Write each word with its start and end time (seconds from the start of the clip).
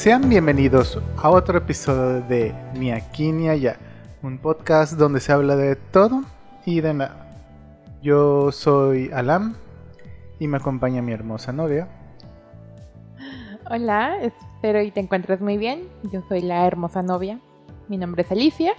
Sean 0.00 0.30
bienvenidos 0.30 0.98
a 1.22 1.28
otro 1.28 1.58
episodio 1.58 2.22
de 2.26 2.54
Ni 2.74 2.90
aquí 2.90 3.32
ni 3.32 3.50
allá, 3.50 3.76
un 4.22 4.38
podcast 4.38 4.94
donde 4.94 5.20
se 5.20 5.30
habla 5.30 5.56
de 5.56 5.76
todo 5.76 6.22
y 6.64 6.80
de 6.80 6.94
nada. 6.94 7.26
Yo 8.02 8.50
soy 8.50 9.10
Alam 9.12 9.56
y 10.38 10.48
me 10.48 10.56
acompaña 10.56 11.02
mi 11.02 11.12
hermosa 11.12 11.52
novia. 11.52 11.86
Hola, 13.70 14.16
espero 14.22 14.80
y 14.80 14.90
te 14.90 15.00
encuentres 15.00 15.42
muy 15.42 15.58
bien. 15.58 15.86
Yo 16.10 16.22
soy 16.30 16.40
la 16.40 16.66
hermosa 16.66 17.02
novia. 17.02 17.38
Mi 17.88 17.98
nombre 17.98 18.22
es 18.22 18.32
Alicia 18.32 18.72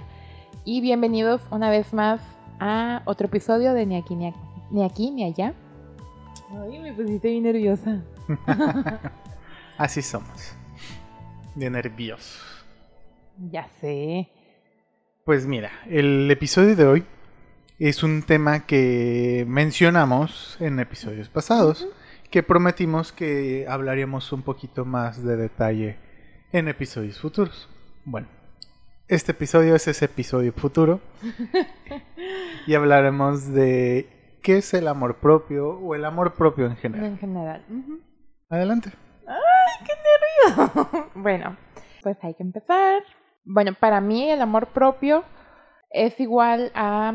y 0.66 0.82
bienvenidos 0.82 1.42
una 1.52 1.70
vez 1.70 1.94
más 1.94 2.20
a 2.60 3.04
otro 3.06 3.28
episodio 3.28 3.74
de 3.76 3.86
Ni 3.86 3.96
aquí 3.96 4.16
ni, 4.16 4.30
a- 4.30 4.34
ni 4.72 4.84
aquí 4.84 5.12
ni 5.12 5.24
allá. 5.26 5.54
Ay, 6.64 6.80
me 6.80 6.94
pusiste 6.94 7.28
bien 7.30 7.44
nerviosa. 7.44 8.02
Así 9.78 10.02
somos. 10.02 10.56
De 11.56 11.70
nerviosos. 11.70 12.66
Ya 13.52 13.68
sé. 13.80 14.30
Pues 15.26 15.46
mira, 15.46 15.72
el 15.90 16.30
episodio 16.32 16.76
de 16.76 16.86
hoy 16.86 17.06
es 17.80 18.04
un 18.04 18.24
tema 18.24 18.66
que 18.66 19.46
mencionamos 19.48 20.58
en 20.60 20.80
episodios 20.80 21.30
pasados, 21.30 21.88
que 22.30 22.44
prometimos 22.44 23.12
que 23.12 23.66
hablaríamos 23.68 24.32
un 24.32 24.44
poquito 24.44 24.86
más 24.86 25.24
de 25.24 25.36
detalle 25.36 25.98
en 26.52 26.68
episodios 26.68 27.20
futuros. 27.20 27.70
Bueno, 28.06 28.28
este 29.08 29.32
episodio 29.34 29.76
es 29.76 29.88
ese 29.88 30.06
episodio 30.06 30.54
futuro 30.54 31.02
y 32.68 32.74
hablaremos 32.74 33.52
de 33.52 34.38
qué 34.42 34.58
es 34.58 34.74
el 34.74 34.88
amor 34.88 35.18
propio 35.18 35.72
o 35.72 35.96
el 35.96 36.06
amor 36.06 36.34
propio 36.34 36.66
en 36.66 36.78
general. 36.78 37.06
En 37.06 37.18
general. 37.18 37.66
Adelante. 38.50 38.92
bueno, 41.16 41.58
pues 42.02 42.18
hay 42.24 42.34
que 42.34 42.44
empezar. 42.44 43.04
Bueno, 43.44 43.74
para 43.80 44.02
mí 44.02 44.30
el 44.30 44.42
amor 44.42 44.68
propio 44.68 45.24
es 45.90 46.20
igual 46.20 46.72
a 46.76 47.14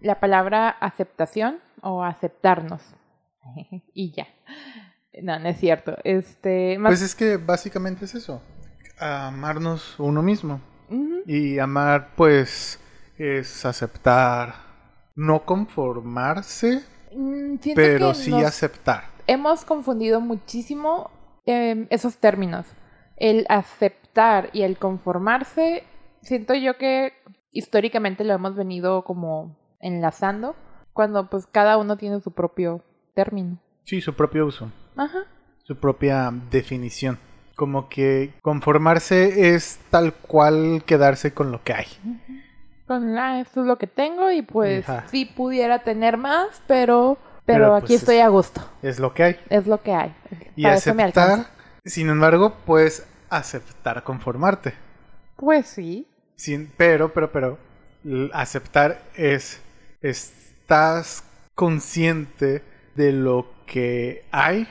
la 0.00 0.20
palabra 0.20 0.68
aceptación 0.68 1.58
o 1.82 2.02
aceptarnos. 2.02 2.82
y 3.94 4.12
ya. 4.12 4.26
No, 5.22 5.38
no 5.38 5.48
es 5.48 5.58
cierto. 5.58 5.96
Este, 6.04 6.78
más... 6.78 6.90
Pues 6.90 7.02
es 7.02 7.14
que 7.14 7.36
básicamente 7.36 8.04
es 8.04 8.14
eso, 8.14 8.42
amarnos 8.98 9.98
uno 9.98 10.22
mismo. 10.22 10.60
Y 11.26 11.58
amar, 11.60 12.14
pues, 12.16 12.80
es 13.16 13.64
aceptar, 13.64 14.54
no 15.14 15.44
conformarse, 15.44 16.82
Mm, 17.12 17.56
pero 17.74 18.14
sí 18.14 18.30
nos 18.30 18.44
aceptar. 18.44 19.04
hemos 19.26 19.64
confundido 19.64 20.20
muchísimo 20.20 21.10
em, 21.46 21.86
esos 21.90 22.18
términos. 22.18 22.66
El 23.16 23.46
aceptar 23.48 24.50
y 24.52 24.62
el 24.62 24.78
conformarse, 24.78 25.84
siento 26.22 26.54
yo 26.54 26.76
que 26.78 27.12
históricamente 27.52 28.24
lo 28.24 28.34
hemos 28.34 28.54
venido 28.56 29.02
como 29.04 29.56
enlazando, 29.80 30.56
cuando 30.92 31.28
pues 31.28 31.46
cada 31.46 31.76
uno 31.78 31.96
tiene 31.96 32.20
su 32.20 32.32
propio 32.32 32.82
término. 33.14 33.58
Sí, 33.84 34.00
su 34.00 34.14
propio 34.14 34.46
uso, 34.46 34.70
Ajá. 34.96 35.20
su 35.64 35.76
propia 35.76 36.32
definición. 36.50 37.18
Como 37.56 37.88
que 37.88 38.32
conformarse 38.42 39.54
es 39.54 39.78
tal 39.90 40.14
cual 40.14 40.82
quedarse 40.86 41.34
con 41.34 41.52
lo 41.52 41.62
que 41.62 41.74
hay. 41.74 41.86
Con 42.86 43.14
la, 43.14 43.40
esto 43.40 43.60
es 43.60 43.66
lo 43.66 43.76
que 43.76 43.86
tengo 43.86 44.30
y 44.30 44.42
pues 44.42 44.88
Ajá. 44.88 45.06
sí 45.08 45.26
pudiera 45.26 45.80
tener 45.80 46.16
más, 46.16 46.62
pero, 46.66 47.18
pero, 47.46 47.58
Pero, 47.64 47.74
aquí 47.76 47.86
pues, 47.88 48.00
estoy 48.00 48.16
es- 48.16 48.22
a 48.24 48.28
gusto. 48.28 48.60
Es 48.82 48.98
lo 48.98 49.12
que 49.14 49.22
hay. 49.24 49.40
Es 49.48 49.66
lo 49.66 49.82
que 49.82 49.92
hay. 49.94 50.14
Y 50.56 50.62
Para 50.62 50.74
eso 50.76 50.94
me 50.94 51.02
alcanza. 51.04 51.34
aceptar, 51.34 51.52
sin 51.84 52.08
embargo, 52.10 52.54
pues 52.66 53.06
aceptar 53.28 54.02
conformarte. 54.04 54.74
Pues 55.36 55.66
sí. 55.66 56.06
Sin, 56.36 56.70
pero, 56.76 57.12
pero, 57.12 57.30
pero, 57.32 57.58
aceptar 58.32 59.02
es, 59.14 59.60
estás 60.00 61.24
consciente 61.54 62.62
de 62.94 63.12
lo 63.12 63.46
que 63.66 64.24
hay 64.32 64.66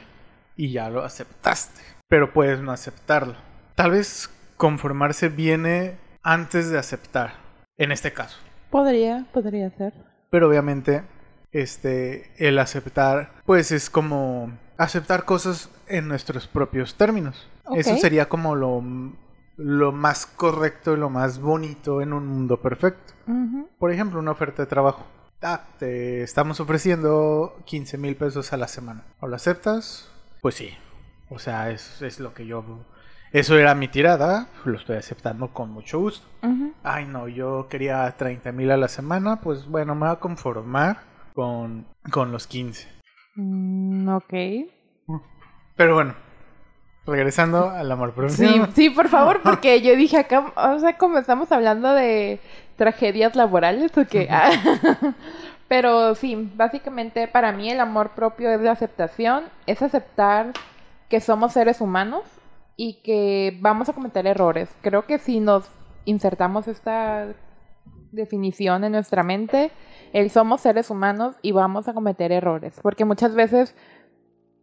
y 0.55 0.71
ya 0.71 0.89
lo 0.89 1.03
aceptaste, 1.03 1.81
pero 2.07 2.33
puedes 2.33 2.59
no 2.61 2.71
aceptarlo. 2.71 3.35
Tal 3.75 3.91
vez 3.91 4.29
conformarse 4.57 5.29
viene 5.29 5.97
antes 6.21 6.69
de 6.69 6.77
aceptar, 6.77 7.33
en 7.77 7.91
este 7.91 8.11
caso. 8.11 8.37
Podría, 8.69 9.25
podría 9.33 9.69
ser. 9.71 9.93
Pero 10.29 10.47
obviamente, 10.49 11.03
este, 11.51 12.31
el 12.37 12.59
aceptar, 12.59 13.33
pues 13.45 13.71
es 13.71 13.89
como 13.89 14.51
aceptar 14.77 15.25
cosas 15.25 15.69
en 15.87 16.07
nuestros 16.07 16.47
propios 16.47 16.95
términos. 16.95 17.47
Eso 17.75 17.97
sería 17.97 18.27
como 18.27 18.55
lo, 18.55 18.83
lo 19.57 19.91
más 19.91 20.25
correcto 20.25 20.93
y 20.93 20.97
lo 20.97 21.09
más 21.09 21.39
bonito 21.39 22.01
en 22.01 22.13
un 22.13 22.25
mundo 22.25 22.61
perfecto. 22.61 23.13
Por 23.77 23.91
ejemplo, 23.91 24.19
una 24.19 24.31
oferta 24.31 24.63
de 24.63 24.67
trabajo. 24.67 25.05
Ah, 25.41 25.61
te 25.77 26.23
estamos 26.23 26.59
ofreciendo 26.59 27.57
15 27.65 27.97
mil 27.97 28.15
pesos 28.15 28.51
a 28.53 28.57
la 28.57 28.67
semana. 28.67 29.03
¿O 29.19 29.27
lo 29.27 29.35
aceptas? 29.35 30.09
Pues 30.41 30.55
sí. 30.55 30.71
O 31.29 31.39
sea, 31.39 31.69
es, 31.69 32.01
es 32.01 32.19
lo 32.19 32.33
que 32.33 32.45
yo... 32.45 32.63
Eso 33.31 33.57
era 33.57 33.75
mi 33.75 33.87
tirada. 33.87 34.47
Lo 34.65 34.77
estoy 34.77 34.97
aceptando 34.97 35.53
con 35.53 35.69
mucho 35.69 35.99
gusto. 35.99 36.27
Ay, 36.81 37.05
no, 37.05 37.27
yo 37.27 37.67
quería 37.69 38.11
30 38.17 38.51
mil 38.51 38.71
a 38.71 38.77
la 38.77 38.87
semana. 38.87 39.39
Pues 39.41 39.67
bueno, 39.67 39.93
me 39.93 40.07
voy 40.07 40.15
a 40.15 40.19
conformar 40.19 41.08
con, 41.39 41.85
con 42.11 42.33
los 42.33 42.47
15. 42.47 42.85
Mm, 43.35 44.09
ok. 44.09 44.33
Pero 45.77 45.93
bueno, 45.93 46.13
regresando 47.05 47.69
al 47.69 47.89
amor 47.89 48.11
propio. 48.11 48.35
Sí, 48.35 48.61
sí, 48.73 48.89
por 48.89 49.07
favor, 49.07 49.39
porque 49.41 49.81
yo 49.81 49.95
dije 49.95 50.17
acá, 50.17 50.51
o 50.53 50.79
sea, 50.79 50.97
como 50.97 51.17
estamos 51.17 51.49
hablando 51.53 51.93
de 51.93 52.41
tragedias 52.75 53.37
laborales 53.37 53.97
o 53.97 54.05
qué. 54.05 54.27
Ah. 54.29 54.51
Pero 55.69 56.13
sí, 56.13 56.51
básicamente 56.55 57.29
para 57.29 57.53
mí 57.53 57.71
el 57.71 57.79
amor 57.79 58.09
propio 58.09 58.51
es 58.51 58.59
la 58.59 58.71
aceptación, 58.71 59.45
es 59.65 59.81
aceptar 59.81 60.51
que 61.07 61.21
somos 61.21 61.53
seres 61.53 61.79
humanos 61.79 62.23
y 62.75 62.95
que 62.95 63.57
vamos 63.61 63.87
a 63.87 63.93
cometer 63.93 64.27
errores. 64.27 64.75
Creo 64.81 65.05
que 65.05 65.19
si 65.19 65.39
nos 65.39 65.69
insertamos 66.03 66.67
esta 66.67 67.27
definición 68.11 68.83
en 68.83 68.93
nuestra 68.93 69.23
mente, 69.23 69.71
el 70.13 70.29
somos 70.29 70.61
seres 70.61 70.89
humanos 70.89 71.35
y 71.41 71.51
vamos 71.51 71.87
a 71.87 71.93
cometer 71.93 72.31
errores, 72.31 72.79
porque 72.81 73.05
muchas 73.05 73.35
veces 73.35 73.75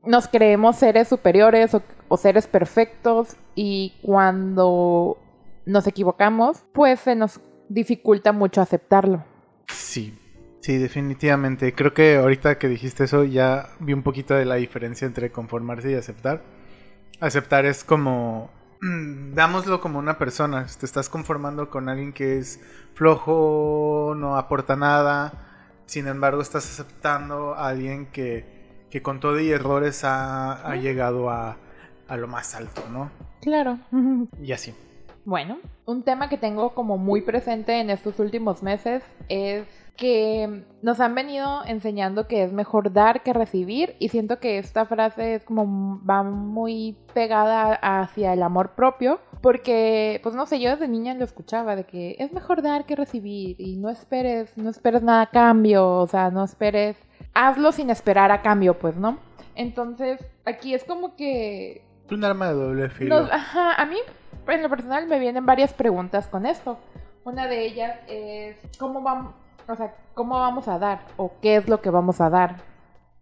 nos 0.05 0.29
creemos 0.29 0.77
seres 0.77 1.09
superiores 1.09 1.75
o, 1.75 1.83
o 2.09 2.17
seres 2.17 2.47
perfectos 2.47 3.37
y 3.55 3.95
cuando 4.03 5.19
nos 5.65 5.87
equivocamos, 5.87 6.65
pues 6.73 7.01
se 7.01 7.15
nos 7.15 7.41
dificulta 7.69 8.33
mucho 8.33 8.61
aceptarlo. 8.61 9.25
Sí, 9.69 10.17
sí, 10.61 10.79
definitivamente. 10.79 11.75
Creo 11.75 11.93
que 11.93 12.17
ahorita 12.17 12.59
que 12.59 12.69
dijiste 12.69 13.05
eso 13.05 13.25
ya 13.25 13.71
vi 13.81 13.93
un 13.93 14.03
poquito 14.03 14.35
de 14.35 14.45
la 14.45 14.55
diferencia 14.55 15.07
entre 15.07 15.31
conformarse 15.31 15.91
y 15.91 15.95
aceptar. 15.95 16.43
Aceptar 17.21 17.67
es 17.67 17.83
como, 17.83 18.51
dámoslo 18.81 19.81
como 19.81 19.99
una 19.99 20.19
persona. 20.19 20.67
Te 20.79 20.87
estás 20.87 21.09
conformando 21.09 21.71
con 21.71 21.89
alguien 21.89 22.13
que 22.13 22.39
es 22.39 22.61
flojo, 22.95 24.15
no 24.17 24.37
aporta 24.37 24.77
nada. 24.77 25.33
Sin 25.87 26.09
embargo, 26.09 26.43
estás 26.43 26.65
aceptando 26.65 27.55
a 27.55 27.69
alguien 27.69 28.07
que, 28.07 28.87
que 28.91 29.03
con 29.03 29.21
todo 29.21 29.39
y 29.41 29.51
errores 29.51 30.05
ha, 30.05 30.69
ha 30.69 30.77
llegado 30.77 31.31
a, 31.31 31.57
a 32.09 32.17
lo 32.17 32.29
más 32.29 32.55
alto, 32.55 32.83
¿no? 32.91 33.11
Claro. 33.41 33.79
Y 34.43 34.53
así. 34.53 34.75
Bueno, 35.25 35.59
un 35.87 36.05
tema 36.05 36.29
que 36.29 36.39
tengo 36.39 36.73
como 36.75 36.99
muy 36.99 37.21
presente 37.21 37.81
en 37.81 37.91
estos 37.91 38.21
últimos 38.21 38.63
meses 38.63 39.03
es 39.29 39.67
que 39.97 40.65
nos 40.83 41.01
han 41.01 41.15
venido 41.15 41.65
enseñando 41.67 42.29
que 42.29 42.43
es 42.45 42.53
mejor 42.53 42.93
dar 42.93 43.23
que 43.23 43.33
recibir 43.33 43.97
y 43.99 44.09
siento 44.11 44.39
que 44.39 44.59
esta 44.59 44.85
frase 44.87 45.35
es 45.37 45.45
como 45.45 46.01
va 46.09 46.23
muy 46.23 46.97
pegada 47.15 47.75
hacia 47.75 48.33
el 48.33 48.43
amor 48.43 48.71
propio 48.75 49.19
porque 49.41 50.21
pues 50.23 50.35
no 50.35 50.47
sé, 50.47 50.61
yo 50.61 50.71
desde 50.71 50.89
niña 50.89 51.15
lo 51.15 51.25
escuchaba 51.25 51.77
de 51.77 51.85
que 51.85 52.17
es 52.19 52.33
mejor 52.33 52.63
dar 52.63 52.85
que 52.85 52.97
recibir 52.97 53.57
y 53.61 53.77
no 53.77 53.89
esperes, 53.91 54.57
no 54.57 54.71
esperes 54.71 55.03
nada 55.03 55.23
a 55.23 55.31
cambio, 55.31 55.89
o 55.89 56.07
sea, 56.07 56.31
no 56.31 56.45
esperes, 56.45 56.97
hazlo 57.35 57.73
sin 57.73 57.91
esperar 57.91 58.31
a 58.33 58.43
cambio, 58.43 58.79
pues, 58.79 58.97
¿no? 58.97 59.19
Entonces, 59.55 60.25
aquí 60.45 60.75
es 60.75 60.85
como 60.85 61.17
que 61.17 61.85
Es 62.07 62.13
un 62.13 62.25
arma 62.25 62.49
de 62.49 62.55
doble 62.55 62.91
filo. 62.91 63.21
nos- 63.23 63.31
ajá, 63.33 63.75
a 63.75 63.87
mí, 63.87 63.97
en 64.49 64.63
lo 64.63 64.69
personal, 64.69 65.07
me 65.07 65.19
vienen 65.19 65.47
varias 65.47 65.73
preguntas 65.73 66.29
con 66.29 66.45
esto. 66.47 66.79
Una 67.25 67.47
de 67.49 67.65
ellas 67.67 67.99
es 68.09 68.57
cómo 68.79 69.01
vamos, 69.03 69.35
o 69.69 69.75
sea, 69.77 69.95
cómo 70.15 70.39
vamos 70.39 70.69
a 70.69 70.79
dar 70.79 71.01
o 71.17 71.33
qué 71.43 71.57
es 71.57 71.69
lo 71.69 71.81
que 71.81 71.91
vamos 71.91 72.21
a 72.21 72.31
dar. 72.31 72.57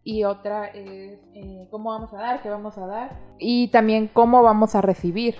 Y 0.02 0.24
otra 0.24 0.66
es 0.66 1.18
eh, 1.34 1.66
cómo 1.70 1.90
vamos 1.90 2.12
a 2.12 2.18
dar, 2.18 2.42
qué 2.42 2.50
vamos 2.50 2.76
a 2.76 2.86
dar. 2.86 3.18
Y 3.38 3.68
también 3.68 4.08
cómo 4.12 4.42
vamos 4.42 4.74
a 4.74 4.82
recibir 4.82 5.36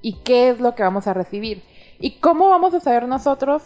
y 0.00 0.22
qué 0.22 0.50
es 0.50 0.60
lo 0.60 0.74
que 0.76 0.82
vamos 0.84 1.06
a 1.08 1.14
recibir. 1.14 1.64
Y 1.98 2.20
cómo 2.20 2.48
vamos 2.48 2.72
a 2.74 2.80
saber 2.80 3.08
nosotros 3.08 3.64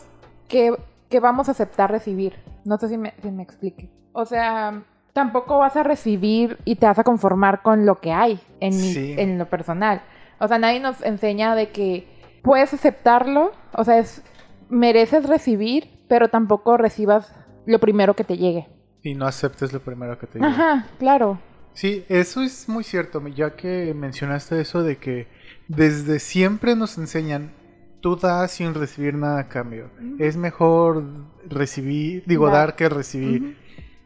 qué, 0.48 0.72
qué 1.10 1.20
vamos 1.20 1.48
a 1.48 1.52
aceptar 1.52 1.90
recibir. 1.90 2.34
No 2.64 2.78
sé 2.78 2.88
si 2.88 2.96
me, 2.96 3.12
si 3.20 3.30
me 3.30 3.42
explique. 3.42 3.90
O 4.12 4.24
sea, 4.24 4.82
tampoco 5.12 5.58
vas 5.58 5.76
a 5.76 5.82
recibir 5.82 6.56
y 6.64 6.76
te 6.76 6.86
vas 6.86 6.98
a 6.98 7.04
conformar 7.04 7.60
con 7.62 7.84
lo 7.84 7.96
que 8.00 8.12
hay 8.12 8.40
en, 8.60 8.74
mi- 8.76 8.92
en 9.20 9.38
lo 9.38 9.46
personal. 9.50 10.00
O 10.38 10.48
sea, 10.48 10.58
nadie 10.58 10.80
nos 10.80 11.02
enseña 11.02 11.54
de 11.54 11.68
que 11.70 12.08
puedes 12.42 12.72
aceptarlo, 12.72 13.50
o 13.76 13.84
sea, 13.84 13.98
es, 13.98 14.22
mereces 14.70 15.28
recibir, 15.28 16.00
pero 16.10 16.28
tampoco 16.28 16.76
recibas 16.76 17.32
lo 17.66 17.78
primero 17.78 18.14
que 18.14 18.24
te 18.24 18.36
llegue. 18.36 18.66
Y 19.04 19.14
no 19.14 19.26
aceptes 19.26 19.72
lo 19.72 19.78
primero 19.78 20.18
que 20.18 20.26
te 20.26 20.40
llegue. 20.40 20.50
Ajá, 20.50 20.86
claro. 20.98 21.38
Sí, 21.72 22.04
eso 22.08 22.42
es 22.42 22.68
muy 22.68 22.82
cierto, 22.82 23.24
ya 23.28 23.54
que 23.54 23.94
mencionaste 23.94 24.60
eso 24.60 24.82
de 24.82 24.96
que 24.96 25.28
desde 25.68 26.18
siempre 26.18 26.74
nos 26.74 26.98
enseñan, 26.98 27.52
tú 28.00 28.16
das 28.16 28.50
sin 28.50 28.74
recibir 28.74 29.14
nada 29.14 29.38
a 29.38 29.48
cambio. 29.48 29.88
Es 30.18 30.36
mejor 30.36 31.04
recibir, 31.48 32.24
digo, 32.26 32.46
Dar. 32.46 32.54
dar, 32.54 32.74
que 32.74 32.88
recibir. 32.88 33.56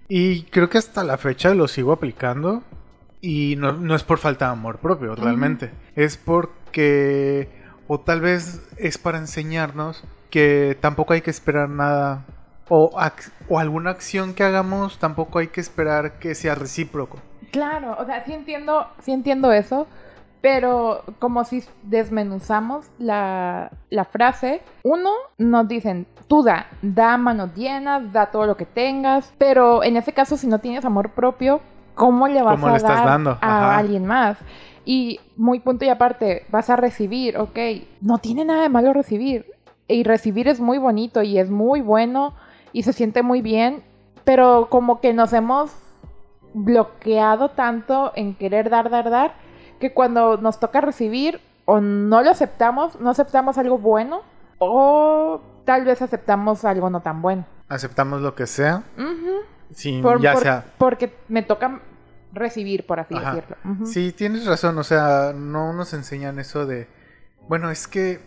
Y 0.06 0.42
creo 0.42 0.68
que 0.68 0.76
hasta 0.76 1.04
la 1.04 1.16
fecha 1.16 1.54
lo 1.54 1.68
sigo 1.68 1.90
aplicando. 1.90 2.62
Y 3.22 3.56
no, 3.56 3.72
no 3.72 3.94
es 3.94 4.02
por 4.02 4.18
falta 4.18 4.48
de 4.48 4.52
amor 4.52 4.76
propio, 4.76 5.14
realmente. 5.14 5.70
Es 5.96 6.18
porque, 6.18 7.48
o 7.88 7.98
tal 7.98 8.20
vez 8.20 8.60
es 8.76 8.98
para 8.98 9.16
enseñarnos 9.16 10.04
que 10.30 10.76
tampoco 10.80 11.12
hay 11.14 11.22
que 11.22 11.30
esperar 11.30 11.68
nada. 11.68 12.26
O, 12.68 12.90
o 13.48 13.58
alguna 13.58 13.90
acción 13.90 14.34
que 14.34 14.42
hagamos, 14.44 14.98
tampoco 14.98 15.38
hay 15.38 15.48
que 15.48 15.60
esperar 15.60 16.18
que 16.18 16.34
sea 16.34 16.54
recíproco. 16.54 17.22
Claro, 17.50 17.96
o 17.98 18.04
sea, 18.04 18.24
sí 18.24 18.32
entiendo, 18.32 18.86
sí 19.00 19.12
entiendo 19.12 19.52
eso, 19.52 19.86
pero 20.40 21.04
como 21.20 21.44
si 21.44 21.62
desmenuzamos 21.82 22.90
la, 22.98 23.70
la 23.90 24.04
frase, 24.04 24.62
uno, 24.82 25.10
nos 25.38 25.68
dicen, 25.68 26.06
tú 26.26 26.42
da, 26.42 26.66
da 26.82 27.16
manos 27.16 27.54
llenas, 27.54 28.12
da 28.12 28.26
todo 28.30 28.46
lo 28.46 28.56
que 28.56 28.66
tengas, 28.66 29.32
pero 29.38 29.84
en 29.84 29.96
ese 29.96 30.12
caso, 30.12 30.36
si 30.36 30.46
no 30.48 30.58
tienes 30.60 30.84
amor 30.84 31.10
propio, 31.14 31.60
¿cómo 31.94 32.26
le 32.28 32.42
vas 32.42 32.60
¿Cómo 32.60 32.66
a 32.66 32.72
le 32.72 32.78
estás 32.78 33.02
dar 33.02 33.04
dando? 33.04 33.38
a 33.40 33.76
alguien 33.76 34.04
más? 34.06 34.38
Y 34.84 35.20
muy 35.36 35.60
punto 35.60 35.84
y 35.84 35.88
aparte, 35.90 36.44
vas 36.50 36.68
a 36.70 36.76
recibir, 36.76 37.38
ok, 37.38 37.58
no 38.00 38.18
tiene 38.18 38.44
nada 38.44 38.62
de 38.62 38.68
malo 38.68 38.92
recibir, 38.92 39.46
y 39.94 40.02
recibir 40.04 40.48
es 40.48 40.60
muy 40.60 40.78
bonito 40.78 41.22
y 41.22 41.38
es 41.38 41.50
muy 41.50 41.80
bueno 41.80 42.34
y 42.72 42.82
se 42.82 42.92
siente 42.92 43.22
muy 43.22 43.42
bien, 43.42 43.82
pero 44.24 44.68
como 44.70 45.00
que 45.00 45.12
nos 45.12 45.32
hemos 45.32 45.70
bloqueado 46.52 47.50
tanto 47.50 48.12
en 48.14 48.34
querer 48.34 48.70
dar, 48.70 48.90
dar, 48.90 49.10
dar, 49.10 49.34
que 49.80 49.92
cuando 49.92 50.36
nos 50.36 50.60
toca 50.60 50.80
recibir 50.80 51.40
o 51.64 51.80
no 51.80 52.22
lo 52.22 52.30
aceptamos, 52.30 53.00
no 53.00 53.10
aceptamos 53.10 53.58
algo 53.58 53.78
bueno 53.78 54.22
o 54.58 55.40
tal 55.64 55.84
vez 55.84 56.00
aceptamos 56.02 56.64
algo 56.64 56.90
no 56.90 57.00
tan 57.00 57.22
bueno. 57.22 57.44
Aceptamos 57.68 58.20
lo 58.20 58.34
que 58.34 58.46
sea, 58.46 58.82
sin 59.72 60.02
Por- 60.02 60.20
ya 60.20 60.34
por- 60.34 60.42
sea 60.42 60.64
Porque 60.78 61.14
me 61.28 61.42
toca 61.42 61.80
recibir, 62.32 62.86
por 62.86 63.00
así 63.00 63.14
Ajá. 63.14 63.34
decirlo. 63.34 63.56
Sí, 63.86 64.12
tienes 64.12 64.46
razón, 64.46 64.76
o 64.78 64.84
sea, 64.84 65.32
no 65.34 65.72
nos 65.72 65.92
enseñan 65.94 66.38
eso 66.38 66.66
de, 66.66 66.86
bueno, 67.48 67.70
es 67.70 67.86
que, 67.88 68.20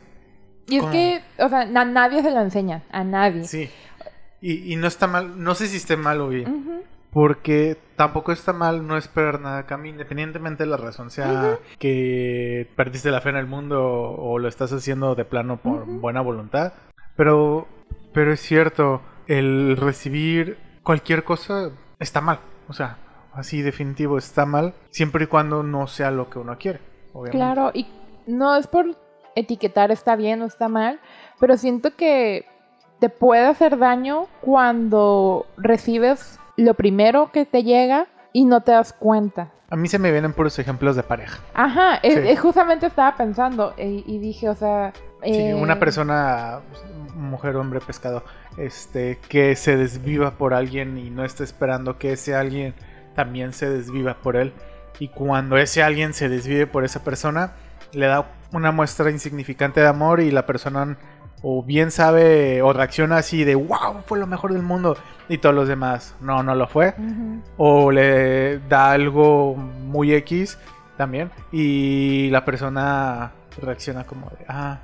Y 0.68 0.78
es 0.78 0.86
que, 0.86 1.22
o 1.40 1.50
sea, 1.50 1.62
a 1.62 1.86
nadie 1.86 2.22
se 2.22 2.32
lo 2.32 2.42
enseña, 2.42 2.84
a 2.92 3.04
nadie. 3.04 3.46
sí, 3.46 3.70
y, 4.42 4.74
y 4.74 4.76
no 4.76 4.88
está 4.88 5.08
mal, 5.08 5.42
no 5.42 5.56
sé 5.56 5.68
si 5.68 5.78
esté 5.78 5.98
mal 5.98 6.22
o 6.22 6.30
bien, 6.30 6.84
porque 7.12 7.78
tampoco 7.96 8.32
está 8.32 8.54
mal 8.54 8.86
no 8.86 8.98
esperar 8.98 9.40
nada 9.42 9.66
a 9.68 9.88
independientemente 9.88 10.64
de 10.64 10.70
la 10.70 10.78
razón, 10.78 11.10
sea 11.10 11.58
que 11.80 12.70
perdiste 12.76 13.12
la 13.12 13.22
fe 13.22 13.30
en 13.30 13.38
el 13.38 13.48
mundo 13.48 13.82
o, 13.82 14.38
lo 14.40 14.48
estás 14.48 14.72
haciendo 14.72 15.16
de 15.16 15.26
plano 15.26 15.58
por 15.58 15.86
buena 15.86 16.22
voluntad, 16.22 16.74
pero, 17.16 17.68
pero 18.14 18.32
es 18.32 18.40
cierto, 18.40 19.02
el 19.28 19.78
recibir 19.78 20.58
cualquier 20.84 21.24
cosa 21.24 21.72
está 22.00 22.22
mal, 22.22 22.40
o 22.68 22.74
sea, 22.74 22.98
así 23.34 23.62
definitivo 23.62 24.18
está 24.18 24.46
mal, 24.46 24.76
siempre 24.92 25.24
y 25.24 25.28
cuando 25.28 25.64
no 25.64 25.88
sea 25.88 26.12
lo 26.12 26.30
que 26.30 26.40
uno 26.40 26.58
quiere, 26.58 26.82
obviamente. 27.14 27.38
Claro, 27.38 27.72
y 27.74 27.88
no 28.28 28.56
es 28.56 28.68
por 28.68 28.96
etiquetar 29.38 29.92
está 29.92 30.16
bien 30.16 30.42
o 30.42 30.46
está 30.46 30.68
mal, 30.68 31.00
pero 31.40 31.58
siento 31.58 31.96
que 31.96 32.46
te 33.00 33.10
puede 33.10 33.46
hacer 33.46 33.78
daño 33.78 34.28
cuando 34.42 35.46
recibes 35.58 36.40
lo 36.56 36.74
primero 36.74 37.32
que 37.32 37.46
te 37.46 37.64
llega 37.64 38.08
y 38.34 38.46
no 38.46 38.62
te 38.62 38.72
das 38.72 38.92
cuenta. 38.94 39.52
A 39.70 39.76
mí 39.76 39.88
se 39.88 40.00
me 40.00 40.12
vienen 40.12 40.34
puros 40.34 40.58
ejemplos 40.60 40.96
de 40.96 41.04
pareja. 41.04 41.40
Ajá, 41.54 41.96
es- 42.02 42.14
Sí. 42.16 42.22
es 42.30 42.40
justamente 42.40 42.86
estaba 42.88 43.16
pensando 43.16 43.74
y, 43.78 44.04
y 44.08 44.18
dije, 44.20 44.50
o 44.50 44.56
sea... 44.56 44.94
Sí, 45.24 45.32
eh, 45.50 45.54
una 45.56 45.78
persona, 45.80 46.60
mujer, 47.16 47.56
hombre, 47.58 47.80
pescado, 47.82 48.24
este, 48.58 49.20
que 49.30 49.56
se 49.56 49.76
desviva 49.76 50.32
por 50.32 50.54
alguien 50.54 50.98
y 50.98 51.10
no 51.10 51.24
está 51.26 51.44
esperando 51.44 51.98
que 51.98 52.14
ese 52.14 52.36
alguien 52.36 52.74
también 53.16 53.52
se 53.54 53.70
desviva 53.70 54.16
por 54.22 54.36
él. 54.38 54.54
Y 55.00 55.10
cuando 55.10 55.58
ese 55.58 55.84
alguien 55.84 56.14
se 56.14 56.30
desvive 56.30 56.66
por 56.68 56.84
esa 56.86 57.04
persona, 57.04 57.52
le 57.98 58.08
da 58.08 58.26
una 58.54 58.72
muestra 58.72 59.10
insignificante 59.10 59.82
de 59.82 59.88
amor 59.88 60.22
y 60.22 60.32
la 60.32 60.46
persona 60.46 60.98
o 61.42 61.64
bien 61.64 61.92
sabe 61.92 62.62
o 62.62 62.74
reacciona 62.74 63.18
así 63.18 63.44
de 63.44 63.56
wow, 63.56 64.02
fue 64.06 64.20
lo 64.20 64.28
mejor 64.28 64.54
del 64.54 64.64
mundo 64.64 64.98
y 65.30 65.38
todos 65.40 65.54
los 65.54 65.68
demás 65.68 66.16
no, 66.22 66.44
no 66.44 66.56
lo 66.56 66.68
fue. 66.68 66.94
O 67.58 67.92
le 67.92 68.60
da 68.60 68.92
algo 68.92 69.56
muy 69.56 70.14
X 70.14 70.58
también. 70.96 71.32
Y 71.52 72.30
la 72.30 72.46
persona 72.46 73.32
reacciona 73.62 74.06
como 74.06 74.30
de, 74.30 74.46
ah, 74.48 74.80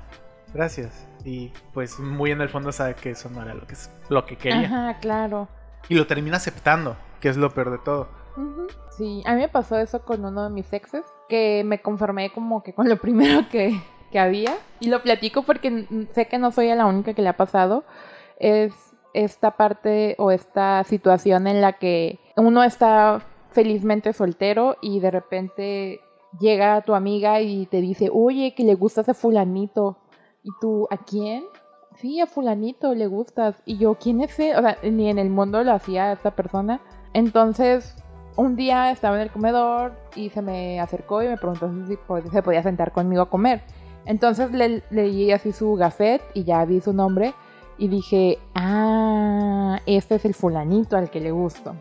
gracias. 0.52 1.06
Y 1.24 1.52
pues 1.72 1.98
muy 1.98 2.32
en 2.32 2.40
el 2.40 2.48
fondo 2.48 2.72
sabe 2.72 2.94
que 2.94 3.10
eso 3.10 3.30
no 3.30 3.42
era 3.42 3.54
lo 3.54 3.66
que, 3.66 3.76
lo 4.08 4.26
que 4.26 4.36
quería. 4.36 4.66
Ajá, 4.66 4.98
claro. 5.00 5.48
Y 5.88 5.94
lo 5.94 6.06
termina 6.06 6.36
aceptando, 6.36 6.96
que 7.20 7.28
es 7.28 7.36
lo 7.36 7.50
peor 7.50 7.70
de 7.70 7.78
todo. 7.78 8.08
Sí, 8.96 9.22
a 9.26 9.34
mí 9.34 9.40
me 9.40 9.48
pasó 9.48 9.78
eso 9.78 10.02
con 10.02 10.24
uno 10.24 10.44
de 10.44 10.50
mis 10.50 10.72
exes, 10.72 11.04
que 11.28 11.62
me 11.64 11.80
conformé 11.80 12.30
como 12.32 12.62
que 12.62 12.72
con 12.72 12.88
lo 12.88 12.96
primero 13.00 13.48
que, 13.50 13.78
que 14.10 14.18
había. 14.18 14.56
Y 14.80 14.88
lo 14.88 15.02
platico 15.02 15.42
porque 15.42 15.86
sé 16.12 16.26
que 16.26 16.38
no 16.38 16.50
soy 16.50 16.68
la 16.74 16.86
única 16.86 17.14
que 17.14 17.22
le 17.22 17.28
ha 17.28 17.36
pasado. 17.36 17.84
Es 18.38 18.72
esta 19.14 19.52
parte 19.52 20.16
o 20.18 20.30
esta 20.30 20.82
situación 20.84 21.46
en 21.46 21.60
la 21.60 21.74
que 21.74 22.18
uno 22.36 22.64
está 22.64 23.22
felizmente 23.52 24.12
soltero 24.12 24.76
y 24.82 24.98
de 24.98 25.10
repente 25.12 26.00
llega 26.40 26.82
tu 26.82 26.94
amiga 26.94 27.40
y 27.40 27.66
te 27.66 27.80
dice, 27.80 28.10
oye, 28.12 28.54
que 28.54 28.64
le 28.64 28.74
gustas 28.74 29.08
a 29.08 29.14
fulanito. 29.14 29.98
¿Y 30.42 30.50
tú, 30.60 30.86
a 30.90 30.98
quién? 30.98 31.44
Sí, 31.96 32.20
a 32.20 32.26
fulanito 32.26 32.94
le 32.94 33.06
gustas. 33.06 33.56
Y 33.64 33.78
yo, 33.78 33.94
¿quién 33.94 34.20
es 34.20 34.38
él? 34.38 34.56
O 34.56 34.60
sea, 34.60 34.76
ni 34.82 35.08
en 35.08 35.18
el 35.18 35.30
mundo 35.30 35.62
lo 35.62 35.72
hacía 35.72 36.12
esta 36.12 36.32
persona. 36.32 36.80
Entonces, 37.12 38.03
un 38.36 38.56
día 38.56 38.90
estaba 38.90 39.16
en 39.16 39.22
el 39.22 39.30
comedor 39.30 39.92
y 40.16 40.30
se 40.30 40.42
me 40.42 40.80
acercó 40.80 41.22
y 41.22 41.28
me 41.28 41.36
preguntó 41.36 41.70
si 41.86 41.96
se 42.30 42.42
podía 42.42 42.62
sentar 42.62 42.92
conmigo 42.92 43.22
a 43.22 43.30
comer. 43.30 43.62
Entonces 44.06 44.50
le 44.52 44.82
leí 44.90 45.32
así 45.32 45.52
su 45.52 45.74
gafet 45.76 46.22
y 46.34 46.44
ya 46.44 46.64
vi 46.64 46.80
su 46.80 46.92
nombre 46.92 47.34
y 47.78 47.88
dije, 47.88 48.38
ah, 48.54 49.80
este 49.86 50.16
es 50.16 50.24
el 50.24 50.34
fulanito 50.34 50.96
al 50.96 51.10
que 51.10 51.20
le 51.20 51.30
gusto. 51.30 51.74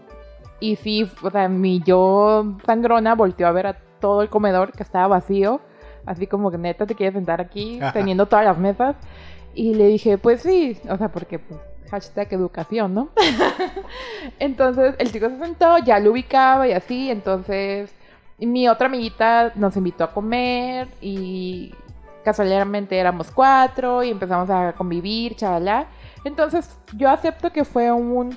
Y 0.60 0.78
sí, 0.78 1.10
o 1.22 1.30
sea, 1.30 1.50
mi 1.50 1.82
yo 1.82 2.56
sangrona 2.66 3.16
volteó 3.16 3.48
a 3.48 3.52
ver 3.52 3.68
a 3.68 3.78
todo 4.00 4.22
el 4.22 4.30
comedor 4.30 4.72
que 4.72 4.84
estaba 4.84 5.08
vacío, 5.08 5.60
así 6.06 6.28
como 6.28 6.52
que 6.52 6.58
neta 6.58 6.86
te 6.86 6.96
quieres 6.96 7.16
sentar 7.16 7.42
aquí, 7.42 7.80
Ajá. 7.82 7.94
teniendo 7.94 8.28
todas 8.28 8.46
las 8.46 8.58
mesas. 8.58 8.96
Y 9.54 9.76
le 9.76 9.88
dije, 9.88 10.18
pues 10.18 10.42
sí, 10.42 10.80
o 10.90 10.98
sea, 10.98 11.10
porque 11.10 11.40
pues, 11.40 11.60
hashtag 11.94 12.34
educación, 12.34 12.96
¿no? 12.96 13.10
entonces 14.40 14.96
el 14.98 15.12
chico 15.12 15.30
se 15.30 15.38
sentó, 15.38 15.78
ya 15.78 16.00
lo 16.00 16.12
ubicaba 16.12 16.68
y 16.68 16.72
así, 16.72 17.12
entonces 17.12 17.94
mi 18.40 18.68
otra 18.68 18.88
amiguita 18.88 19.52
nos 19.54 19.78
invitó 19.78 20.04
a 20.04 20.12
comer 20.12 20.88
y 21.02 21.72
casualmente 22.24 22.98
éramos 22.98 23.30
cuatro 23.30 24.02
y 24.02 24.10
empezamos 24.10 24.50
a 24.50 24.74
convivir, 24.74 25.36
chalala. 25.36 25.86
Entonces 26.26 26.68
yo 26.96 27.12
acepto 27.12 27.52
que 27.52 27.64
fue 27.64 27.92
un, 27.92 28.36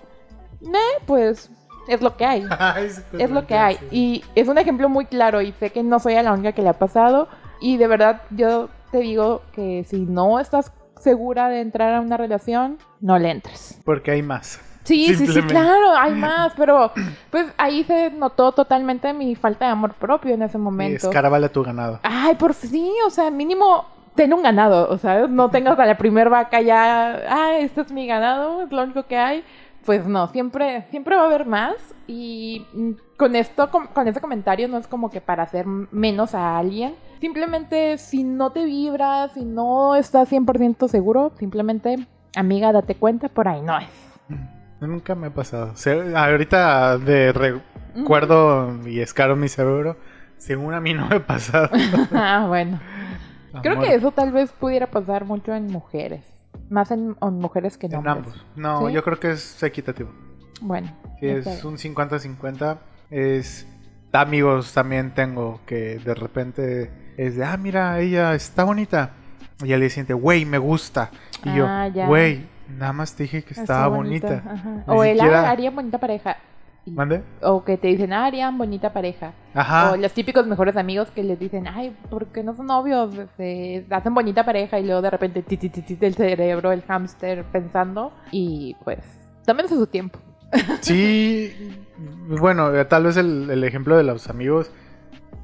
"Meh, 0.60 1.00
pues 1.06 1.50
es 1.88 2.02
lo 2.02 2.14
que 2.14 2.26
hay. 2.26 2.44
Es 3.18 3.30
lo 3.30 3.46
que 3.46 3.54
hay. 3.54 3.78
Y 3.90 4.22
es 4.34 4.48
un 4.48 4.58
ejemplo 4.58 4.90
muy 4.90 5.06
claro 5.06 5.40
y 5.40 5.52
sé 5.52 5.70
que 5.70 5.82
no 5.82 5.98
soy 5.98 6.14
la 6.14 6.32
única 6.32 6.52
que 6.52 6.62
le 6.62 6.68
ha 6.68 6.78
pasado. 6.78 7.28
Y 7.60 7.78
de 7.78 7.86
verdad 7.86 8.20
yo 8.30 8.68
te 8.90 8.98
digo 8.98 9.40
que 9.52 9.84
si 9.88 10.00
no 10.00 10.40
estás 10.40 10.72
segura 11.06 11.48
de 11.48 11.60
entrar 11.60 11.94
a 11.94 12.00
una 12.00 12.16
relación, 12.16 12.78
no 13.00 13.16
le 13.16 13.30
entres. 13.30 13.80
Porque 13.84 14.10
hay 14.10 14.22
más. 14.22 14.60
Sí, 14.82 15.14
sí, 15.14 15.28
sí, 15.28 15.40
claro, 15.42 15.96
hay 15.96 16.14
más, 16.14 16.52
pero 16.56 16.90
pues 17.30 17.46
ahí 17.58 17.84
se 17.84 18.10
notó 18.10 18.50
totalmente 18.50 19.12
mi 19.12 19.36
falta 19.36 19.66
de 19.66 19.70
amor 19.70 19.94
propio 19.94 20.34
en 20.34 20.42
ese 20.42 20.58
momento. 20.58 21.06
Escárabale 21.06 21.48
tu 21.48 21.62
ganado. 21.62 22.00
Ay, 22.02 22.34
por 22.34 22.54
sí, 22.54 22.92
o 23.06 23.10
sea, 23.10 23.30
mínimo 23.30 23.86
ten 24.16 24.32
un 24.32 24.42
ganado, 24.42 24.88
o 24.90 24.98
sea, 24.98 25.28
no 25.28 25.48
tengas 25.48 25.78
a 25.78 25.86
la 25.86 25.96
primer 25.96 26.28
vaca 26.28 26.60
ya, 26.60 27.22
ah, 27.28 27.56
este 27.60 27.82
es 27.82 27.92
mi 27.92 28.08
ganado, 28.08 28.62
es 28.62 28.72
lo 28.72 28.82
único 28.82 29.04
que 29.06 29.16
hay. 29.16 29.44
Pues 29.84 30.06
no, 30.06 30.26
siempre, 30.26 30.86
siempre 30.90 31.14
va 31.14 31.22
a 31.22 31.26
haber 31.26 31.46
más 31.46 31.76
y 32.08 32.66
mm, 32.72 32.90
con 33.16 33.34
esto, 33.36 33.70
con, 33.70 33.86
con 33.88 34.06
ese 34.08 34.20
comentario 34.20 34.68
no 34.68 34.78
es 34.78 34.86
como 34.86 35.10
que 35.10 35.20
para 35.20 35.42
hacer 35.42 35.66
menos 35.66 36.34
a 36.34 36.58
alguien. 36.58 36.94
Simplemente 37.20 37.98
si 37.98 38.24
no 38.24 38.50
te 38.52 38.64
vibras, 38.64 39.32
si 39.32 39.44
no 39.44 39.94
estás 39.96 40.30
100% 40.30 40.88
seguro, 40.88 41.32
simplemente, 41.38 42.06
amiga, 42.34 42.72
date 42.72 42.94
cuenta, 42.94 43.28
por 43.28 43.48
ahí 43.48 43.62
no 43.62 43.78
es. 43.78 43.88
Nunca 44.80 45.14
me 45.14 45.28
ha 45.28 45.34
pasado. 45.34 45.72
O 45.72 45.76
sea, 45.76 45.94
ahorita 46.26 46.98
de 46.98 47.32
recuerdo 47.32 48.86
y 48.86 49.00
escaro 49.00 49.34
mi 49.34 49.48
cerebro, 49.48 49.96
según 50.36 50.74
a 50.74 50.80
mí 50.80 50.92
no 50.92 51.08
me 51.08 51.16
ha 51.16 51.26
pasado. 51.26 51.70
ah, 52.12 52.44
bueno. 52.46 52.80
Creo 53.62 53.80
que 53.80 53.94
eso 53.94 54.10
tal 54.12 54.32
vez 54.32 54.52
pudiera 54.52 54.86
pasar 54.88 55.24
mucho 55.24 55.54
en 55.54 55.68
mujeres. 55.68 56.26
Más 56.68 56.90
en, 56.90 57.16
en 57.22 57.34
mujeres 57.38 57.78
que 57.78 57.86
en, 57.86 57.92
En 57.94 57.98
hombres. 58.00 58.16
ambos. 58.18 58.46
No, 58.54 58.88
¿Sí? 58.88 58.92
yo 58.92 59.02
creo 59.02 59.18
que 59.18 59.30
es 59.30 59.62
equitativo. 59.62 60.10
Bueno. 60.60 60.94
Está 61.22 61.54
es 61.54 61.64
un 61.64 61.78
50-50. 61.78 62.76
Es. 63.10 63.66
Amigos 64.12 64.72
también 64.72 65.12
tengo 65.12 65.60
que 65.66 65.98
de 65.98 66.14
repente 66.14 66.90
es 67.18 67.36
de, 67.36 67.44
ah, 67.44 67.56
mira, 67.58 68.00
ella 68.00 68.34
está 68.34 68.64
bonita. 68.64 69.10
Y 69.62 69.72
al 69.74 69.80
día 69.80 69.90
siguiente, 69.90 70.14
güey, 70.14 70.46
me 70.46 70.56
gusta. 70.56 71.10
Y 71.44 71.50
Ah, 71.50 71.88
yo, 71.88 71.94
ya. 71.94 72.06
güey, 72.06 72.46
nada 72.78 72.94
más 72.94 73.14
te 73.14 73.24
dije 73.24 73.42
que 73.42 73.52
estaba 73.52 73.88
bonita. 73.88 74.42
O 74.86 75.04
el 75.04 75.16
siquiera- 75.18 75.42
ah, 75.48 75.50
harían 75.50 75.74
bonita 75.74 75.98
pareja. 75.98 76.36
¿Mande? 76.86 77.22
O 77.42 77.62
que 77.64 77.76
te 77.76 77.88
dicen, 77.88 78.12
ah, 78.14 78.24
harían 78.26 78.56
bonita 78.56 78.92
pareja. 78.92 79.32
Ajá. 79.52 79.92
O 79.92 79.96
los 79.96 80.12
típicos 80.12 80.46
mejores 80.46 80.76
amigos 80.78 81.10
que 81.10 81.22
les 81.24 81.38
dicen, 81.38 81.66
ay, 81.66 81.94
¿por 82.08 82.26
qué 82.28 82.42
no 82.42 82.54
son 82.56 82.66
novios? 82.66 83.14
Se 83.36 83.84
hacen 83.90 84.14
bonita 84.14 84.44
pareja 84.46 84.78
y 84.78 84.86
luego 84.86 85.02
de 85.02 85.10
repente 85.10 85.42
ti, 85.42 85.56
ti, 85.58 85.68
ti, 85.68 85.94
del 85.96 86.14
cerebro, 86.14 86.72
el 86.72 86.82
hámster 86.82 87.44
pensando. 87.52 88.12
Y 88.30 88.76
pues, 88.84 89.00
tómense 89.44 89.74
su 89.74 89.86
tiempo. 89.88 90.20
Sí, 90.80 91.52
bueno, 92.28 92.74
eh, 92.74 92.84
tal 92.84 93.04
vez 93.04 93.16
el, 93.16 93.50
el 93.50 93.64
ejemplo 93.64 93.96
de 93.96 94.02
los 94.04 94.28
amigos, 94.28 94.70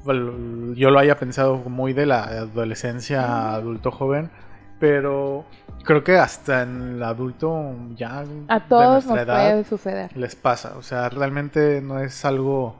yo 0.05 0.89
lo 0.89 0.99
haya 0.99 1.17
pensado 1.17 1.57
muy 1.57 1.93
de 1.93 2.05
la 2.05 2.23
adolescencia 2.23 3.53
adulto 3.53 3.91
joven, 3.91 4.31
pero 4.79 5.45
creo 5.85 6.03
que 6.03 6.17
hasta 6.17 6.63
en 6.63 6.95
el 6.95 7.03
adulto 7.03 7.73
ya 7.95 8.23
A 8.49 8.67
todos 8.67 9.05
nuestra 9.05 9.15
nos 9.15 9.25
edad 9.25 9.51
puede 9.51 9.63
suceder. 9.63 10.17
les 10.17 10.35
pasa, 10.35 10.73
o 10.77 10.81
sea, 10.83 11.09
realmente 11.09 11.81
no 11.81 11.99
es 11.99 12.25
algo 12.25 12.75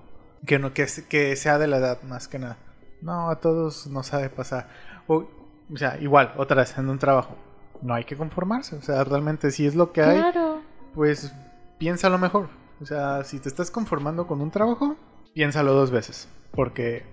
que 0.45 0.59
no 0.59 0.73
que, 0.73 0.85
que 1.07 1.35
sea 1.35 1.57
de 1.57 1.67
la 1.67 1.77
edad 1.77 2.01
más 2.03 2.27
que 2.27 2.39
nada. 2.39 2.57
No, 3.01 3.29
a 3.29 3.37
todos 3.39 3.87
nos 3.87 4.07
sabe 4.07 4.29
pasar. 4.29 4.67
O, 5.07 5.25
o 5.73 5.77
sea, 5.77 5.97
igual, 5.99 6.33
otra 6.37 6.57
vez 6.57 6.77
en 6.77 6.89
un 6.89 6.99
trabajo, 6.99 7.35
no 7.81 7.93
hay 7.93 8.03
que 8.05 8.15
conformarse, 8.17 8.75
o 8.75 8.81
sea, 8.81 9.03
realmente 9.03 9.51
si 9.51 9.65
es 9.65 9.75
lo 9.75 9.91
que 9.93 10.01
hay, 10.01 10.19
Claro. 10.19 10.61
pues 10.93 11.33
piénsalo 11.77 12.17
mejor. 12.17 12.49
O 12.81 12.85
sea, 12.85 13.23
si 13.23 13.39
te 13.39 13.49
estás 13.49 13.71
conformando 13.71 14.27
con 14.27 14.41
un 14.41 14.51
trabajo, 14.51 14.95
piénsalo 15.33 15.73
dos 15.73 15.91
veces. 15.91 16.27
Porque 16.51 17.03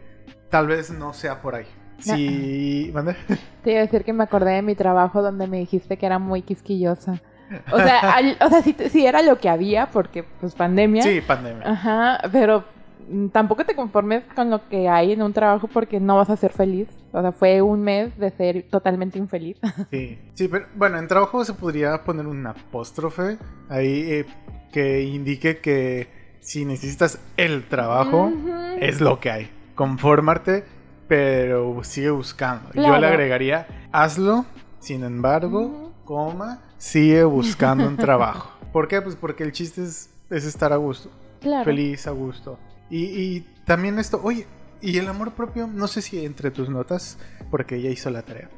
tal 0.50 0.67
vez 0.67 0.90
no 0.90 1.12
sea 1.12 1.40
por 1.43 1.55
ahí. 1.55 1.67
Si. 1.99 2.90
¿Mande? 2.95 3.14
Te 3.62 3.73
iba 3.73 3.81
a 3.81 3.83
decir 3.83 4.05
que 4.05 4.12
me 4.12 4.25
acordé 4.25 4.52
de 4.52 4.62
mi 4.62 4.75
trabajo 4.75 5.21
donde 5.23 5.47
me 5.47 5.59
dijiste 5.59 5.97
que 5.99 6.07
era 6.07 6.19
muy 6.19 6.43
quisquillosa. 6.43 7.21
O 7.73 7.76
sea, 7.79 7.99
al- 8.17 8.38
o 8.40 8.49
sea 8.49 8.62
sí, 8.62 8.75
sí 8.90 9.07
era 9.07 9.23
lo 9.23 9.38
que 9.38 9.49
había 9.49 9.90
porque 9.90 10.23
pues 10.23 10.55
pandemia. 10.55 11.02
Sí, 11.02 11.21
pandemia. 11.21 11.69
Ajá, 11.71 12.21
pero 12.33 12.64
tampoco 13.33 13.64
te 13.64 13.75
conformes 13.75 14.25
con 14.35 14.50
lo 14.50 14.69
que 14.69 14.88
hay 14.88 15.12
en 15.12 15.23
un 15.23 15.33
trabajo 15.33 15.69
porque 15.69 16.00
no 16.00 16.17
vas 16.17 16.31
a 16.31 16.37
ser 16.37 16.52
feliz. 16.52 16.88
O 17.12 17.21
sea, 17.21 17.33
fue 17.33 17.61
un 17.62 17.83
mes 17.83 18.17
de 18.19 18.31
ser 18.31 18.64
totalmente 18.71 19.19
infeliz. 19.19 19.57
Sí. 19.90 20.19
Sí, 20.35 20.49
pero 20.49 20.67
bueno, 20.76 20.99
en 20.99 21.09
trabajo 21.09 21.45
se 21.45 21.55
podría 21.55 22.05
poner 22.05 22.26
un 22.26 22.47
apóstrofe 22.47 23.38
ahí 23.69 24.02
eh, 24.12 24.26
que 24.73 25.02
indique 25.02 25.59
que 25.59 26.09
si 26.40 26.64
necesitas 26.64 27.19
el 27.37 27.67
trabajo, 27.69 28.33
es 28.81 29.00
lo 29.00 29.21
que 29.21 29.31
hay. 29.31 29.50
Conformarte, 29.75 30.64
pero 31.09 31.83
sigue 31.85 32.11
buscando. 32.11 32.71
Yo 32.75 32.97
le 32.99 33.07
agregaría, 33.07 33.67
hazlo, 33.93 34.45
sin 34.79 35.02
embargo, 35.05 35.93
coma, 36.05 36.61
sigue 36.79 37.25
buscando 37.25 37.87
un 37.87 37.97
trabajo. 37.97 38.50
¿Por 38.73 38.87
qué? 38.88 39.02
Pues 39.02 39.17
porque 39.17 39.43
el 39.43 39.52
chiste 39.52 39.83
es, 39.83 40.09
es 40.31 40.45
estar 40.45 40.73
a 40.73 40.76
gusto, 40.76 41.11
Claro. 41.40 41.64
feliz, 41.64 42.07
a 42.07 42.12
gusto. 42.12 42.59
Y, 42.91 43.05
y 43.05 43.41
también 43.65 43.99
esto, 43.99 44.21
oye, 44.23 44.47
y 44.83 44.99
el 44.99 45.09
amor 45.09 45.33
propio, 45.33 45.67
no 45.67 45.89
sé 45.89 46.03
si 46.03 46.25
entre 46.25 46.51
tus 46.51 46.69
notas, 46.69 47.19
porque 47.51 47.77
ella 47.77 47.91
hizo 47.91 48.11
la 48.11 48.23
tarea. 48.23 48.49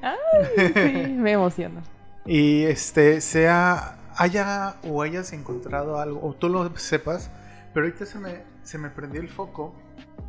Sí, 0.56 0.72
me 1.12 1.32
emociona. 1.32 1.82
Y 2.24 2.62
este, 2.62 3.20
sea, 3.20 3.98
haya 4.16 4.76
o 4.84 5.02
hayas 5.02 5.32
encontrado 5.32 5.98
algo, 5.98 6.20
o 6.22 6.34
tú 6.34 6.48
lo 6.48 6.76
sepas, 6.76 7.30
pero 7.74 7.86
ahorita 7.86 8.06
se 8.06 8.18
me, 8.18 8.42
se 8.62 8.78
me 8.78 8.90
prendió 8.90 9.20
el 9.20 9.28
foco, 9.28 9.74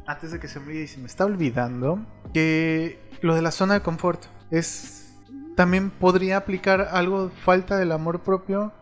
antes 0.06 0.32
de 0.32 0.40
que 0.40 0.48
se 0.48 0.60
me 0.60 0.68
olvide 0.68 0.84
y 0.84 0.88
se 0.88 1.00
me 1.00 1.06
está 1.06 1.26
olvidando, 1.26 2.00
que 2.34 3.00
lo 3.22 3.36
de 3.36 3.42
la 3.42 3.52
zona 3.52 3.76
de 3.76 3.82
confort 3.82 4.24
es, 4.50 5.14
también 5.56 5.92
podría 5.92 6.38
aplicar 6.38 6.90
algo, 6.92 7.30
falta 7.30 7.78
del 7.78 7.92
amor 7.92 8.22
propio, 8.22 8.74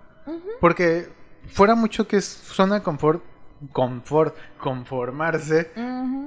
porque 0.62 1.10
fuera 1.48 1.75
mucho 1.75 2.08
que 2.08 2.18
es 2.18 2.25
zona 2.25 2.75
de 2.75 2.82
confort, 2.82 3.24
confort, 3.72 4.36
conformarse, 4.58 5.72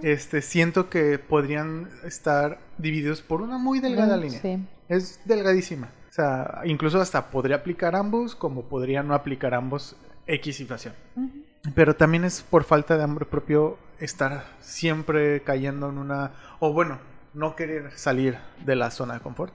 este, 0.03 0.43
siento 0.43 0.89
que 0.89 1.19
podrían 1.19 1.89
estar 2.05 2.59
divididos 2.79 3.23
por 3.23 3.43
una 3.43 3.59
muy 3.59 3.81
delgada 3.81 4.17
Mm, 4.17 4.21
línea. 4.21 4.41
Sí. 4.41 4.59
Es 4.89 5.21
delgadísima. 5.25 5.89
O 6.09 6.13
sea, 6.13 6.61
incluso 6.65 7.01
hasta 7.01 7.31
podría 7.31 7.57
aplicar 7.57 7.97
ambos, 7.97 8.35
como 8.37 8.63
podría 8.63 9.03
no 9.03 9.15
aplicar 9.15 9.55
ambos 9.55 9.97
X 10.27 10.57
situación. 10.57 10.95
Pero 11.75 11.97
también 11.97 12.25
es 12.25 12.43
por 12.43 12.65
falta 12.65 12.97
de 12.97 13.03
amor 13.05 13.27
propio 13.29 13.79
estar 13.99 14.45
siempre 14.61 15.43
cayendo 15.43 15.89
en 15.89 15.99
una... 15.99 16.33
O 16.61 16.73
bueno, 16.73 16.99
no 17.33 17.57
querer 17.57 17.91
salir 17.93 18.39
de 18.65 18.77
la 18.77 18.91
zona 18.91 19.15
de 19.15 19.21
confort. 19.21 19.55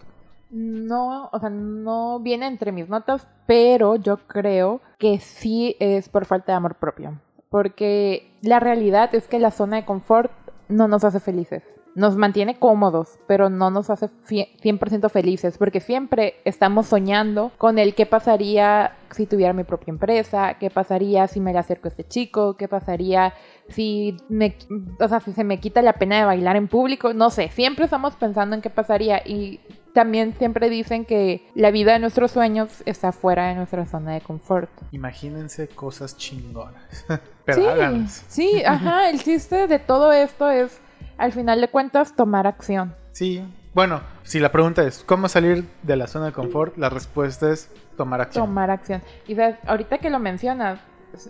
No, 0.50 1.30
o 1.32 1.40
sea, 1.40 1.50
no 1.50 2.20
viene 2.20 2.48
entre 2.48 2.72
mis 2.72 2.90
notas, 2.90 3.28
pero 3.46 3.96
yo 3.96 4.18
creo 4.28 4.82
que 4.98 5.20
sí 5.20 5.76
es 5.80 6.10
por 6.10 6.26
falta 6.26 6.52
de 6.52 6.58
amor 6.58 6.76
propio. 6.76 7.20
Porque 7.50 8.32
la 8.42 8.60
realidad 8.60 9.14
es 9.16 9.28
que 9.28 9.40
la 9.40 9.52
zona 9.52 9.78
de 9.78 9.86
confort 9.86 10.32
no 10.68 10.88
nos 10.88 11.04
hace 11.04 11.20
felices. 11.20 11.64
Nos 11.96 12.16
mantiene 12.16 12.60
cómodos, 12.60 13.18
pero 13.28 13.50
no 13.50 13.72
nos 13.72 13.90
hace 13.90 14.08
fie- 14.28 14.50
100% 14.62 15.10
felices, 15.10 15.58
porque 15.58 15.80
siempre 15.80 16.36
estamos 16.46 16.86
soñando 16.86 17.52
con 17.58 17.80
el 17.80 17.96
qué 17.96 18.06
pasaría 18.06 18.96
si 19.10 19.26
tuviera 19.26 19.54
mi 19.54 19.64
propia 19.64 19.92
empresa, 19.92 20.54
qué 20.60 20.70
pasaría 20.70 21.28
si 21.28 21.40
me 21.40 21.52
le 21.52 21.58
acerco 21.58 21.88
a 21.88 21.90
este 21.90 22.08
chico, 22.08 22.56
qué 22.56 22.68
pasaría 22.68 23.34
si 23.70 24.16
me, 24.30 24.56
o 25.00 25.08
sea, 25.08 25.20
si 25.20 25.34
se 25.34 25.44
me 25.44 25.60
quita 25.60 25.82
la 25.82 25.94
pena 25.94 26.20
de 26.20 26.26
bailar 26.26 26.56
en 26.56 26.68
público, 26.68 27.14
no 27.16 27.32
sé, 27.32 27.50
siempre 27.50 27.86
estamos 27.86 28.16
pensando 28.16 28.56
en 28.56 28.62
qué 28.62 28.70
pasaría 28.70 29.18
y 29.28 29.60
también 29.94 30.34
siempre 30.38 30.70
dicen 30.70 31.06
que 31.06 31.48
la 31.56 31.72
vida 31.72 31.94
de 31.94 32.00
nuestros 32.00 32.32
sueños 32.32 32.84
está 32.86 33.12
fuera 33.12 33.48
de 33.48 33.56
nuestra 33.56 33.86
zona 33.86 34.14
de 34.14 34.22
confort. 34.22 34.70
Imagínense 34.92 35.68
cosas 35.68 36.18
chingonas. 36.18 37.06
Pero 37.46 38.06
sí, 38.08 38.24
sí, 38.28 38.64
ajá, 38.64 39.10
el 39.10 39.22
chiste 39.22 39.68
de 39.68 39.80
todo 39.80 40.12
esto 40.12 40.50
es, 40.50 40.80
al 41.18 41.32
final 41.32 41.62
de 41.62 41.68
cuentas, 41.70 42.16
tomar 42.16 42.46
acción. 42.48 42.96
Sí. 43.12 43.44
Bueno, 43.74 44.02
si 44.24 44.40
la 44.40 44.52
pregunta 44.52 44.84
es 44.84 45.04
¿cómo 45.04 45.28
salir 45.28 45.66
de 45.84 45.96
la 45.96 46.08
zona 46.08 46.28
de 46.28 46.32
confort? 46.32 46.76
La 46.78 46.90
respuesta 46.90 47.52
es 47.52 47.72
tomar 47.98 48.22
acción. 48.22 48.46
Tomar 48.46 48.70
acción. 48.72 49.02
Y 49.28 49.36
sabes, 49.36 49.58
ahorita 49.66 50.00
que 50.00 50.10
lo 50.10 50.20
mencionas, 50.20 50.80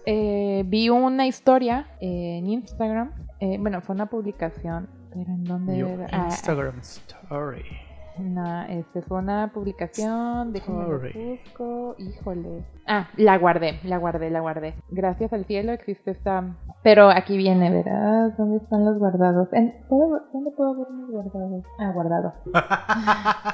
eh, 0.05 0.63
vi 0.65 0.89
una 0.89 1.27
historia 1.27 1.87
en 1.99 2.47
Instagram, 2.47 3.11
eh, 3.39 3.57
bueno, 3.59 3.81
fue 3.81 3.95
una 3.95 4.07
publicación, 4.07 4.89
pero 5.09 5.29
¿en 5.31 5.43
dónde 5.43 5.77
Your 5.77 5.91
era? 5.91 6.09
Ah, 6.11 6.27
Instagram 6.29 6.79
story. 6.79 7.88
No, 8.19 8.63
este 8.63 9.01
fue 9.03 9.19
una 9.19 9.51
publicación, 9.53 10.53
Sorry. 10.65 11.13
busco, 11.13 11.95
híjole. 11.97 12.63
Ah, 12.85 13.07
la 13.15 13.37
guardé, 13.37 13.79
la 13.83 13.97
guardé, 13.97 14.29
la 14.29 14.41
guardé. 14.41 14.73
Gracias 14.89 15.31
al 15.33 15.45
cielo 15.45 15.71
existe 15.71 16.11
esta... 16.11 16.55
Pero 16.83 17.09
aquí 17.09 17.37
viene, 17.37 17.69
¿verdad? 17.71 18.33
¿Dónde 18.37 18.57
están 18.57 18.83
los 18.85 18.97
guardados? 18.99 19.47
¿En- 19.53 19.73
¿puedo- 19.87 20.21
¿Dónde 20.33 20.51
puedo 20.51 20.75
ver 20.75 20.87
mis 20.91 21.09
guardados? 21.09 21.63
Ah, 21.79 21.91
guardado. 21.93 22.33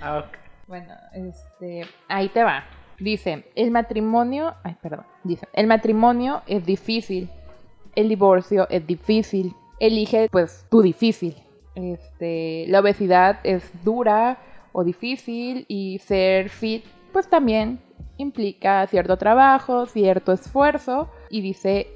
Ah, 0.00 0.18
ok. 0.18 0.36
Bueno, 0.68 0.92
este, 1.12 1.82
ahí 2.08 2.28
te 2.28 2.44
va. 2.44 2.62
Dice, 3.00 3.44
el 3.56 3.70
matrimonio, 3.70 4.54
ay, 4.62 4.76
perdón, 4.80 5.04
dice, 5.24 5.46
el 5.52 5.66
matrimonio 5.66 6.42
es 6.46 6.64
difícil, 6.66 7.30
el 7.96 8.08
divorcio 8.08 8.68
es 8.70 8.86
difícil, 8.86 9.54
elige 9.80 10.28
pues 10.30 10.66
tu 10.70 10.82
difícil. 10.82 11.36
Este, 11.78 12.66
la 12.68 12.80
obesidad 12.80 13.38
es 13.44 13.62
dura 13.84 14.38
o 14.72 14.84
difícil 14.84 15.64
y 15.68 15.98
ser 16.00 16.48
fit 16.50 16.84
pues 17.12 17.28
también 17.28 17.80
implica 18.16 18.86
cierto 18.86 19.16
trabajo, 19.16 19.86
cierto 19.86 20.32
esfuerzo 20.32 21.08
y 21.30 21.40
dice, 21.40 21.86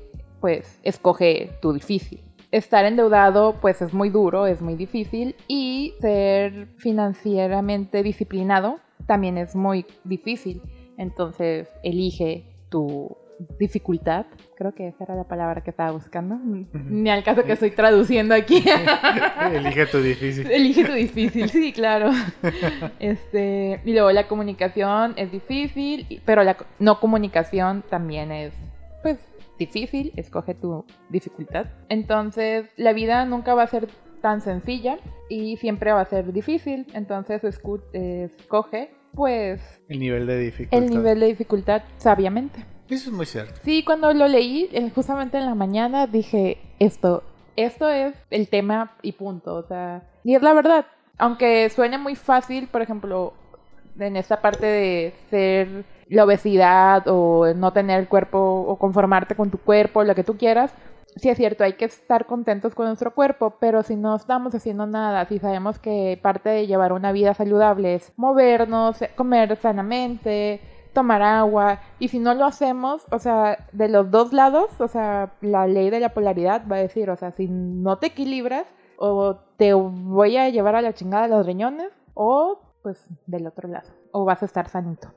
pues 0.40 0.80
escoge 0.82 1.50
tu 1.60 1.72
difícil. 1.72 2.20
Estar 2.50 2.84
endeudado 2.84 3.56
pues 3.60 3.82
es 3.82 3.92
muy 3.92 4.10
duro, 4.10 4.46
es 4.46 4.60
muy 4.62 4.74
difícil 4.74 5.34
y 5.48 5.94
ser 6.00 6.68
financieramente 6.78 8.02
disciplinado 8.02 8.78
también 9.06 9.38
es 9.38 9.54
muy 9.54 9.86
difícil. 10.04 10.62
Entonces 10.96 11.68
elige 11.82 12.44
tu 12.68 13.16
dificultad. 13.58 14.26
Creo 14.56 14.74
que 14.74 14.88
esa 14.88 15.04
era 15.04 15.14
la 15.14 15.24
palabra 15.24 15.62
que 15.62 15.70
estaba 15.70 15.90
buscando. 15.92 16.38
Ni 16.72 17.10
al 17.10 17.22
caso 17.24 17.44
que 17.44 17.52
estoy 17.52 17.70
traduciendo 17.72 18.34
aquí. 18.34 18.62
Elige 19.52 19.86
tu 19.86 19.98
difícil. 20.00 20.50
Elige 20.50 20.84
tu 20.84 20.92
difícil, 20.92 21.48
sí, 21.50 21.72
claro. 21.72 22.10
Este, 22.98 23.80
y 23.84 23.92
luego 23.92 24.10
la 24.12 24.28
comunicación 24.28 25.14
es 25.16 25.30
difícil, 25.32 26.20
pero 26.24 26.42
la 26.44 26.56
no 26.78 27.00
comunicación 27.00 27.82
también 27.88 28.30
es, 28.32 28.52
pues, 29.02 29.18
difícil. 29.58 30.12
Escoge 30.16 30.54
tu 30.54 30.84
dificultad. 31.08 31.66
Entonces, 31.88 32.66
la 32.76 32.92
vida 32.92 33.24
nunca 33.24 33.54
va 33.54 33.62
a 33.64 33.66
ser 33.66 33.88
tan 34.20 34.40
sencilla 34.40 34.98
y 35.28 35.56
siempre 35.56 35.92
va 35.92 36.00
a 36.00 36.04
ser 36.04 36.32
difícil. 36.32 36.86
Entonces 36.94 37.42
escu- 37.42 37.82
escoge, 37.92 38.90
pues, 39.14 39.60
El 39.88 39.98
nivel 39.98 40.26
de 40.26 40.38
dificultad. 40.38 40.78
el 40.82 40.90
nivel 40.90 41.20
de 41.20 41.26
dificultad 41.26 41.82
sabiamente. 41.96 42.64
Eso 42.92 43.08
es 43.08 43.16
muy 43.16 43.24
cierto. 43.24 43.58
Sí, 43.64 43.82
cuando 43.84 44.12
lo 44.12 44.28
leí, 44.28 44.68
eh, 44.70 44.90
justamente 44.94 45.38
en 45.38 45.46
la 45.46 45.54
mañana, 45.54 46.06
dije, 46.06 46.58
esto, 46.78 47.22
esto 47.56 47.88
es 47.88 48.14
el 48.28 48.48
tema 48.48 48.92
y 49.00 49.12
punto. 49.12 49.54
O 49.54 49.62
sea, 49.62 50.02
y 50.24 50.34
es 50.34 50.42
la 50.42 50.52
verdad. 50.52 50.84
Aunque 51.16 51.70
suene 51.70 51.96
muy 51.96 52.16
fácil, 52.16 52.68
por 52.68 52.82
ejemplo, 52.82 53.32
en 53.98 54.16
esta 54.16 54.42
parte 54.42 54.66
de 54.66 55.14
ser 55.30 55.84
la 56.08 56.24
obesidad 56.24 57.04
o 57.06 57.54
no 57.54 57.72
tener 57.72 57.98
el 57.98 58.08
cuerpo 58.08 58.38
o 58.38 58.76
conformarte 58.76 59.36
con 59.36 59.50
tu 59.50 59.56
cuerpo, 59.56 60.04
lo 60.04 60.14
que 60.14 60.24
tú 60.24 60.36
quieras. 60.36 60.74
Sí 61.16 61.30
es 61.30 61.38
cierto, 61.38 61.64
hay 61.64 61.74
que 61.74 61.86
estar 61.86 62.26
contentos 62.26 62.74
con 62.74 62.86
nuestro 62.86 63.14
cuerpo, 63.14 63.56
pero 63.58 63.82
si 63.82 63.96
no 63.96 64.16
estamos 64.16 64.54
haciendo 64.54 64.86
nada, 64.86 65.24
si 65.26 65.38
sabemos 65.38 65.78
que 65.78 66.18
parte 66.22 66.50
de 66.50 66.66
llevar 66.66 66.92
una 66.92 67.12
vida 67.12 67.32
saludable 67.32 67.94
es 67.94 68.12
movernos, 68.16 68.98
comer 69.14 69.56
sanamente, 69.56 70.60
tomar 70.92 71.22
agua, 71.22 71.80
y 71.98 72.08
si 72.08 72.18
no 72.18 72.34
lo 72.34 72.44
hacemos, 72.44 73.04
o 73.10 73.18
sea, 73.18 73.66
de 73.72 73.88
los 73.88 74.10
dos 74.10 74.32
lados, 74.32 74.80
o 74.80 74.88
sea, 74.88 75.32
la 75.40 75.66
ley 75.66 75.90
de 75.90 76.00
la 76.00 76.10
polaridad 76.14 76.62
va 76.70 76.76
a 76.76 76.80
decir, 76.80 77.10
o 77.10 77.16
sea, 77.16 77.32
si 77.32 77.48
no 77.48 77.98
te 77.98 78.08
equilibras, 78.08 78.66
o 78.98 79.36
te 79.56 79.72
voy 79.74 80.36
a 80.36 80.48
llevar 80.50 80.76
a 80.76 80.82
la 80.82 80.92
chingada 80.92 81.26
los 81.28 81.46
riñones, 81.46 81.90
o 82.14 82.60
pues 82.82 83.04
del 83.26 83.46
otro 83.46 83.68
lado, 83.68 83.90
o 84.12 84.24
vas 84.24 84.42
a 84.42 84.46
estar 84.46 84.68
sanito. 84.68 85.12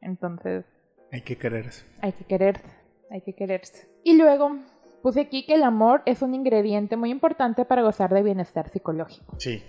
Entonces, 0.00 0.64
Hay 1.12 1.22
que 1.22 1.36
querer 1.36 1.66
eso. 1.66 1.84
hay 2.00 2.12
que 2.12 2.24
quererse, 2.24 2.68
hay 3.10 3.20
que 3.22 3.34
quererse. 3.34 3.88
Y 4.04 4.16
luego 4.16 4.56
puse 5.02 5.20
aquí 5.20 5.44
que 5.46 5.54
el 5.54 5.62
amor 5.62 6.02
es 6.06 6.22
un 6.22 6.34
ingrediente 6.34 6.96
muy 6.96 7.10
importante 7.10 7.64
para 7.64 7.82
gozar 7.82 8.12
de 8.12 8.22
bienestar 8.22 8.68
psicológico. 8.68 9.34
Sí. 9.38 9.62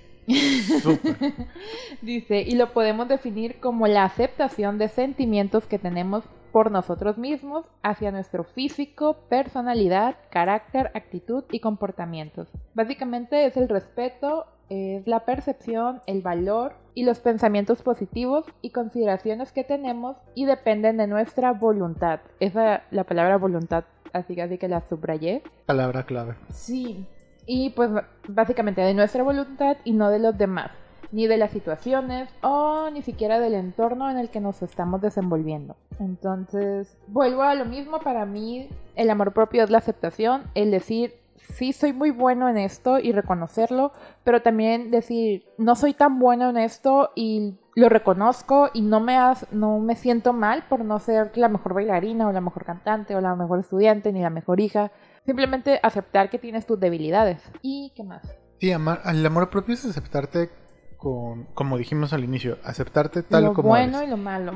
Súper. 0.81 1.15
Dice, 2.01 2.41
y 2.41 2.55
lo 2.55 2.71
podemos 2.71 3.07
definir 3.07 3.59
como 3.59 3.87
la 3.87 4.03
aceptación 4.03 4.77
de 4.77 4.89
sentimientos 4.89 5.65
que 5.65 5.79
tenemos 5.79 6.23
por 6.51 6.71
nosotros 6.71 7.17
mismos 7.17 7.65
hacia 7.83 8.11
nuestro 8.11 8.43
físico, 8.43 9.17
personalidad, 9.29 10.15
carácter, 10.29 10.91
actitud 10.93 11.43
y 11.51 11.59
comportamientos. 11.59 12.47
Básicamente 12.73 13.45
es 13.45 13.57
el 13.57 13.69
respeto, 13.69 14.45
es 14.69 15.07
la 15.07 15.25
percepción, 15.25 16.01
el 16.05 16.21
valor 16.21 16.73
y 16.93 17.03
los 17.03 17.19
pensamientos 17.19 17.81
positivos 17.81 18.45
y 18.61 18.71
consideraciones 18.71 19.51
que 19.51 19.63
tenemos 19.63 20.17
y 20.35 20.45
dependen 20.45 20.97
de 20.97 21.07
nuestra 21.07 21.53
voluntad. 21.53 22.19
Esa, 22.39 22.83
la 22.91 23.03
palabra 23.03 23.37
voluntad, 23.37 23.85
así 24.13 24.35
que, 24.35 24.41
así 24.41 24.57
que 24.57 24.67
la 24.67 24.81
subrayé. 24.81 25.43
Palabra 25.65 26.03
clave. 26.03 26.35
Sí. 26.49 27.05
Y 27.51 27.71
pues 27.71 27.89
básicamente 28.27 28.81
de 28.81 28.93
nuestra 28.93 29.23
voluntad 29.23 29.77
y 29.83 29.93
no 29.93 30.11
de 30.11 30.19
los 30.19 30.37
demás, 30.37 30.69
ni 31.11 31.25
de 31.25 31.37
las 31.37 31.49
situaciones 31.49 32.29
o 32.43 32.91
ni 32.93 33.01
siquiera 33.01 33.39
del 33.39 33.55
entorno 33.55 34.07
en 34.11 34.19
el 34.19 34.29
que 34.29 34.39
nos 34.39 34.61
estamos 34.61 35.01
desenvolviendo. 35.01 35.75
Entonces, 35.99 36.95
vuelvo 37.07 37.41
a 37.41 37.55
lo 37.55 37.65
mismo, 37.65 37.97
para 38.01 38.25
mí 38.27 38.69
el 38.95 39.09
amor 39.09 39.33
propio 39.33 39.63
es 39.63 39.71
la 39.71 39.79
aceptación, 39.79 40.43
el 40.53 40.69
decir, 40.69 41.15
sí 41.37 41.73
soy 41.73 41.91
muy 41.91 42.11
bueno 42.11 42.47
en 42.49 42.57
esto 42.57 42.99
y 42.99 43.13
reconocerlo, 43.13 43.93
pero 44.23 44.43
también 44.43 44.91
decir, 44.91 45.45
no 45.57 45.73
soy 45.75 45.93
tan 45.95 46.19
bueno 46.19 46.51
en 46.51 46.57
esto 46.57 47.09
y 47.15 47.55
lo 47.73 47.89
reconozco 47.89 48.69
y 48.75 48.81
no 48.81 48.99
me, 48.99 49.17
has- 49.17 49.47
no 49.51 49.79
me 49.79 49.95
siento 49.95 50.33
mal 50.33 50.65
por 50.69 50.85
no 50.85 50.99
ser 50.99 51.31
la 51.35 51.49
mejor 51.49 51.73
bailarina 51.73 52.27
o 52.27 52.31
la 52.31 52.41
mejor 52.41 52.63
cantante 52.63 53.15
o 53.15 53.21
la 53.21 53.35
mejor 53.35 53.59
estudiante 53.59 54.13
ni 54.13 54.21
la 54.21 54.29
mejor 54.29 54.59
hija. 54.59 54.91
Simplemente 55.29 55.79
aceptar 55.83 56.31
que 56.31 56.39
tienes 56.39 56.65
tus 56.65 56.79
debilidades. 56.79 57.39
¿Y 57.61 57.93
qué 57.95 58.03
más? 58.03 58.23
Sí, 58.59 58.71
amar, 58.71 59.03
el 59.05 59.23
amor 59.23 59.51
propio 59.51 59.75
es 59.75 59.85
aceptarte 59.85 60.49
con, 60.97 61.43
como 61.53 61.77
dijimos 61.77 62.13
al 62.13 62.23
inicio, 62.23 62.57
aceptarte 62.63 63.21
tal 63.21 63.43
lo 63.43 63.53
como 63.53 63.69
bueno 63.69 63.99
eres. 63.99 64.07
y 64.07 64.09
lo 64.09 64.17
malo. 64.17 64.53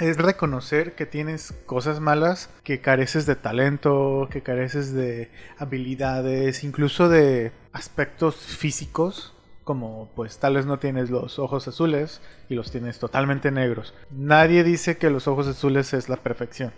Es 0.00 0.16
reconocer 0.16 0.96
que 0.96 1.06
tienes 1.06 1.52
cosas 1.66 2.00
malas, 2.00 2.50
que 2.64 2.80
careces 2.80 3.26
de 3.26 3.36
talento, 3.36 4.26
que 4.28 4.42
careces 4.42 4.92
de 4.92 5.30
habilidades, 5.56 6.64
incluso 6.64 7.08
de 7.08 7.52
aspectos 7.72 8.34
físicos, 8.34 9.36
como 9.68 10.08
pues 10.14 10.38
tal 10.38 10.54
vez 10.54 10.64
no 10.64 10.78
tienes 10.78 11.10
los 11.10 11.38
ojos 11.38 11.68
azules 11.68 12.22
y 12.48 12.54
los 12.54 12.70
tienes 12.70 12.98
totalmente 12.98 13.50
negros. 13.50 13.92
Nadie 14.10 14.64
dice 14.64 14.96
que 14.96 15.10
los 15.10 15.28
ojos 15.28 15.46
azules 15.46 15.92
es 15.92 16.08
la 16.08 16.16
perfección. 16.16 16.72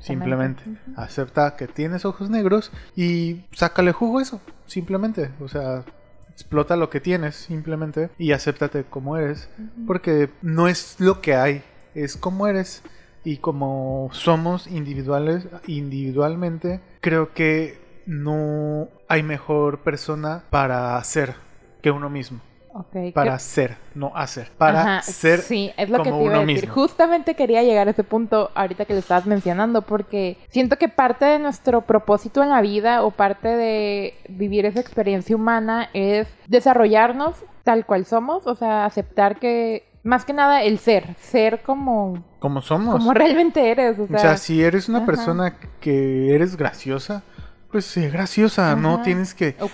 Simplemente 0.00 0.64
acepta 0.96 1.54
que 1.54 1.68
tienes 1.68 2.04
ojos 2.04 2.30
negros 2.30 2.72
y 2.96 3.44
sácale 3.52 3.92
jugo 3.92 4.18
a 4.18 4.22
eso. 4.22 4.40
Simplemente, 4.66 5.30
o 5.40 5.46
sea, 5.46 5.84
explota 6.32 6.74
lo 6.74 6.90
que 6.90 6.98
tienes 7.00 7.36
simplemente 7.36 8.10
y 8.18 8.32
acéptate 8.32 8.82
como 8.82 9.16
eres. 9.16 9.48
Porque 9.86 10.28
no 10.42 10.66
es 10.66 10.96
lo 10.98 11.20
que 11.20 11.36
hay, 11.36 11.62
es 11.94 12.16
como 12.16 12.48
eres. 12.48 12.82
Y 13.22 13.36
como 13.36 14.08
somos 14.10 14.66
individuales, 14.66 15.46
individualmente, 15.68 16.80
creo 17.00 17.34
que 17.34 17.78
no 18.04 18.88
hay 19.06 19.22
mejor 19.22 19.78
persona 19.84 20.42
para 20.50 21.04
ser 21.04 21.36
que 21.82 21.90
uno 21.90 22.08
mismo. 22.10 22.40
Ok, 22.74 23.12
Para 23.12 23.38
ser, 23.38 23.76
no 23.94 24.12
hacer. 24.16 24.50
Para 24.56 24.80
Ajá, 24.82 25.02
ser 25.02 25.40
sí, 25.42 25.72
es 25.76 25.90
lo 25.90 26.00
que 26.02 26.10
como 26.10 26.16
te 26.16 26.24
iba 26.24 26.36
a 26.36 26.40
uno 26.40 26.46
decir. 26.46 26.70
mismo. 26.70 26.74
Justamente 26.74 27.34
quería 27.36 27.62
llegar 27.62 27.86
a 27.86 27.90
ese 27.90 28.02
punto 28.04 28.50
ahorita 28.54 28.86
que 28.86 28.94
lo 28.94 29.00
estabas 29.00 29.26
mencionando, 29.26 29.82
porque 29.82 30.38
siento 30.48 30.78
que 30.78 30.88
parte 30.88 31.26
de 31.26 31.38
nuestro 31.38 31.82
propósito 31.82 32.42
en 32.42 32.48
la 32.48 32.62
vida 32.62 33.02
o 33.04 33.10
parte 33.10 33.48
de 33.48 34.14
vivir 34.28 34.64
esa 34.64 34.80
experiencia 34.80 35.36
humana 35.36 35.90
es 35.92 36.28
desarrollarnos 36.48 37.44
tal 37.62 37.84
cual 37.84 38.06
somos, 38.06 38.46
o 38.46 38.54
sea, 38.54 38.86
aceptar 38.86 39.38
que 39.38 39.84
más 40.02 40.24
que 40.24 40.32
nada 40.32 40.62
el 40.62 40.78
ser, 40.78 41.14
ser 41.20 41.62
como 41.62 42.24
como 42.38 42.62
somos. 42.62 42.96
como 42.96 43.12
realmente 43.14 43.70
eres, 43.70 43.98
o 43.98 44.08
O 44.10 44.18
sea, 44.18 44.18
sea, 44.18 44.36
si 44.38 44.62
eres 44.62 44.88
una 44.88 44.98
ajá. 44.98 45.06
persona 45.06 45.58
que 45.80 46.34
eres 46.34 46.56
graciosa, 46.56 47.22
pues 47.72 47.86
sé 47.86 48.10
graciosa, 48.10 48.76
no 48.76 49.02
tienes 49.02 49.34
que 49.34 49.52
por- 49.54 49.64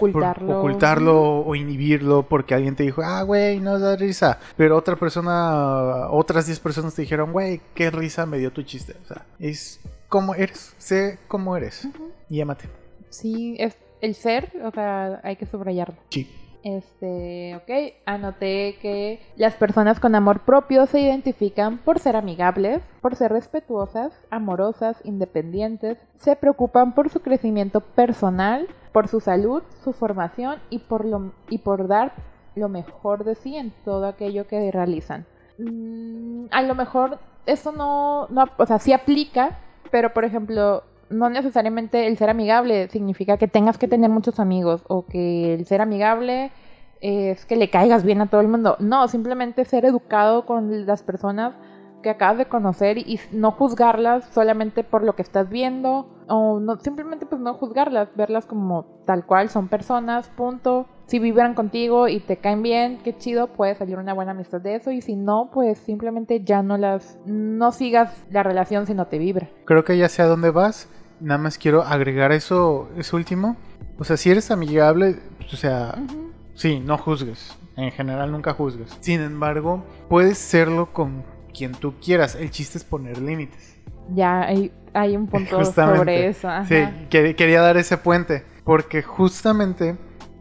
Ocultarlo. 0.61 1.41
o 1.45 1.55
inhibirlo 1.57 2.23
porque 2.23 2.55
alguien 2.55 2.77
te 2.77 2.85
dijo, 2.85 3.03
ah, 3.05 3.23
güey, 3.23 3.61
no 3.61 3.79
da 3.79 3.97
risa. 3.97 4.39
Pero 4.57 4.77
otra 4.77 4.97
persona, 4.97 6.09
otras 6.11 6.47
10 6.47 6.61
personas 6.61 6.95
te 6.95 7.03
dijeron, 7.03 7.33
güey, 7.33 7.61
qué 7.75 7.91
risa 7.91 8.25
me 8.25 8.39
dio 8.39 8.53
tu 8.53 8.63
chiste. 8.63 8.95
O 9.05 9.07
sea, 9.09 9.27
es 9.39 9.81
como 10.09 10.35
eres, 10.35 10.75
sé 10.79 11.19
cómo 11.29 11.57
eres 11.57 11.87
y 12.31 12.41
ámate. 12.41 12.69
sí, 13.11 13.57
es 13.59 13.77
el 14.01 14.15
ser, 14.15 14.53
o 14.65 14.71
sea, 14.71 15.21
hay 15.25 15.35
que 15.37 15.45
subrayarlo. 15.45 15.97
Sí. 16.11 16.31
Este, 16.65 17.55
ok, 17.57 17.95
anoté 18.05 18.79
que 18.83 19.21
las 19.37 19.55
personas 19.55 20.01
con 20.01 20.15
amor 20.15 20.41
propio 20.41 20.87
se 20.87 21.01
identifican 21.01 21.79
por 21.79 22.01
ser 22.01 22.17
amigables, 22.17 22.83
por 23.01 23.15
ser 23.15 23.33
respetuosas, 23.33 24.13
amorosas, 24.31 25.01
independientes, 25.05 25.99
se 26.17 26.35
preocupan 26.35 26.95
por 26.95 27.11
su 27.11 27.21
crecimiento 27.21 27.81
personal, 27.81 28.67
por 28.93 29.07
su 29.07 29.21
salud, 29.21 29.63
su 29.85 29.93
formación 29.93 30.59
y 30.69 30.81
por, 30.81 31.87
dar 31.87 32.13
lo 32.57 32.69
mejor 32.69 33.25
de 33.25 33.37
sí 33.37 33.57
en 33.57 33.73
todo 33.85 34.07
aquello 34.07 34.49
que 34.49 34.73
realizan. 34.73 35.27
Mm, 35.59 36.47
a 36.51 36.63
lo 36.63 36.75
mejor 36.75 37.19
eso 37.47 37.71
no, 37.71 38.27
no, 38.29 38.47
o 38.57 38.67
sea, 38.67 38.79
sí 38.81 38.93
aplica, 38.93 39.59
pero 39.91 40.13
por 40.13 40.25
ejemplo, 40.25 40.83
no 41.11 41.31
necesariamente 41.31 42.07
el 42.07 42.17
ser 42.17 42.31
amigable 42.31 42.89
significa 42.89 43.37
que 43.37 43.49
tengas 43.49 43.79
que 43.79 43.89
tener 43.89 44.11
muchos 44.11 44.41
amigos 44.41 44.85
o 44.89 45.07
que 45.07 45.55
el 45.55 45.67
ser 45.67 45.81
amigable 45.81 46.51
es 47.01 47.45
que 47.47 47.57
le 47.57 47.71
caigas 47.71 48.05
bien 48.05 48.21
a 48.21 48.27
todo 48.27 48.41
el 48.41 48.49
mundo. 48.49 48.77
No, 48.81 49.09
simplemente 49.09 49.65
ser 49.65 49.85
educado 49.85 50.47
con 50.47 50.87
las 50.87 51.03
personas 51.03 51.55
que 52.03 52.11
acabas 52.11 52.39
de 52.39 52.47
conocer 52.47 52.99
y 52.99 53.21
no 53.33 53.51
juzgarlas 53.51 54.25
solamente 54.33 54.85
por 54.85 55.03
lo 55.03 55.15
que 55.15 55.23
estás 55.23 55.49
viendo 55.49 56.09
o 56.29 56.61
no 56.61 56.79
simplemente 56.79 57.27
pues 57.27 57.41
no 57.41 57.55
juzgarlas, 57.55 58.09
verlas 58.15 58.47
como 58.47 58.85
tal 59.05 59.27
cual 59.27 59.49
son 59.49 59.69
personas, 59.69 60.29
punto. 60.31 60.87
Si 61.09 61.19
vibran 61.19 61.55
contigo 61.55 62.07
y 62.07 62.21
te 62.21 62.37
caen 62.37 62.63
bien, 62.63 62.99
qué 63.03 63.17
chido, 63.17 63.49
puede 63.49 63.75
salir 63.75 63.97
una 63.97 64.13
buena 64.13 64.31
amistad 64.33 64.61
de 64.61 64.77
eso 64.77 64.93
y 64.93 65.01
si 65.01 65.17
no, 65.17 65.51
pues 65.53 65.79
simplemente 65.79 66.45
ya 66.45 66.63
no 66.63 66.77
las 66.77 67.19
no 67.27 67.73
sigas 67.73 68.13
la 68.31 68.43
relación 68.43 68.87
si 68.87 68.93
no 68.95 69.07
te 69.07 69.19
vibra. 69.19 69.49
Creo 69.65 69.85
que 69.85 69.97
ya 69.97 70.09
sé 70.11 70.23
a 70.23 70.27
dónde 70.27 70.51
vas. 70.51 70.89
Nada 71.21 71.39
más 71.39 71.59
quiero 71.59 71.83
agregar 71.83 72.31
eso, 72.31 72.89
eso 72.97 73.17
último. 73.17 73.57
O 73.99 74.05
sea, 74.05 74.17
si 74.17 74.31
eres 74.31 74.51
amigable, 74.51 75.17
pues, 75.39 75.55
o 75.55 75.57
sea. 75.57 75.95
Sí, 76.55 76.79
no 76.81 76.99
juzgues. 76.99 77.57
En 77.77 77.91
general 77.91 78.31
nunca 78.31 78.53
juzgues. 78.53 78.97
Sin 79.01 79.21
embargo, 79.23 79.83
puedes 80.09 80.37
serlo 80.39 80.93
con 80.93 81.25
quien 81.57 81.73
tú 81.73 81.95
quieras. 82.05 82.35
El 82.35 82.51
chiste 82.51 82.77
es 82.79 82.85
poner 82.85 83.19
límites. 83.19 83.77
Ya 84.15 84.43
hay, 84.43 84.73
hay 84.93 85.17
un 85.17 85.27
punto 85.27 85.57
Justamente. 85.59 85.99
sobre 85.99 86.29
eso. 86.29 86.49
ajá. 86.49 86.65
Sí, 86.67 86.75
quer- 87.11 87.35
quería 87.35 87.63
dar 87.63 87.77
ese 87.79 87.97
puente. 87.97 88.45
Porque 88.65 89.03
justamente 89.03 89.97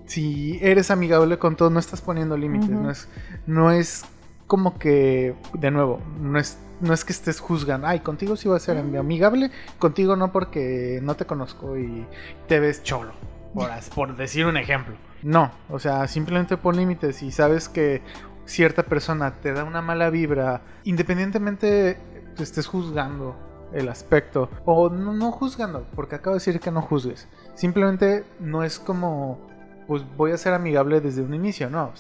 si 0.07 0.57
eres 0.61 0.89
amigable 0.89 1.37
con 1.37 1.55
todo, 1.55 1.69
no 1.69 1.79
estás 1.79 2.01
poniendo 2.01 2.35
límites. 2.35 2.69
No, 2.69 2.89
es, 2.89 3.07
no 3.45 3.71
es 3.71 4.05
como 4.47 4.79
que, 4.79 5.35
de 5.53 5.71
nuevo, 5.71 6.01
no 6.19 6.39
es, 6.39 6.57
no 6.81 6.93
es 6.93 7.05
que 7.05 7.13
estés 7.13 7.39
juzgando. 7.39 7.87
Ay, 7.87 7.99
contigo 7.99 8.35
sí 8.35 8.47
voy 8.47 8.57
a 8.57 8.59
ser 8.59 8.77
amigable. 8.77 9.51
Contigo 9.77 10.15
no 10.15 10.31
porque 10.31 10.99
no 11.03 11.15
te 11.15 11.25
conozco 11.25 11.77
y 11.77 12.05
te 12.47 12.59
ves 12.59 12.81
cholo. 12.83 13.11
Por, 13.53 13.69
por 13.93 14.15
decir 14.17 14.45
un 14.45 14.57
ejemplo. 14.57 14.95
No, 15.23 15.51
o 15.69 15.79
sea, 15.79 16.07
simplemente 16.07 16.57
pon 16.57 16.75
límites 16.75 17.21
y 17.23 17.31
sabes 17.31 17.69
que 17.69 18.01
cierta 18.45 18.83
persona 18.83 19.35
te 19.41 19.53
da 19.53 19.63
una 19.63 19.81
mala 19.81 20.09
vibra, 20.09 20.61
independientemente 20.83 21.97
te 22.35 22.43
estés 22.43 22.67
juzgando 22.67 23.35
el 23.73 23.89
aspecto, 23.89 24.49
o 24.65 24.89
no, 24.89 25.13
no 25.13 25.31
juzgando, 25.31 25.85
porque 25.95 26.15
acabo 26.15 26.35
de 26.35 26.39
decir 26.39 26.59
que 26.59 26.71
no 26.71 26.81
juzgues, 26.81 27.27
simplemente 27.55 28.23
no 28.39 28.63
es 28.63 28.79
como, 28.79 29.47
pues 29.87 30.03
voy 30.15 30.31
a 30.31 30.37
ser 30.37 30.53
amigable 30.53 31.01
desde 31.01 31.21
un 31.21 31.33
inicio, 31.33 31.69
no, 31.69 31.91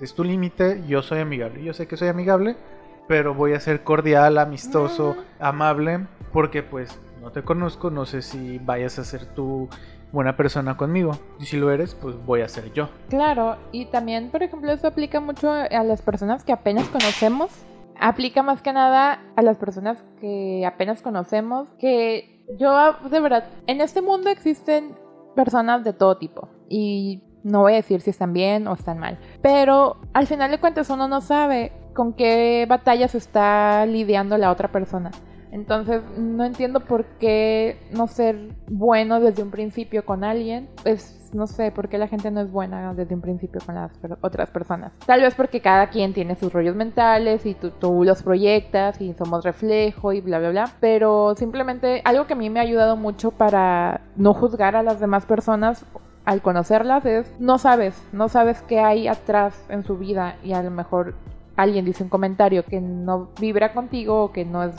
es 0.00 0.14
tu 0.14 0.24
límite, 0.24 0.82
yo 0.86 1.02
soy 1.02 1.20
amigable, 1.20 1.62
yo 1.62 1.72
sé 1.72 1.86
que 1.86 1.96
soy 1.96 2.08
amigable, 2.08 2.56
pero 3.06 3.34
voy 3.34 3.52
a 3.52 3.60
ser 3.60 3.84
cordial, 3.84 4.38
amistoso, 4.38 5.16
amable, 5.38 6.06
porque 6.32 6.62
pues 6.62 6.98
no 7.20 7.30
te 7.30 7.42
conozco, 7.42 7.90
no 7.90 8.06
sé 8.06 8.22
si 8.22 8.58
vayas 8.58 8.98
a 8.98 9.04
ser 9.04 9.26
tú 9.26 9.68
buena 10.12 10.36
persona 10.36 10.76
conmigo. 10.76 11.18
Y 11.40 11.46
si 11.46 11.56
lo 11.58 11.70
eres, 11.70 11.94
pues 11.94 12.16
voy 12.24 12.40
a 12.40 12.48
ser 12.48 12.72
yo. 12.72 12.88
Claro, 13.08 13.56
y 13.72 13.86
también, 13.86 14.30
por 14.30 14.42
ejemplo, 14.42 14.72
eso 14.72 14.86
aplica 14.86 15.20
mucho 15.20 15.50
a 15.50 15.84
las 15.84 16.00
personas 16.00 16.44
que 16.44 16.52
apenas 16.52 16.88
conocemos. 16.88 17.50
Aplica 18.00 18.42
más 18.42 18.62
que 18.62 18.72
nada 18.72 19.22
a 19.36 19.42
las 19.42 19.56
personas 19.58 20.02
que 20.20 20.64
apenas 20.66 21.02
conocemos, 21.02 21.68
que 21.78 22.44
yo 22.58 22.94
de 23.10 23.20
verdad, 23.20 23.44
en 23.66 23.80
este 23.80 24.02
mundo 24.02 24.30
existen 24.30 24.96
personas 25.34 25.84
de 25.84 25.92
todo 25.92 26.16
tipo. 26.18 26.48
Y 26.68 27.22
no 27.44 27.60
voy 27.60 27.74
a 27.74 27.76
decir 27.76 28.00
si 28.00 28.10
están 28.10 28.32
bien 28.32 28.66
o 28.66 28.74
están 28.74 28.98
mal. 28.98 29.18
Pero 29.42 29.98
al 30.12 30.26
final 30.26 30.50
de 30.50 30.58
cuentas 30.58 30.90
uno 30.90 31.06
no 31.06 31.20
sabe 31.20 31.72
con 31.94 32.14
qué 32.14 32.66
batallas 32.68 33.14
está 33.14 33.86
lidiando 33.86 34.36
la 34.36 34.50
otra 34.50 34.68
persona. 34.72 35.12
Entonces 35.52 36.02
no 36.18 36.44
entiendo 36.44 36.80
por 36.80 37.04
qué 37.20 37.78
no 37.92 38.08
ser 38.08 38.56
bueno 38.68 39.20
desde 39.20 39.44
un 39.44 39.52
principio 39.52 40.04
con 40.04 40.24
alguien. 40.24 40.68
Pues 40.82 41.30
no 41.32 41.46
sé 41.46 41.70
por 41.70 41.88
qué 41.88 41.96
la 41.96 42.08
gente 42.08 42.30
no 42.32 42.40
es 42.40 42.50
buena 42.50 42.92
desde 42.94 43.14
un 43.14 43.20
principio 43.20 43.60
con 43.64 43.76
las 43.76 43.92
otras 44.20 44.50
personas. 44.50 44.92
Tal 45.06 45.20
vez 45.20 45.36
porque 45.36 45.60
cada 45.60 45.90
quien 45.90 46.12
tiene 46.12 46.34
sus 46.34 46.52
rollos 46.52 46.74
mentales 46.74 47.46
y 47.46 47.54
tú, 47.54 47.70
tú, 47.70 48.02
los 48.02 48.22
proyectas 48.22 49.00
y 49.00 49.14
somos 49.14 49.44
reflejo 49.44 50.12
y 50.12 50.20
bla 50.20 50.40
bla 50.40 50.50
bla. 50.50 50.64
Pero 50.80 51.36
simplemente 51.36 52.02
algo 52.04 52.26
que 52.26 52.32
a 52.32 52.36
mí 52.36 52.50
me 52.50 52.58
ha 52.58 52.64
ayudado 52.64 52.96
mucho 52.96 53.30
para 53.30 54.00
no 54.16 54.34
juzgar 54.34 54.74
a 54.74 54.82
las 54.82 54.98
demás 54.98 55.24
personas 55.24 55.86
al 56.24 56.42
conocerlas 56.42 57.04
es 57.04 57.30
no 57.38 57.58
sabes, 57.58 58.02
no 58.12 58.28
sabes 58.28 58.62
qué 58.62 58.80
hay 58.80 59.08
atrás 59.08 59.64
en 59.68 59.84
su 59.84 59.98
vida 59.98 60.36
y 60.42 60.52
a 60.52 60.62
lo 60.62 60.70
mejor 60.70 61.14
alguien 61.56 61.84
dice 61.84 62.02
un 62.02 62.08
comentario 62.08 62.64
que 62.64 62.80
no 62.80 63.30
vibra 63.40 63.72
contigo 63.72 64.24
o 64.24 64.32
que 64.32 64.44
no 64.44 64.64
es 64.64 64.74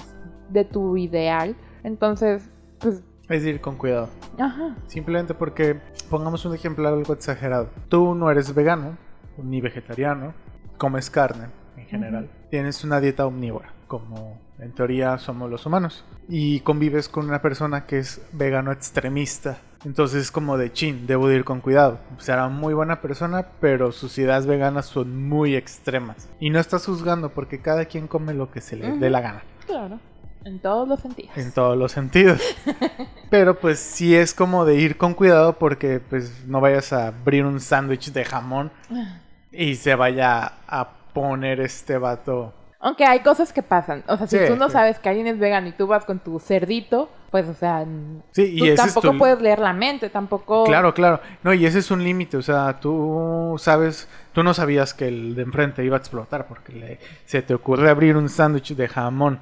de 0.49 0.65
tu 0.65 0.97
ideal. 0.97 1.55
Entonces, 1.84 2.49
pues... 2.79 3.03
Es 3.29 3.43
ir 3.43 3.60
con 3.60 3.77
cuidado. 3.77 4.10
Ajá. 4.38 4.75
Simplemente 4.88 5.34
porque, 5.34 5.79
pongamos 6.10 6.45
un 6.45 6.53
ejemplo 6.53 6.88
algo 6.88 7.13
exagerado. 7.13 7.69
Tú 7.89 8.13
no 8.13 8.29
eres 8.29 8.53
vegano, 8.53 8.97
ni 9.41 9.62
vegetariano, 9.62 10.34
comes 10.77 11.10
carne 11.10 11.47
en 11.77 11.86
general. 11.86 12.29
Tienes 12.51 12.84
una 12.84 12.99
dieta 12.99 13.25
omnívora, 13.25 13.73
como 13.88 14.39
en 14.60 14.71
teoría 14.73 15.17
somos 15.17 15.49
los 15.49 15.65
humanos. 15.65 16.05
Y 16.29 16.60
convives 16.60 17.10
con 17.10 17.27
una 17.27 17.41
persona 17.41 17.86
que 17.86 17.99
es 17.99 18.21
vegano 18.31 18.71
extremista. 18.71 19.58
Entonces 19.85 20.23
es 20.23 20.31
como 20.31 20.57
de 20.57 20.73
chin, 20.73 21.05
debo 21.05 21.27
de 21.27 21.35
ir 21.35 21.45
con 21.45 21.61
cuidado. 21.61 21.99
Será 22.17 22.49
muy 22.49 22.73
buena 22.73 23.01
persona, 23.01 23.45
pero 23.61 23.91
sus 23.91 24.17
ideas 24.17 24.47
veganas 24.47 24.87
son 24.87 25.29
muy 25.29 25.55
extremas. 25.55 26.27
Y 26.39 26.49
no 26.49 26.59
estás 26.59 26.85
juzgando 26.85 27.29
porque 27.29 27.61
cada 27.61 27.85
quien 27.85 28.07
come 28.07 28.33
lo 28.33 28.51
que 28.51 28.61
se 28.61 28.75
le 28.75 28.97
dé 28.97 29.09
la 29.09 29.21
gana. 29.21 29.43
Claro. 29.67 29.99
En 30.43 30.59
todos 30.59 30.87
los 30.87 30.99
sentidos. 30.99 31.37
En 31.37 31.51
todos 31.51 31.77
los 31.77 31.91
sentidos. 31.91 32.39
Pero 33.29 33.59
pues 33.59 33.79
sí 33.79 34.15
es 34.15 34.33
como 34.33 34.65
de 34.65 34.75
ir 34.75 34.97
con 34.97 35.13
cuidado 35.13 35.57
porque 35.57 35.99
pues 35.99 36.45
no 36.45 36.61
vayas 36.61 36.93
a 36.93 37.07
abrir 37.07 37.45
un 37.45 37.59
sándwich 37.59 38.11
de 38.11 38.25
jamón 38.25 38.71
y 39.51 39.75
se 39.75 39.95
vaya 39.95 40.53
a 40.67 40.89
poner 41.13 41.61
este 41.61 41.97
vato. 41.97 42.53
Aunque 42.85 43.03
hay 43.03 43.21
cosas 43.21 43.51
que 43.51 43.63
pasan. 43.63 44.03
O 44.07 44.15
sea, 44.15 44.27
si 44.27 44.37
tú 44.47 44.55
no 44.55 44.69
sabes 44.69 44.99
que 44.99 45.09
alguien 45.09 45.25
es 45.25 45.39
vegano 45.39 45.67
y 45.67 45.71
tú 45.71 45.87
vas 45.87 46.05
con 46.05 46.19
tu 46.19 46.39
cerdito, 46.39 47.09
pues, 47.31 47.49
o 47.49 47.55
sea, 47.55 47.83
sí, 48.29 48.57
tú 48.59 48.75
tampoco 48.75 49.17
puedes 49.17 49.41
leer 49.41 49.57
la 49.57 49.73
mente, 49.73 50.11
tampoco... 50.11 50.65
Claro, 50.65 50.93
claro. 50.93 51.19
No, 51.41 51.51
y 51.51 51.65
ese 51.65 51.79
es 51.79 51.89
un 51.89 52.03
límite. 52.03 52.37
O 52.37 52.43
sea, 52.43 52.79
tú 52.79 53.55
sabes, 53.57 54.07
tú 54.33 54.43
no 54.43 54.53
sabías 54.53 54.93
que 54.93 55.07
el 55.07 55.33
de 55.33 55.41
enfrente 55.41 55.83
iba 55.83 55.97
a 55.97 55.99
explotar 55.99 56.45
porque 56.45 56.99
se 57.25 57.41
te 57.41 57.55
ocurre 57.55 57.89
abrir 57.89 58.15
un 58.15 58.29
sándwich 58.29 58.75
de 58.75 58.87
jamón 58.87 59.39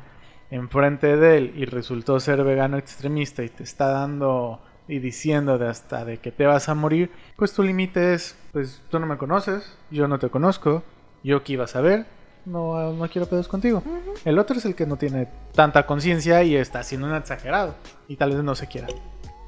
enfrente 0.49 1.17
de 1.17 1.37
él 1.37 1.53
y 1.57 1.65
resultó 1.65 2.21
ser 2.21 2.45
vegano 2.45 2.77
extremista 2.77 3.43
y 3.43 3.49
te 3.49 3.63
está 3.63 3.87
dando 3.87 4.61
y 4.87 4.99
diciendo 4.99 5.57
de 5.57 5.67
hasta 5.67 6.05
de 6.05 6.19
que 6.19 6.31
te 6.31 6.45
vas 6.45 6.69
a 6.69 6.75
morir, 6.75 7.11
pues 7.35 7.51
tu 7.51 7.61
límite 7.61 8.13
es, 8.13 8.37
pues 8.53 8.81
tú 8.89 8.99
no 8.99 9.05
me 9.05 9.17
conoces, 9.17 9.77
yo 9.91 10.07
no 10.07 10.17
te 10.17 10.29
conozco, 10.29 10.81
yo 11.25 11.43
qué 11.43 11.53
iba 11.53 11.65
a 11.65 11.67
saber, 11.67 12.05
no, 12.45 12.91
no 12.93 13.09
quiero 13.09 13.27
pedos 13.27 13.47
contigo. 13.47 13.83
El 14.25 14.39
otro 14.39 14.57
es 14.57 14.65
el 14.65 14.75
que 14.75 14.85
no 14.85 14.97
tiene 14.97 15.27
tanta 15.53 15.85
conciencia 15.85 16.43
y 16.43 16.55
está 16.55 16.83
siendo 16.83 17.07
un 17.07 17.15
exagerado 17.15 17.75
y 18.07 18.15
tal 18.15 18.31
vez 18.31 18.43
no 18.43 18.55
se 18.55 18.67
quiera. 18.67 18.87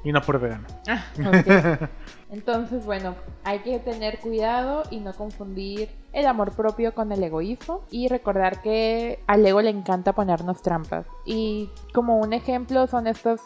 Y 0.04 0.12
no 0.12 0.22
por 0.22 0.38
vegano. 0.38 0.68
Ah, 0.88 1.04
Entonces, 2.30 2.84
bueno, 2.84 3.16
hay 3.42 3.58
que 3.60 3.80
tener 3.80 4.20
cuidado 4.20 4.84
y 4.90 5.00
no 5.00 5.12
confundir 5.12 5.88
el 6.12 6.26
amor 6.26 6.52
propio 6.52 6.94
con 6.94 7.10
el 7.10 7.22
egoísmo 7.24 7.82
y 7.90 8.06
recordar 8.06 8.62
que 8.62 9.18
al 9.26 9.44
ego 9.44 9.60
le 9.62 9.70
encanta 9.70 10.12
ponernos 10.12 10.62
trampas. 10.62 11.06
Y 11.24 11.70
como 11.92 12.18
un 12.18 12.32
ejemplo 12.32 12.86
son 12.86 13.08
estas 13.08 13.40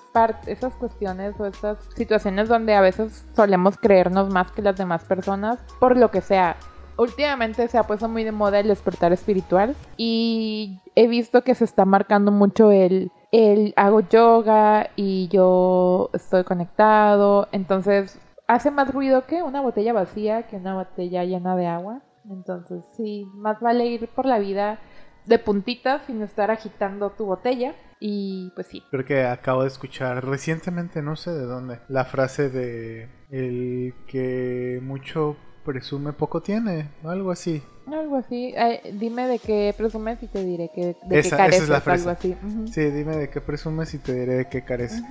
estas 0.46 0.74
cuestiones 0.74 1.34
o 1.40 1.46
estas 1.46 1.78
situaciones 1.96 2.50
donde 2.50 2.74
a 2.74 2.82
veces 2.82 3.24
solemos 3.34 3.78
creernos 3.78 4.30
más 4.30 4.50
que 4.52 4.60
las 4.60 4.76
demás 4.76 5.04
personas 5.04 5.58
por 5.78 5.96
lo 5.96 6.10
que 6.10 6.20
sea. 6.20 6.56
Últimamente 7.00 7.66
se 7.68 7.78
ha 7.78 7.84
puesto 7.84 8.10
muy 8.10 8.24
de 8.24 8.32
moda 8.32 8.60
el 8.60 8.68
despertar 8.68 9.10
espiritual 9.14 9.74
y 9.96 10.80
he 10.94 11.08
visto 11.08 11.42
que 11.42 11.54
se 11.54 11.64
está 11.64 11.86
marcando 11.86 12.30
mucho 12.30 12.70
el 12.72 13.10
el 13.32 13.72
hago 13.76 14.00
yoga 14.00 14.90
y 14.96 15.28
yo 15.28 16.10
estoy 16.12 16.44
conectado, 16.44 17.48
entonces 17.52 18.20
hace 18.46 18.70
más 18.70 18.92
ruido 18.92 19.24
que 19.24 19.42
una 19.42 19.62
botella 19.62 19.94
vacía 19.94 20.42
que 20.42 20.56
una 20.56 20.74
botella 20.74 21.24
llena 21.24 21.56
de 21.56 21.68
agua. 21.68 22.02
Entonces, 22.28 22.82
sí, 22.94 23.26
más 23.32 23.60
vale 23.60 23.86
ir 23.86 24.06
por 24.08 24.26
la 24.26 24.38
vida 24.38 24.78
de 25.24 25.38
puntitas 25.38 26.02
sin 26.06 26.20
estar 26.20 26.50
agitando 26.50 27.10
tu 27.10 27.24
botella. 27.24 27.74
Y 27.98 28.50
pues 28.54 28.66
sí. 28.66 28.82
Creo 28.90 29.04
que 29.06 29.24
acabo 29.24 29.62
de 29.62 29.68
escuchar 29.68 30.24
recientemente, 30.26 31.00
no 31.00 31.16
sé 31.16 31.32
de 31.32 31.44
dónde, 31.44 31.80
la 31.88 32.04
frase 32.04 32.50
de 32.50 33.08
el 33.30 33.94
que 34.06 34.80
mucho 34.82 35.36
presume 35.64 36.12
poco 36.12 36.40
tiene, 36.40 36.88
algo 37.05 37.31
así. 37.31 37.62
Algo 37.87 38.16
así. 38.16 38.55
dime 38.92 39.27
de 39.27 39.38
qué 39.38 39.75
presumes 39.77 40.23
y 40.23 40.27
te 40.27 40.44
diré 40.44 40.70
que, 40.75 40.96
de 41.05 41.23
qué 41.23 41.31
careces. 41.31 41.62
Esa 41.64 41.79
es 41.79 41.87
la 41.87 41.92
algo 41.92 42.11
así. 42.11 42.37
Sí, 42.70 42.83
dime 42.90 43.16
de 43.16 43.31
qué 43.31 43.40
presumes 43.40 43.92
y 43.94 43.99
te 43.99 44.12
diré 44.12 44.35
de 44.35 44.49
qué 44.49 44.62
careces. 44.62 45.03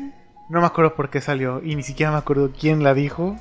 No 0.49 0.61
me 0.61 0.65
acuerdo 0.65 0.95
por 0.95 1.11
qué 1.11 1.21
salió 1.21 1.61
y 1.63 1.75
ni 1.75 1.83
siquiera 1.83 2.11
me 2.11 2.17
acuerdo 2.17 2.51
quién 2.57 2.83
la 2.83 2.93
dijo, 2.95 3.35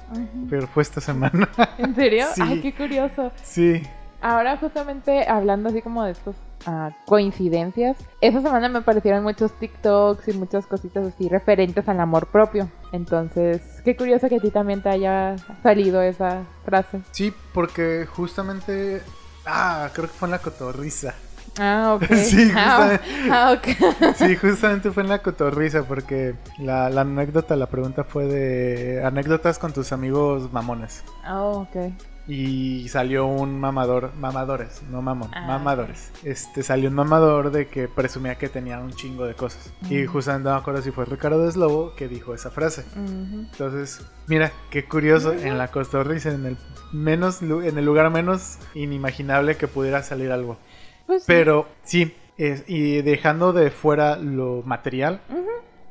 pero 0.51 0.67
fue 0.67 0.83
esta 0.83 1.01
semana. 1.01 1.49
¿En 1.79 1.95
serio? 1.95 2.27
Ay, 2.41 2.61
qué 2.61 2.75
curioso. 2.75 3.33
Sí. 3.43 3.83
Ahora 4.21 4.57
justamente 4.57 5.29
hablando 5.29 5.69
así 5.69 5.81
como 5.81 6.03
de 6.05 6.13
estos 6.13 6.35
uh, 6.67 6.91
coincidencias, 7.07 7.97
esa 8.21 8.43
semana 8.43 8.69
me 8.69 8.79
aparecieron 8.79 9.23
muchos 9.23 9.53
TikToks 9.53 10.29
y 10.29 10.33
muchas 10.33 10.67
cositas 10.67 11.07
así 11.07 11.29
referentes 11.29 11.89
al 11.89 12.01
amor 12.01 12.27
propio. 12.27 12.69
Entonces, 12.93 13.63
qué 13.85 13.97
curioso 13.97 14.29
que 14.29 14.37
a 14.37 14.41
ti 14.41 14.51
también 14.51 14.83
te 14.83 14.89
haya 14.89 15.37
salido 15.63 16.03
esa 16.03 16.45
frase. 16.65 17.01
Sí, 17.13 17.33
porque 17.53 18.07
justamente... 18.07 19.03
Ah, 19.47 19.89
creo 19.95 20.09
que 20.09 20.13
fue 20.13 20.27
en 20.27 20.33
la 20.33 20.41
cotorriza. 20.41 21.15
Ah, 21.59 21.95
ok. 21.95 22.15
sí, 22.17 22.51
ah, 22.55 23.01
ah, 23.31 23.55
okay. 23.57 23.77
sí, 24.17 24.37
justamente 24.37 24.91
fue 24.91 25.03
en 25.03 25.09
la 25.09 25.21
cotorriza 25.21 25.83
porque 25.85 26.35
la, 26.59 26.87
anécdota, 26.87 27.57
la 27.57 27.67
pregunta 27.67 28.05
fue 28.05 28.27
de 28.27 29.05
anécdotas 29.05 29.59
con 29.59 29.73
tus 29.73 29.93
amigos 29.93 30.53
mamones. 30.53 31.05
Oh, 31.29 31.67
ok. 31.69 31.93
Y 32.29 32.87
salió 32.89 33.27
un 33.27 33.59
mamador, 33.59 34.13
mamadores, 34.15 34.83
no 34.91 35.01
mamón, 35.01 35.31
ah, 35.35 35.47
mamadores. 35.47 36.13
Este 36.23 36.63
salió 36.63 36.91
un 36.91 36.95
mamador 36.95 37.51
de 37.51 37.69
que 37.69 37.89
presumía 37.89 38.37
que 38.37 38.51
tenía 38.51 38.79
un 38.79 38.93
chingo 38.93 39.25
de 39.25 39.35
cosas. 39.35 39.73
Y 39.89 40.05
justamente 40.05 40.49
no 40.49 40.55
me 40.55 40.61
acuerdo 40.61 40.83
si 40.83 40.91
fue 40.91 41.07
Ricardo 41.07 41.45
Deslobo 41.47 41.95
que 41.97 42.07
dijo 42.07 42.35
esa 42.35 42.51
frase. 42.51 42.85
Entonces, 42.95 44.07
mira, 44.27 44.53
qué 44.71 44.85
curioso, 44.85 45.33
en 45.33 45.57
la 45.57 45.69
cotorriza, 45.69 46.31
en 46.31 46.45
el 46.45 46.59
menos 46.93 47.43
en 47.43 47.79
el 47.79 47.85
lugar 47.85 48.11
menos 48.11 48.59
inimaginable 48.75 49.57
que 49.57 49.69
pudiera 49.69 50.03
salir 50.03 50.31
algo. 50.31 50.59
Pues 51.07 51.25
Pero 51.27 51.67
sí, 51.83 52.15
y 52.37 53.03
dejando 53.03 53.53
de 53.53 53.71
fuera 53.71 54.17
lo 54.17 54.63
material, 54.65 55.21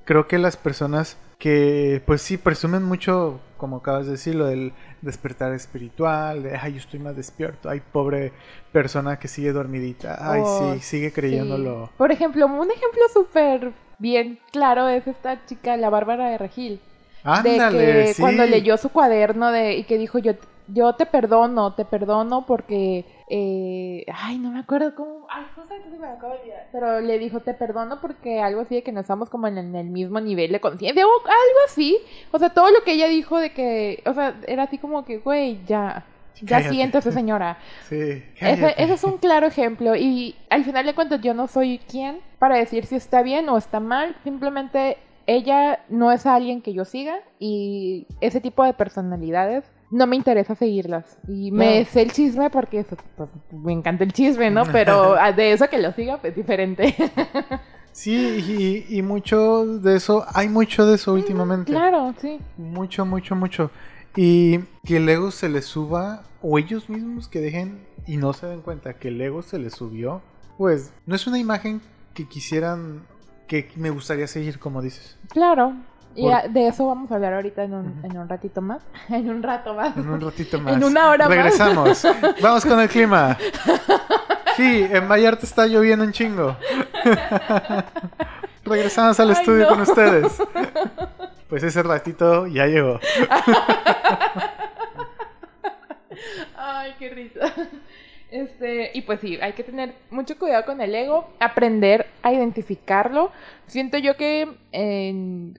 creo 0.06 0.28
que 0.28 0.38
las 0.38 0.58
personas 0.58 1.17
que 1.38 2.02
pues 2.06 2.21
sí 2.21 2.38
presumen 2.38 2.84
mucho, 2.84 3.39
como 3.57 3.77
acabas 3.77 4.05
de 4.05 4.13
decir, 4.13 4.35
lo 4.35 4.45
del 4.45 4.73
despertar 5.01 5.53
espiritual, 5.53 6.43
de 6.43 6.57
ay, 6.57 6.73
yo 6.73 6.79
estoy 6.79 6.99
más 6.99 7.15
despierto, 7.15 7.69
ay, 7.69 7.81
pobre 7.91 8.31
persona 8.71 9.19
que 9.19 9.27
sigue 9.27 9.51
dormidita, 9.51 10.17
ay, 10.19 10.41
sí, 10.41 10.47
oh, 10.47 10.77
sigue 10.79 11.11
creyéndolo. 11.11 11.89
Por 11.97 12.11
ejemplo, 12.11 12.45
un 12.45 12.71
ejemplo 12.71 13.01
súper 13.11 13.71
bien 13.99 14.39
claro 14.51 14.87
es 14.87 15.07
esta 15.07 15.45
chica, 15.45 15.75
la 15.77 15.89
Bárbara 15.89 16.29
de 16.29 16.37
Regil. 16.37 16.79
Ándale, 17.23 17.77
de 17.77 18.05
que 18.05 18.21
cuando 18.21 18.45
leyó 18.45 18.77
su 18.77 18.89
cuaderno 18.89 19.51
de, 19.51 19.75
y 19.75 19.83
que 19.83 19.97
dijo 19.97 20.19
yo 20.19 20.33
yo 20.67 20.93
te 20.93 21.05
perdono, 21.05 21.73
te 21.73 21.85
perdono 21.85 22.45
porque, 22.45 23.05
eh, 23.29 24.05
ay, 24.13 24.37
no 24.37 24.51
me 24.51 24.59
acuerdo 24.59 24.95
cómo, 24.95 25.27
ay, 25.29 25.45
justamente 25.55 25.97
me 25.97 26.07
acabo 26.07 26.33
de 26.33 26.39
olvidar, 26.39 26.67
pero 26.71 27.01
le 27.01 27.19
dijo, 27.19 27.41
te 27.41 27.53
perdono 27.53 27.99
porque 27.99 28.39
algo 28.39 28.61
así 28.61 28.75
de 28.75 28.83
que 28.83 28.91
no 28.93 29.01
estamos 29.01 29.29
como 29.29 29.47
en 29.47 29.57
el, 29.57 29.65
en 29.67 29.75
el 29.75 29.87
mismo 29.87 30.19
nivel 30.21 30.51
de 30.51 30.61
conciencia, 30.61 31.05
o 31.05 31.09
algo 31.09 31.59
así, 31.65 31.97
o 32.31 32.39
sea, 32.39 32.49
todo 32.49 32.71
lo 32.71 32.83
que 32.83 32.93
ella 32.93 33.07
dijo 33.07 33.37
de 33.37 33.51
que, 33.51 34.01
o 34.05 34.13
sea, 34.13 34.39
era 34.47 34.63
así 34.63 34.77
como 34.77 35.03
que, 35.03 35.17
güey, 35.17 35.59
ya, 35.65 36.05
ya 36.41 36.57
Cállate. 36.57 36.75
siéntese 36.75 37.11
señora. 37.11 37.57
Sí. 37.89 38.23
Ese, 38.39 38.75
ese 38.77 38.93
es 38.93 39.03
un 39.03 39.17
claro 39.17 39.47
ejemplo 39.47 39.95
y 39.95 40.35
al 40.49 40.63
final 40.63 40.85
de 40.85 40.95
cuentas 40.95 41.19
yo 41.21 41.33
no 41.33 41.47
soy 41.47 41.79
quien 41.79 42.19
para 42.39 42.55
decir 42.55 42.85
si 42.85 42.95
está 42.95 43.23
bien 43.23 43.49
o 43.49 43.57
está 43.57 43.79
mal, 43.79 44.15
simplemente 44.23 44.97
ella 45.25 45.79
no 45.89 46.11
es 46.13 46.25
alguien 46.25 46.61
que 46.61 46.73
yo 46.73 46.85
siga 46.85 47.19
y 47.39 48.07
ese 48.21 48.39
tipo 48.39 48.63
de 48.63 48.73
personalidades 48.73 49.65
no 49.89 50.06
me 50.08 50.15
interesa 50.15 50.54
seguirlas 50.56 51.17
y 51.28 51.52
me 51.52 51.80
No. 51.80 51.86
sé 51.86 52.02
el 52.02 52.12
chisme 52.12 52.50
porque 52.50 52.80
eso, 52.80 52.97
pues, 53.15 53.30
me 53.52 53.71
encanta 53.73 54.04
el 54.04 54.12
chisme, 54.13 54.50
¿no? 54.52 54.63
Pero 54.71 55.15
a- 55.15 55.32
de 55.32 55.54
eso 55.54 55.69
que 55.69 55.78
lo 55.78 55.91
siga 55.93 56.17
pues 56.17 56.36
diferente. 56.36 56.93
Sí, 57.91 58.86
y, 58.89 58.95
y 59.00 59.02
mucho 59.02 59.65
de 59.80 59.95
eso, 59.95 60.23
hay 60.36 60.50
mucho 60.50 60.86
de 60.86 60.95
eso 60.95 61.13
últimamente. 61.13 61.71
claro, 61.71 62.13
sí. 62.21 62.38
Mucho, 62.56 63.08
mucho, 63.08 63.36
mucho. 63.36 63.71
Y 64.15 64.60
que 64.86 64.97
el 64.97 65.10
ego 65.10 65.32
se 65.32 65.50
les 65.50 65.65
suba, 65.65 66.21
o 66.43 66.60
ellos 66.60 66.89
mismos 66.89 67.28
que 67.28 67.39
dejen 67.41 67.80
y 68.06 68.17
no 68.17 68.34
se 68.34 68.45
den 68.45 68.62
cuenta 68.62 68.93
que 68.93 69.08
el 69.08 69.19
ego 69.19 69.41
se 69.41 69.58
les 69.58 69.73
subió, 69.73 70.21
pues 70.60 70.93
no 71.08 71.15
es 71.15 71.26
una 71.26 71.39
imagen 71.39 71.82
que 72.13 72.28
quisieran, 72.28 73.02
que 73.47 73.67
me 73.78 73.89
gustaría 73.89 74.28
seguir, 74.28 74.60
como 74.60 74.84
dices. 74.84 75.17
Claro. 75.30 75.73
Y 76.17 76.23
Por- 76.23 76.34
a- 76.34 76.47
de 76.47 76.67
eso 76.67 76.88
vamos 76.88 77.12
a 77.12 77.15
hablar 77.15 77.34
ahorita 77.36 77.63
en 77.63 77.73
un, 77.75 78.01
en 78.03 78.17
un 78.17 78.27
ratito 78.27 78.60
más. 78.62 78.82
En 79.10 79.30
un 79.30 79.43
rato 79.43 79.73
más. 79.75 79.95
En 79.95 80.10
un 80.10 80.19
ratito 80.19 80.60
más. 80.60 80.73
En 80.73 80.84
una 80.84 81.10
hora 81.10 81.27
más. 81.30 81.38
Regresamos. 81.38 82.03
Vamos 82.41 82.65
con 82.65 82.80
el 82.80 82.89
clima. 82.89 83.38
Sí, 84.56 84.88
en 84.91 85.08
Vallarta 85.08 85.45
está 85.45 85.67
lloviendo 85.67 86.03
un 86.03 86.12
chingo. 86.12 86.58
Regresamos 88.65 89.19
al 89.19 89.30
Ay, 89.30 89.34
estudio 89.36 89.63
no. 89.63 89.69
con 89.69 89.82
ustedes. 89.82 90.41
Pues 91.47 91.62
ese 91.63 91.84
ratito 91.84 92.47
ya 92.47 92.65
llegó. 92.65 92.99
Ay, 96.58 96.95
qué 96.99 97.10
risa. 97.10 97.53
Este, 98.38 98.91
y 98.93 99.02
pues 99.02 99.19
sí, 99.19 99.39
hay 99.41 99.54
que 99.54 99.63
tener 99.63 99.95
mucho 100.12 100.38
cuidado 100.38 100.63
con 100.65 100.80
el 100.80 100.93
ego, 100.93 101.28
aprender 101.39 102.06
a 102.21 102.32
identificarlo. 102.32 103.32
Siento 103.65 103.97
yo 103.97 104.15
que 104.15 104.47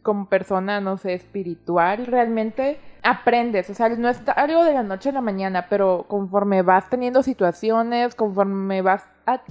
como 0.03 0.29
persona, 0.29 0.81
no 0.81 0.97
sé, 0.97 1.15
espiritual, 1.15 2.07
realmente 2.07 2.79
aprendes. 3.03 3.69
O 3.69 3.75
sea, 3.75 3.89
no 3.89 4.09
es 4.09 4.21
algo 4.37 4.65
de 4.65 4.75
la 4.75 4.85
noche 4.85 5.09
a 5.09 5.13
la 5.13 5.21
mañana, 5.21 5.67
pero 5.69 6.05
conforme 6.07 6.63
vas 6.63 6.89
teniendo 6.89 7.25
situaciones, 7.25 8.15
conforme 8.15 8.81
vas 8.81 9.05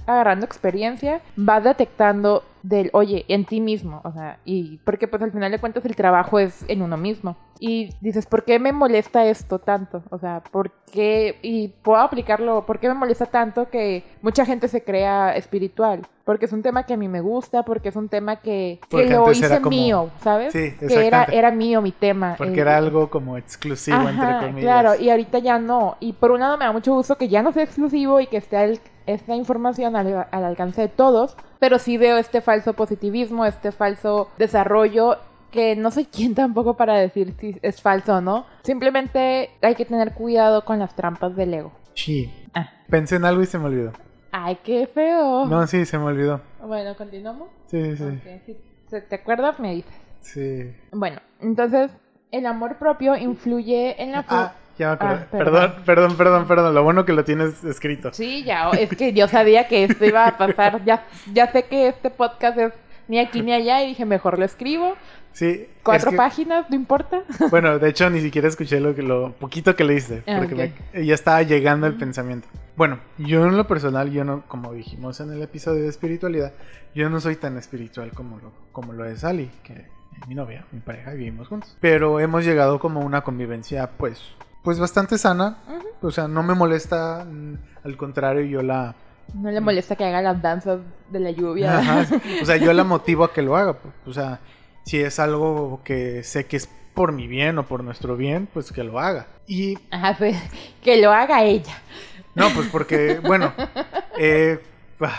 agarrando 0.06 0.44
experiencia, 0.46 1.20
vas 1.36 1.64
detectando 1.64 2.42
del, 2.62 2.90
oye, 2.92 3.24
en 3.28 3.44
ti 3.44 3.60
mismo. 3.60 4.00
O 4.04 4.12
sea, 4.12 4.38
y 4.44 4.78
porque 4.84 5.06
pues 5.08 5.22
al 5.22 5.30
final 5.32 5.50
de 5.52 5.58
cuentas 5.60 5.84
el 5.84 5.94
trabajo 5.96 6.38
es 6.38 6.64
en 6.68 6.82
uno 6.82 6.96
mismo. 6.96 7.36
Y 7.60 7.90
dices, 8.00 8.26
¿por 8.26 8.44
qué 8.44 8.58
me 8.60 8.72
molesta 8.72 9.24
esto 9.26 9.58
tanto? 9.58 10.02
O 10.10 10.18
sea, 10.18 10.42
¿por 10.52 10.70
qué? 10.92 11.38
Y 11.42 11.68
puedo 11.82 11.98
aplicarlo, 11.98 12.64
¿por 12.66 12.78
qué 12.78 12.88
me 12.88 12.94
molesta 12.94 13.26
tanto 13.26 13.68
que 13.68 14.04
mucha 14.22 14.44
gente 14.44 14.68
se 14.68 14.82
crea 14.84 15.34
espiritual? 15.36 16.02
Porque 16.24 16.44
es 16.44 16.52
un 16.52 16.62
tema 16.62 16.84
que 16.84 16.94
a 16.94 16.96
mí 16.96 17.08
me 17.08 17.20
gusta, 17.20 17.64
porque 17.64 17.88
es 17.88 17.96
un 17.96 18.08
tema 18.08 18.36
que, 18.36 18.78
que 18.90 19.08
lo 19.08 19.30
hice 19.32 19.60
como- 19.60 19.70
mío, 19.70 20.10
¿sabes? 20.22 20.52
Sí, 20.52 20.74
que 20.78 21.06
era, 21.06 21.24
era 21.24 21.50
mío 21.50 21.80
mi 21.82 21.90
tema. 21.92 22.34
Porque 22.38 22.58
eh, 22.58 22.60
era 22.60 22.76
algo 22.76 23.08
como 23.10 23.36
exclusivo, 23.38 23.96
Ajá, 23.96 24.10
entre 24.10 24.46
comillas. 24.48 24.62
Claro, 24.62 25.00
y 25.00 25.10
ahorita 25.10 25.38
ya 25.38 25.58
no. 25.58 25.96
Y 26.00 26.12
por 26.12 26.30
un 26.32 26.40
lado 26.40 26.58
me 26.58 26.64
da 26.64 26.72
mucho 26.72 26.92
gusto 26.94 27.16
que 27.16 27.28
ya 27.28 27.42
no 27.42 27.52
sea 27.52 27.62
exclusivo 27.64 28.20
y 28.20 28.26
que 28.26 28.36
esté 28.36 28.62
el- 28.62 28.80
esta 29.08 29.34
información 29.34 29.96
al, 29.96 30.26
al 30.30 30.44
alcance 30.44 30.82
de 30.82 30.88
todos, 30.88 31.36
pero 31.58 31.78
sí 31.78 31.96
veo 31.96 32.18
este 32.18 32.40
falso 32.40 32.74
positivismo, 32.74 33.44
este 33.44 33.72
falso 33.72 34.28
desarrollo 34.38 35.16
que 35.50 35.76
no 35.76 35.90
soy 35.90 36.04
quien 36.12 36.34
tampoco 36.34 36.76
para 36.76 36.96
decir 36.96 37.34
si 37.40 37.58
es 37.62 37.80
falso 37.80 38.16
o 38.16 38.20
no. 38.20 38.46
Simplemente 38.62 39.50
hay 39.62 39.74
que 39.74 39.84
tener 39.84 40.12
cuidado 40.14 40.64
con 40.64 40.78
las 40.78 40.94
trampas 40.94 41.34
del 41.36 41.54
ego. 41.54 41.72
Sí. 41.94 42.32
Ah. 42.54 42.70
Pensé 42.88 43.16
en 43.16 43.24
algo 43.24 43.42
y 43.42 43.46
se 43.46 43.58
me 43.58 43.66
olvidó. 43.66 43.92
Ay, 44.30 44.58
qué 44.62 44.86
feo. 44.86 45.46
No, 45.46 45.66
sí, 45.66 45.84
se 45.86 45.98
me 45.98 46.04
olvidó. 46.04 46.40
Bueno, 46.62 46.94
continuamos. 46.96 47.48
Sí, 47.66 47.96
sí, 47.96 48.56
Si 48.88 49.00
te 49.08 49.14
acuerdas, 49.14 49.58
me 49.58 49.74
dices. 49.74 49.94
Sí. 50.20 50.70
Bueno, 50.92 51.20
entonces 51.40 51.90
el 52.30 52.46
amor 52.46 52.76
propio 52.76 53.16
influye 53.16 54.02
en 54.02 54.12
la... 54.12 54.24
Ah, 54.28 54.52
ya 54.78 54.88
me 54.88 54.92
acordé. 54.94 55.14
Ah, 55.14 55.26
perdón. 55.30 55.44
perdón. 55.54 55.74
perdón, 55.84 56.16
perdón, 56.16 56.46
perdón. 56.48 56.74
Lo 56.74 56.82
bueno 56.84 57.04
que 57.04 57.12
lo 57.12 57.24
tienes 57.24 57.64
escrito. 57.64 58.12
Sí, 58.12 58.44
ya, 58.44 58.70
es 58.70 58.90
que 58.90 59.12
yo 59.12 59.28
sabía 59.28 59.68
que 59.68 59.84
esto 59.84 60.04
iba 60.04 60.26
a 60.26 60.38
pasar. 60.38 60.84
Ya, 60.84 61.06
ya 61.32 61.50
sé 61.52 61.64
que 61.64 61.88
este 61.88 62.10
podcast 62.10 62.58
es 62.58 62.72
ni 63.08 63.18
aquí 63.18 63.42
ni 63.42 63.52
allá 63.52 63.82
y 63.82 63.88
dije, 63.88 64.04
mejor 64.04 64.38
lo 64.38 64.44
escribo. 64.44 64.94
Sí. 65.32 65.68
Cuatro 65.82 66.08
es 66.10 66.12
que- 66.14 66.16
páginas, 66.16 66.68
no 66.68 66.76
importa. 66.76 67.22
Bueno, 67.50 67.78
de 67.78 67.88
hecho 67.88 68.10
ni 68.10 68.20
siquiera 68.20 68.48
escuché 68.48 68.80
lo 68.80 68.94
que 68.94 69.02
lo 69.02 69.32
poquito 69.32 69.76
que 69.76 69.84
leíste, 69.84 70.22
Ah, 70.26 70.36
porque 70.38 70.72
me- 70.92 71.06
ya 71.06 71.14
estaba 71.14 71.42
llegando 71.42 71.86
el 71.86 71.94
pensamiento. 71.94 72.48
Bueno, 72.76 72.98
yo 73.18 73.44
en 73.46 73.56
lo 73.56 73.66
personal, 73.66 74.10
yo 74.10 74.24
no, 74.24 74.42
como 74.48 74.72
dijimos 74.72 75.20
en 75.20 75.32
el 75.32 75.42
episodio 75.42 75.82
de 75.82 75.88
espiritualidad, 75.88 76.52
yo 76.94 77.08
no 77.10 77.20
soy 77.20 77.36
tan 77.36 77.56
espiritual 77.56 78.10
como 78.12 78.38
lo, 78.38 78.52
como 78.72 78.92
lo 78.92 79.04
es 79.04 79.22
Ali, 79.24 79.50
que 79.62 79.72
es 80.20 80.28
mi 80.28 80.34
novia, 80.34 80.64
mi 80.72 80.80
pareja, 80.80 81.14
y 81.14 81.18
vivimos 81.18 81.48
juntos. 81.48 81.76
Pero 81.80 82.18
hemos 82.20 82.44
llegado 82.44 82.78
como 82.80 83.00
a 83.00 83.04
una 83.04 83.20
convivencia, 83.22 83.90
pues, 83.96 84.20
pues 84.68 84.78
bastante 84.78 85.16
sana. 85.16 85.56
O 86.02 86.10
sea, 86.10 86.28
no 86.28 86.42
me 86.42 86.52
molesta, 86.52 87.24
mm, 87.24 87.54
al 87.84 87.96
contrario, 87.96 88.42
yo 88.42 88.60
la, 88.60 88.94
No 89.32 89.50
le 89.50 89.62
molesta 89.62 89.96
que 89.96 90.04
haga 90.04 90.20
las 90.20 90.42
danzas 90.42 90.80
de 91.10 91.20
la 91.20 91.30
lluvia. 91.30 91.78
Ajá. 91.78 92.06
O 92.42 92.44
sea, 92.44 92.58
yo 92.58 92.70
la 92.74 92.84
motivo 92.84 93.24
a 93.24 93.32
que 93.32 93.40
lo 93.40 93.56
haga. 93.56 93.72
pues, 93.72 93.94
O 94.06 94.12
sea, 94.12 94.40
si 94.84 95.00
es 95.00 95.18
algo 95.20 95.80
que 95.84 96.22
sé 96.22 96.44
que 96.44 96.58
es 96.58 96.68
por 96.92 97.12
mi 97.12 97.26
bien 97.26 97.56
o 97.56 97.62
por 97.66 97.82
nuestro 97.82 98.14
bien, 98.18 98.46
pues 98.52 98.70
que 98.70 98.84
lo 98.84 99.00
haga. 99.00 99.26
Y 99.46 99.78
Ajá, 99.90 100.14
sí, 100.18 100.36
que 100.84 101.00
lo 101.00 101.12
haga 101.12 101.42
ella. 101.44 101.72
no, 102.34 102.50
pues 102.50 102.68
porque, 102.70 103.20
bueno, 103.20 103.54
eh, 104.18 104.60
bah, 105.00 105.18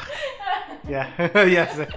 ya, 0.88 1.10
ya 1.34 1.68
sé. 1.74 1.88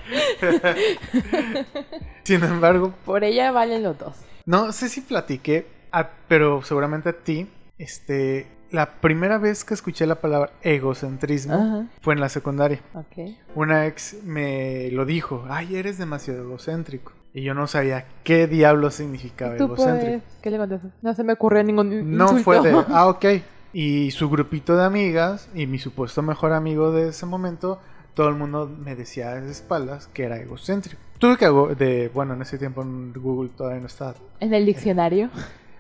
Sin 2.25 2.43
embargo, 2.45 2.95
Por 3.05 3.25
ella 3.25 3.53
valen 3.53 3.83
los 3.83 3.99
dos. 3.99 4.15
no 4.47 4.73
sé 4.73 4.89
si 4.89 5.03
platiqué, 5.03 5.67
a- 5.93 6.11
pero 6.29 6.63
seguramente 6.63 7.11
a 7.11 7.13
ti, 7.13 7.49
este, 7.79 8.47
la 8.71 8.87
primera 9.01 9.39
vez 9.39 9.65
que 9.65 9.75
escuché 9.75 10.07
la 10.07 10.17
palabra 10.17 10.51
egocentrismo 10.63 11.55
Ajá, 11.55 11.87
fue 12.01 12.15
en 12.15 12.21
la 12.21 12.29
secundaria. 12.29 12.81
Una 13.55 13.87
ex 13.87 14.17
me 14.25 14.91
lo 14.93 15.05
dijo, 15.05 15.45
ay, 15.49 15.77
eres 15.77 15.99
demasiado 15.99 16.43
egocéntrico. 16.43 17.13
Y 17.35 17.43
yo 17.43 17.55
no 17.55 17.67
sabía 17.67 18.07
qué 18.25 18.47
diablo 18.47 18.91
significaba 18.91 19.57
¿Tú 19.57 19.65
egocéntrico. 19.65 20.19
puedes? 20.19 20.23
¿Qué 20.43 20.51
le 20.51 20.59
contestas? 20.59 20.91
No 21.01 21.15
se 21.15 21.25
me 21.25 21.33
ocurrió 21.33 21.63
ningún 21.65 22.17
No 22.17 22.29
fue 22.39 22.61
de, 22.61 22.73
ah, 22.89 23.09
ok. 23.09 23.25
Y 23.73 24.11
su 24.11 24.29
grupito 24.29 24.77
de 24.77 24.85
amigas 24.85 25.49
y 25.55 25.67
mi 25.67 25.79
supuesto 25.79 26.21
mejor 26.23 26.53
amigo 26.53 26.93
de 26.93 27.09
ese 27.09 27.25
momento, 27.25 27.81
todo 28.13 28.29
el 28.29 28.35
mundo 28.35 28.67
me 28.69 28.95
decía 28.95 29.33
a 29.33 29.37
las 29.37 29.45
espaldas 29.45 30.09
que 30.09 30.25
era 30.25 30.37
egocéntrico. 30.37 31.01
Tuve 31.19 31.39
que, 31.39 31.47
de, 31.83 32.11
bueno, 32.13 32.35
en 32.35 32.43
ese 32.43 32.59
tiempo 32.59 32.83
en 32.83 33.15
Google 33.15 33.51
todavía 33.57 33.81
no 33.81 33.87
estaba. 33.87 34.15
En 34.41 34.53
el 34.53 34.67
diccionario. 34.67 35.31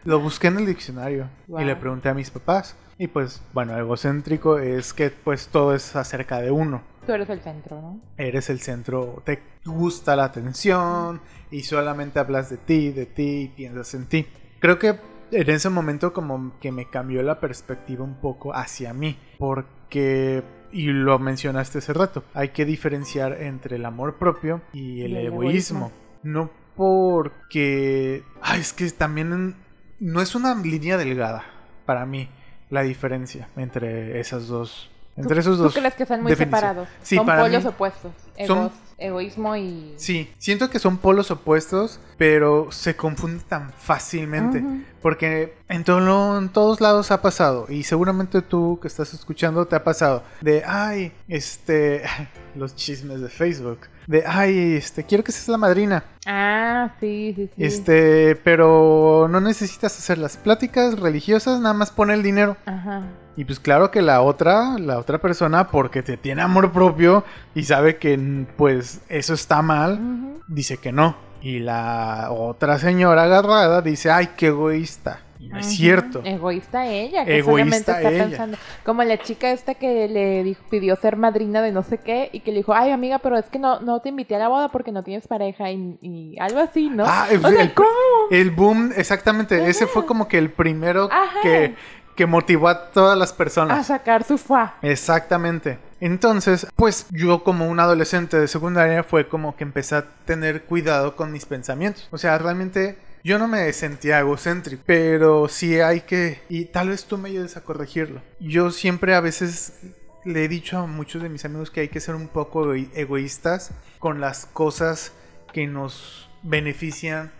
Lo 0.04 0.20
busqué 0.20 0.48
en 0.48 0.58
el 0.58 0.66
diccionario 0.66 1.28
y 1.58 1.64
le 1.64 1.76
pregunté 1.76 2.08
a 2.08 2.14
mis 2.14 2.30
papás. 2.30 2.76
Y 2.98 3.06
pues, 3.08 3.42
bueno, 3.52 3.76
egocéntrico 3.78 4.58
es 4.58 4.92
que 4.92 5.10
pues 5.10 5.48
todo 5.48 5.74
es 5.74 5.96
acerca 5.96 6.40
de 6.40 6.50
uno. 6.50 6.82
Tú 7.06 7.12
eres 7.12 7.28
el 7.30 7.40
centro, 7.40 7.80
¿no? 7.80 8.00
eres 8.16 8.48
el 8.50 8.60
centro, 8.60 9.22
te 9.24 9.42
gusta 9.64 10.14
la 10.14 10.24
atención 10.24 11.20
y 11.50 11.62
solamente 11.62 12.20
hablas 12.20 12.48
de 12.50 12.58
ti, 12.58 12.90
de 12.92 13.06
ti 13.06 13.40
y 13.42 13.48
piensas 13.48 13.94
en 13.94 14.06
ti. 14.06 14.26
Creo 14.60 14.78
que 14.78 15.00
en 15.32 15.50
ese 15.50 15.68
momento 15.68 16.12
como 16.12 16.52
que 16.60 16.70
me 16.70 16.88
cambió 16.90 17.22
la 17.24 17.40
perspectiva 17.40 18.04
un 18.04 18.20
poco 18.20 18.54
hacia 18.54 18.92
mí, 18.92 19.18
porque, 19.38 20.44
y 20.70 20.86
lo 20.92 21.18
mencionaste 21.18 21.78
hace 21.78 21.92
rato, 21.92 22.22
hay 22.34 22.50
que 22.50 22.64
diferenciar 22.64 23.40
entre 23.42 23.76
el 23.76 23.84
amor 23.84 24.16
propio 24.18 24.60
y 24.72 25.00
el, 25.02 25.12
Y 25.12 25.16
el 25.16 25.26
egoísmo. 25.26 25.86
egoísmo. 25.86 25.92
No 26.22 26.50
porque, 26.76 28.22
ay, 28.42 28.60
es 28.60 28.72
que 28.72 28.88
también 28.90 29.32
en- 29.32 29.56
no 30.02 30.20
es 30.20 30.34
una 30.34 30.54
línea 30.54 30.96
delgada 30.96 31.44
para 31.86 32.04
mí 32.06 32.28
la 32.70 32.82
diferencia 32.82 33.48
entre 33.56 34.18
esas 34.20 34.48
dos. 34.48 34.90
Entre 35.16 35.34
¿Tú- 35.36 35.40
esos 35.40 35.56
¿Tú 35.58 35.62
dos. 35.64 35.74
crees 35.74 35.94
que 35.94 36.04
están 36.04 36.22
muy 36.22 36.34
separados? 36.34 36.88
Sí, 37.02 37.16
Son 37.16 37.26
para 37.26 37.42
polos 37.42 37.62
mí 37.62 37.68
opuestos. 37.68 38.12
son- 38.46 38.58
Egos- 38.58 38.72
egoísmo 38.96 39.56
y... 39.56 39.92
Sí, 39.98 40.32
siento 40.38 40.70
que 40.70 40.78
son 40.78 40.96
polos 40.96 41.30
opuestos, 41.30 42.00
pero 42.16 42.68
se 42.72 42.96
confunden 42.96 43.40
tan 43.40 43.72
fácilmente. 43.74 44.64
Porque 45.02 45.54
en, 45.68 45.84
todo, 45.84 46.38
en 46.38 46.48
todos 46.48 46.80
lados 46.80 47.10
ha 47.10 47.20
pasado. 47.20 47.66
Y 47.68 47.82
seguramente 47.82 48.40
tú 48.42 48.78
que 48.80 48.88
estás 48.88 49.12
escuchando 49.12 49.66
te 49.66 49.76
ha 49.76 49.84
pasado. 49.84 50.22
De, 50.40 50.62
ay, 50.64 51.12
este, 51.28 52.02
los 52.54 52.74
chismes 52.74 53.20
de 53.20 53.28
Facebook. 53.28 53.80
De, 54.06 54.24
ay, 54.26 54.74
este, 54.74 55.04
quiero 55.04 55.24
que 55.24 55.32
seas 55.32 55.48
la 55.48 55.58
madrina. 55.58 56.04
Ah, 56.26 56.90
sí, 57.00 57.32
sí, 57.36 57.50
sí. 57.56 57.64
Este, 57.64 58.36
pero 58.36 59.28
no 59.30 59.40
necesitas 59.40 59.98
hacer 59.98 60.18
las 60.18 60.36
pláticas 60.36 60.98
religiosas, 60.98 61.60
nada 61.60 61.74
más 61.74 61.90
pone 61.90 62.14
el 62.14 62.22
dinero. 62.22 62.56
Ajá. 62.66 63.02
Y 63.36 63.44
pues 63.44 63.58
claro 63.60 63.90
que 63.90 64.02
la 64.02 64.20
otra, 64.20 64.78
la 64.78 64.98
otra 64.98 65.18
persona, 65.18 65.68
porque 65.68 66.02
te 66.02 66.16
tiene 66.16 66.42
amor 66.42 66.70
propio 66.72 67.24
y 67.54 67.64
sabe 67.64 67.96
que 67.96 68.46
pues 68.56 69.00
eso 69.08 69.34
está 69.34 69.62
mal, 69.62 70.38
dice 70.48 70.76
que 70.76 70.92
no. 70.92 71.16
Y 71.40 71.58
la 71.58 72.28
otra 72.30 72.78
señora 72.78 73.24
agarrada 73.24 73.80
dice, 73.80 74.10
ay, 74.10 74.30
qué 74.36 74.48
egoísta. 74.48 75.20
No 75.48 75.59
es 75.59 75.66
cierto. 75.66 76.22
Egoísta 76.24 76.87
ella, 76.87 77.24
que 77.24 77.38
Egoísta 77.38 77.50
solamente 77.50 77.76
está 77.92 78.00
ella. 78.11 78.24
pensando. 78.28 78.59
Como 78.85 79.02
la 79.02 79.18
chica 79.18 79.50
esta 79.50 79.74
que 79.74 80.09
le 80.09 80.42
dijo- 80.44 80.62
pidió 80.70 80.96
ser 80.96 81.16
madrina 81.16 81.61
de 81.62 81.72
no 81.72 81.83
sé 81.83 81.98
qué 81.98 82.31
y 82.33 82.40
que 82.40 82.50
le 82.52 82.59
dijo, 82.59 82.72
ay 82.74 82.90
amiga, 82.90 83.18
pero 83.18 83.37
es 83.37 83.46
que 83.46 83.59
no, 83.59 83.81
no 83.81 84.00
te 84.00 84.11
invité 84.11 84.37
a 84.37 84.38
la 84.38 84.48
boda 84.48 84.68
porque 84.70 84.92
no 84.92 85.02
tienes 85.02 85.26
pareja 85.26 85.70
y, 85.70 85.98
y 86.00 86.37
algo 86.40 86.61
así, 86.61 86.88
¿no? 86.90 87.05
Ah, 87.07 87.26
o 87.35 87.48
sea, 87.50 87.62
el- 87.62 87.74
¿cómo? 87.74 87.88
El 88.31 88.50
boom, 88.50 88.92
exactamente, 88.96 89.68
ese 89.68 89.87
fue 89.87 90.07
como 90.07 90.28
que 90.28 90.38
el 90.38 90.50
primero 90.50 91.09
Ajá. 91.12 91.40
que, 91.42 91.74
que 92.16 92.26
motivó 92.26 92.68
a 92.68 92.90
todas 92.90 93.18
las 93.18 93.33
A 93.33 93.37
personas. 93.37 93.87
sacar 93.87 94.24
su 94.24 94.38
fuá. 94.38 94.76
Exactamente. 94.83 95.78
Entonces, 96.00 96.66
pues 96.76 97.07
yo 97.11 97.44
como 97.44 97.68
un 97.68 97.78
adolescente 97.81 98.38
de 98.38 98.48
secundaria 98.48 99.02
fue 99.05 99.28
como 99.28 99.57
que 99.57 99.64
empecé 99.64 99.94
a 99.96 100.05
tener 100.24 100.62
cuidado 100.64 101.14
con 101.16 101.31
mis 101.33 101.46
pensamientos. 101.46 102.09
O 102.11 102.18
sea, 102.18 102.38
realmente 102.38 102.96
yo 103.24 103.38
no 103.38 103.48
me 103.48 103.72
sentía 103.72 104.18
egocéntrico, 104.20 104.82
pero 104.87 105.48
sí 105.48 105.80
hay 105.80 106.00
que, 106.02 106.40
y 106.48 106.66
tal 106.66 106.88
vez 106.90 107.04
tú 107.04 107.18
me 107.18 107.28
ayudes 107.30 107.56
a 107.56 107.62
corregirlo. 107.62 108.20
Yo 108.40 108.70
siempre 108.70 109.14
a 109.14 109.20
veces 109.20 109.80
le 110.24 110.44
he 110.44 110.48
dicho 110.48 110.78
a 110.78 110.87
muchos 110.87 111.22
de 111.22 111.28
mis 111.28 111.44
amigos 111.44 111.70
que 111.70 111.80
hay 111.80 111.88
que 111.88 112.00
ser 112.00 112.14
un 112.14 112.28
poco 112.28 112.74
ego- 112.74 112.90
egoístas 112.94 113.72
con 113.98 114.20
las 114.20 114.46
cosas 114.46 115.12
que 115.52 115.66
nos 115.66 116.30
benefician 116.42 117.32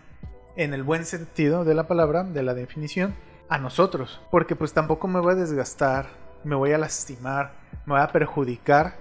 en 0.57 0.75
el 0.75 0.83
buen 0.83 1.05
sentido 1.07 1.65
de 1.65 1.75
la 1.75 1.87
palabra, 1.89 2.25
de 2.25 2.43
la 2.43 2.55
definición, 2.55 3.15
a 3.49 3.59
nosotros. 3.59 4.21
Porque 4.31 4.55
pues 4.57 4.73
tampoco 4.73 5.09
me 5.09 5.21
voy 5.21 5.33
a 5.33 5.37
desgastar, 5.37 6.07
me 6.45 6.55
voy 6.57 6.73
a 6.73 6.79
lastimar, 6.79 7.53
me 7.87 7.95
voy 7.95 8.03
a 8.03 8.09
perjudicar 8.13 8.97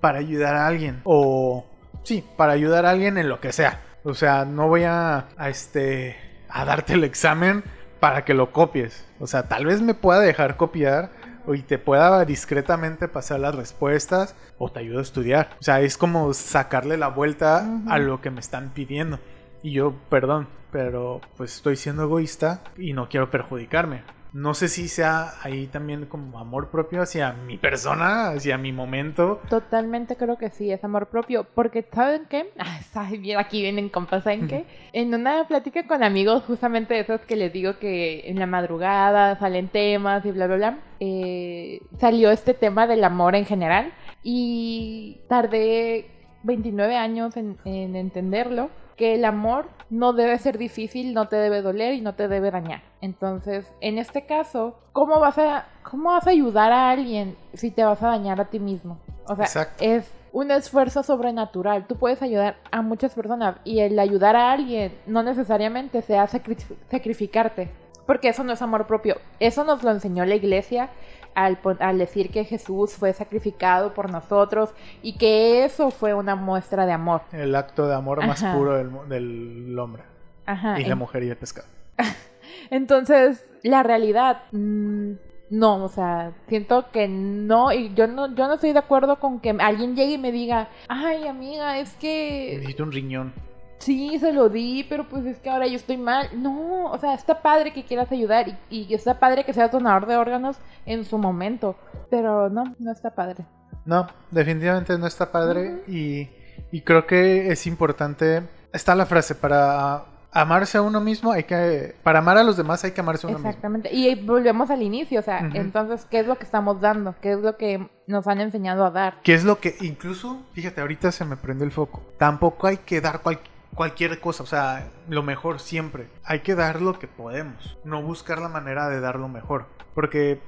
para 0.00 0.20
ayudar 0.20 0.54
a 0.54 0.66
alguien. 0.66 1.00
O 1.04 1.66
sí, 2.04 2.24
para 2.36 2.52
ayudar 2.52 2.86
a 2.86 2.90
alguien 2.90 3.18
en 3.18 3.28
lo 3.28 3.40
que 3.40 3.52
sea. 3.52 3.80
O 4.02 4.14
sea, 4.14 4.44
no 4.44 4.68
voy 4.68 4.84
a, 4.84 5.28
a 5.36 5.48
este 5.48 6.16
a 6.48 6.64
darte 6.64 6.94
el 6.94 7.04
examen 7.04 7.62
para 8.00 8.24
que 8.24 8.34
lo 8.34 8.52
copies. 8.52 9.06
O 9.18 9.26
sea, 9.26 9.48
tal 9.48 9.66
vez 9.66 9.82
me 9.82 9.94
pueda 9.94 10.20
dejar 10.20 10.56
copiar 10.56 11.10
y 11.48 11.62
te 11.62 11.78
pueda 11.78 12.24
discretamente 12.24 13.08
pasar 13.08 13.40
las 13.40 13.54
respuestas 13.54 14.34
o 14.58 14.70
te 14.70 14.80
ayudo 14.80 14.98
a 14.98 15.02
estudiar. 15.02 15.50
O 15.60 15.62
sea, 15.62 15.80
es 15.80 15.96
como 15.96 16.32
sacarle 16.32 16.96
la 16.96 17.08
vuelta 17.08 17.66
a 17.88 17.98
lo 17.98 18.20
que 18.20 18.30
me 18.30 18.40
están 18.40 18.70
pidiendo. 18.70 19.18
Y 19.62 19.72
yo, 19.72 19.94
perdón, 20.08 20.48
pero 20.70 21.20
pues 21.36 21.56
estoy 21.56 21.76
siendo 21.76 22.04
egoísta 22.04 22.62
y 22.76 22.92
no 22.92 23.08
quiero 23.08 23.30
perjudicarme. 23.30 24.02
No 24.32 24.54
sé 24.54 24.68
si 24.68 24.88
sea 24.88 25.34
ahí 25.42 25.66
también 25.66 26.06
como 26.06 26.38
amor 26.38 26.70
propio 26.70 27.02
hacia 27.02 27.32
mi 27.32 27.58
persona, 27.58 28.30
hacia 28.30 28.58
mi 28.58 28.72
momento. 28.72 29.40
Totalmente 29.48 30.16
creo 30.16 30.36
que 30.38 30.50
sí, 30.50 30.70
es 30.70 30.84
amor 30.84 31.06
propio. 31.08 31.44
Porque, 31.54 31.86
¿saben 31.92 32.26
qué? 32.28 32.52
Ah. 32.94 33.08
Aquí 33.38 33.62
vienen 33.62 33.88
compas, 33.88 34.24
¿saben 34.24 34.46
qué? 34.48 34.66
En 34.92 35.14
una 35.14 35.46
plática 35.46 35.86
con 35.86 36.02
amigos, 36.02 36.44
justamente 36.44 36.94
de 36.94 37.00
esos 37.00 37.20
que 37.22 37.36
les 37.36 37.52
digo 37.52 37.78
que 37.78 38.28
en 38.28 38.38
la 38.38 38.46
madrugada 38.46 39.38
salen 39.38 39.68
temas 39.68 40.24
y 40.24 40.32
bla, 40.32 40.46
bla, 40.46 40.56
bla, 40.56 40.78
eh, 41.00 41.80
salió 41.98 42.30
este 42.30 42.54
tema 42.54 42.86
del 42.86 43.04
amor 43.04 43.34
en 43.34 43.46
general. 43.46 43.92
Y 44.22 45.20
tardé 45.28 46.10
29 46.42 46.96
años 46.96 47.36
en, 47.36 47.56
en 47.64 47.96
entenderlo. 47.96 48.70
Que 49.00 49.14
el 49.14 49.24
amor 49.24 49.64
no 49.88 50.12
debe 50.12 50.36
ser 50.38 50.58
difícil, 50.58 51.14
no 51.14 51.26
te 51.26 51.36
debe 51.36 51.62
doler 51.62 51.94
y 51.94 52.02
no 52.02 52.14
te 52.14 52.28
debe 52.28 52.50
dañar. 52.50 52.82
Entonces, 53.00 53.72
en 53.80 53.96
este 53.96 54.26
caso, 54.26 54.76
¿cómo 54.92 55.18
vas 55.20 55.38
a, 55.38 55.64
cómo 55.90 56.10
vas 56.10 56.26
a 56.26 56.30
ayudar 56.30 56.70
a 56.70 56.90
alguien 56.90 57.34
si 57.54 57.70
te 57.70 57.82
vas 57.82 58.02
a 58.02 58.08
dañar 58.08 58.40
a 58.42 58.44
ti 58.50 58.60
mismo? 58.60 58.98
O 59.26 59.34
sea, 59.34 59.46
Exacto. 59.46 59.82
es 59.82 60.12
un 60.32 60.50
esfuerzo 60.50 61.02
sobrenatural. 61.02 61.86
Tú 61.86 61.96
puedes 61.96 62.20
ayudar 62.20 62.56
a 62.70 62.82
muchas 62.82 63.14
personas 63.14 63.56
y 63.64 63.80
el 63.80 63.98
ayudar 63.98 64.36
a 64.36 64.52
alguien 64.52 64.92
no 65.06 65.22
necesariamente 65.22 66.02
sea 66.02 66.26
sacri- 66.28 66.58
sacrificarte, 66.90 67.70
porque 68.06 68.28
eso 68.28 68.44
no 68.44 68.52
es 68.52 68.60
amor 68.60 68.86
propio. 68.86 69.16
Eso 69.40 69.64
nos 69.64 69.82
lo 69.82 69.90
enseñó 69.92 70.26
la 70.26 70.34
iglesia 70.34 70.90
al, 71.34 71.58
al 71.78 71.98
decir 71.98 72.30
que 72.30 72.44
Jesús 72.44 72.94
fue 72.94 73.12
sacrificado 73.12 73.94
por 73.94 74.10
nosotros 74.10 74.70
y 75.02 75.16
que 75.16 75.64
eso 75.64 75.90
fue 75.90 76.14
una 76.14 76.36
muestra 76.36 76.86
de 76.86 76.92
amor. 76.92 77.22
El 77.32 77.54
acto 77.54 77.86
de 77.86 77.94
amor 77.94 78.26
más 78.26 78.42
puro 78.42 78.74
del, 78.74 78.90
del 79.08 79.78
hombre. 79.78 80.02
Ajá. 80.46 80.80
y 80.80 80.84
la 80.84 80.96
mujer 80.96 81.22
y 81.22 81.30
el 81.30 81.36
pescado. 81.36 81.68
Entonces, 82.70 83.44
la 83.62 83.82
realidad, 83.82 84.42
mm, 84.52 85.12
no, 85.50 85.84
o 85.84 85.88
sea, 85.88 86.32
siento 86.48 86.90
que 86.90 87.08
no, 87.08 87.72
y 87.72 87.92
yo 87.94 88.06
no, 88.06 88.34
yo 88.34 88.46
no 88.46 88.54
estoy 88.54 88.72
de 88.72 88.78
acuerdo 88.78 89.18
con 89.18 89.40
que 89.40 89.50
alguien 89.50 89.94
llegue 89.94 90.14
y 90.14 90.18
me 90.18 90.32
diga, 90.32 90.68
ay 90.88 91.26
amiga, 91.26 91.78
es 91.78 91.94
que 91.96 92.54
Necesito 92.54 92.82
un 92.84 92.92
riñón. 92.92 93.32
Sí, 93.80 94.18
se 94.18 94.32
lo 94.32 94.48
di, 94.48 94.84
pero 94.88 95.08
pues 95.08 95.26
es 95.26 95.38
que 95.40 95.50
ahora 95.50 95.66
yo 95.66 95.74
estoy 95.76 95.96
mal. 95.96 96.28
No, 96.34 96.84
o 96.86 96.98
sea, 96.98 97.14
está 97.14 97.42
padre 97.42 97.72
que 97.72 97.84
quieras 97.84 98.12
ayudar 98.12 98.46
y, 98.48 98.56
y 98.70 98.94
está 98.94 99.18
padre 99.18 99.44
que 99.44 99.52
seas 99.52 99.72
donador 99.72 100.06
de 100.06 100.16
órganos 100.16 100.56
en 100.86 101.04
su 101.04 101.18
momento, 101.18 101.76
pero 102.08 102.48
no, 102.48 102.76
no 102.78 102.92
está 102.92 103.10
padre. 103.14 103.44
No, 103.84 104.06
definitivamente 104.30 104.96
no 104.98 105.06
está 105.06 105.32
padre 105.32 105.82
y, 105.88 106.28
y 106.70 106.82
creo 106.82 107.06
que 107.06 107.50
es 107.50 107.66
importante. 107.66 108.42
Está 108.72 108.94
la 108.94 109.06
frase, 109.06 109.34
para 109.34 110.04
amarse 110.32 110.78
a 110.78 110.82
uno 110.82 111.00
mismo 111.00 111.32
hay 111.32 111.42
que... 111.42 111.96
Para 112.04 112.20
amar 112.20 112.38
a 112.38 112.44
los 112.44 112.56
demás 112.56 112.84
hay 112.84 112.92
que 112.92 113.00
amarse 113.00 113.26
a 113.26 113.30
uno 113.30 113.38
mismo. 113.38 113.48
Exactamente. 113.48 113.92
Y 113.92 114.14
volvemos 114.14 114.70
al 114.70 114.82
inicio, 114.82 115.18
o 115.18 115.22
sea, 115.22 115.40
entonces, 115.54 116.06
¿qué 116.08 116.20
es 116.20 116.26
lo 116.28 116.36
que 116.36 116.44
estamos 116.44 116.80
dando? 116.80 117.16
¿Qué 117.20 117.32
es 117.32 117.40
lo 117.40 117.56
que 117.56 117.88
nos 118.06 118.28
han 118.28 118.40
enseñado 118.40 118.84
a 118.84 118.90
dar? 118.92 119.20
Que 119.22 119.34
es 119.34 119.42
lo 119.42 119.58
que 119.58 119.74
incluso, 119.80 120.42
fíjate, 120.52 120.82
ahorita 120.82 121.10
se 121.10 121.24
me 121.24 121.36
prende 121.36 121.64
el 121.64 121.72
foco. 121.72 122.02
Tampoco 122.18 122.68
hay 122.68 122.76
que 122.76 123.00
dar 123.00 123.22
cual- 123.22 123.40
cualquier 123.74 124.20
cosa, 124.20 124.42
o 124.42 124.46
sea, 124.46 124.90
lo 125.08 125.22
mejor 125.22 125.60
siempre. 125.60 126.08
Hay 126.24 126.40
que 126.40 126.54
dar 126.54 126.80
lo 126.82 126.98
que 126.98 127.08
podemos, 127.08 127.78
no 127.84 128.02
buscar 128.02 128.40
la 128.40 128.48
manera 128.48 128.88
de 128.88 129.00
dar 129.00 129.18
lo 129.18 129.28
mejor. 129.28 129.66
Porque 129.94 130.40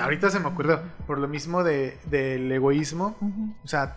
ahorita 0.00 0.30
se 0.30 0.40
me 0.40 0.48
ocurrió, 0.48 0.80
por 1.06 1.18
lo 1.18 1.28
mismo 1.28 1.64
de, 1.64 1.98
del 2.04 2.50
egoísmo, 2.52 3.16
Ujú. 3.20 3.54
o 3.64 3.68
sea, 3.68 3.94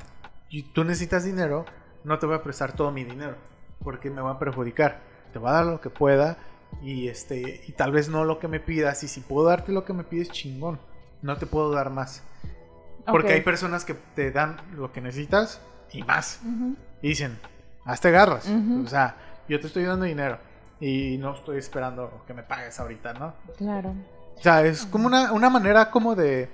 tú 0.73 0.83
necesitas 0.83 1.23
dinero, 1.23 1.65
no 2.03 2.17
te 2.19 2.25
voy 2.25 2.35
a 2.35 2.43
prestar 2.43 2.73
todo 2.73 2.91
mi 2.91 3.03
dinero, 3.03 3.35
porque 3.83 4.09
me 4.09 4.21
va 4.21 4.31
a 4.31 4.39
perjudicar. 4.39 5.01
Te 5.31 5.39
voy 5.39 5.49
a 5.49 5.53
dar 5.53 5.65
lo 5.65 5.81
que 5.81 5.89
pueda 5.89 6.37
y 6.81 7.07
este 7.07 7.63
y 7.67 7.71
tal 7.73 7.91
vez 7.91 8.09
no 8.09 8.23
lo 8.23 8.39
que 8.39 8.47
me 8.47 8.59
pidas 8.59 9.03
y 9.03 9.07
si 9.07 9.19
puedo 9.21 9.47
darte 9.47 9.71
lo 9.71 9.83
que 9.83 9.93
me 9.93 10.03
pides 10.03 10.29
chingón, 10.31 10.79
no 11.21 11.37
te 11.37 11.45
puedo 11.45 11.71
dar 11.71 11.89
más. 11.89 12.23
Porque 13.05 13.27
Ok. 13.27 13.33
hay 13.33 13.41
personas 13.41 13.83
que 13.83 13.95
te 13.95 14.31
dan 14.31 14.57
lo 14.75 14.91
que 14.93 15.01
necesitas 15.01 15.61
y 15.91 16.03
más. 16.03 16.39
Ujú. 16.43 16.75
Y 17.01 17.09
dicen, 17.09 17.37
hazte 17.85 18.11
garras. 18.11 18.47
Ujú. 18.47 18.83
O 18.85 18.87
sea, 18.87 19.15
yo 19.47 19.59
te 19.59 19.67
estoy 19.67 19.83
dando 19.83 20.05
dinero 20.05 20.37
y 20.79 21.17
no 21.17 21.33
estoy 21.33 21.57
esperando 21.57 22.23
que 22.27 22.33
me 22.33 22.43
pagues 22.43 22.79
ahorita, 22.79 23.13
¿no? 23.13 23.33
Claro. 23.57 23.93
O 24.37 24.41
sea, 24.41 24.63
es 24.63 24.85
como 24.85 25.07
una, 25.07 25.31
una 25.31 25.49
manera 25.49 25.89
como 25.91 26.15
de, 26.15 26.49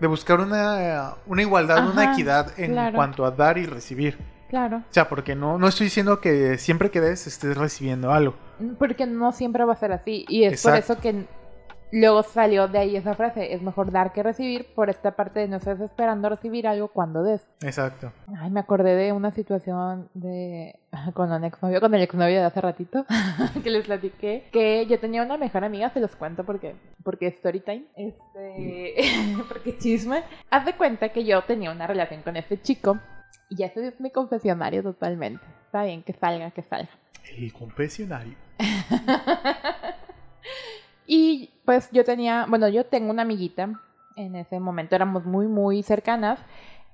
de 0.00 0.06
buscar 0.06 0.40
una, 0.40 1.14
una 1.26 1.42
igualdad, 1.42 1.88
una 1.88 2.12
equidad 2.12 2.58
en 2.58 2.72
claro. 2.72 2.96
cuanto 2.96 3.24
a 3.24 3.30
dar 3.30 3.58
y 3.58 3.66
recibir. 3.66 4.18
Claro. 4.48 4.78
O 4.78 4.92
sea, 4.92 5.08
porque 5.08 5.34
no, 5.34 5.58
no 5.58 5.66
estoy 5.66 5.86
diciendo 5.86 6.20
que 6.20 6.58
siempre 6.58 6.90
que 6.90 7.00
des 7.00 7.26
estés 7.26 7.56
recibiendo 7.56 8.12
algo. 8.12 8.34
Porque 8.78 9.06
no 9.06 9.32
siempre 9.32 9.64
va 9.64 9.72
a 9.72 9.76
ser 9.76 9.92
así. 9.92 10.24
Y 10.28 10.44
es 10.44 10.62
por 10.62 10.76
eso 10.76 10.98
que 11.00 11.26
luego 11.92 12.22
salió 12.22 12.68
de 12.68 12.78
ahí 12.78 12.96
esa 12.96 13.14
frase. 13.14 13.54
Es 13.54 13.62
mejor 13.62 13.90
dar 13.90 14.12
que 14.12 14.22
recibir 14.22 14.66
por 14.74 14.90
esta 14.90 15.12
parte 15.12 15.40
de 15.40 15.48
no 15.48 15.56
estés 15.56 15.80
esperando 15.80 16.28
recibir 16.28 16.66
algo 16.66 16.88
cuando 16.88 17.22
des. 17.22 17.46
Exacto. 17.62 18.12
Ay, 18.38 18.50
me 18.50 18.60
acordé 18.60 18.94
de 18.96 19.12
una 19.12 19.30
situación 19.30 20.08
de 20.14 20.78
con 21.14 21.30
un 21.32 21.44
exnovio, 21.44 21.80
con 21.80 21.94
el 21.94 22.02
exnovio 22.02 22.40
de 22.40 22.44
hace 22.44 22.60
ratito, 22.60 23.06
que 23.62 23.70
les 23.70 23.86
platiqué, 23.86 24.48
que 24.52 24.86
yo 24.86 24.98
tenía 24.98 25.22
una 25.22 25.36
mejor 25.36 25.64
amiga, 25.64 25.90
se 25.90 26.00
los 26.00 26.14
cuento 26.16 26.44
porque, 26.44 26.74
porque 27.02 27.28
es 27.28 27.34
story 27.34 27.60
time, 27.60 27.84
este, 27.96 28.94
porque 29.48 29.76
chisme. 29.78 30.22
Haz 30.50 30.64
de 30.64 30.74
cuenta 30.76 31.08
que 31.10 31.24
yo 31.24 31.42
tenía 31.42 31.70
una 31.70 31.86
relación 31.86 32.22
con 32.22 32.36
este 32.36 32.60
chico, 32.60 32.98
y 33.48 33.56
ya 33.56 33.66
ese 33.66 33.88
es 33.88 34.00
mi 34.00 34.10
confesionario 34.10 34.82
totalmente. 34.82 35.44
Está 35.66 35.84
bien, 35.84 36.02
que 36.02 36.12
salga, 36.12 36.50
que 36.50 36.62
salga. 36.62 36.90
El 37.36 37.52
confesionario. 37.52 38.34
Y 41.06 41.50
pues 41.64 41.88
yo 41.92 42.04
tenía, 42.04 42.46
bueno, 42.48 42.68
yo 42.68 42.84
tengo 42.86 43.10
una 43.10 43.22
amiguita, 43.22 43.70
en 44.16 44.36
ese 44.36 44.60
momento 44.60 44.94
éramos 44.94 45.24
muy, 45.24 45.46
muy 45.46 45.82
cercanas, 45.82 46.38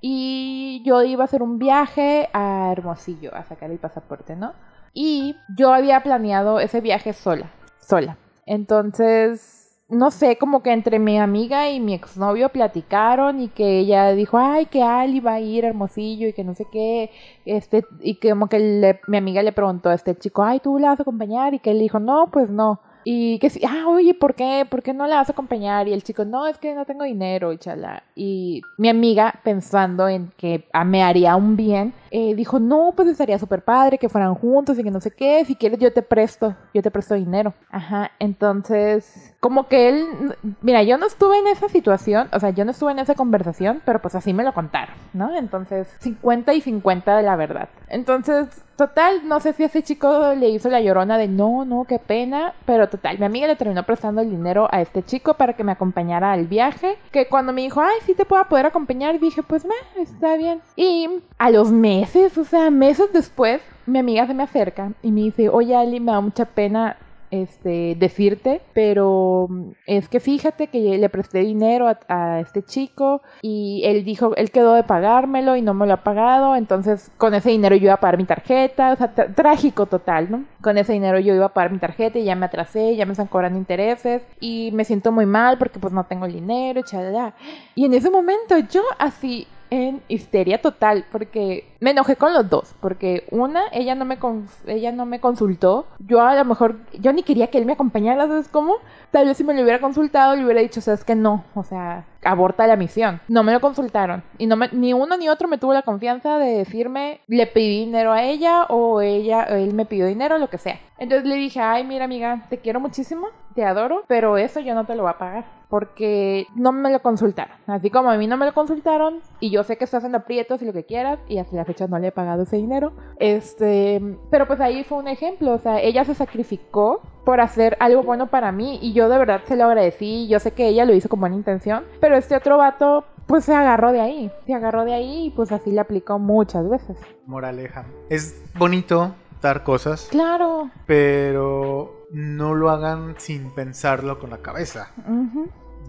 y 0.01 0.81
yo 0.85 1.01
iba 1.03 1.23
a 1.23 1.25
hacer 1.25 1.41
un 1.41 1.57
viaje 1.59 2.29
a 2.33 2.69
Hermosillo 2.71 3.33
a 3.33 3.43
sacar 3.45 3.71
el 3.71 3.79
pasaporte, 3.79 4.35
¿no? 4.35 4.53
Y 4.93 5.35
yo 5.57 5.73
había 5.73 6.01
planeado 6.03 6.59
ese 6.59 6.81
viaje 6.81 7.13
sola, 7.13 7.51
sola. 7.79 8.17
Entonces, 8.45 9.79
no 9.89 10.11
sé, 10.11 10.37
como 10.37 10.61
que 10.61 10.73
entre 10.73 10.99
mi 10.99 11.17
amiga 11.19 11.69
y 11.69 11.79
mi 11.79 11.93
exnovio 11.93 12.49
platicaron 12.49 13.39
y 13.39 13.47
que 13.47 13.79
ella 13.79 14.11
dijo, 14.11 14.37
ay, 14.37 14.65
que 14.65 14.83
Ali 14.83 15.19
va 15.19 15.33
a 15.35 15.39
ir 15.39 15.63
hermosillo 15.65 16.27
y 16.27 16.33
que 16.33 16.43
no 16.43 16.53
sé 16.53 16.65
qué, 16.71 17.11
este, 17.45 17.85
y 18.01 18.15
que 18.15 18.31
como 18.31 18.47
que 18.47 18.59
le- 18.59 18.99
mi 19.07 19.17
amiga 19.17 19.41
le 19.41 19.51
preguntó 19.53 19.89
a 19.89 19.93
este 19.93 20.15
chico, 20.15 20.43
ay, 20.43 20.59
¿tú 20.59 20.79
la 20.79 20.89
vas 20.89 20.99
a 20.99 21.03
acompañar? 21.03 21.53
Y 21.53 21.59
que 21.59 21.71
él 21.71 21.79
dijo, 21.79 21.99
no, 21.99 22.27
pues 22.31 22.49
no. 22.49 22.81
Y 23.03 23.39
que 23.39 23.49
sí, 23.49 23.61
ah, 23.67 23.85
oye, 23.87 24.13
¿por 24.13 24.35
qué? 24.35 24.65
¿Por 24.69 24.81
qué 24.81 24.93
no 24.93 25.07
la 25.07 25.17
vas 25.17 25.29
a 25.29 25.33
acompañar? 25.33 25.87
Y 25.87 25.93
el 25.93 26.03
chico, 26.03 26.25
no, 26.25 26.47
es 26.47 26.57
que 26.57 26.73
no 26.73 26.85
tengo 26.85 27.03
dinero, 27.03 27.51
y 27.51 27.57
chala. 27.57 28.03
Y 28.15 28.61
mi 28.77 28.89
amiga, 28.89 29.39
pensando 29.43 30.07
en 30.07 30.31
que 30.37 30.65
me 30.85 31.03
haría 31.03 31.35
un 31.35 31.55
bien, 31.55 31.93
eh, 32.11 32.35
dijo, 32.35 32.59
no, 32.59 32.93
pues 32.95 33.07
estaría 33.07 33.39
súper 33.39 33.63
padre 33.63 33.97
que 33.97 34.09
fueran 34.09 34.35
juntos 34.35 34.77
y 34.77 34.83
que 34.83 34.91
no 34.91 35.01
sé 35.01 35.11
qué, 35.11 35.43
si 35.45 35.55
quieres 35.55 35.79
yo 35.79 35.91
te 35.91 36.01
presto, 36.01 36.55
yo 36.73 36.81
te 36.81 36.91
presto 36.91 37.15
dinero. 37.15 37.53
Ajá, 37.69 38.11
entonces, 38.19 39.33
como 39.39 39.67
que 39.67 39.89
él, 39.89 40.35
mira, 40.61 40.83
yo 40.83 40.97
no 40.97 41.07
estuve 41.07 41.39
en 41.39 41.47
esa 41.47 41.69
situación, 41.69 42.29
o 42.31 42.39
sea, 42.39 42.51
yo 42.51 42.65
no 42.65 42.71
estuve 42.71 42.91
en 42.91 42.99
esa 42.99 43.15
conversación, 43.15 43.81
pero 43.85 44.01
pues 44.01 44.15
así 44.15 44.33
me 44.33 44.43
lo 44.43 44.53
contaron, 44.53 44.95
¿no? 45.13 45.35
Entonces, 45.35 45.87
50 45.99 46.53
y 46.53 46.61
50 46.61 47.17
de 47.17 47.23
la 47.23 47.35
verdad. 47.35 47.69
Entonces, 47.89 48.63
total, 48.75 49.27
no 49.27 49.39
sé 49.39 49.53
si 49.53 49.63
ese 49.63 49.83
chico 49.83 50.33
le 50.35 50.49
hizo 50.49 50.69
la 50.69 50.81
llorona 50.81 51.17
de 51.17 51.27
no, 51.27 51.65
no, 51.65 51.85
qué 51.85 51.99
pena, 51.99 52.53
pero 52.65 52.89
total, 52.89 53.19
mi 53.19 53.25
amiga 53.25 53.47
le 53.47 53.55
terminó 53.55 53.83
prestando 53.83 54.21
el 54.21 54.29
dinero 54.29 54.67
a 54.71 54.81
este 54.81 55.03
chico 55.03 55.35
para 55.35 55.53
que 55.53 55.63
me 55.63 55.71
acompañara 55.71 56.31
al 56.31 56.47
viaje, 56.47 56.97
que 57.11 57.27
cuando 57.27 57.53
me 57.53 57.61
dijo, 57.61 57.81
ay, 57.81 57.97
sí 58.05 58.13
te 58.13 58.25
puedo 58.25 58.43
poder 58.45 58.65
acompañar, 58.65 59.19
dije, 59.19 59.43
pues, 59.43 59.65
me, 59.65 59.75
está 60.01 60.35
bien. 60.37 60.61
Y 60.75 61.09
a 61.37 61.51
los 61.51 61.71
meses, 61.71 62.37
o 62.37 62.45
sea, 62.45 62.69
meses 62.69 63.11
después, 63.13 63.61
mi 63.85 63.99
amiga 63.99 64.25
se 64.27 64.33
me 64.33 64.43
acerca 64.43 64.91
y 65.01 65.11
me 65.11 65.21
dice, 65.21 65.49
oye, 65.49 65.75
Ali, 65.75 65.99
me 65.99 66.11
da 66.11 66.21
mucha 66.21 66.45
pena 66.45 66.97
este, 67.33 67.95
decirte, 67.97 68.61
pero 68.73 69.47
es 69.87 70.07
que 70.07 70.19
fíjate 70.19 70.67
que 70.67 70.97
le 70.99 71.09
presté 71.09 71.39
dinero 71.39 71.87
a, 71.87 71.97
a 72.07 72.39
este 72.39 72.61
chico 72.63 73.21
y 73.41 73.81
él 73.85 74.03
dijo, 74.05 74.35
él 74.35 74.51
quedó 74.51 74.73
de 74.75 74.83
pagármelo 74.83 75.55
y 75.55 75.63
no 75.63 75.73
me 75.73 75.87
lo 75.87 75.93
ha 75.93 76.03
pagado, 76.03 76.55
entonces 76.55 77.11
con 77.17 77.33
ese 77.33 77.49
dinero 77.49 77.75
yo 77.75 77.85
iba 77.85 77.95
a 77.95 77.99
pagar 77.99 78.17
mi 78.17 78.25
tarjeta, 78.25 78.93
o 78.93 78.95
sea, 78.95 79.15
tr- 79.15 79.33
trágico 79.33 79.87
total, 79.87 80.29
¿no? 80.29 80.43
Con 80.61 80.77
ese 80.77 80.93
dinero 80.93 81.17
yo 81.19 81.33
iba 81.33 81.45
a 81.47 81.53
pagar 81.53 81.71
mi 81.71 81.79
tarjeta 81.79 82.19
y 82.19 82.23
ya 82.25 82.35
me 82.35 82.45
atrasé, 82.45 82.95
ya 82.95 83.05
me 83.07 83.13
están 83.13 83.27
cobrando 83.27 83.57
intereses 83.57 84.21
y 84.39 84.69
me 84.73 84.85
siento 84.85 85.11
muy 85.11 85.25
mal 85.25 85.57
porque 85.57 85.79
pues 85.79 85.91
no 85.91 86.03
tengo 86.05 86.25
el 86.27 86.33
dinero, 86.33 86.81
chalala. 86.83 87.33
Y 87.73 87.85
en 87.85 87.95
ese 87.95 88.11
momento 88.11 88.57
yo 88.59 88.81
así 88.99 89.47
en 89.73 90.03
histeria 90.07 90.61
total 90.61 91.05
porque 91.11 91.65
me 91.79 91.91
enojé 91.91 92.15
con 92.15 92.31
los 92.31 92.47
dos 92.47 92.75
porque 92.79 93.25
una 93.31 93.63
ella 93.71 93.95
no 93.95 94.05
me 94.05 94.19
ella 94.67 94.91
no 94.91 95.07
me 95.07 95.19
consultó 95.19 95.87
yo 95.97 96.21
a 96.21 96.35
lo 96.35 96.45
mejor 96.45 96.77
yo 96.99 97.11
ni 97.11 97.23
quería 97.23 97.47
que 97.47 97.57
él 97.57 97.65
me 97.65 97.73
acompañara 97.73 98.27
¿sabes 98.27 98.47
cómo? 98.49 98.75
Tal 99.13 99.27
vez 99.27 99.37
si 99.37 99.43
me 99.43 99.53
lo 99.53 99.61
hubiera 99.61 99.79
consultado 99.79 100.35
le 100.35 100.43
hubiera 100.43 100.59
dicho 100.59 100.81
sabes 100.81 101.03
que 101.03 101.13
no 101.13 101.45
o 101.53 101.63
sea 101.63 102.05
aborta 102.23 102.65
la 102.65 102.75
misión 102.75 103.21
no 103.27 103.43
me 103.43 103.53
lo 103.53 103.61
consultaron 103.61 104.23
y 104.39 104.47
no 104.47 104.55
me, 104.55 104.69
ni 104.69 104.91
uno 104.91 105.17
ni 105.17 105.29
otro 105.29 105.47
me 105.47 105.59
tuvo 105.59 105.71
la 105.71 105.83
confianza 105.83 106.39
de 106.39 106.57
decirme 106.57 107.21
le 107.27 107.45
pedí 107.45 107.85
dinero 107.85 108.11
a 108.11 108.23
ella 108.23 108.63
o 108.69 109.01
ella 109.01 109.47
o 109.51 109.53
él 109.53 109.75
me 109.75 109.85
pidió 109.85 110.07
dinero 110.07 110.39
lo 110.39 110.49
que 110.49 110.57
sea 110.57 110.79
entonces 110.97 111.27
le 111.27 111.35
dije 111.35 111.59
ay 111.59 111.85
mira 111.85 112.05
amiga 112.05 112.47
te 112.49 112.57
quiero 112.57 112.79
muchísimo 112.79 113.27
te 113.53 113.63
adoro 113.63 114.03
pero 114.07 114.37
eso 114.37 114.59
yo 114.59 114.73
no 114.73 114.85
te 114.85 114.95
lo 114.95 115.03
voy 115.03 115.11
a 115.11 115.19
pagar 115.19 115.45
porque 115.73 116.45
no 116.53 116.71
me 116.71 116.91
lo 116.91 117.01
consultaron. 117.01 117.57
Así 117.65 117.89
como 117.89 118.11
a 118.11 118.15
mí 118.15 118.27
no 118.27 118.37
me 118.37 118.45
lo 118.45 118.53
consultaron 118.53 119.21
y 119.39 119.49
yo 119.49 119.63
sé 119.63 119.75
que 119.75 119.85
estás 119.85 120.03
en 120.03 120.13
aprietos 120.13 120.61
y 120.61 120.65
lo 120.65 120.71
que 120.71 120.85
quieras 120.85 121.17
y 121.27 121.39
hasta 121.39 121.55
la 121.55 121.65
fecha 121.65 121.87
no 121.87 121.97
le 121.97 122.09
he 122.09 122.11
pagado 122.11 122.43
ese 122.43 122.57
dinero. 122.57 122.93
Este, 123.17 123.99
pero 124.29 124.45
pues 124.45 124.61
ahí 124.61 124.83
fue 124.83 124.99
un 124.99 125.07
ejemplo, 125.07 125.51
o 125.51 125.57
sea, 125.57 125.81
ella 125.81 126.05
se 126.05 126.13
sacrificó 126.13 127.01
por 127.25 127.39
hacer 127.41 127.77
algo 127.79 128.03
bueno 128.03 128.27
para 128.27 128.51
mí 128.51 128.79
y 128.81 128.93
yo 128.93 129.07
de 129.09 129.17
verdad 129.17 129.41
se 129.47 129.55
lo 129.55 129.65
agradecí. 129.65 130.27
Yo 130.27 130.39
sé 130.39 130.51
que 130.51 130.67
ella 130.67 130.85
lo 130.85 130.93
hizo 130.93 131.09
con 131.09 131.19
buena 131.19 131.35
intención, 131.35 131.83
pero 132.01 132.15
este 132.17 132.35
otro 132.35 132.57
vato 132.57 133.05
pues 133.27 133.45
se 133.45 133.55
agarró 133.55 133.91
de 133.93 134.01
ahí, 134.01 134.31
se 134.45 134.53
agarró 134.53 134.83
de 134.83 134.93
ahí 134.93 135.27
y 135.27 135.29
pues 135.31 135.51
así 135.51 135.71
le 135.71 135.79
aplicó 135.79 136.19
muchas 136.19 136.69
veces. 136.69 136.97
Moraleja. 137.25 137.85
Es 138.09 138.43
bonito 138.57 139.15
dar 139.41 139.63
cosas, 139.63 140.07
Claro. 140.11 140.69
pero 140.85 142.07
no 142.11 142.53
lo 142.53 142.69
hagan 142.69 143.15
sin 143.17 143.51
pensarlo 143.51 144.19
con 144.19 144.29
la 144.29 144.37
cabeza. 144.39 144.91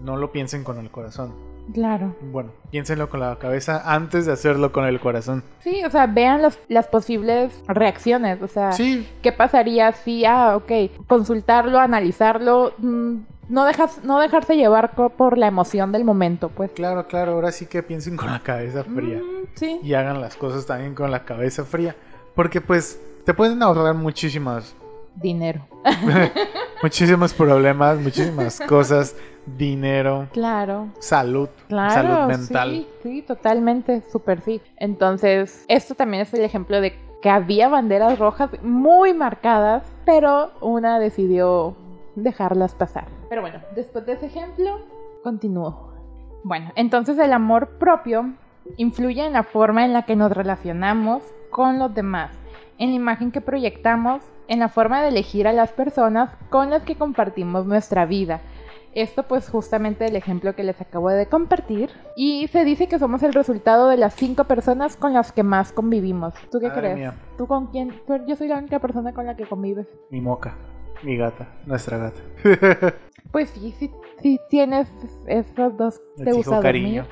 No 0.01 0.17
lo 0.17 0.31
piensen 0.31 0.63
con 0.63 0.77
el 0.79 0.89
corazón. 0.91 1.33
Claro. 1.73 2.15
Bueno, 2.21 2.51
piénsenlo 2.71 3.09
con 3.09 3.19
la 3.19 3.37
cabeza 3.37 3.81
antes 3.85 4.25
de 4.25 4.33
hacerlo 4.33 4.71
con 4.71 4.85
el 4.85 4.99
corazón. 4.99 5.43
Sí, 5.59 5.83
o 5.83 5.89
sea, 5.89 6.07
vean 6.07 6.41
las, 6.41 6.59
las 6.67 6.87
posibles 6.87 7.53
reacciones, 7.67 8.41
o 8.41 8.47
sea, 8.47 8.71
Sí, 8.71 9.07
¿Qué 9.21 9.31
pasaría 9.31 9.91
si, 9.91 10.25
ah, 10.25 10.55
ok, 10.55 10.71
consultarlo, 11.07 11.79
analizarlo, 11.79 12.73
mm, 12.77 13.15
no, 13.49 13.65
dejas, 13.65 14.03
no 14.03 14.19
dejarse 14.19 14.55
llevar 14.55 14.95
por 14.95 15.37
la 15.37 15.47
emoción 15.47 15.91
del 15.91 16.03
momento, 16.03 16.49
pues? 16.49 16.71
claro, 16.71 17.07
claro. 17.07 17.33
Ahora 17.33 17.51
sí 17.51 17.65
que 17.67 17.83
piensen 17.83 18.17
con 18.17 18.31
la 18.31 18.39
cabeza 18.39 18.83
fría. 18.83 19.17
Mm, 19.17 19.47
sí. 19.55 19.79
Y 19.83 19.93
hagan 19.93 20.19
las 20.21 20.35
cosas 20.35 20.65
también 20.65 20.95
con 20.95 21.11
la 21.11 21.25
cabeza 21.25 21.63
fría. 21.63 21.95
Porque 22.33 22.59
pues 22.61 22.99
te 23.25 23.33
pueden 23.33 23.61
ahorrar 23.63 23.95
muchísimas, 23.95 24.75
Dinero. 25.15 25.65
muchísimos 26.83 27.33
problemas, 27.33 27.97
muchísimas 27.99 28.59
cosas. 28.67 29.15
Dinero, 29.45 30.27
Claro. 30.33 30.87
salud, 30.99 31.49
Claro, 31.67 31.93
salud 31.93 32.27
mental. 32.27 32.69
sí, 32.71 32.87
sí, 33.03 33.21
totalmente, 33.21 34.01
súper 34.11 34.41
sí. 34.41 34.61
Entonces, 34.77 35.65
esto 35.67 35.93
también 35.95 36.21
es 36.23 36.33
el 36.33 36.41
ejemplo 36.41 36.81
de 36.81 36.93
que 37.21 37.29
había 37.29 37.69
banderas 37.69 38.17
rojas 38.19 38.49
muy 38.63 39.13
marcadas, 39.13 39.83
pero 40.05 40.51
una 40.61 40.99
decidió 40.99 41.75
dejarlas 42.15 42.73
pasar. 42.75 43.05
Pero 43.29 43.41
bueno, 43.41 43.59
después 43.75 44.05
de 44.05 44.13
ese 44.13 44.27
ejemplo, 44.27 44.79
continúo. 45.23 45.91
Bueno, 46.43 46.71
entonces 46.75 47.17
el 47.17 47.33
amor 47.33 47.77
propio 47.79 48.33
influye 48.77 49.25
en 49.25 49.33
la 49.33 49.43
forma 49.43 49.85
en 49.85 49.93
la 49.93 50.03
que 50.03 50.15
nos 50.15 50.31
relacionamos 50.31 51.23
con 51.49 51.79
los 51.79 51.93
demás, 51.93 52.31
en 52.77 52.89
la 52.89 52.95
imagen 52.95 53.31
que 53.31 53.41
proyectamos, 53.41 54.21
en 54.47 54.59
la 54.59 54.69
forma 54.69 55.01
de 55.01 55.07
elegir 55.09 55.47
a 55.47 55.53
las 55.53 55.71
personas 55.71 56.29
con 56.49 56.69
las 56.69 56.83
que 56.83 56.95
compartimos 56.95 57.65
nuestra 57.65 58.05
vida. 58.05 58.41
Esto 58.95 59.23
pues 59.23 59.49
justamente 59.49 60.05
el 60.05 60.15
ejemplo 60.15 60.55
que 60.55 60.63
les 60.63 60.79
acabo 60.79 61.09
de 61.09 61.27
compartir. 61.27 61.89
Y 62.15 62.47
se 62.47 62.63
dice 62.63 62.87
que 62.87 62.97
somos 62.97 63.21
el 63.23 63.33
resultado 63.33 63.89
de 63.89 63.97
las 63.97 64.13
cinco 64.15 64.45
personas 64.45 64.95
con 64.95 65.13
las 65.13 65.33
que 65.33 65.43
más 65.43 65.73
convivimos. 65.73 66.33
¿Tú 66.49 66.59
qué 66.59 66.69
Madre 66.69 66.81
crees? 66.81 66.97
mía. 66.97 67.13
¿Tú 67.37 67.45
con 67.45 67.67
quién? 67.67 67.93
Yo 68.25 68.35
soy 68.37 68.47
la 68.47 68.57
única 68.57 68.79
persona 68.79 69.13
con 69.13 69.25
la 69.25 69.35
que 69.35 69.45
convives. 69.45 69.87
Mi 70.09 70.21
moca, 70.21 70.55
mi 71.03 71.17
gata, 71.17 71.49
nuestra 71.65 71.97
gata. 71.97 72.21
Pues 73.31 73.49
sí, 73.49 73.75
sí, 73.77 73.91
sí 74.21 74.39
tienes 74.49 74.87
esos 75.27 75.75
dos. 75.75 76.01
Te 76.15 76.31
gusta 76.31 76.61
cariño. 76.61 77.05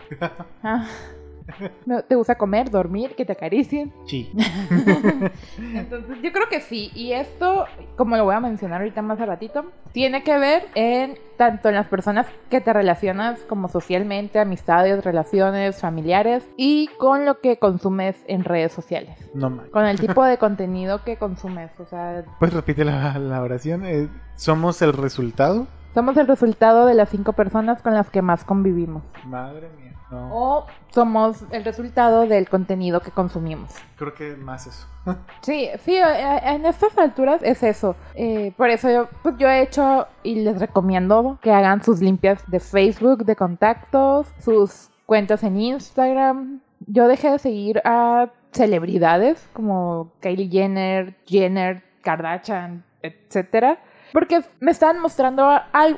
Ah. 0.63 0.87
No, 1.85 2.01
¿Te 2.03 2.15
gusta 2.15 2.35
comer, 2.35 2.69
dormir, 2.69 3.15
que 3.15 3.25
te 3.25 3.33
acaricien? 3.33 3.91
Sí. 4.05 4.31
Entonces, 5.57 6.17
yo 6.21 6.31
creo 6.31 6.47
que 6.49 6.61
sí. 6.61 6.91
Y 6.95 7.13
esto, 7.13 7.65
como 7.97 8.15
lo 8.17 8.25
voy 8.25 8.35
a 8.35 8.39
mencionar 8.39 8.81
ahorita 8.81 9.01
más 9.01 9.19
a 9.19 9.25
ratito, 9.25 9.65
tiene 9.91 10.23
que 10.23 10.37
ver 10.37 10.65
en 10.75 11.17
tanto 11.37 11.69
en 11.69 11.75
las 11.75 11.87
personas 11.87 12.27
que 12.49 12.61
te 12.61 12.71
relacionas 12.73 13.39
como 13.41 13.67
socialmente, 13.67 14.39
amistades, 14.39 15.03
relaciones, 15.03 15.79
familiares 15.81 16.47
y 16.57 16.87
con 16.97 17.25
lo 17.25 17.39
que 17.41 17.57
consumes 17.57 18.15
en 18.27 18.43
redes 18.43 18.71
sociales. 18.71 19.17
No 19.33 19.49
mal. 19.49 19.69
Con 19.71 19.85
el 19.85 19.99
tipo 19.99 20.23
de 20.23 20.37
contenido 20.39 21.03
que 21.03 21.17
consumes. 21.17 21.71
O 21.79 21.85
sea, 21.85 22.23
Pues 22.39 22.53
repite 22.53 22.85
la, 22.85 23.17
la 23.19 23.41
oración. 23.41 23.85
eh, 23.85 24.07
somos 24.35 24.81
el 24.81 24.93
resultado. 24.93 25.67
Somos 25.93 26.17
el 26.17 26.27
resultado 26.27 26.85
de 26.85 26.93
las 26.93 27.09
cinco 27.09 27.33
personas 27.33 27.81
con 27.81 27.93
las 27.93 28.09
que 28.09 28.21
más 28.21 28.43
convivimos. 28.43 29.03
Madre 29.25 29.69
mía. 29.77 29.93
No. 30.11 30.29
O 30.31 30.65
somos 30.89 31.43
el 31.51 31.63
resultado 31.63 32.27
del 32.27 32.47
contenido 32.47 33.01
que 33.01 33.09
consumimos. 33.11 33.73
Creo 33.97 34.13
que 34.13 34.35
más 34.35 34.67
eso. 34.67 34.87
Sí, 35.41 35.69
sí, 35.83 35.95
eh, 35.95 36.39
en 36.43 36.65
estas 36.65 36.97
alturas 36.97 37.41
es 37.43 37.63
eso. 37.63 37.95
Eh, 38.15 38.53
por 38.55 38.69
eso 38.69 38.89
yo, 38.89 39.09
pues 39.21 39.35
yo 39.37 39.49
he 39.49 39.61
hecho 39.61 40.07
y 40.23 40.35
les 40.35 40.59
recomiendo 40.59 41.37
que 41.41 41.51
hagan 41.51 41.83
sus 41.83 41.99
limpias 41.99 42.43
de 42.49 42.59
Facebook, 42.59 43.25
de 43.25 43.35
contactos, 43.35 44.27
sus 44.39 44.89
cuentas 45.05 45.43
en 45.43 45.59
Instagram. 45.59 46.61
Yo 46.87 47.07
dejé 47.07 47.31
de 47.31 47.39
seguir 47.39 47.81
a 47.83 48.29
celebridades 48.51 49.49
como 49.53 50.11
Kylie 50.21 50.49
Jenner, 50.49 51.15
Jenner, 51.25 51.83
Kardashian, 52.01 52.83
etcétera. 53.01 53.79
Porque 54.13 54.41
me 54.59 54.71
estaban 54.71 54.99
mostrando 54.99 55.49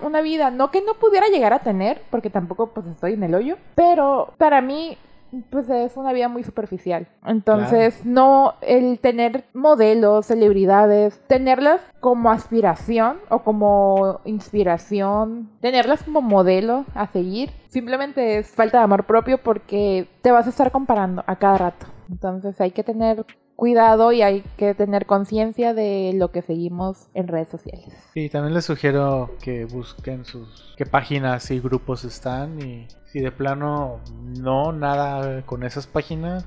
una 0.02 0.22
vida, 0.22 0.50
no 0.50 0.72
que 0.72 0.82
no 0.82 0.96
pudiera 0.96 1.28
llegar 1.28 1.54
a 1.54 1.60
tener, 1.60 2.02
porque 2.10 2.30
tampoco 2.30 2.72
pues 2.74 2.88
estoy 2.88 3.14
en 3.14 3.24
el 3.24 3.36
hoyo, 3.36 3.58
pero 3.76 4.34
para 4.38 4.62
mí 4.62 4.98
pues 5.50 5.70
es 5.70 5.98
una 5.98 6.14
vida 6.14 6.30
muy 6.30 6.44
superficial. 6.44 7.08
Entonces, 7.26 8.06
no 8.06 8.54
el 8.62 9.00
tener 9.00 9.44
modelos, 9.54 10.28
celebridades, 10.28 11.20
tenerlas 11.28 11.82
como 12.00 12.32
aspiración 12.32 13.18
o 13.30 13.40
como 13.40 14.22
inspiración, 14.24 15.50
tenerlas 15.60 16.04
como 16.04 16.22
modelo 16.22 16.86
a 16.94 17.08
seguir, 17.08 17.52
simplemente 17.68 18.38
es 18.38 18.48
falta 18.50 18.78
de 18.78 18.86
amor 18.86 19.06
propio 19.06 19.38
porque 19.38 20.08
te 20.22 20.32
vas 20.32 20.48
a 20.48 20.52
estar 20.52 20.72
comparando 20.72 21.24
a 21.28 21.36
cada 21.36 21.58
rato. 21.58 21.86
Entonces 22.10 22.62
hay 22.62 22.72
que 22.72 22.84
tener 22.84 23.26
cuidado 23.56 24.12
y 24.12 24.22
hay 24.22 24.44
que 24.58 24.74
tener 24.74 25.06
conciencia 25.06 25.74
de 25.74 26.12
lo 26.14 26.32
que 26.32 26.42
seguimos 26.42 27.08
en 27.14 27.28
redes 27.28 27.50
sociales. 27.50 27.94
Y 28.14 28.30
también 28.30 28.54
les 28.54 28.66
sugiero 28.66 29.32
que 29.42 29.66
busquen 29.66 30.26
sus 30.26 30.74
qué 30.78 30.86
páginas 30.86 31.50
y 31.52 31.60
grupos 31.60 32.04
están 32.04 32.62
y 32.62 32.88
si 33.12 33.20
de 33.20 33.32
plano 33.32 34.00
no 34.40 34.72
nada 34.72 35.46
con 35.46 35.64
esas 35.64 35.88
páginas 35.88 36.46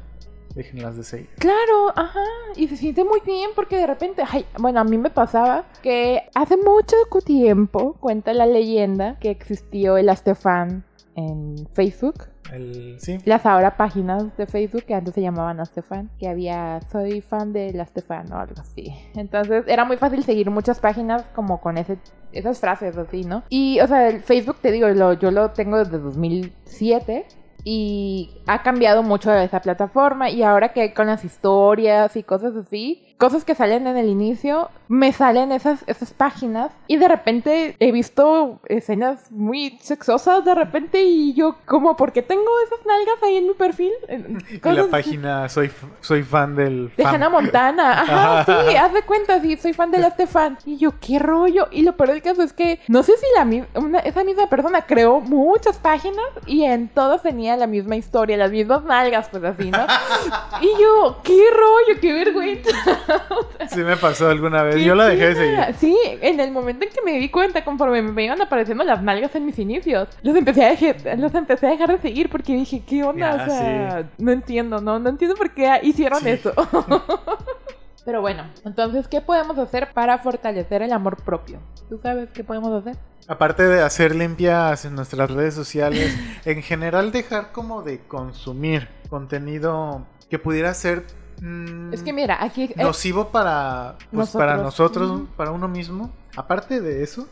déjenlas 0.54 0.96
de 0.96 1.04
seguir. 1.04 1.28
Claro, 1.38 1.92
ajá, 1.94 2.24
y 2.56 2.66
se 2.68 2.76
siente 2.76 3.04
muy 3.04 3.20
bien 3.24 3.50
porque 3.54 3.76
de 3.76 3.86
repente, 3.86 4.22
ay, 4.28 4.44
bueno, 4.58 4.80
a 4.80 4.84
mí 4.84 4.98
me 4.98 5.10
pasaba 5.10 5.64
que 5.82 6.22
hace 6.34 6.56
mucho 6.56 6.96
tiempo, 7.24 7.94
cuenta 8.00 8.32
la 8.32 8.46
leyenda, 8.46 9.18
que 9.20 9.30
existió 9.30 9.96
el 9.96 10.08
Astefan 10.08 10.84
en 11.18 11.66
Facebook. 11.72 12.26
El, 12.52 12.96
sí. 13.00 13.18
Las 13.24 13.44
ahora 13.44 13.76
páginas 13.76 14.36
de 14.36 14.46
Facebook 14.46 14.84
que 14.84 14.94
antes 14.94 15.14
se 15.14 15.20
llamaban 15.20 15.60
Astefan, 15.60 16.10
que 16.18 16.28
había 16.28 16.80
soy 16.92 17.20
fan 17.20 17.52
de 17.52 17.78
Astefan 17.80 18.32
o 18.32 18.38
algo 18.38 18.60
así. 18.60 18.94
Entonces 19.14 19.64
era 19.66 19.84
muy 19.84 19.96
fácil 19.96 20.22
seguir 20.22 20.48
muchas 20.50 20.78
páginas 20.78 21.24
como 21.34 21.60
con 21.60 21.76
ese 21.76 21.98
esas 22.30 22.60
frases 22.60 22.96
así, 22.96 23.24
¿no? 23.24 23.42
Y, 23.48 23.80
o 23.80 23.86
sea, 23.86 24.08
el 24.08 24.20
Facebook, 24.20 24.58
te 24.60 24.70
digo, 24.70 24.86
lo, 24.88 25.14
yo 25.14 25.30
lo 25.30 25.50
tengo 25.50 25.78
desde 25.78 25.98
2007 25.98 27.26
y 27.64 28.30
ha 28.46 28.62
cambiado 28.62 29.02
mucho 29.02 29.34
esa 29.34 29.60
plataforma 29.60 30.30
y 30.30 30.42
ahora 30.42 30.72
que 30.72 30.94
con 30.94 31.06
las 31.06 31.24
historias 31.24 32.16
y 32.16 32.22
cosas 32.22 32.54
así, 32.54 33.07
cosas 33.18 33.44
que 33.44 33.54
salen 33.54 33.86
en 33.86 33.96
el 33.96 34.08
inicio, 34.08 34.70
me 34.86 35.12
salen 35.12 35.52
esas, 35.52 35.84
esas 35.86 36.12
páginas 36.14 36.70
y 36.86 36.96
de 36.96 37.08
repente 37.08 37.76
he 37.78 37.92
visto 37.92 38.60
escenas 38.66 39.30
muy 39.30 39.78
sexosas 39.82 40.44
de 40.44 40.54
repente 40.54 41.02
y 41.02 41.34
yo 41.34 41.56
como, 41.66 41.96
¿por 41.96 42.12
qué 42.12 42.22
tengo 42.22 42.48
esas 42.64 42.78
nalgas 42.86 43.22
ahí 43.22 43.36
en 43.36 43.48
mi 43.48 43.54
perfil? 43.54 43.92
En 44.68 44.76
la 44.76 44.86
página 44.86 45.48
soy, 45.48 45.70
soy 46.00 46.22
fan 46.22 46.54
del... 46.54 46.92
De 46.96 47.04
Hannah 47.04 47.28
Montana. 47.28 48.02
Ajá, 48.02 48.44
sí, 48.44 48.76
haz 48.76 48.92
de 48.92 49.02
cuenta, 49.02 49.40
sí, 49.40 49.56
soy 49.56 49.72
fan 49.72 49.90
de 49.90 49.98
la 49.98 50.10
Stefan. 50.10 50.58
Y 50.64 50.76
yo, 50.76 50.92
¿qué 51.00 51.18
rollo? 51.18 51.68
Y 51.70 51.82
lo 51.82 51.96
peor 51.96 52.10
del 52.10 52.22
caso 52.22 52.42
es 52.42 52.52
que 52.52 52.80
no 52.88 53.02
sé 53.02 53.12
si 53.16 53.26
la, 53.34 54.00
esa 54.00 54.24
misma 54.24 54.48
persona 54.48 54.82
creó 54.82 55.20
muchas 55.20 55.78
páginas 55.78 56.26
y 56.46 56.64
en 56.64 56.88
todas 56.88 57.22
tenía 57.22 57.56
la 57.56 57.66
misma 57.66 57.96
historia, 57.96 58.36
las 58.36 58.50
mismas 58.50 58.84
nalgas, 58.84 59.28
pues 59.30 59.42
así, 59.44 59.70
¿no? 59.70 59.86
y 60.60 60.80
yo, 60.80 61.18
¿qué 61.24 61.42
rollo? 61.50 62.00
¡Qué 62.00 62.12
vergüenza! 62.12 62.70
sí 63.70 63.80
me 63.80 63.96
pasó 63.96 64.28
alguna 64.28 64.62
vez. 64.62 64.82
Yo 64.82 64.94
la 64.94 65.06
dejé 65.06 65.28
de 65.28 65.34
seguir. 65.34 65.74
Sí, 65.78 65.96
en 66.20 66.40
el 66.40 66.50
momento 66.50 66.84
en 66.84 66.90
que 66.90 67.02
me 67.02 67.18
di 67.18 67.28
cuenta, 67.28 67.64
conforme 67.64 68.02
me 68.02 68.24
iban 68.24 68.40
apareciendo 68.40 68.84
las 68.84 69.02
nalgas 69.02 69.34
en 69.34 69.46
mis 69.46 69.58
inicios, 69.58 70.08
los 70.22 70.36
empecé 70.36 70.64
a 70.64 70.70
dejar, 70.70 71.18
los 71.18 71.34
empecé 71.34 71.66
a 71.66 71.70
dejar 71.70 71.90
de 71.90 71.98
seguir 71.98 72.28
porque 72.30 72.54
dije, 72.54 72.82
¿qué 72.86 73.04
onda? 73.04 73.34
o 73.34 73.50
sea, 73.50 74.10
no 74.18 74.32
entiendo, 74.32 74.80
¿no? 74.80 74.98
No 74.98 75.08
entiendo 75.08 75.36
por 75.36 75.50
qué 75.52 75.80
hicieron 75.82 76.26
eso. 76.26 76.52
Pero 78.04 78.22
bueno, 78.22 78.44
entonces, 78.64 79.06
¿qué 79.06 79.20
podemos 79.20 79.58
hacer 79.58 79.92
para 79.92 80.18
fortalecer 80.18 80.80
el 80.80 80.92
amor 80.92 81.22
propio? 81.22 81.58
¿Tú 81.90 81.98
sabes 82.02 82.30
qué 82.30 82.42
podemos 82.42 82.72
hacer? 82.72 82.96
Aparte 83.26 83.64
de 83.64 83.82
hacer 83.82 84.16
limpias 84.16 84.86
en 84.86 84.94
nuestras 84.94 85.30
redes 85.30 85.52
sociales, 85.52 86.16
en 86.46 86.62
general 86.62 87.12
dejar 87.12 87.52
como 87.52 87.82
de 87.82 88.00
consumir 88.06 88.88
contenido 89.10 90.06
que 90.30 90.38
pudiera 90.38 90.72
ser 90.72 91.04
Mm, 91.40 91.92
es 91.92 92.02
que 92.02 92.12
mira, 92.12 92.42
aquí... 92.42 92.64
Eh, 92.64 92.82
nocivo 92.82 93.28
para, 93.28 93.96
pues, 93.98 94.12
nosotros. 94.12 94.40
para 94.40 94.56
nosotros, 94.56 95.22
para 95.36 95.52
uno 95.52 95.68
mismo. 95.68 96.10
Aparte 96.36 96.80
de 96.80 97.02
eso. 97.02 97.28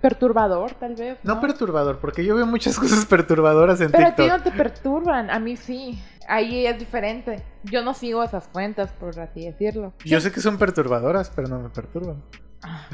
Perturbador, 0.00 0.72
tal 0.72 0.94
vez. 0.94 1.18
¿no? 1.22 1.40
perturbador, 1.40 1.98
porque 1.98 2.24
yo 2.24 2.36
veo 2.36 2.46
muchas 2.46 2.78
cosas 2.80 3.04
perturbadoras 3.04 3.80
en 3.80 3.90
Pero 3.90 4.06
TikTok. 4.06 4.16
Pero 4.16 4.34
a 4.34 4.38
ti 4.38 4.44
no 4.44 4.50
te 4.50 4.56
perturban, 4.56 5.30
a 5.30 5.38
mí 5.38 5.56
sí. 5.56 6.00
Ahí 6.28 6.64
es 6.64 6.78
diferente. 6.78 7.42
Yo 7.64 7.82
no 7.82 7.92
sigo 7.92 8.22
esas 8.22 8.46
cuentas, 8.48 8.92
por 8.92 9.18
así 9.18 9.44
decirlo. 9.44 9.92
Yo 10.04 10.20
sé 10.20 10.30
que 10.30 10.40
son 10.40 10.58
perturbadoras, 10.58 11.30
pero 11.34 11.48
no 11.48 11.58
me 11.58 11.70
perturban. 11.70 12.22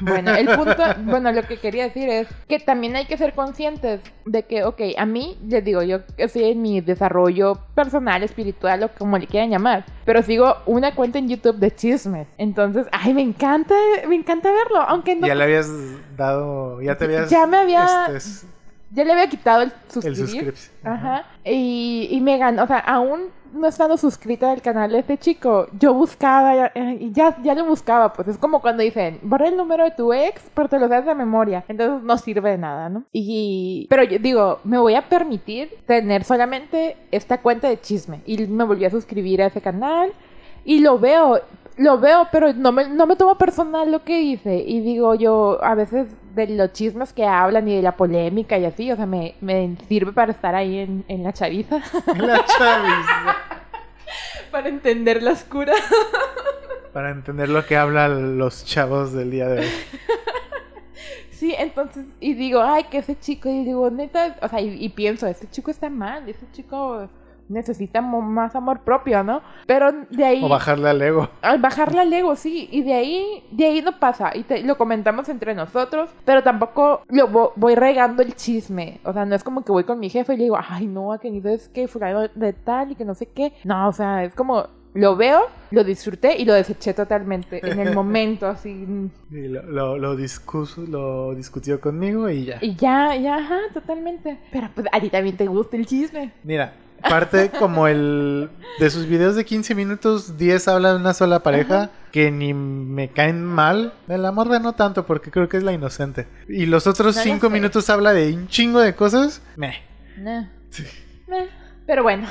Bueno, 0.00 0.32
el 0.34 0.46
punto, 0.46 0.82
bueno, 1.04 1.32
lo 1.32 1.42
que 1.42 1.58
quería 1.58 1.84
decir 1.84 2.08
es 2.08 2.28
que 2.48 2.60
también 2.60 2.94
hay 2.94 3.06
que 3.06 3.16
ser 3.16 3.34
conscientes 3.34 4.00
de 4.24 4.44
que, 4.44 4.64
ok, 4.64 4.80
a 4.96 5.06
mí, 5.06 5.38
les 5.46 5.64
digo, 5.64 5.82
yo 5.82 6.00
estoy 6.16 6.44
en 6.44 6.62
mi 6.62 6.80
desarrollo 6.80 7.58
personal, 7.74 8.22
espiritual, 8.22 8.84
o 8.84 8.88
como 8.88 9.18
le 9.18 9.26
quieran 9.26 9.50
llamar, 9.50 9.84
pero 10.04 10.22
sigo 10.22 10.56
una 10.66 10.94
cuenta 10.94 11.18
en 11.18 11.28
YouTube 11.28 11.56
de 11.56 11.74
chismes. 11.74 12.28
Entonces, 12.38 12.86
ay, 12.92 13.14
me 13.14 13.22
encanta, 13.22 13.74
me 14.08 14.14
encanta 14.14 14.52
verlo, 14.52 14.80
aunque 14.82 15.16
no... 15.16 15.26
Ya 15.26 15.34
le 15.34 15.44
habías 15.44 15.68
dado, 16.16 16.80
ya 16.80 16.96
te 16.96 17.04
habías... 17.06 17.30
Ya 17.30 17.46
me 17.46 17.56
había... 17.56 18.06
Este, 18.14 18.46
ya 18.92 19.04
le 19.04 19.12
había 19.12 19.28
quitado 19.28 19.62
el 19.62 19.72
suscribir. 19.88 20.54
El 20.84 20.90
Ajá. 20.90 21.24
Y, 21.44 22.08
y 22.10 22.20
me 22.20 22.38
ganó, 22.38 22.62
o 22.62 22.66
sea, 22.66 22.78
aún 22.78 23.30
no 23.56 23.66
estando 23.66 23.96
suscrita 23.96 24.50
al 24.52 24.62
canal 24.62 24.92
de 24.92 25.00
este 25.00 25.18
chico, 25.18 25.66
yo 25.78 25.94
buscaba 25.94 26.66
eh, 26.74 26.98
y 27.00 27.12
ya, 27.12 27.36
ya 27.42 27.54
lo 27.54 27.64
buscaba, 27.64 28.12
pues 28.12 28.28
es 28.28 28.38
como 28.38 28.60
cuando 28.60 28.82
dicen, 28.82 29.18
borra 29.22 29.48
el 29.48 29.56
número 29.56 29.84
de 29.84 29.90
tu 29.92 30.12
ex, 30.12 30.50
pero 30.54 30.68
te 30.68 30.78
lo 30.78 30.88
das 30.88 31.04
de 31.06 31.14
memoria, 31.14 31.64
entonces 31.68 32.02
no 32.02 32.18
sirve 32.18 32.50
de 32.50 32.58
nada, 32.58 32.88
¿no? 32.88 33.04
Y, 33.12 33.86
pero 33.90 34.02
yo 34.04 34.18
digo, 34.18 34.60
me 34.64 34.78
voy 34.78 34.94
a 34.94 35.08
permitir 35.08 35.70
tener 35.86 36.24
solamente 36.24 36.96
esta 37.10 37.40
cuenta 37.40 37.68
de 37.68 37.80
chisme 37.80 38.22
y 38.26 38.46
me 38.46 38.64
volví 38.64 38.84
a 38.84 38.90
suscribir 38.90 39.42
a 39.42 39.46
ese 39.46 39.60
canal 39.60 40.12
y 40.64 40.80
lo 40.80 40.98
veo, 40.98 41.40
lo 41.76 41.98
veo, 41.98 42.28
pero 42.32 42.52
no 42.52 42.72
me, 42.72 42.88
no 42.88 43.06
me 43.06 43.16
tomo 43.16 43.38
personal 43.38 43.90
lo 43.90 44.02
que 44.02 44.20
hice. 44.20 44.56
Y 44.56 44.80
digo 44.80 45.14
yo, 45.14 45.62
a 45.62 45.74
veces 45.74 46.08
de 46.36 46.48
los 46.48 46.72
chismes 46.72 47.12
que 47.12 47.26
hablan 47.26 47.66
y 47.66 47.76
de 47.76 47.82
la 47.82 47.96
polémica 47.96 48.58
y 48.58 48.64
así, 48.66 48.92
o 48.92 48.96
sea, 48.96 49.06
me, 49.06 49.34
me 49.40 49.76
sirve 49.88 50.12
para 50.12 50.32
estar 50.32 50.54
ahí 50.54 50.78
en, 50.78 51.04
en 51.08 51.24
la 51.24 51.32
chaviza. 51.32 51.80
La 52.16 52.44
chaviza. 52.44 53.36
para 54.52 54.68
entender 54.68 55.22
la 55.22 55.32
oscura. 55.32 55.72
para 56.92 57.10
entender 57.10 57.48
lo 57.48 57.64
que 57.66 57.76
hablan 57.76 58.38
los 58.38 58.64
chavos 58.64 59.12
del 59.12 59.30
día 59.30 59.48
de 59.48 59.60
hoy. 59.60 59.70
Sí, 61.30 61.54
entonces, 61.58 62.06
y 62.20 62.32
digo, 62.34 62.62
ay, 62.62 62.84
que 62.84 62.98
ese 62.98 63.18
chico, 63.18 63.50
y 63.50 63.64
digo, 63.64 63.90
neta, 63.90 64.36
o 64.40 64.48
sea, 64.48 64.60
y, 64.60 64.82
y 64.82 64.88
pienso, 64.90 65.26
este 65.26 65.46
chico 65.50 65.70
está 65.70 65.90
mal, 65.90 66.26
ese 66.28 66.46
chico 66.52 67.10
necesita 67.48 68.00
más 68.00 68.54
amor 68.54 68.80
propio, 68.80 69.22
¿no? 69.22 69.42
Pero 69.66 69.92
de 70.10 70.24
ahí... 70.24 70.44
O 70.44 70.48
bajarle 70.48 70.88
al 70.88 71.02
ego. 71.02 71.28
Al 71.42 71.60
bajarle 71.60 72.00
al 72.00 72.12
ego, 72.12 72.34
sí. 72.36 72.68
Y 72.72 72.82
de 72.82 72.94
ahí, 72.94 73.44
de 73.52 73.66
ahí 73.66 73.82
no 73.82 73.98
pasa. 73.98 74.32
Y 74.34 74.44
lo 74.64 74.76
comentamos 74.76 75.28
entre 75.28 75.54
nosotros, 75.54 76.10
pero 76.24 76.42
tampoco 76.42 77.02
lo 77.08 77.52
voy 77.56 77.74
regando 77.74 78.22
el 78.22 78.34
chisme. 78.34 79.00
O 79.04 79.12
sea, 79.12 79.24
no 79.24 79.34
es 79.34 79.44
como 79.44 79.64
que 79.64 79.72
voy 79.72 79.84
con 79.84 79.98
mi 79.98 80.10
jefe 80.10 80.34
y 80.34 80.36
le 80.38 80.44
digo, 80.44 80.58
ay, 80.68 80.86
no, 80.86 81.12
a 81.12 81.18
que 81.18 81.30
ni 81.30 81.40
sabes 81.40 81.68
que 81.68 81.88
fulano 81.88 82.28
de 82.34 82.52
tal 82.52 82.92
y 82.92 82.94
que 82.94 83.04
no 83.04 83.14
sé 83.14 83.26
qué. 83.26 83.52
No, 83.64 83.88
o 83.88 83.92
sea, 83.92 84.24
es 84.24 84.34
como 84.34 84.66
lo 84.96 85.14
veo, 85.14 85.42
lo 85.70 85.84
disfruté 85.84 86.36
y 86.38 86.44
lo 86.44 86.54
deseché 86.54 86.94
totalmente 86.94 87.60
en 87.62 87.78
el 87.80 87.94
momento, 87.94 88.46
así. 88.46 88.86
Y 89.30 89.48
lo, 89.48 89.62
lo, 89.62 89.98
lo, 89.98 90.16
lo 90.16 91.34
discutió 91.34 91.80
conmigo 91.80 92.28
y 92.30 92.46
ya. 92.46 92.58
Y 92.60 92.74
ya, 92.76 93.14
ya, 93.14 93.36
ajá, 93.36 93.58
totalmente. 93.74 94.38
Pero 94.50 94.68
pues 94.74 94.86
a 94.90 95.00
ti 95.00 95.10
también 95.10 95.36
te 95.36 95.46
gusta 95.46 95.76
el 95.76 95.86
chisme. 95.86 96.32
Mira, 96.42 96.72
Parte 97.08 97.50
como 97.50 97.86
el 97.86 98.50
de 98.78 98.90
sus 98.90 99.06
videos 99.06 99.36
de 99.36 99.44
15 99.44 99.74
minutos, 99.74 100.36
10 100.36 100.68
habla 100.68 100.90
de 100.90 100.96
una 100.96 101.14
sola 101.14 101.40
pareja 101.40 101.90
que 102.12 102.30
ni 102.30 102.54
me 102.54 103.08
caen 103.08 103.44
mal. 103.44 103.92
El 104.08 104.24
amor 104.24 104.48
de 104.48 104.60
no 104.60 104.74
tanto 104.74 105.06
porque 105.06 105.30
creo 105.30 105.48
que 105.48 105.56
es 105.56 105.62
la 105.62 105.72
inocente. 105.72 106.26
Y 106.48 106.66
los 106.66 106.86
otros 106.86 107.16
5 107.16 107.50
minutos 107.50 107.88
habla 107.90 108.12
de 108.12 108.32
un 108.32 108.48
chingo 108.48 108.80
de 108.80 108.94
cosas. 108.94 109.42
Me. 109.56 109.82
Pero 111.86 112.02
bueno, 112.02 112.26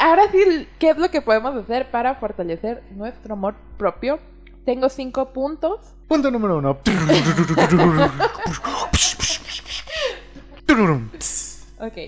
ahora 0.00 0.22
sí, 0.32 0.68
¿qué 0.78 0.90
es 0.90 0.98
lo 0.98 1.10
que 1.10 1.22
podemos 1.22 1.54
hacer 1.54 1.90
para 1.92 2.16
fortalecer 2.16 2.82
nuestro 2.90 3.34
amor 3.34 3.54
propio? 3.78 4.18
Tengo 4.64 4.88
cinco 4.88 5.32
puntos. 5.32 5.80
Punto 6.08 6.30
número 6.30 6.58
uno. 6.58 6.78
ok. 11.78 11.98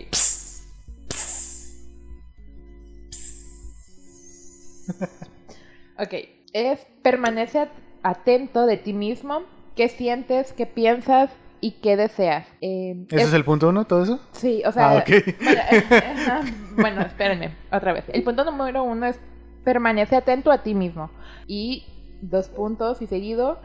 ok, 5.98 6.14
es 6.52 6.86
permanece 7.02 7.68
atento 8.02 8.66
de 8.66 8.76
ti 8.76 8.92
mismo, 8.92 9.42
qué 9.76 9.88
sientes, 9.88 10.52
qué 10.52 10.66
piensas 10.66 11.30
y 11.60 11.72
qué 11.72 11.96
deseas. 11.96 12.46
Eh, 12.60 13.06
¿Ese 13.10 13.22
es, 13.22 13.32
el 13.32 13.44
punto 13.44 13.70
uno, 13.70 13.86
todo 13.86 14.02
eso? 14.02 14.20
Sí, 14.32 14.62
o 14.66 14.72
sea... 14.72 14.98
Ah, 14.98 15.04
eh, 15.06 15.84
bueno, 16.76 17.00
espérenme, 17.02 17.56
otra 17.72 17.92
vez. 17.92 18.04
El 18.08 18.22
punto 18.22 18.44
número 18.44 18.82
uno 18.82 19.06
es 19.06 19.18
permanece 19.64 20.14
atento 20.14 20.52
a 20.52 20.62
ti 20.62 20.74
mismo. 20.74 21.10
Y 21.46 21.84
dos 22.20 22.48
puntos 22.48 23.00
y 23.02 23.06
seguido. 23.06 23.60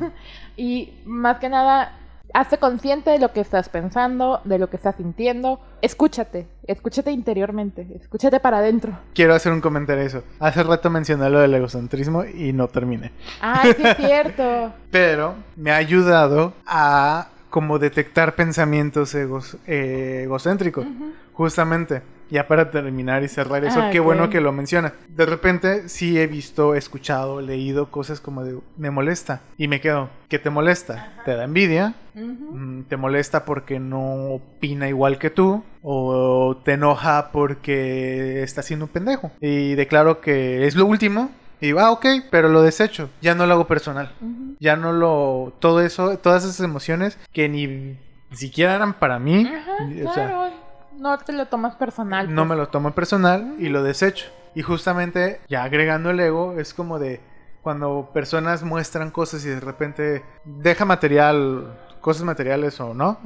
y 0.56 0.94
más 1.04 1.38
que 1.38 1.48
nada, 1.48 1.98
hazte 2.34 2.58
consciente 2.58 3.10
de 3.10 3.18
lo 3.18 3.32
que 3.32 3.40
estás 3.40 3.68
pensando, 3.68 4.40
de 4.44 4.58
lo 4.58 4.68
que 4.70 4.76
estás 4.76 4.96
sintiendo. 4.96 5.60
Escúchate, 5.82 6.46
escúchate 6.66 7.10
interiormente, 7.10 7.86
escúchate 7.94 8.40
para 8.40 8.58
adentro. 8.58 8.92
Quiero 9.14 9.34
hacer 9.34 9.52
un 9.52 9.60
comentario 9.60 10.04
eso. 10.04 10.22
Hace 10.38 10.62
rato 10.62 10.90
mencioné 10.90 11.30
lo 11.30 11.40
del 11.40 11.54
egocentrismo 11.54 12.24
y 12.24 12.52
no 12.52 12.68
terminé. 12.68 13.12
Ah, 13.40 13.62
sí 13.64 13.82
es 13.82 13.96
cierto. 13.96 14.72
Pero 14.90 15.34
me 15.56 15.70
ha 15.72 15.76
ayudado 15.76 16.54
a 16.66 17.28
como 17.50 17.78
detectar 17.78 18.34
pensamientos 18.34 19.14
egos, 19.14 19.56
eh, 19.66 20.22
egocéntricos, 20.24 20.86
justamente. 21.32 22.02
Ya 22.30 22.46
para 22.48 22.70
terminar 22.70 23.22
y 23.22 23.28
cerrar 23.28 23.64
eso, 23.64 23.80
Ah, 23.80 23.90
qué 23.90 24.00
ok. 24.00 24.06
bueno 24.06 24.30
que 24.30 24.40
lo 24.40 24.52
menciona. 24.52 24.94
De 25.08 25.26
repente 25.26 25.88
sí 25.88 26.18
he 26.18 26.26
visto, 26.26 26.74
escuchado, 26.74 27.40
leído 27.40 27.90
cosas 27.90 28.20
como 28.20 28.44
de 28.44 28.58
me 28.76 28.90
molesta 28.90 29.40
y 29.56 29.68
me 29.68 29.80
quedo, 29.80 30.08
¿qué 30.28 30.38
te 30.38 30.50
molesta? 30.50 31.12
¿Te 31.24 31.34
da 31.34 31.44
envidia? 31.44 31.94
Ujú. 32.14 32.56
Mm, 32.56 32.82
¿Te 32.84 32.96
molesta 32.96 33.44
porque 33.44 33.78
no 33.80 34.32
opina 34.34 34.88
igual 34.88 35.18
que 35.18 35.30
tú? 35.30 35.62
¿O 35.82 36.56
te 36.64 36.72
enoja 36.72 37.30
porque 37.32 38.42
está 38.42 38.62
siendo 38.62 38.86
un 38.86 38.90
pendejo? 38.92 39.30
Y 39.40 39.74
declaro 39.74 40.20
que 40.20 40.66
es 40.66 40.74
lo 40.76 40.86
último. 40.86 41.30
Y 41.62 41.66
digo, 41.66 41.80
ah, 41.80 41.90
ok, 41.90 42.06
pero 42.30 42.48
lo 42.48 42.62
desecho. 42.62 43.10
Ya 43.20 43.34
no 43.34 43.46
lo 43.46 43.52
hago 43.54 43.66
personal. 43.66 44.12
Ujú. 44.22 44.56
Ya 44.60 44.76
no 44.76 44.92
lo... 44.92 45.52
Todo 45.58 45.82
eso, 45.82 46.16
todas 46.18 46.42
esas 46.44 46.60
emociones 46.60 47.18
que 47.32 47.50
ni 47.50 47.98
siquiera 48.32 48.74
eran 48.76 48.94
para 48.94 49.18
mí. 49.18 49.46
Ajá, 49.46 49.72
o 50.08 50.12
sea, 50.14 50.26
claro. 50.26 50.69
No 51.00 51.18
te 51.18 51.32
lo 51.32 51.46
tomas 51.46 51.74
personal. 51.76 52.32
no 52.32 52.42
pues. 52.42 52.48
me 52.50 52.56
lo 52.56 52.68
tomo 52.68 52.92
personal 52.92 53.54
y 53.58 53.68
lo 53.68 53.82
desecho. 53.82 54.26
Y 54.54 54.62
justamente, 54.62 55.40
ya 55.48 55.62
agregando 55.64 56.10
el 56.10 56.20
ego, 56.20 56.58
es 56.58 56.74
como 56.74 56.98
de 56.98 57.20
cuando 57.62 58.10
personas 58.12 58.62
muestran 58.62 59.10
cosas 59.10 59.44
y 59.44 59.48
de 59.48 59.60
repente 59.60 60.24
deja 60.44 60.84
material, 60.84 61.78
cosas 62.00 62.22
materiales 62.24 62.80
o 62.80 62.94
no, 62.94 63.18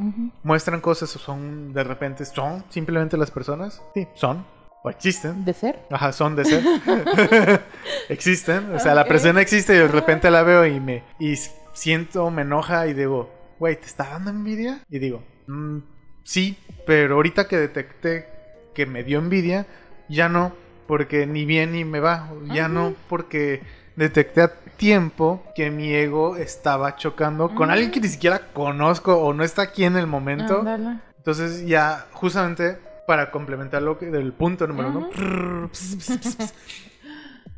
muestran 0.42 0.80
cosas 0.80 1.14
o 1.16 1.18
son 1.18 1.72
de 1.72 1.84
repente 1.84 2.24
son 2.24 2.64
simplemente 2.68 3.16
las 3.16 3.30
personas. 3.30 3.82
Sí, 3.94 4.06
son 4.14 4.44
o 4.82 4.90
existen. 4.90 5.44
De 5.46 5.54
ser. 5.54 5.80
Ajá, 5.90 6.12
son 6.12 6.36
de 6.36 6.44
ser. 6.44 6.62
existen. 8.08 8.74
O 8.74 8.78
sea, 8.78 8.94
la 8.94 9.06
persona 9.06 9.40
existe 9.40 9.74
y 9.74 9.78
de 9.78 9.88
repente 9.88 10.30
la 10.30 10.42
veo 10.42 10.66
y 10.66 10.78
me 10.78 11.04
y 11.18 11.36
siento, 11.72 12.30
me 12.30 12.42
enoja 12.42 12.86
y 12.86 12.92
digo, 12.92 13.30
güey, 13.58 13.76
¿te 13.76 13.86
está 13.86 14.10
dando 14.10 14.30
envidia? 14.30 14.80
Y 14.90 14.98
digo, 14.98 15.22
"Mm, 15.46 15.78
sí, 16.24 16.58
pero 16.86 17.14
ahorita 17.14 17.46
que 17.46 17.56
detecté 17.56 18.28
que 18.74 18.86
me 18.86 19.04
dio 19.04 19.20
envidia, 19.20 19.66
ya 20.08 20.28
no, 20.28 20.52
porque 20.86 21.26
ni 21.26 21.44
bien 21.44 21.72
ni 21.72 21.84
me 21.84 22.00
va. 22.00 22.28
Ya 22.52 22.68
no, 22.68 22.94
porque 23.08 23.62
detecté 23.96 24.42
a 24.42 24.52
tiempo 24.76 25.42
que 25.54 25.70
mi 25.70 25.94
ego 25.94 26.36
estaba 26.36 26.96
chocando 26.96 27.54
con 27.54 27.70
alguien 27.70 27.90
que 27.90 28.00
ni 28.00 28.08
siquiera 28.08 28.48
conozco 28.52 29.16
o 29.16 29.32
no 29.32 29.44
está 29.44 29.62
aquí 29.62 29.84
en 29.84 29.96
el 29.96 30.06
momento. 30.06 30.64
Entonces 31.16 31.66
ya 31.66 32.06
justamente 32.12 32.78
para 33.06 33.30
complementar 33.30 33.82
lo 33.82 33.98
que 33.98 34.06
del 34.06 34.32
punto 34.32 34.66
número 34.66 34.88
uno, 34.90 35.70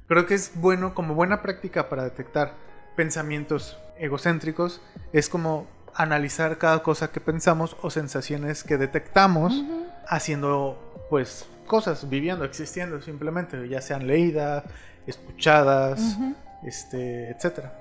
creo 0.08 0.26
que 0.26 0.34
es 0.34 0.52
bueno 0.54 0.94
como 0.94 1.14
buena 1.14 1.40
práctica 1.42 1.88
para 1.88 2.04
detectar 2.04 2.54
pensamientos 2.96 3.78
egocéntricos 3.98 4.80
es 5.12 5.28
como 5.28 5.66
analizar 5.96 6.58
cada 6.58 6.82
cosa 6.82 7.10
que 7.10 7.20
pensamos 7.20 7.76
o 7.82 7.90
sensaciones 7.90 8.62
que 8.64 8.76
detectamos 8.78 9.62
haciendo 10.08 11.06
pues 11.10 11.48
cosas, 11.66 12.08
viviendo, 12.08 12.44
existiendo 12.44 13.00
simplemente, 13.00 13.68
ya 13.68 13.80
sean 13.80 14.06
leídas, 14.06 14.64
escuchadas, 15.06 16.16
Ujú. 16.16 16.34
este, 16.64 17.30
etcétera. 17.30 17.72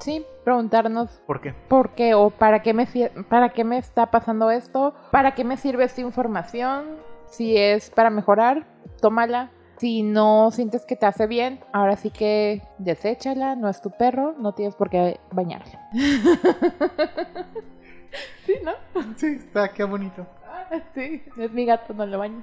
Sí, 0.00 0.24
preguntarnos 0.44 1.10
¿Por 1.26 1.40
qué? 1.42 1.54
por 1.68 1.90
qué 1.94 2.14
o 2.14 2.30
para 2.30 2.62
qué 2.62 2.72
me 2.72 2.86
para 3.28 3.50
qué 3.50 3.64
me 3.64 3.76
está 3.78 4.10
pasando 4.10 4.50
esto, 4.50 4.94
para 5.10 5.34
qué 5.34 5.44
me 5.44 5.56
sirve 5.56 5.84
esta 5.84 6.00
información, 6.00 6.84
si 7.30 7.56
es 7.56 7.90
para 7.90 8.10
mejorar, 8.10 8.66
tómala. 9.00 9.50
Si 9.80 10.02
no 10.02 10.50
sientes 10.50 10.84
que 10.84 10.94
te 10.94 11.06
hace 11.06 11.26
bien, 11.26 11.60
ahora 11.72 11.96
sí 11.96 12.10
que 12.10 12.60
deséchala, 12.76 13.56
no 13.56 13.66
es 13.66 13.80
tu 13.80 13.90
perro, 13.90 14.34
no 14.38 14.52
tienes 14.52 14.74
por 14.74 14.90
qué 14.90 15.18
bañarlo. 15.32 15.72
sí, 18.44 18.56
¿no? 18.62 18.72
Sí, 19.16 19.38
está, 19.38 19.72
qué 19.72 19.84
bonito. 19.84 20.26
Sí, 20.94 21.22
es 21.38 21.50
mi 21.52 21.64
gato, 21.64 21.94
no 21.94 22.04
lo 22.04 22.18
baño. 22.18 22.42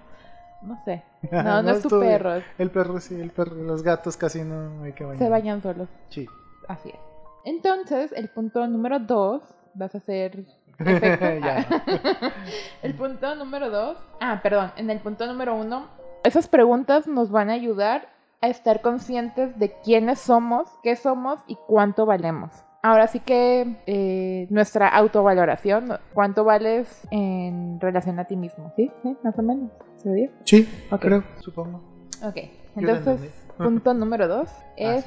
No 0.63 0.81
sé. 0.83 1.03
No, 1.31 1.61
no, 1.61 1.69
es 1.69 1.83
tu 1.83 1.99
perro, 1.99 2.41
El 2.57 2.71
perro 2.71 2.99
sí, 2.99 3.13
el 3.13 3.29
perro, 3.29 3.53
los 3.55 3.83
gatos 3.83 4.17
casi 4.17 4.41
no 4.41 4.81
hay 4.81 4.93
que 4.93 5.03
bañar. 5.03 5.19
se 5.19 5.29
bañan 5.29 5.61
solos. 5.61 5.89
Sí. 6.09 6.27
Así 6.67 6.89
es. 6.89 6.99
Entonces, 7.45 8.13
el 8.13 8.29
punto 8.29 8.65
número 8.65 8.97
dos, 8.97 9.43
vas 9.75 9.93
a 9.93 9.99
hacer 9.99 10.43
el 12.81 12.95
punto 12.95 13.35
número 13.35 13.69
dos, 13.69 13.97
ah, 14.21 14.39
perdón, 14.41 14.71
en 14.75 14.89
el 14.89 14.99
punto 15.01 15.27
número 15.27 15.53
uno, 15.53 15.85
esas 16.27 16.47
preguntas 16.47 17.07
nos 17.07 17.31
van 17.31 17.49
a 17.49 17.53
ayudar 17.53 18.09
a 18.41 18.47
estar 18.49 18.81
conscientes 18.81 19.57
de 19.57 19.73
quiénes 19.83 20.19
somos, 20.19 20.69
qué 20.83 20.95
somos 20.95 21.39
y 21.47 21.57
cuánto 21.67 22.05
valemos. 22.05 22.51
Ahora 22.83 23.07
sí 23.07 23.19
que 23.19 23.81
eh, 23.87 24.47
nuestra 24.51 24.87
autovaloración, 24.87 25.97
cuánto 26.13 26.43
vales 26.43 27.07
en 27.11 27.79
relación 27.81 28.19
a 28.19 28.25
ti 28.25 28.35
mismo, 28.37 28.71
¿sí? 28.75 28.91
¿Sí? 29.03 29.17
Más 29.23 29.37
o 29.37 29.41
menos. 29.41 29.71
¿Se 29.97 30.09
oye? 30.09 30.31
Sí, 30.45 30.69
Ok. 30.91 31.01
creo, 31.01 31.23
supongo. 31.39 31.81
Ok. 32.23 32.37
Entonces. 32.75 33.46
Punto 33.57 33.93
número 33.93 34.27
dos 34.27 34.49
es... 34.75 35.05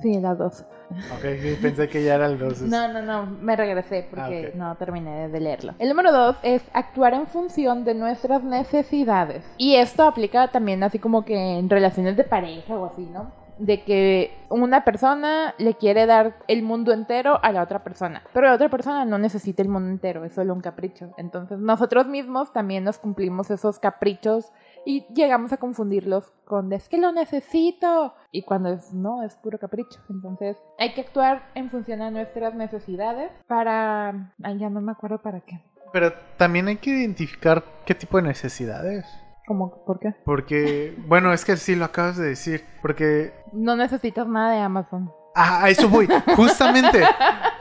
Sí, 0.00 0.18
la 0.20 0.34
dos. 0.34 0.64
Ok, 0.90 1.60
pensé 1.60 1.88
que 1.88 2.02
ya 2.02 2.14
era 2.14 2.26
el 2.26 2.38
2. 2.38 2.62
No, 2.62 2.88
no, 2.88 3.02
no, 3.02 3.26
me 3.26 3.56
regresé 3.56 4.06
porque 4.08 4.52
Ah, 4.54 4.56
no 4.56 4.74
terminé 4.76 5.28
de 5.28 5.40
leerlo. 5.40 5.74
El 5.78 5.88
número 5.90 6.12
dos 6.12 6.36
es 6.42 6.62
actuar 6.72 7.12
en 7.14 7.26
función 7.26 7.84
de 7.84 7.94
nuestras 7.94 8.42
necesidades. 8.42 9.44
Y 9.58 9.76
esto 9.76 10.04
aplica 10.04 10.48
también 10.48 10.82
así 10.82 10.98
como 10.98 11.24
que 11.24 11.58
en 11.58 11.68
relaciones 11.68 12.16
de 12.16 12.24
pareja 12.24 12.74
o 12.74 12.86
así, 12.86 13.04
¿no? 13.06 13.32
De 13.58 13.82
que 13.84 14.34
una 14.48 14.82
persona 14.82 15.54
le 15.58 15.74
quiere 15.74 16.06
dar 16.06 16.36
el 16.48 16.62
mundo 16.62 16.92
entero 16.92 17.38
a 17.42 17.52
la 17.52 17.62
otra 17.62 17.84
persona, 17.84 18.22
pero 18.32 18.48
la 18.48 18.54
otra 18.54 18.70
persona 18.70 19.04
no 19.04 19.18
necesita 19.18 19.62
el 19.62 19.68
mundo 19.68 19.90
entero, 19.90 20.24
es 20.24 20.32
solo 20.32 20.54
un 20.54 20.62
capricho. 20.62 21.12
Entonces 21.18 21.58
nosotros 21.58 22.06
mismos 22.06 22.52
también 22.52 22.82
nos 22.82 22.98
cumplimos 22.98 23.50
esos 23.50 23.78
caprichos 23.78 24.52
y 24.84 25.06
llegamos 25.14 25.52
a 25.52 25.56
confundirlos 25.56 26.32
con 26.44 26.72
es 26.72 26.88
que 26.88 26.98
lo 26.98 27.12
necesito 27.12 28.14
y 28.30 28.42
cuando 28.42 28.70
es 28.70 28.92
no, 28.92 29.22
es 29.22 29.34
puro 29.36 29.58
capricho. 29.58 30.00
Entonces 30.10 30.56
hay 30.78 30.94
que 30.94 31.02
actuar 31.02 31.50
en 31.54 31.70
función 31.70 32.02
a 32.02 32.10
nuestras 32.10 32.54
necesidades 32.54 33.30
para... 33.46 34.32
Ay, 34.42 34.58
ya 34.58 34.70
no 34.70 34.80
me 34.80 34.92
acuerdo 34.92 35.18
para 35.22 35.40
qué. 35.40 35.60
Pero 35.92 36.12
también 36.36 36.68
hay 36.68 36.76
que 36.76 36.90
identificar 36.90 37.62
qué 37.84 37.94
tipo 37.94 38.16
de 38.16 38.24
necesidades. 38.24 39.04
¿Cómo? 39.46 39.84
¿Por 39.84 39.98
qué? 39.98 40.14
Porque, 40.24 40.96
bueno, 41.06 41.32
es 41.32 41.44
que 41.44 41.56
sí 41.56 41.74
lo 41.74 41.84
acabas 41.84 42.16
de 42.16 42.28
decir. 42.28 42.64
Porque 42.80 43.32
No 43.52 43.76
necesitas 43.76 44.26
nada 44.26 44.52
de 44.52 44.60
Amazon. 44.60 45.12
Ah, 45.34 45.64
a 45.64 45.70
eso 45.70 45.88
voy. 45.88 46.08
Justamente. 46.36 47.02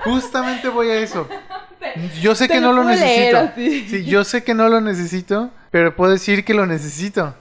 justamente 0.03 0.69
voy 0.69 0.89
a 0.89 0.99
eso. 0.99 1.27
Yo 2.21 2.35
sé 2.35 2.47
Te 2.47 2.55
que 2.55 2.61
no 2.61 2.73
lo 2.73 2.83
necesito. 2.83 3.51
Sí, 3.55 4.05
yo 4.05 4.23
sé 4.23 4.43
que 4.43 4.53
no 4.53 4.69
lo 4.69 4.81
necesito, 4.81 5.49
pero 5.71 5.95
puedo 5.95 6.11
decir 6.11 6.45
que 6.45 6.53
lo 6.53 6.65
necesito. 6.65 7.33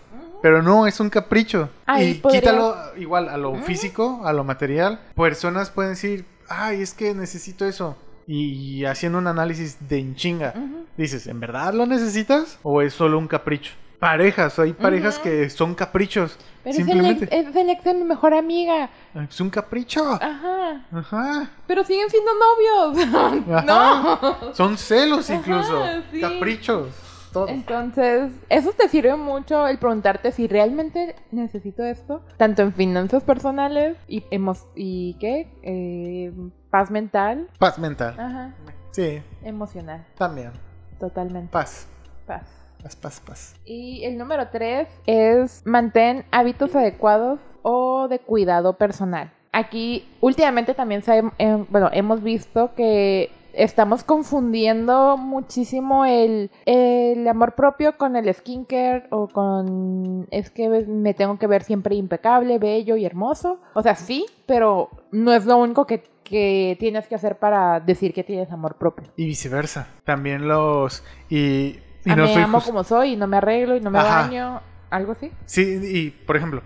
Pero 0.43 0.63
no, 0.63 0.87
es 0.87 0.99
un 1.01 1.11
capricho. 1.11 1.69
Ay, 1.85 2.21
y 2.25 2.29
quítalo 2.29 2.75
igual 2.97 3.29
a 3.29 3.37
lo 3.37 3.57
físico, 3.57 4.23
a 4.25 4.33
lo 4.33 4.43
material. 4.43 5.01
Personas 5.15 5.71
pueden 5.71 5.93
decir, 5.93 6.25
ay, 6.49 6.81
es 6.81 6.95
que 6.95 7.13
necesito 7.15 7.67
eso. 7.67 7.97
Y 8.27 8.85
haciendo 8.85 9.19
un 9.19 9.27
análisis 9.27 9.77
de 9.89 9.99
en 9.99 10.15
chinga. 10.15 10.55
Ujú. 10.57 10.87
Dices, 10.97 11.27
¿en 11.27 11.41
verdad 11.41 11.75
lo 11.75 11.85
necesitas? 11.85 12.59
¿O 12.63 12.81
es 12.81 12.95
solo 12.95 13.19
un 13.19 13.29
capricho? 13.29 13.73
Parejas, 13.99 14.59
hay 14.59 14.73
parejas 14.73 15.19
que 15.19 15.51
son 15.51 15.75
caprichos. 15.75 16.39
Pero 16.63 16.73
es 16.73 16.79
el, 16.79 16.85
simplemente. 16.87 17.25
ex, 17.25 17.49
es 17.49 17.57
el 17.57 17.69
ex 17.69 17.85
de 17.85 17.93
mi 17.93 18.05
mejor 18.05 18.33
amiga. 18.33 18.89
Es 19.15 19.41
un 19.43 19.51
capricho. 19.51 20.15
Ajá. 20.15 20.87
Ajá. 20.91 21.51
Pero 21.67 21.85
siguen 21.85 22.09
siendo 22.09 22.31
novios. 22.35 23.07
Ajá. 23.53 23.63
no. 23.67 24.55
Son 24.55 24.79
celos 24.79 25.29
Ajá, 25.29 25.39
incluso. 25.39 25.85
sí. 26.13 26.21
Caprichos. 26.21 26.89
Todo. 27.33 27.49
Entonces, 27.49 28.33
eso 28.49 28.73
te 28.73 28.89
sirve 28.89 29.15
mucho 29.17 29.67
el 29.69 29.79
preguntarte 29.79 30.33
si 30.33 30.49
realmente 30.49 31.15
necesito 31.31 31.85
esto, 31.85 32.23
tanto 32.37 32.63
en 32.63 32.73
finanzas 32.73 33.23
personales 33.23 33.97
y, 34.09 34.23
emo- 34.31 34.57
y 34.75 35.15
¿qué? 35.21 35.49
Eh, 35.63 36.33
paz 36.71 36.91
mental. 36.91 37.49
Paz 37.59 37.79
mental. 37.79 38.15
Ajá. 38.19 38.55
Sí, 38.91 39.23
Emocional. 39.45 40.05
también. 40.19 40.51
Totalmente. 40.99 41.53
Paz. 41.53 41.87
Paz. 42.27 42.43
Paz, 42.83 42.97
paz, 42.97 43.21
paz. 43.25 43.55
Y 43.65 44.03
el 44.05 44.17
número 44.19 44.49
tres 44.49 44.89
es 45.07 45.63
mantén 45.67 46.25
hábitos 46.33 46.75
adecuados 46.75 47.39
o 47.63 48.09
de 48.09 48.19
cuidado 48.19 48.73
personal. 48.79 49.31
Aquí 49.53 50.09
últimamente 50.21 50.75
también 50.75 51.03
se, 51.03 51.19
eh, 51.39 51.65
bueno, 51.69 51.91
hemos 51.93 52.23
visto 52.23 52.75
que 52.75 53.31
estamos 53.55 54.05
confundiendo 54.05 55.17
muchísimo 55.17 56.05
el, 56.05 56.51
el 56.67 57.27
amor 57.29 57.55
propio 57.55 57.97
con 57.97 58.17
el 58.17 58.33
skincare 58.33 59.07
o 59.11 59.29
con 59.29 60.27
es 60.31 60.51
que 60.51 60.69
me 60.69 61.15
tengo 61.15 61.39
que 61.39 61.47
ver 61.47 61.63
siempre 61.63 61.95
impecable, 61.95 62.59
bello 62.59 62.97
y 62.97 63.05
hermoso. 63.05 63.61
O 63.75 63.83
sea, 63.83 63.95
sí, 63.95 64.27
pero 64.47 64.91
no 65.13 65.33
es 65.33 65.47
lo 65.47 65.57
único 65.57 65.87
que, 65.87 66.03
que 66.25 66.77
tienes 66.79 67.07
que 67.07 67.15
hacer 67.15 67.39
para 67.39 67.81
decir 67.81 68.13
que 68.15 68.25
tienes 68.25 68.51
amor 68.53 68.77
propio. 68.77 69.09
Y 69.17 69.27
viceversa. 69.27 69.89
También 70.05 70.49
los. 70.49 71.03
Y. 71.29 71.37
y 71.37 72.11
Ah, 72.11 72.17
no 72.17 72.23
me 72.25 72.33
soy 72.33 72.43
amo 72.43 72.61
como 72.63 72.83
soy 72.85 73.13
y 73.13 73.17
no 73.17 73.27
me 73.27 73.37
arreglo 73.37 73.77
y 73.77 73.81
no 73.81 73.91
me 73.91 73.99
Ajá. 73.99 74.23
baño, 74.23 74.61
algo 74.89 75.13
así. 75.13 75.31
Sí, 75.45 75.81
y 75.83 76.11
por 76.11 76.37
ejemplo, 76.37 76.63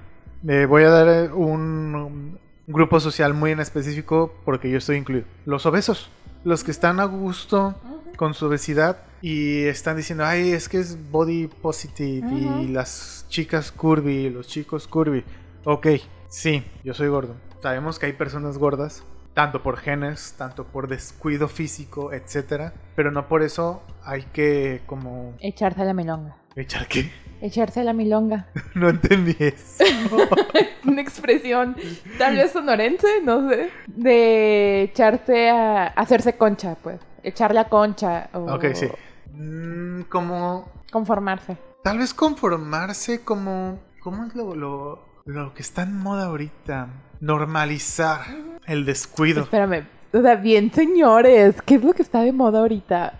eh, 0.46 0.66
voy 0.66 0.84
a 0.84 0.90
dar 0.90 1.08
eh, 1.08 1.32
un, 1.32 1.94
um, 1.94 2.38
grupo 2.66 3.00
social 3.00 3.34
muy 3.34 3.50
en 3.50 3.60
específico 3.60 4.32
porque 4.44 4.70
yo 4.70 4.78
estoy 4.78 4.96
incluido. 4.96 5.26
Los 5.44 5.66
obesos. 5.66 6.10
Los 6.44 6.62
que 6.62 6.70
están 6.70 7.00
a 7.00 7.04
gusto 7.04 7.74
con 8.16 8.34
su 8.34 8.46
obesidad 8.46 8.98
y 9.22 9.64
están 9.64 9.96
diciendo, 9.96 10.24
ay, 10.26 10.52
es 10.52 10.68
que 10.68 10.78
es 10.78 11.10
body 11.10 11.46
positive 11.46 12.28
y 12.62 12.68
las 12.68 13.24
chicas 13.28 13.72
curvy, 13.72 14.28
los 14.28 14.46
chicos 14.46 14.86
curvy. 14.86 15.24
Ok, 15.64 15.86
sí, 16.28 16.62
yo 16.84 16.92
soy 16.92 17.08
gordo. 17.08 17.34
Sabemos 17.62 17.98
que 17.98 18.06
hay 18.06 18.12
personas 18.12 18.58
gordas, 18.58 19.04
tanto 19.32 19.62
por 19.62 19.78
genes, 19.78 20.34
tanto 20.36 20.64
por 20.64 20.86
descuido 20.86 21.48
físico, 21.48 22.12
etcétera, 22.12 22.74
pero 22.94 23.10
no 23.10 23.26
por 23.26 23.42
eso 23.42 23.82
hay 24.02 24.24
que 24.24 24.82
como 24.84 25.34
Echarse 25.40 25.80
a 25.80 25.84
la 25.86 25.94
milonga. 25.94 26.36
Echar 26.56 26.86
que 26.88 27.10
Echarse 27.40 27.84
la 27.84 27.92
milonga. 27.92 28.46
no 28.74 28.88
entendí 28.88 29.36
eso. 29.38 29.84
Una 30.86 31.02
expresión 31.02 31.76
tal 32.16 32.36
vez 32.36 32.52
sonorense, 32.52 33.06
no 33.22 33.50
sé. 33.50 33.70
De 33.86 34.82
echarse 34.82 35.50
a 35.50 35.88
hacerse 35.88 36.36
concha, 36.38 36.76
pues. 36.82 37.00
Echar 37.22 37.52
la 37.54 37.68
concha. 37.68 38.30
O 38.32 38.54
ok, 38.54 38.64
sí. 38.74 38.88
Mm, 39.32 40.02
como 40.02 40.70
Conformarse. 40.90 41.56
tal 41.82 41.98
vez 41.98 42.14
conformarse 42.14 43.24
como 43.24 43.80
¿cómo 44.00 44.24
es 44.26 44.34
lo, 44.34 44.54
lo, 44.54 45.04
lo 45.26 45.52
que 45.54 45.62
está 45.62 45.82
en 45.82 45.98
moda 45.98 46.26
ahorita? 46.26 46.88
Normalizar 47.20 48.20
el 48.66 48.84
descuido. 48.86 49.42
Espérame. 49.42 49.86
O 50.12 50.22
sea, 50.22 50.36
bien, 50.36 50.72
señores. 50.72 51.60
¿Qué 51.62 51.74
es 51.74 51.84
lo 51.84 51.92
que 51.92 52.02
está 52.02 52.20
de 52.20 52.32
moda 52.32 52.60
ahorita? 52.60 53.18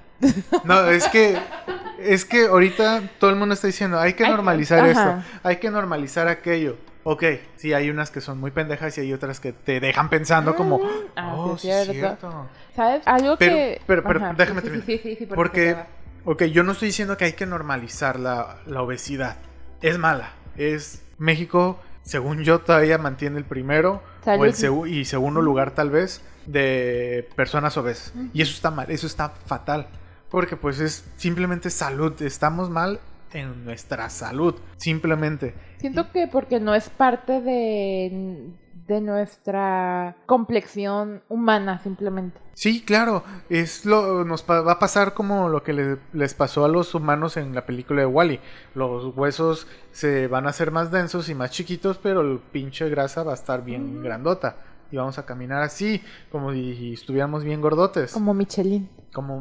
No, 0.65 0.87
es 0.89 1.09
que 1.09 1.37
es 1.99 2.25
que 2.25 2.47
ahorita 2.47 3.03
todo 3.19 3.31
el 3.31 3.37
mundo 3.37 3.55
está 3.55 3.67
diciendo, 3.67 3.99
hay 3.99 4.15
que 4.15 4.25
Hay 4.25 4.31
normalizar 4.31 4.81
ajá. 4.81 4.91
esto, 4.91 5.39
hay 5.43 5.57
que 5.57 5.71
normalizar 5.71 6.29
aquello. 6.29 6.77
Ok, 7.07 7.23
sí, 7.57 7.75
hay 7.75 7.91
unas 7.91 8.11
que 8.11 8.21
son 8.23 8.41
muy 8.41 8.51
pendejas 8.51 8.97
y 8.97 9.03
hay 9.03 9.13
otras 9.13 9.39
que 9.39 9.53
te 9.53 9.79
dejan 9.79 10.09
pensando 10.09 10.57
como, 10.57 10.81
Ah, 11.17 11.35
oh, 11.37 11.59
sí, 11.59 11.69
es 11.71 11.89
es 11.89 11.93
cierto. 11.95 12.19
cierto. 12.21 12.49
¿Sabes? 12.75 13.07
Algo 13.07 13.37
Pero- 13.39 13.55
que. 13.57 13.81
pero- 13.87 14.03
pero 14.05 14.19
Ajá, 14.25 14.35
déjame 14.37 14.61
sí, 14.63 14.65
terminar. 14.69 14.87
Sí, 14.87 15.01
sí, 15.03 15.17
sí, 15.17 15.27
porque 15.27 15.77
ok, 16.25 16.45
yo 16.45 16.63
no 16.63 16.73
estoy 16.73 16.89
diciendo 16.89 17.17
que 17.19 17.27
hay 17.27 17.33
que 17.35 17.45
normalizar 17.47 18.19
la, 18.19 18.57
la 18.67 18.81
obesidad. 18.81 19.37
Es 19.83 19.99
mala. 19.99 20.31
Es 20.57 21.03
México, 21.19 21.79
según 22.03 22.43
yo, 22.43 22.61
todavía 22.61 22.97
mantiene 22.97 23.37
el 23.37 23.45
primero 23.45 24.03
o 24.25 24.45
el 24.47 24.55
segu- 24.55 24.89
y 24.89 25.05
segundo 25.05 25.43
lugar 25.43 25.73
tal 25.73 25.91
vez 25.91 26.23
de 26.47 27.29
personas 27.37 27.77
obesas. 27.77 28.15
Y 28.33 28.41
eso 28.41 28.53
está 28.53 28.71
mal, 28.71 28.91
eso 28.91 29.07
está 29.07 29.29
fatal. 29.29 29.89
Porque 30.35 30.57
pues 30.57 30.81
es 30.81 31.05
simplemente 31.17 31.71
salud. 31.71 32.21
Estamos 32.21 32.69
mal 32.69 32.99
en 33.33 33.65
nuestra 33.65 34.11
salud. 34.11 34.57
Simplemente. 34.79 35.55
Siento 35.79 36.11
que 36.11 36.27
porque 36.27 36.59
no 36.59 36.75
es 36.75 36.89
parte 36.91 37.41
de, 37.41 38.49
de 38.89 39.01
nuestra 39.01 40.17
complexión 40.27 41.23
humana, 41.29 41.79
simplemente. 41.85 42.41
Sí, 42.55 42.83
claro, 42.83 43.23
es 43.49 43.85
lo 43.87 44.25
nos 44.25 44.45
va 44.49 44.73
a 44.73 44.79
pasar 44.81 45.15
como 45.15 45.49
lo 45.49 45.63
que 45.63 45.73
le- 45.73 45.99
les 46.13 46.35
pasó 46.35 46.65
a 46.65 46.69
los 46.69 46.97
humanos 46.97 47.37
en 47.37 47.55
la 47.55 47.65
película 47.65 48.01
de 48.01 48.07
Wally. 48.07 48.41
Los 48.75 49.17
huesos 49.17 49.69
se 49.93 50.27
van 50.27 50.47
a 50.47 50.51
hacer 50.51 50.73
más 50.73 50.91
densos 50.91 51.29
y 51.29 51.35
más 51.37 51.53
chiquitos, 51.53 51.99
pero 51.99 52.23
el 52.23 52.41
pinche 52.41 52.89
grasa 52.89 53.23
va 53.23 53.31
a 53.31 53.37
estar 53.37 53.65
bien 53.65 54.03
grandota 54.03 54.57
y 54.91 54.97
vamos 54.97 55.19
a 55.19 55.27
caminar 55.27 55.63
así, 55.63 56.03
como 56.31 56.53
si 56.53 56.93
estuviéramos 56.95 57.45
bien 57.45 57.61
gordotes. 57.61 58.13
Como, 58.13 58.27
Como 58.27 58.39
Michelin. 58.39 58.89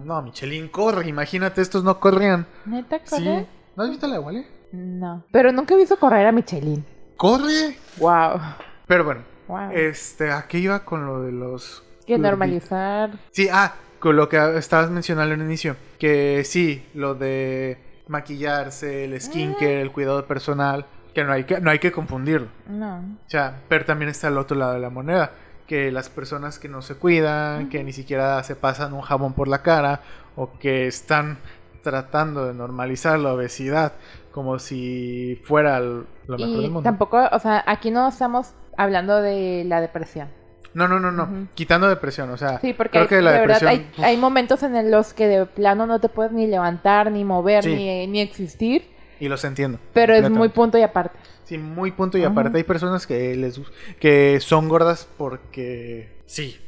no, 0.06 0.22
Michelin 0.22 0.68
corre, 0.70 1.08
imagínate, 1.08 1.62
estos 1.62 1.84
no 1.84 2.00
corrían. 2.00 2.46
¿Neta 2.66 3.00
Sí. 3.04 3.16
corre? 3.24 3.48
¿No 3.76 3.84
has 3.84 3.90
visto 3.90 4.08
la 4.08 4.20
Wally? 4.20 4.46
No. 4.72 5.24
Pero 5.32 5.52
nunca 5.52 5.74
he 5.74 5.78
visto 5.78 5.98
correr 5.98 6.26
a 6.28 6.32
Michelin. 6.32 6.86
Corre. 7.18 7.78
Wow. 7.98 8.40
Pero 8.88 9.04
bueno, 9.04 9.22
Wow. 9.48 9.72
este, 9.74 10.32
aquí 10.32 10.58
iba 10.60 10.84
con 10.86 11.06
lo 11.06 11.22
de 11.22 11.32
los 11.32 11.84
que 12.06 12.18
normalizar. 12.18 13.12
Sí, 13.32 13.48
ah, 13.52 13.74
con 14.00 14.16
lo 14.18 14.28
que 14.28 14.58
estabas 14.58 14.90
mencionando 14.90 15.34
al 15.34 15.42
inicio, 15.42 15.76
que 15.98 16.44
sí, 16.44 16.86
lo 16.94 17.16
de 17.16 17.78
maquillarse, 18.08 19.06
el 19.06 19.20
skincare, 19.22 19.82
el 19.82 19.92
cuidado 19.92 20.26
personal, 20.26 20.86
que 21.14 21.24
no 21.24 21.32
hay 21.34 21.44
que, 21.44 21.60
no 21.62 21.70
hay 21.72 21.80
que 21.80 21.92
confundirlo. 21.92 22.48
No. 22.68 22.98
O 22.98 23.30
sea, 23.30 23.62
pero 23.70 23.86
también 23.86 24.10
está 24.10 24.28
el 24.30 24.38
otro 24.38 24.58
lado 24.58 24.74
de 24.74 24.80
la 24.80 24.90
moneda, 24.90 25.32
que 25.68 25.92
las 25.92 26.10
personas 26.10 26.60
que 26.60 26.68
no 26.70 26.82
se 26.82 26.96
cuidan, 26.96 27.70
que 27.70 27.84
ni 27.84 27.94
siquiera 27.94 28.42
se 28.44 28.56
pasan 28.56 28.94
un 28.94 29.02
jabón 29.02 29.34
por 29.34 29.48
la 29.48 29.62
cara, 29.62 30.02
o 30.36 30.58
que 30.60 30.88
están 30.88 31.38
tratando 31.84 32.46
de 32.46 32.54
normalizar 32.54 33.20
la 33.20 33.34
obesidad 33.34 33.94
como 34.32 34.58
si 34.58 35.40
fuera 35.46 35.80
lo 35.80 36.06
mejor 36.28 36.40
del 36.40 36.62
Y 36.66 36.70
mundo. 36.70 36.82
tampoco, 36.82 37.22
o 37.32 37.40
sea, 37.40 37.64
aquí 37.68 37.92
no 37.92 38.08
estamos 38.08 38.54
hablando 38.78 39.22
de 39.22 39.64
la 39.68 39.80
depresión. 39.82 40.28
No, 40.74 40.88
no, 40.88 41.00
no, 41.00 41.12
no. 41.12 41.24
Ujú. 41.26 41.48
Quitando 41.54 41.88
depresión, 41.88 42.32
o 42.32 42.38
sea, 42.38 42.60
Sí, 42.60 42.74
porque 42.74 42.92
creo 42.92 43.02
hay- 43.04 43.08
que 43.10 43.22
la 43.22 43.32
de 43.34 43.40
verdad 43.42 43.60
depresión. 43.62 43.86
hay, 44.00 44.04
hay 44.04 44.18
momentos 44.18 44.64
en 44.64 44.90
los 44.90 45.14
que 45.14 45.28
de 45.28 45.46
plano 45.46 45.86
no 45.86 46.00
te 46.00 46.10
puedes 46.10 46.32
ni 46.32 46.48
levantar, 46.48 47.12
ni 47.12 47.24
mover, 47.24 47.64
Sí. 47.64 47.76
ni, 47.76 48.08
ni 48.08 48.22
existir, 48.22 48.88
Y 49.24 49.30
los 49.30 49.44
entiendo. 49.46 49.80
pero 49.94 50.14
es 50.14 50.30
muy 50.30 50.50
punto 50.50 50.78
y 50.78 50.82
aparte. 50.82 51.18
Sí, 51.46 51.58
muy 51.58 51.92
punto 51.92 52.18
y 52.18 52.22
Ajá. 52.24 52.32
aparte. 52.32 52.58
Hay 52.58 52.64
personas 52.64 53.08
que 53.08 53.36
les 53.36 53.60
que 54.00 54.40
son 54.42 54.68
gordas 54.68 55.08
porque 55.18 56.22
sí. 56.26 56.60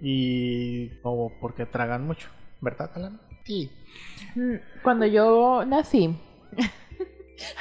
Y 0.00 0.92
o 1.02 1.30
porque 1.40 1.66
tragan 1.66 2.06
mucho, 2.06 2.28
¿verdad, 2.60 2.90
Alan? 2.94 3.20
Sí. 3.44 3.70
Mm, 4.34 4.54
Cuando 4.82 5.04
yo 5.04 5.64
nací, 5.66 6.16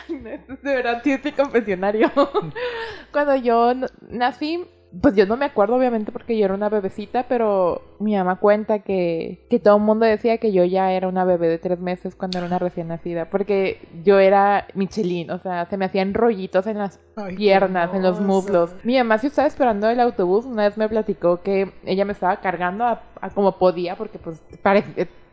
Ay, 0.08 0.16
no, 0.16 0.30
esto 0.30 0.54
es 0.54 0.62
de 0.62 0.76
verdad 0.76 1.02
sí 1.04 1.12
es 1.12 1.24
mi 1.24 1.32
confesionario. 1.34 2.12
Cuando 3.12 3.36
yo 3.36 3.74
nací, 4.10 4.66
pues 5.02 5.16
yo 5.16 5.26
no 5.26 5.38
me 5.38 5.46
acuerdo 5.46 5.76
obviamente 5.76 6.12
porque 6.12 6.38
yo 6.38 6.46
era 6.46 6.54
una 6.54 6.70
bebecita, 6.70 7.28
pero 7.28 7.82
mi 8.00 8.16
mamá 8.16 8.38
cuenta 8.38 8.80
que, 8.80 9.46
que 9.50 9.60
todo 9.60 9.78
el 9.78 9.84
mundo 9.84 10.06
decía 10.06 10.38
que 10.40 10.52
yo 10.52 10.64
ya 10.66 10.92
era 10.94 11.08
una 11.08 11.26
bebé 11.26 11.48
de 11.48 11.60
tres 11.60 11.80
meses 11.80 12.16
cuando 12.16 12.40
era 12.40 12.48
una 12.48 12.60
recién 12.60 12.88
nacida, 12.88 13.30
porque 13.30 13.88
yo 14.04 14.20
era 14.20 14.66
Michelin, 14.74 15.30
o 15.32 15.38
sea, 15.40 15.66
se 15.66 15.78
me 15.78 15.86
hacían 15.86 16.14
rollitos 16.14 16.66
en 16.68 16.80
las 16.80 17.00
Ay, 17.16 17.36
piernas, 17.36 17.94
en 17.94 18.02
los 18.02 18.20
muslos. 18.20 18.76
Mi 18.84 18.98
mamá 18.98 19.18
sí 19.20 19.28
estaba 19.28 19.48
esperando 19.48 19.90
el 19.90 20.00
autobús, 20.00 20.46
una 20.46 20.64
vez 20.64 20.78
me 20.78 20.90
platicó 20.90 21.42
que 21.42 21.72
ella 21.86 22.06
me 22.06 22.14
estaba 22.14 22.38
cargando 22.38 22.84
a, 22.86 23.02
a 23.22 23.30
como 23.30 23.58
podía, 23.58 23.96
porque 23.96 24.18
pues 24.18 24.42
pare- 24.64 24.84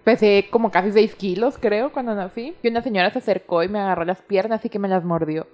pesé 0.07 0.47
como 0.53 0.71
casi 0.71 0.93
6 0.93 1.17
kilos, 1.17 1.59
creo, 1.61 1.91
cuando 1.91 2.15
nací. 2.15 2.55
Y 2.63 2.69
una 2.69 2.81
señora 2.81 3.11
se 3.11 3.19
acercó 3.19 3.65
y 3.65 3.69
me 3.69 3.81
agarró 3.81 4.05
las 4.05 4.23
piernas 4.23 4.65
y 4.65 4.69
que 4.69 4.79
me 4.79 4.87
las 4.87 5.03
mordió. 5.03 5.49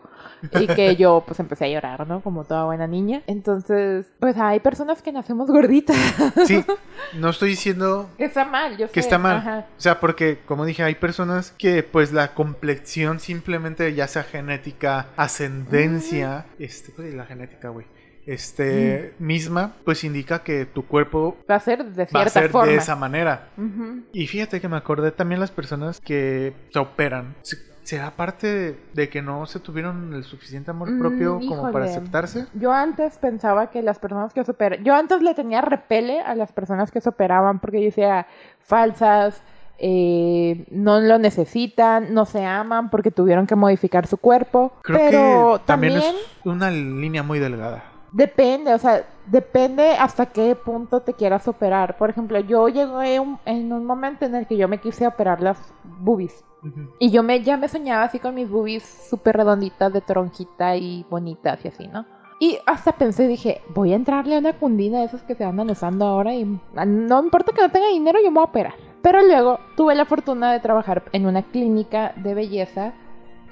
Y 0.60 0.66
que 0.66 0.94
yo 0.94 1.24
pues 1.26 1.40
empecé 1.40 1.64
a 1.64 1.68
llorar, 1.68 2.06
¿no? 2.06 2.20
Como 2.20 2.44
toda 2.44 2.66
buena 2.66 2.86
niña. 2.86 3.22
Entonces, 3.26 4.12
pues 4.20 4.36
hay 4.36 4.60
personas 4.60 5.00
que 5.00 5.10
nacemos 5.10 5.50
gorditas. 5.50 5.96
Sí, 6.44 6.62
no 7.18 7.30
estoy 7.30 7.50
diciendo 7.50 8.10
que 8.18 8.24
está 8.24 8.44
mal, 8.44 8.76
yo 8.76 8.88
sé. 8.88 8.92
que 8.92 9.00
está 9.00 9.16
mal. 9.16 9.38
Ajá. 9.38 9.66
O 9.70 9.80
sea, 9.80 10.00
porque 10.00 10.40
como 10.44 10.66
dije, 10.66 10.82
hay 10.82 10.96
personas 10.96 11.52
que 11.52 11.82
pues 11.82 12.12
la 12.12 12.34
complexión 12.34 13.20
simplemente 13.20 13.94
ya 13.94 14.06
sea 14.06 14.22
genética, 14.22 15.06
ascendencia, 15.16 16.44
este, 16.58 16.92
pues 16.92 17.14
la 17.14 17.24
genética, 17.24 17.70
güey. 17.70 17.86
Este, 18.26 19.14
misma, 19.18 19.72
pues 19.84 20.04
indica 20.04 20.42
que 20.42 20.64
tu 20.66 20.86
cuerpo 20.86 21.36
Va 21.50 21.56
a 21.56 21.60
ser 21.60 21.84
de 21.84 22.02
va 22.02 22.04
a 22.04 22.06
cierta 22.06 22.30
ser 22.40 22.50
forma. 22.50 22.70
de 22.70 22.76
esa 22.76 22.96
manera. 22.96 23.48
Y 24.12 24.26
fíjate 24.26 24.60
que 24.60 24.68
me 24.68 24.76
acordé 24.76 25.10
también 25.10 25.40
las 25.40 25.50
personas 25.50 26.00
que 26.00 26.52
se 26.70 26.78
operan. 26.78 27.34
Se- 27.42 27.72
¿Será 27.82 28.12
parte 28.12 28.78
de, 28.94 29.08
que 29.08 29.22
no 29.22 29.44
se 29.46 29.58
tuvieron 29.58 30.14
el 30.14 30.22
suficiente 30.22 30.70
amor 30.70 30.88
Mm, 30.92 30.98
propio 31.00 31.40
como 31.48 31.72
para 31.72 31.86
aceptarse? 31.86 32.46
Yo 32.54 32.72
antes 32.72 33.18
pensaba 33.18 33.70
que 33.70 33.82
las 33.82 33.98
personas 33.98 34.32
que 34.32 34.44
se 34.44 34.52
operan, 34.52 34.84
yo 34.84 34.94
antes 34.94 35.20
le 35.20 35.34
tenía 35.34 35.60
repele 35.62 36.20
a 36.20 36.36
las 36.36 36.52
personas 36.52 36.92
que 36.92 37.00
se 37.00 37.08
operaban 37.08 37.58
porque 37.58 37.80
yo 37.80 37.86
decía 37.86 38.28
falsas, 38.60 39.42
eh, 39.78 40.64
no 40.70 41.00
lo 41.00 41.18
necesitan, 41.18 42.14
no 42.14 42.24
se 42.24 42.44
aman 42.44 42.88
porque 42.88 43.10
tuvieron 43.10 43.48
que 43.48 43.56
modificar 43.56 44.06
su 44.06 44.16
cuerpo. 44.16 44.72
Creo 44.82 44.98
pero 45.00 45.10
que 45.58 45.64
también, 45.66 45.94
también, 45.94 46.14
es 46.14 46.46
una 46.46 46.70
línea 46.70 47.24
muy 47.24 47.40
delgada. 47.40 47.82
Depende, 48.12 48.74
o 48.74 48.78
sea, 48.78 49.04
depende 49.26 49.92
hasta 49.92 50.26
qué 50.26 50.54
punto 50.54 51.00
te 51.00 51.14
quieras 51.14 51.48
operar. 51.48 51.96
Por 51.96 52.10
ejemplo, 52.10 52.38
yo 52.40 52.68
llegué 52.68 53.18
un- 53.20 53.38
en 53.44 53.72
un 53.72 53.84
momento 53.84 54.24
en 54.24 54.34
el 54.34 54.46
que 54.46 54.56
yo 54.56 54.68
me 54.68 54.78
quise 54.78 55.06
operar 55.06 55.40
las 55.40 55.58
boobies. 55.84 56.44
Ujú. 56.62 56.90
Y 56.98 57.10
yo 57.10 57.22
me, 57.22 57.42
ya 57.42 57.56
me 57.56 57.68
soñaba 57.68 58.04
así 58.04 58.18
con 58.18 58.34
mis 58.34 58.48
boobies 58.48 58.84
súper 59.10 59.36
redonditas 59.36 59.92
de 59.92 60.00
tronjita 60.00 60.76
y 60.76 61.04
bonitas 61.10 61.64
y 61.64 61.68
así, 61.68 61.88
¿no? 61.88 62.04
Y 62.38 62.58
hasta 62.66 62.92
pensé, 62.92 63.28
dije, 63.28 63.62
voy 63.74 63.92
a 63.92 63.96
entrarle 63.96 64.34
a 64.36 64.38
una 64.40 64.52
cundina 64.52 64.98
de 64.98 65.04
esas 65.06 65.22
que 65.22 65.34
se 65.36 65.44
andan 65.44 65.70
usando 65.70 66.04
ahora 66.06 66.34
y 66.34 66.60
ah, 66.76 66.84
no 66.84 67.22
importa 67.22 67.52
que 67.52 67.62
no 67.62 67.70
tenga 67.70 67.88
dinero, 67.88 68.18
yo 68.22 68.30
me 68.30 68.36
voy 68.36 68.42
a 68.46 68.50
operar. 68.50 68.74
Pero 69.00 69.22
luego 69.22 69.58
tuve 69.76 69.94
la 69.94 70.04
fortuna 70.04 70.52
de 70.52 70.60
trabajar 70.60 71.04
en 71.12 71.26
una 71.26 71.42
clínica 71.42 72.12
de 72.16 72.34
belleza 72.34 72.94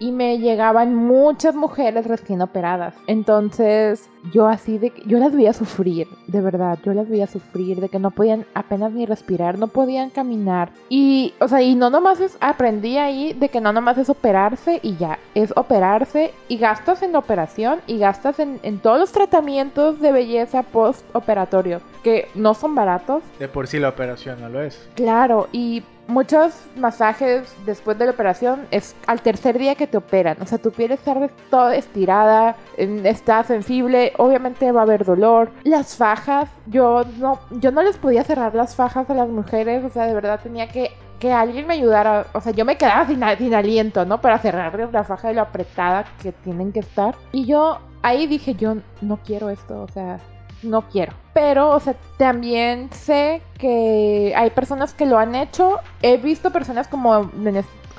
y 0.01 0.11
me 0.11 0.39
llegaban 0.39 0.97
muchas 0.97 1.55
mujeres 1.55 2.07
recién 2.07 2.41
operadas. 2.43 2.95
Entonces, 3.07 4.09
yo 4.33 4.49
así 4.49 4.79
de 4.79 4.91
que 4.91 5.03
yo 5.07 5.19
las 5.19 5.35
veía 5.35 5.53
sufrir, 5.53 6.09
de 6.27 6.41
verdad, 6.41 6.79
yo 6.83 6.93
las 6.95 7.09
veía 7.09 7.27
sufrir 7.27 7.81
de 7.81 7.89
que 7.89 7.99
no 7.99 8.11
podían 8.11 8.47
apenas 8.55 8.93
ni 8.93 9.07
respirar, 9.07 9.59
no 9.59 9.69
podían 9.69 10.11
caminar. 10.11 10.71
Y, 10.89 11.35
o 11.39 11.49
sea, 11.49 11.63
y 11.63 11.75
no 11.75 11.91
nomás 11.91 12.19
es, 12.21 12.37
aprendí 12.41 12.97
ahí 12.97 13.35
de 13.35 13.51
que 13.51 13.61
no 13.61 13.73
nomás 13.73 13.99
es 13.99 14.09
operarse 14.09 14.81
y 14.83 14.97
ya, 14.97 15.19
es 15.35 15.53
operarse 15.55 16.33
y 16.49 16.57
gastas 16.57 17.03
en 17.03 17.13
la 17.13 17.19
operación 17.19 17.81
y 17.87 17.99
gastas 17.99 18.41
en, 18.41 18.59
en 18.63 18.79
todos 18.79 18.99
los 18.99 19.13
tratamientos 19.13 20.01
de 20.01 20.13
belleza 20.13 20.63
post-operatorios, 20.63 21.83
que 22.03 22.29
no 22.35 22.55
son 22.55 22.75
baratos. 22.75 23.23
De 23.39 23.49
por 23.49 23.67
sí 23.67 23.79
la 23.79 23.91
operación 23.91 24.41
no 24.41 24.49
lo 24.49 24.63
es. 24.63 24.89
Claro, 24.95 25.49
y 25.53 25.83
muchos 26.11 26.53
masajes 26.77 27.55
después 27.65 27.99
de 27.99 28.07
la 28.07 28.11
operación 28.11 28.67
es 28.71 28.95
al 29.07 29.23
tercer 29.23 29.59
día 29.59 29.75
que 29.75 29.87
te 29.87 29.97
operan. 29.97 30.37
O 30.41 30.47
sea, 30.47 30.59
tu 30.59 30.71
piel 30.71 30.93
está 30.93 31.15
toda 31.51 31.75
estirada, 31.77 32.57
está 32.77 33.43
sensible, 33.45 34.13
obviamente 34.19 34.71
va 34.73 34.81
a 34.81 34.85
haber 34.85 35.05
dolor. 35.05 35.51
Las 35.65 35.97
fajas, 35.97 36.49
yo 36.67 37.05
no, 37.19 37.41
yo 37.51 37.71
no 37.71 37.83
les 37.83 37.97
podía 37.97 38.25
cerrar 38.25 38.55
las 38.55 38.75
fajas 38.75 39.09
a 39.09 39.15
las 39.15 39.29
mujeres, 39.29 39.85
o 39.85 39.89
sea, 39.89 40.07
de 40.07 40.15
verdad 40.15 40.41
tenía 40.43 40.69
que 40.69 40.91
que 41.21 41.31
alguien 41.31 41.67
me 41.67 41.75
ayudara, 41.75 42.29
o 42.33 42.41
sea, 42.41 42.53
yo 42.53 42.65
me 42.65 42.79
quedaba 42.79 43.07
sin, 43.07 43.21
sin 43.37 43.55
aliento, 43.55 44.07
¿no? 44.07 44.23
Para 44.23 44.39
cerrarles 44.39 44.91
la 44.91 45.05
faja 45.05 45.29
de 45.29 45.35
lo 45.35 45.43
apretada 45.43 46.07
que 46.23 46.33
tienen 46.33 46.73
que 46.73 46.81
estar. 46.81 47.15
Y 47.31 47.45
yo 47.45 47.79
ahí 48.03 48.27
dije, 48.27 48.55
yo 48.55 48.77
no 49.03 49.19
quiero 49.19 49.51
esto, 49.51 49.83
o 49.83 49.89
sea, 49.89 50.19
no 50.63 50.83
quiero. 50.83 51.13
Pero, 51.33 51.71
o 51.71 51.81
sea, 51.81 51.95
también 52.19 52.91
sé 52.93 53.43
que 53.59 54.33
hay 54.37 54.51
personas 54.51 54.95
que 54.95 55.07
lo 55.07 55.19
han 55.19 55.35
hecho. 55.35 55.79
He 56.03 56.17
visto 56.17 56.51
personas 56.51 56.89
como 56.89 57.31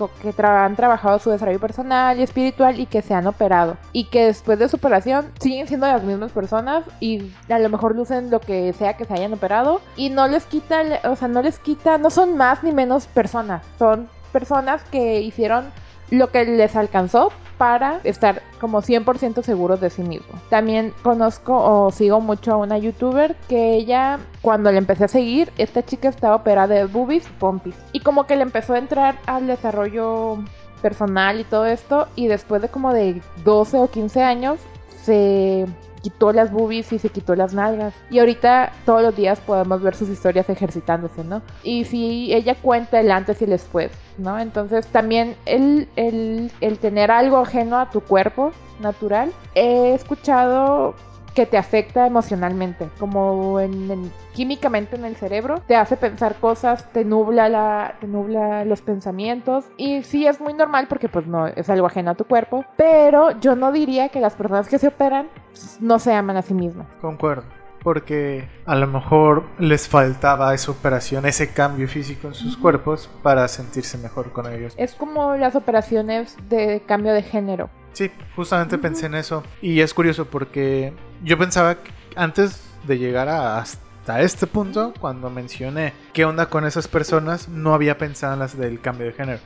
que 0.10 0.34
han 0.44 0.76
trabajado 0.76 1.20
su 1.20 1.30
desarrollo 1.30 1.60
personal 1.60 2.20
y 2.20 2.24
espiritual 2.24 2.80
y 2.80 2.86
que 2.86 3.02
se 3.02 3.14
han 3.14 3.28
operado. 3.28 3.78
Y 3.92 4.06
que 4.06 4.26
después 4.26 4.60
de 4.60 4.68
su 4.68 4.78
operación 4.78 5.32
siguen 5.40 5.68
siendo 5.68 5.88
las 5.88 6.04
mismas 6.04 6.32
personas 6.32 6.86
y 7.00 7.32
a 7.50 7.60
lo 7.60 7.70
mejor 7.70 7.96
lucen 7.96 8.32
lo 8.32 8.40
que 8.40 8.74
sea 8.74 8.96
que 8.98 9.06
se 9.06 9.14
hayan 9.14 9.34
operado. 9.34 9.82
Y 9.96 10.10
no 10.10 10.28
les 10.28 10.46
quita, 10.46 10.82
o 11.04 11.16
sea, 11.16 11.28
no 11.28 11.42
les 11.42 11.60
quita, 11.60 11.98
no 11.98 12.10
son 12.10 12.38
más 12.38 12.64
ni 12.64 12.72
menos 12.72 13.08
personas. 13.08 13.64
Son 13.78 14.10
personas 14.32 14.84
que 14.86 15.22
hicieron 15.22 15.72
lo 16.12 16.30
que 16.30 16.46
les 16.46 16.76
alcanzó 16.76 17.32
para 17.58 18.00
estar 18.04 18.42
como 18.60 18.82
100% 18.82 19.44
seguros 19.44 19.80
de 19.82 19.90
sí 19.90 20.02
mismo. 20.02 20.34
También 20.50 20.94
conozco 21.04 21.56
o 21.56 21.92
sigo 21.92 22.20
mucho 22.20 22.54
a 22.54 22.58
una 22.58 22.78
youtuber 22.78 23.36
que 23.48 23.76
ella, 23.76 24.20
cuando 24.42 24.72
le 24.72 24.78
empecé 24.78 25.06
a 25.06 25.08
seguir, 25.08 25.52
esta 25.58 25.84
chica 25.84 26.10
estaba 26.10 26.36
operada 26.36 26.74
de 26.74 26.86
boobies 26.86 27.28
pompis. 27.40 27.76
Y 27.94 28.02
como 28.02 28.26
que 28.26 28.36
le 28.36 28.44
empezó 28.44 28.74
a 28.74 28.80
entrar 28.80 29.20
al 29.26 29.48
desarrollo 29.48 30.40
personal 30.82 31.40
y 31.40 31.44
todo 31.44 31.66
esto, 31.66 32.08
y 32.16 32.28
después 32.28 32.62
de 32.62 32.70
como 32.70 32.94
de 32.94 33.22
12 33.44 33.78
o 33.78 33.88
15 33.90 34.24
años, 34.24 34.60
se 35.04 35.66
quitó 36.02 36.34
las 36.34 36.52
boobies 36.52 36.92
y 36.94 37.00
se 37.00 37.10
quitó 37.10 37.36
las 37.36 37.54
nalgas. 37.54 37.94
Y 38.10 38.20
ahorita 38.20 38.72
todos 38.86 39.02
los 39.02 39.16
días 39.16 39.40
podemos 39.40 39.82
ver 39.82 39.96
sus 39.96 40.10
historias 40.10 40.50
ejercitándose, 40.50 41.24
¿no? 41.24 41.42
Y 41.64 41.86
si 41.86 42.34
ella 42.34 42.56
cuenta 42.56 43.00
el 43.00 43.12
antes 43.12 43.42
y 43.42 43.46
el 43.46 43.52
después, 43.52 43.92
¿no? 44.18 44.40
Entonces 44.40 44.88
también 44.88 45.36
el, 45.46 45.88
el, 45.96 46.52
el 46.62 46.80
tener 46.80 47.12
algo 47.12 47.38
ajeno 47.38 47.80
a 47.80 47.90
tu 47.90 48.02
cuerpo 48.02 48.52
natural, 48.80 49.32
he 49.56 49.94
escuchado 49.94 50.96
que 51.34 51.46
te 51.46 51.58
afecta 51.58 52.06
emocionalmente, 52.06 52.90
como 53.00 53.60
en, 53.60 54.12
químicamente 54.34 54.96
en 54.96 55.06
el 55.06 55.16
cerebro, 55.16 55.62
te 55.68 55.76
hace 55.76 55.98
pensar 55.98 56.36
cosas, 56.36 56.92
te 56.92 57.06
nubla 57.06 57.50
la, 57.50 57.96
te 58.00 58.08
nubla 58.08 58.66
los 58.66 58.82
pensamientos 58.82 59.66
y 59.78 60.04
sí 60.04 60.28
es 60.28 60.42
muy 60.42 60.54
normal 60.54 60.88
porque 60.90 61.10
pues 61.10 61.28
no 61.28 61.48
es 61.48 61.70
algo 61.70 61.88
ajeno 61.88 62.12
a 62.12 62.16
tu 62.16 62.26
cuerpo, 62.26 62.66
pero 62.76 63.40
yo 63.40 63.56
no 63.56 63.72
diría 63.72 64.10
que 64.10 64.20
las 64.20 64.36
personas 64.36 64.68
que 64.68 64.80
se 64.80 64.88
operan 64.88 65.28
no 65.80 66.00
se 66.00 66.14
aman 66.14 66.38
a 66.38 66.42
sí 66.42 66.54
mismas. 66.54 66.88
Concuerdo. 67.00 67.44
Porque 67.84 68.48
a 68.68 68.76
lo 68.76 68.86
mejor 68.86 69.44
les 69.58 69.90
faltaba 69.90 70.54
esa 70.54 70.70
operación, 70.70 71.26
ese 71.26 71.52
cambio 71.52 71.88
físico 71.88 72.28
en 72.28 72.36
sus 72.36 72.56
cuerpos 72.56 73.10
para 73.24 73.48
sentirse 73.48 73.98
mejor 73.98 74.32
con 74.32 74.46
ellos. 74.54 74.76
Es 74.78 74.94
como 74.94 75.36
las 75.36 75.56
operaciones 75.56 76.38
de 76.48 76.84
cambio 76.86 77.12
de 77.12 77.24
género 77.24 77.72
Sí, 77.94 78.12
justamente 78.36 78.78
pensé 78.78 79.08
en 79.08 79.16
eso. 79.16 79.44
Y 79.62 79.82
es 79.82 79.94
curioso 79.94 80.26
porque 80.26 80.94
yo 81.24 81.38
pensaba 81.38 81.76
que 81.76 81.92
antes 82.16 82.62
de 82.88 82.98
llegar 82.98 83.30
hasta 83.30 84.22
este 84.22 84.48
punto, 84.48 84.94
cuando 85.00 85.30
mencioné 85.30 85.94
qué 86.14 86.26
onda 86.26 86.48
con 86.48 86.66
esas 86.66 86.88
personas, 86.88 87.50
no 87.50 87.74
había 87.74 87.98
pensado 87.98 88.34
en 88.34 88.40
las 88.40 88.58
del 88.58 88.80
cambio 88.80 89.08
de 89.08 89.14
género. 89.14 89.40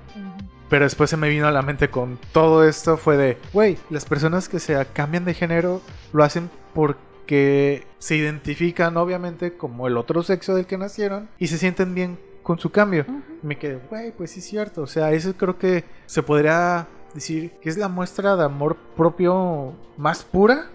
Pero 0.69 0.85
después 0.85 1.09
se 1.09 1.17
me 1.17 1.29
vino 1.29 1.47
a 1.47 1.51
la 1.51 1.61
mente 1.61 1.89
con 1.89 2.17
todo 2.31 2.67
esto 2.67 2.97
fue 2.97 3.17
de, 3.17 3.37
güey, 3.53 3.77
las 3.89 4.05
personas 4.05 4.49
que 4.49 4.59
se 4.59 4.83
cambian 4.93 5.25
de 5.25 5.35
género 5.35 5.81
lo 6.11 6.23
hacen 6.23 6.49
porque 6.73 7.85
se 7.99 8.15
identifican 8.15 8.97
obviamente 8.97 9.57
como 9.57 9.87
el 9.87 9.97
otro 9.97 10.23
sexo 10.23 10.55
del 10.55 10.65
que 10.65 10.77
nacieron 10.77 11.29
y 11.37 11.47
se 11.47 11.57
sienten 11.59 11.93
bien 11.93 12.17
con 12.41 12.57
su 12.59 12.71
cambio. 12.71 13.05
Me 13.43 13.57
quedé, 13.57 13.79
güey, 13.89 14.11
pues 14.11 14.31
sí 14.31 14.39
es 14.39 14.45
cierto. 14.45 14.83
O 14.83 14.87
sea, 14.87 15.11
eso 15.11 15.35
creo 15.35 15.57
que 15.57 15.83
se 16.05 16.23
podría 16.23 16.87
decir 17.15 17.51
que 17.61 17.69
es 17.69 17.77
la 17.77 17.87
muestra 17.87 18.35
de 18.35 18.43
amor 18.43 18.77
propio 18.95 19.73
más 19.97 20.23
pura 20.23 20.65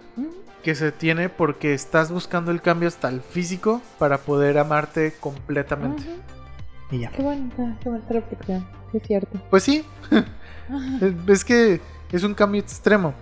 que 0.63 0.75
se 0.75 0.91
tiene 0.91 1.29
porque 1.29 1.73
estás 1.73 2.11
buscando 2.11 2.51
el 2.51 2.61
cambio 2.61 2.87
hasta 2.87 3.07
el 3.09 3.21
físico 3.21 3.81
para 3.97 4.17
poder 4.19 4.57
amarte 4.57 5.13
completamente. 5.19 6.03
Y 6.91 6.99
ya. 6.99 7.11
Qué 7.11 7.21
bonita, 7.21 7.77
qué 7.81 7.89
bonita 7.89 8.13
reflexión, 8.13 8.67
es 8.93 9.03
cierto. 9.03 9.39
Pues 9.49 9.63
sí, 9.63 9.85
es 11.27 11.45
que 11.45 11.79
es 12.11 12.23
un 12.23 12.33
cambio 12.33 12.61
extremo 12.61 13.13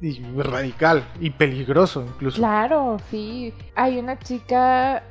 y 0.00 0.20
radical 0.42 1.04
y 1.20 1.30
peligroso 1.30 2.04
incluso. 2.06 2.38
Claro, 2.38 2.96
sí. 3.10 3.54
Hay 3.74 3.98
una 3.98 4.18
chica 4.18 5.02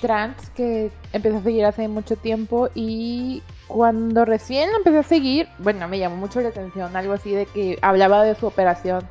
trans 0.00 0.50
que 0.50 0.90
empecé 1.12 1.36
a 1.36 1.42
seguir 1.42 1.64
hace 1.64 1.88
mucho 1.88 2.16
tiempo 2.16 2.68
y 2.74 3.42
cuando 3.68 4.24
recién 4.24 4.70
empecé 4.76 4.98
a 4.98 5.02
seguir, 5.02 5.48
bueno, 5.58 5.86
me 5.86 5.98
llamó 5.98 6.16
mucho 6.16 6.40
la 6.40 6.48
atención 6.48 6.96
algo 6.96 7.12
así 7.12 7.30
de 7.30 7.46
que 7.46 7.78
hablaba 7.82 8.24
de 8.24 8.34
su 8.34 8.46
operación 8.46 9.06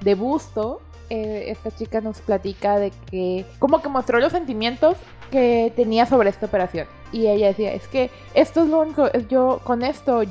de 0.00 0.14
busto. 0.14 0.80
Eh, 1.10 1.46
esta 1.48 1.70
chica 1.70 2.00
nos 2.00 2.20
platica 2.20 2.78
de 2.78 2.92
que 3.10 3.46
como 3.58 3.80
que 3.80 3.88
mostró 3.88 4.20
los 4.20 4.32
sentimientos 4.32 4.96
que 5.30 5.72
tenía 5.76 6.06
sobre 6.06 6.30
esta 6.30 6.46
operación. 6.46 6.86
Y 7.12 7.26
ella 7.26 7.48
decía, 7.48 7.72
es 7.72 7.88
que 7.88 8.10
esto 8.34 8.62
es 8.62 8.68
lo 8.68 8.80
único, 8.80 9.10
yo 9.30 9.60
con 9.64 9.82
esto 9.82 10.22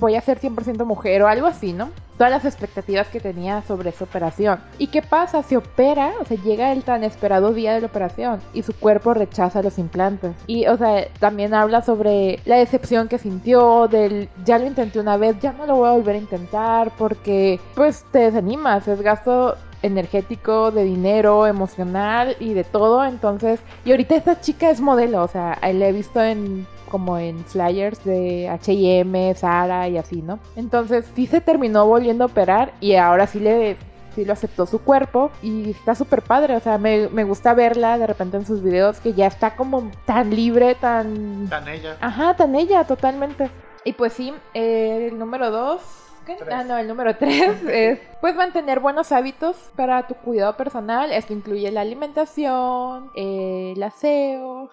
voy 0.00 0.16
a 0.16 0.20
ser 0.20 0.40
100% 0.40 0.84
mujer 0.84 1.22
o 1.22 1.28
algo 1.28 1.46
así, 1.46 1.72
¿no? 1.72 1.90
Todas 2.16 2.32
las 2.32 2.44
expectativas 2.44 3.06
que 3.06 3.20
tenía 3.20 3.62
sobre 3.62 3.90
esa 3.90 4.02
operación. 4.02 4.58
¿Y 4.78 4.88
qué 4.88 5.02
pasa? 5.02 5.44
Se 5.44 5.56
opera, 5.56 6.14
o 6.20 6.24
sea, 6.24 6.36
llega 6.42 6.72
el 6.72 6.82
tan 6.82 7.04
esperado 7.04 7.52
día 7.52 7.72
de 7.74 7.80
la 7.80 7.86
operación 7.86 8.40
y 8.52 8.64
su 8.64 8.74
cuerpo 8.74 9.14
rechaza 9.14 9.62
los 9.62 9.78
implantes. 9.78 10.32
Y, 10.48 10.66
o 10.66 10.76
sea, 10.76 11.06
también 11.20 11.54
habla 11.54 11.82
sobre 11.82 12.40
la 12.44 12.56
decepción 12.56 13.06
que 13.06 13.18
sintió, 13.18 13.86
del 13.86 14.28
ya 14.44 14.58
lo 14.58 14.66
intenté 14.66 14.98
una 14.98 15.16
vez, 15.16 15.38
ya 15.40 15.52
no 15.52 15.66
lo 15.66 15.76
voy 15.76 15.88
a 15.88 15.92
volver 15.92 16.16
a 16.16 16.18
intentar 16.18 16.90
porque, 16.98 17.60
pues, 17.76 18.04
te 18.10 18.18
desanimas, 18.18 18.88
es 18.88 19.00
gasto 19.00 19.54
energético, 19.82 20.70
de 20.70 20.84
dinero, 20.84 21.46
emocional 21.46 22.36
y 22.40 22.54
de 22.54 22.64
todo. 22.64 23.04
Entonces, 23.04 23.60
y 23.84 23.90
ahorita 23.90 24.16
esta 24.16 24.40
chica 24.40 24.70
es 24.70 24.80
modelo, 24.80 25.22
o 25.22 25.28
sea, 25.28 25.58
la 25.62 25.88
he 25.88 25.92
visto 25.92 26.22
en 26.22 26.66
como 26.88 27.18
en 27.18 27.44
flyers 27.44 28.02
de 28.04 28.48
H&M, 28.48 29.34
Zara 29.34 29.88
y 29.88 29.98
así, 29.98 30.22
¿no? 30.22 30.38
Entonces 30.56 31.04
sí 31.14 31.26
se 31.26 31.40
terminó 31.40 31.86
volviendo 31.86 32.24
a 32.24 32.28
operar 32.28 32.72
y 32.80 32.94
ahora 32.94 33.26
sí 33.26 33.40
le 33.40 33.76
sí 34.14 34.24
lo 34.24 34.32
aceptó 34.32 34.66
su 34.66 34.80
cuerpo 34.80 35.30
y 35.42 35.70
está 35.70 35.94
súper 35.94 36.22
padre, 36.22 36.56
o 36.56 36.60
sea, 36.60 36.78
me, 36.78 37.08
me, 37.08 37.24
gusta 37.24 37.54
verla 37.54 37.98
de 37.98 38.06
repente 38.06 38.36
en 38.36 38.46
sus 38.46 38.62
videos 38.62 38.98
que 38.98 39.12
ya 39.12 39.26
está 39.26 39.54
como 39.54 39.92
tan 40.06 40.34
libre, 40.34 40.74
tan... 40.74 41.46
Tan 41.48 41.68
ella. 41.68 41.96
Ajá, 42.00 42.34
tan 42.34 42.54
ella, 42.56 42.82
totalmente. 42.84 43.50
Y 43.84 43.92
pues 43.92 44.14
sí, 44.14 44.34
el 44.54 45.16
número 45.18 45.50
dos 45.50 46.07
Ah, 46.50 46.64
no, 46.64 46.76
el 46.76 46.86
número 46.88 47.16
tres 47.16 47.62
es 47.68 47.98
pues 48.20 48.34
mantener 48.34 48.80
buenos 48.80 49.12
hábitos 49.12 49.56
para 49.76 50.06
tu 50.06 50.14
cuidado 50.14 50.56
personal. 50.56 51.12
Esto 51.12 51.32
incluye 51.32 51.70
la 51.70 51.80
alimentación, 51.80 53.10
el 53.14 53.82
aseo, 53.82 54.70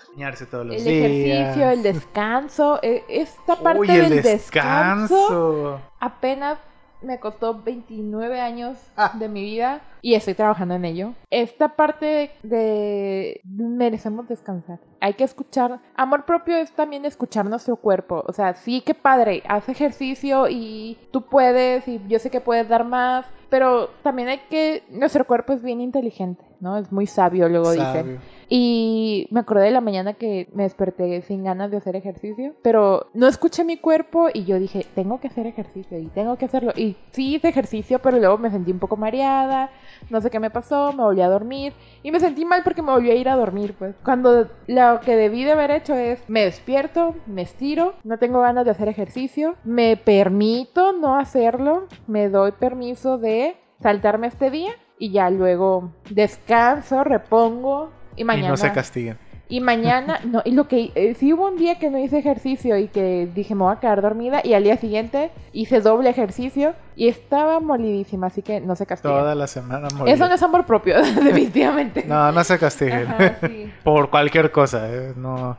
todos 0.51 0.65
los 0.65 0.75
el 0.75 0.87
ejercicio, 0.87 1.69
el 1.69 1.83
descanso. 1.83 2.79
E, 2.81 3.03
esta 3.07 3.55
parte 3.55 3.91
del 3.91 4.21
descanso 4.21 5.79
apenas 5.99 6.57
me 7.01 7.19
costó 7.19 7.61
29 7.61 8.39
años 8.41 8.77
ah. 8.97 9.11
de 9.13 9.29
mi 9.29 9.43
vida 9.43 9.81
y 10.05 10.13
estoy 10.13 10.35
trabajando 10.35 10.75
en 10.75 10.85
ello. 10.85 11.13
Esta 11.31 11.75
parte 11.75 12.29
de, 12.43 13.41
merecemos 13.43 14.27
descansar. 14.27 14.79
Hay 15.01 15.15
que 15.15 15.23
escuchar. 15.23 15.79
Amor 15.95 16.25
propio 16.25 16.57
es 16.57 16.71
también 16.73 17.05
escuchar 17.05 17.47
nuestro 17.47 17.75
cuerpo. 17.77 18.23
O 18.27 18.31
sea, 18.31 18.53
sí 18.53 18.81
que 18.81 18.93
padre, 18.93 19.41
haz 19.47 19.67
ejercicio 19.67 20.47
y 20.47 20.99
tú 21.09 21.23
puedes 21.23 21.87
y 21.87 21.99
yo 22.07 22.19
sé 22.19 22.29
que 22.29 22.39
puedes 22.39 22.69
dar 22.69 22.85
más, 22.85 23.25
pero 23.49 23.89
también 24.03 24.27
hay 24.27 24.41
que 24.49 24.83
nuestro 24.89 25.25
cuerpo 25.25 25.53
es 25.53 25.63
bien 25.63 25.81
inteligente, 25.81 26.43
¿no? 26.59 26.77
Es 26.77 26.91
muy 26.91 27.07
sabio, 27.07 27.49
luego 27.49 27.71
dicen. 27.71 28.19
Y 28.47 29.27
me 29.31 29.39
acordé 29.39 29.65
de 29.65 29.71
la 29.71 29.81
mañana 29.81 30.13
que 30.13 30.49
me 30.53 30.63
desperté 30.63 31.21
sin 31.21 31.43
ganas 31.43 31.71
de 31.71 31.77
hacer 31.77 31.95
ejercicio, 31.95 32.53
pero 32.61 33.07
no 33.13 33.27
escuché 33.27 33.63
mi 33.63 33.77
cuerpo 33.77 34.27
y 34.33 34.45
yo 34.45 34.59
dije, 34.59 34.85
tengo 34.93 35.19
que 35.19 35.27
hacer 35.27 35.47
ejercicio 35.47 35.97
y 35.97 36.07
tengo 36.07 36.37
que 36.37 36.45
hacerlo. 36.45 36.73
Y 36.75 36.97
sí 37.11 37.35
hice 37.35 37.47
ejercicio, 37.47 37.99
pero 37.99 38.19
luego 38.19 38.37
me 38.37 38.51
sentí 38.51 38.71
un 38.71 38.79
poco 38.79 38.97
mareada, 38.97 39.71
no 40.09 40.21
sé 40.21 40.29
qué 40.29 40.39
me 40.39 40.49
pasó, 40.49 40.93
me 40.93 41.03
volví 41.03 41.21
a 41.21 41.29
dormir 41.29 41.73
y 42.03 42.11
me 42.11 42.19
sentí 42.19 42.45
mal 42.45 42.61
porque 42.63 42.81
me 42.81 42.91
volví 42.91 43.11
a 43.11 43.15
ir 43.15 43.29
a 43.29 43.35
dormir, 43.35 43.75
pues. 43.77 43.95
Cuando 44.03 44.47
lo 44.67 44.99
que 45.01 45.15
debí 45.15 45.43
de 45.43 45.53
haber 45.53 45.71
hecho 45.71 45.95
es, 45.95 46.19
me 46.27 46.43
despierto, 46.43 47.15
me 47.25 47.41
estiro, 47.41 47.93
no 48.03 48.17
tengo 48.17 48.41
ganas 48.41 48.65
de 48.65 48.71
hacer 48.71 48.87
ejercicio, 48.87 49.55
me 49.63 49.97
permito 49.97 50.93
no 50.93 51.17
hacerlo, 51.17 51.87
me 52.07 52.29
doy 52.29 52.51
permiso 52.51 53.17
de 53.17 53.57
saltarme 53.81 54.27
este 54.27 54.49
día 54.49 54.71
y 54.97 55.11
ya 55.11 55.29
luego 55.29 55.91
descanso, 56.09 57.03
repongo, 57.03 57.91
y 58.15 58.23
mañana. 58.23 58.49
no 58.49 58.57
se 58.57 58.71
castiguen. 58.71 59.17
Y 59.47 59.61
mañana, 59.61 60.19
no, 60.25 60.41
y 60.43 60.51
lo 60.51 60.67
que, 60.67 60.91
eh, 60.95 61.13
sí 61.15 61.33
hubo 61.33 61.47
un 61.47 61.57
día 61.57 61.77
que 61.79 61.89
no 61.89 61.99
hice 61.99 62.17
ejercicio 62.17 62.77
y 62.77 62.87
que 62.87 63.29
dije 63.33 63.55
me 63.55 63.63
voy 63.63 63.73
a 63.73 63.79
quedar 63.79 64.01
dormida 64.01 64.41
y 64.43 64.53
al 64.53 64.63
día 64.63 64.77
siguiente 64.77 65.31
hice 65.53 65.81
doble 65.81 66.09
ejercicio 66.09 66.73
y 66.95 67.07
estaba 67.07 67.59
molidísima, 67.59 68.27
así 68.27 68.41
que 68.41 68.59
no 68.61 68.75
se 68.75 68.85
castiguen. 68.85 69.17
Toda 69.19 69.35
la 69.35 69.47
semana 69.47 69.87
morir. 69.95 70.13
Eso 70.13 70.27
no 70.27 70.33
es 70.35 70.43
amor 70.43 70.65
propio, 70.65 70.95
definitivamente. 71.23 72.05
No, 72.07 72.31
no 72.31 72.43
se 72.43 72.57
castiguen. 72.57 73.07
Ajá, 73.07 73.37
sí. 73.47 73.71
Por 73.83 74.09
cualquier 74.09 74.51
cosa, 74.51 74.89
¿eh? 74.91 75.13
No. 75.15 75.57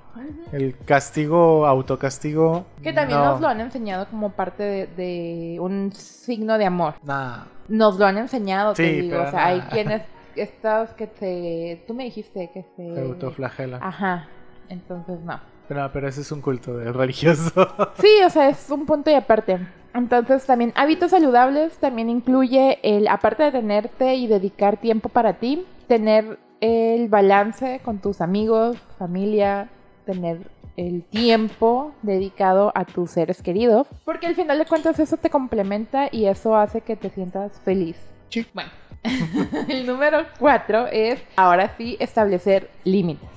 El 0.52 0.76
castigo, 0.84 1.66
autocastigo. 1.66 2.66
Que 2.82 2.92
también 2.92 3.18
no. 3.20 3.32
nos 3.32 3.40
lo 3.40 3.48
han 3.48 3.60
enseñado 3.60 4.06
como 4.08 4.30
parte 4.30 4.62
de, 4.62 4.86
de 4.86 5.60
un 5.60 5.92
signo 5.92 6.58
de 6.58 6.66
amor. 6.66 6.94
Nah. 7.04 7.44
Nos 7.68 7.98
lo 7.98 8.06
han 8.06 8.18
enseñado, 8.18 8.72
te 8.74 8.84
Sí, 8.84 9.00
digo. 9.02 9.16
pero 9.16 9.28
O 9.28 9.30
sea, 9.30 9.46
hay 9.46 9.60
quienes, 9.62 10.02
estos 10.36 10.90
que 10.90 11.06
te... 11.06 11.84
Tú 11.86 11.94
me 11.94 12.04
dijiste 12.04 12.50
que 12.52 12.64
se... 12.76 12.94
Se 12.94 13.00
autoflagela. 13.00 13.78
Ajá, 13.82 14.28
entonces 14.68 15.20
no. 15.20 15.40
Pero, 15.68 15.90
pero 15.92 16.08
ese 16.08 16.20
es 16.20 16.32
un 16.32 16.40
culto 16.40 16.76
de 16.76 16.92
religioso. 16.92 17.50
Sí, 17.98 18.08
o 18.24 18.30
sea, 18.30 18.48
es 18.48 18.70
un 18.70 18.86
punto 18.86 19.10
y 19.10 19.14
aparte. 19.14 19.58
Entonces 19.94 20.44
también 20.44 20.72
hábitos 20.76 21.10
saludables 21.10 21.78
también 21.78 22.10
incluye 22.10 22.78
el, 22.82 23.08
aparte 23.08 23.44
de 23.44 23.52
tenerte 23.52 24.14
y 24.14 24.26
dedicar 24.26 24.76
tiempo 24.76 25.08
para 25.08 25.34
ti, 25.38 25.66
tener 25.88 26.38
el 26.60 27.08
balance 27.08 27.80
con 27.82 27.98
tus 28.00 28.20
amigos, 28.20 28.76
familia, 28.98 29.70
tener 30.04 30.50
el 30.76 31.02
tiempo 31.04 31.92
dedicado 32.02 32.72
a 32.74 32.84
tus 32.84 33.12
seres 33.12 33.42
queridos, 33.42 33.86
porque 34.04 34.26
al 34.26 34.34
final 34.34 34.58
de 34.58 34.66
cuentas 34.66 34.98
eso 34.98 35.16
te 35.16 35.30
complementa 35.30 36.08
y 36.12 36.26
eso 36.26 36.56
hace 36.56 36.82
que 36.82 36.96
te 36.96 37.08
sientas 37.08 37.58
feliz. 37.60 37.96
Sí. 38.28 38.46
Bueno, 38.52 38.70
el 39.68 39.86
número 39.86 40.24
cuatro 40.38 40.86
es 40.86 41.22
ahora 41.36 41.74
sí 41.76 41.96
establecer 42.00 42.70
límites. 42.84 43.28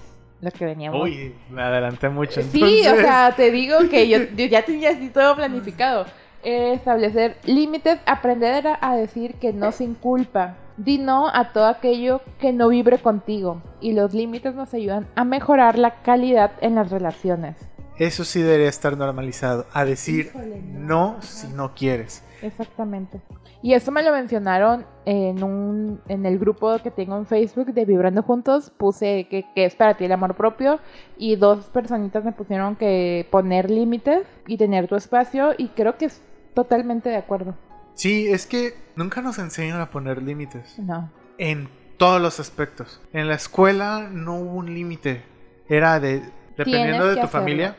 Los 0.42 0.54
que 0.54 0.66
veníamos 0.66 1.02
Uy, 1.02 1.36
me 1.50 1.62
adelanté 1.62 2.08
mucho. 2.08 2.42
Sí, 2.42 2.88
o 2.88 2.96
sea, 2.96 3.34
te 3.36 3.52
digo 3.52 3.78
que 3.90 4.08
yo, 4.08 4.20
yo 4.36 4.46
ya 4.46 4.64
tenía 4.64 4.92
así 4.92 5.10
todo 5.10 5.36
planificado. 5.36 6.06
Eh, 6.44 6.72
establecer 6.74 7.38
límites, 7.44 8.00
aprender 8.06 8.66
a, 8.68 8.78
a 8.82 8.96
decir 8.96 9.36
que 9.36 9.52
no 9.52 9.74
sin 9.74 9.96
culpa. 9.96 10.56
Di 10.78 10.98
no 10.98 11.28
a 11.28 11.52
todo 11.52 11.66
aquello 11.66 12.22
que 12.40 12.54
no 12.54 12.70
vibre 12.70 13.00
contigo. 13.00 13.62
Y 13.82 13.92
los 13.92 14.14
límites 14.14 14.56
nos 14.56 14.74
ayudan 14.74 15.08
a 15.16 15.26
mejorar 15.26 15.78
la 15.78 16.02
calidad 16.04 16.52
en 16.62 16.76
las 16.76 16.90
relaciones. 16.90 17.69
Eso 18.00 18.24
sí 18.24 18.42
debería 18.42 18.70
estar 18.70 18.98
normalizado. 18.98 19.66
A 19.74 19.86
decir 19.86 20.28
Híjole, 20.28 20.62
no. 20.62 21.18
si 21.22 21.48
no 21.50 21.76
quieres. 21.76 22.24
Exactamente. 22.42 23.22
Y 23.62 23.74
eso 23.74 23.92
me 23.92 24.02
lo 24.02 24.14
mencionaron 24.14 24.86
en 25.06 25.44
un 25.44 26.02
en 26.08 26.26
el 26.26 26.40
grupo 26.40 26.80
que 26.82 26.92
tengo 26.92 27.18
en 27.18 27.26
Facebook 27.26 27.74
de 27.74 27.84
Vibrando 27.84 28.24
Juntos. 28.24 28.72
Puse 28.72 29.28
que, 29.30 29.46
que 29.54 29.66
es 29.66 29.76
para 29.76 29.98
ti 29.98 30.06
el 30.06 30.14
amor 30.14 30.36
propio. 30.36 30.80
Y 31.18 31.36
dos 31.36 31.66
personitas 31.66 32.24
me 32.24 32.32
pusieron 32.32 32.78
que 32.78 33.28
poner 33.30 33.70
límites 33.70 34.26
y 34.48 34.58
tener 34.58 34.88
tu 34.88 34.96
espacio. 34.96 35.54
Y 35.58 35.68
creo 35.70 35.98
que 35.98 36.06
es 36.06 36.22
totalmente 36.54 37.10
de 37.10 37.18
acuerdo. 37.18 37.56
Sí, 37.96 38.28
es 38.30 38.46
que 38.46 38.76
nunca 38.96 39.22
nos 39.22 39.38
enseñan 39.40 39.82
a 39.82 39.92
poner 39.92 40.24
límites. 40.24 40.80
No. 40.80 41.12
En 41.38 41.68
todos 41.98 42.22
los 42.22 42.40
aspectos. 42.40 43.02
En 43.12 43.28
la 43.28 43.36
escuela 43.36 44.08
no 44.10 44.36
hubo 44.40 44.54
un 44.54 44.74
límite. 44.74 45.22
Era 45.68 46.00
de. 46.00 46.24
Dependiendo 46.66 47.08
de 47.08 47.16
tu 47.16 47.22
hacerlo. 47.22 47.40
familia, 47.40 47.76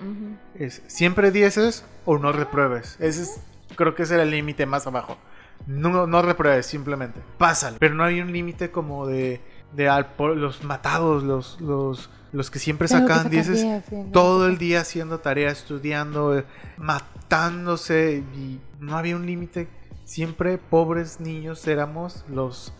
es 0.54 0.82
siempre 0.86 1.30
dieces 1.30 1.84
o 2.04 2.18
no 2.18 2.32
repruebes. 2.32 2.96
Ese 2.98 3.22
es, 3.22 3.40
creo 3.76 3.94
que 3.94 4.02
ese 4.04 4.14
era 4.14 4.22
el 4.22 4.30
límite 4.30 4.66
más 4.66 4.86
abajo. 4.86 5.18
No, 5.66 6.06
no 6.06 6.22
repruebes, 6.22 6.66
simplemente. 6.66 7.20
Pásalo. 7.38 7.76
Pero 7.78 7.94
no 7.94 8.04
había 8.04 8.22
un 8.22 8.32
límite 8.32 8.70
como 8.70 9.06
de, 9.06 9.40
de 9.72 10.04
los 10.34 10.64
matados, 10.64 11.22
los, 11.22 11.60
los, 11.60 12.10
los 12.32 12.50
que 12.50 12.58
siempre 12.58 12.88
que 12.88 12.94
sacar 12.94 13.28
dieces 13.28 13.62
diez, 13.62 13.84
sí, 13.88 13.96
no. 13.96 14.12
todo 14.12 14.46
el 14.46 14.56
día 14.56 14.80
haciendo 14.80 15.20
tarea, 15.20 15.50
estudiando, 15.50 16.38
eh, 16.38 16.44
matándose 16.78 18.24
y 18.34 18.60
no 18.78 18.96
había 18.96 19.16
un 19.16 19.26
límite. 19.26 19.68
Siempre 20.04 20.58
pobres 20.58 21.20
niños 21.20 21.66
éramos 21.68 22.24
los 22.28 22.72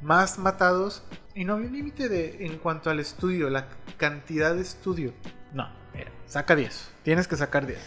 más 0.00 0.38
matados 0.38 1.04
y 1.34 1.44
no 1.44 1.54
había 1.54 1.68
un 1.68 1.74
límite 1.74 2.46
en 2.46 2.58
cuanto 2.58 2.90
al 2.90 2.98
estudio, 2.98 3.50
la 3.50 3.68
cantidad 3.98 4.54
de 4.54 4.62
estudio. 4.62 5.12
No, 5.52 5.68
era, 5.94 6.10
saca 6.26 6.54
10. 6.56 6.92
Tienes 7.02 7.28
que 7.28 7.36
sacar 7.36 7.66
10. 7.66 7.78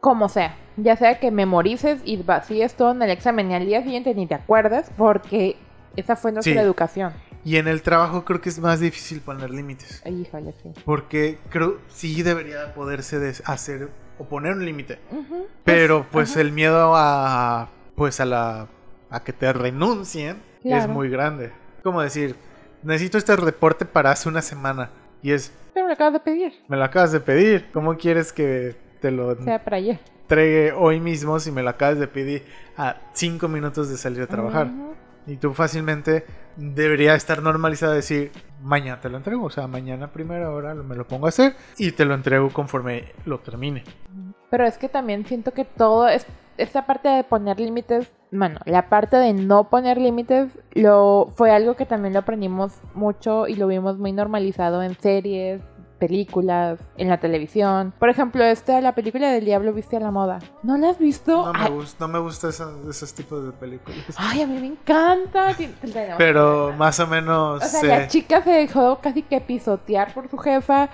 Como 0.00 0.28
sea. 0.28 0.56
Ya 0.76 0.96
sea 0.96 1.18
que 1.18 1.30
memorices 1.30 2.00
y 2.04 2.16
vacíes 2.22 2.74
todo 2.74 2.90
en 2.92 3.02
el 3.02 3.10
examen 3.10 3.50
y 3.50 3.54
al 3.54 3.64
día 3.66 3.82
siguiente 3.82 4.14
ni 4.14 4.26
te 4.26 4.34
acuerdas 4.34 4.90
porque 4.96 5.56
esa 5.96 6.16
fue 6.16 6.32
nuestra 6.32 6.52
Sí. 6.52 6.58
educación. 6.58 7.12
Y 7.44 7.56
en 7.58 7.68
el 7.68 7.82
trabajo 7.82 8.24
creo 8.24 8.40
que 8.40 8.48
es 8.48 8.58
más 8.58 8.80
difícil 8.80 9.20
poner 9.20 9.50
límites. 9.50 10.02
Ay, 10.04 10.22
híjole, 10.22 10.54
sí. 10.62 10.72
Porque 10.84 11.38
creo 11.50 11.78
sí 11.88 12.22
debería 12.22 12.74
poderse 12.74 13.32
hacer 13.44 13.90
o 14.18 14.24
poner 14.24 14.52
un 14.52 14.64
límite. 14.64 14.98
Ujú. 15.10 15.46
Pero 15.62 16.06
pues 16.10 16.36
el 16.36 16.52
miedo 16.52 16.94
a 16.96 17.68
pues 17.96 18.18
a 18.20 18.24
la 18.24 18.68
a 19.10 19.20
que 19.20 19.32
te 19.32 19.52
renuncien 19.52 20.42
es 20.64 20.88
muy 20.88 21.08
grande. 21.10 21.52
Como 21.82 22.00
decir, 22.00 22.34
necesito 22.82 23.18
este 23.18 23.36
reporte 23.36 23.84
para 23.84 24.10
hace 24.10 24.28
una 24.28 24.42
semana 24.42 24.90
y 25.22 25.32
es 25.32 25.52
me 25.84 25.88
lo 25.88 25.94
acabas 25.94 26.14
de 26.14 26.20
pedir. 26.20 26.52
me 26.68 26.76
lo 26.76 26.84
acabas 26.84 27.12
de 27.12 27.20
pedir, 27.20 27.70
¿cómo 27.72 27.96
quieres 27.96 28.32
que 28.32 28.76
te 29.00 29.10
lo 29.10 29.34
sea, 29.36 29.62
para 29.62 29.76
ayer. 29.76 30.00
entregue 30.22 30.72
hoy 30.72 31.00
mismo 31.00 31.38
si 31.38 31.52
me 31.52 31.62
lo 31.62 31.70
acabas 31.70 31.98
de 31.98 32.08
pedir 32.08 32.44
a 32.76 32.96
cinco 33.12 33.48
minutos 33.48 33.90
de 33.90 33.96
salir 33.96 34.22
a 34.22 34.26
trabajar? 34.26 34.70
Y 35.26 35.36
tú 35.36 35.54
fácilmente 35.54 36.24
debería 36.56 37.14
estar 37.14 37.42
normalizado 37.42 37.92
decir, 37.92 38.30
mañana 38.62 39.00
te 39.00 39.08
lo 39.08 39.16
entrego, 39.16 39.44
o 39.44 39.50
sea, 39.50 39.66
mañana 39.66 40.06
a 40.06 40.12
primera 40.12 40.50
hora 40.50 40.74
me 40.74 40.94
lo 40.94 41.06
pongo 41.06 41.26
a 41.26 41.28
hacer 41.30 41.54
y 41.78 41.92
te 41.92 42.04
lo 42.04 42.14
entrego 42.14 42.50
conforme 42.50 43.12
lo 43.24 43.38
termine. 43.40 43.84
Pero 44.50 44.66
es 44.66 44.78
que 44.78 44.88
también 44.88 45.24
siento 45.24 45.52
que 45.52 45.64
todo 45.64 46.08
es 46.08 46.26
esta 46.56 46.86
parte 46.86 47.08
de 47.08 47.24
poner 47.24 47.58
límites, 47.58 48.12
bueno, 48.30 48.60
la 48.64 48.88
parte 48.88 49.16
de 49.16 49.32
no 49.32 49.68
poner 49.70 49.98
límites 49.98 50.56
lo 50.72 51.32
fue 51.34 51.50
algo 51.50 51.74
que 51.74 51.86
también 51.86 52.14
lo 52.14 52.20
aprendimos 52.20 52.80
mucho 52.94 53.48
y 53.48 53.56
lo 53.56 53.66
vimos 53.66 53.98
muy 53.98 54.12
normalizado 54.12 54.82
en 54.82 54.94
series, 54.94 55.60
películas, 55.98 56.78
en 56.96 57.08
la 57.08 57.18
televisión. 57.18 57.92
Por 57.98 58.08
ejemplo, 58.08 58.44
esta 58.44 58.80
la 58.80 58.94
película 58.94 59.30
del 59.30 59.44
Diablo 59.44 59.72
viste 59.72 59.96
a 59.96 60.00
la 60.00 60.10
moda. 60.10 60.38
¿No 60.62 60.76
la 60.76 60.90
has 60.90 60.98
visto? 60.98 61.46
No 61.46 61.52
me, 61.52 61.58
ay, 61.60 61.70
gusta, 61.72 62.06
no 62.06 62.12
me 62.12 62.18
gusta 62.18 62.48
esa- 62.48 62.72
esos 62.90 63.14
tipos 63.14 63.44
de 63.44 63.52
películas. 63.52 64.00
ay, 64.16 64.42
a 64.42 64.46
mí 64.46 64.58
me 64.60 64.66
encanta. 64.66 65.54
Pero 66.18 66.72
más 66.76 66.98
o 67.00 67.06
menos 67.06 67.62
O 67.62 67.66
sea, 67.66 67.82
la 68.00 68.08
chica 68.08 68.42
se 68.42 68.50
dejó 68.50 68.98
casi 69.00 69.22
que 69.22 69.40
pisotear 69.40 70.12
por 70.12 70.28
su 70.28 70.36
jefa. 70.38 70.88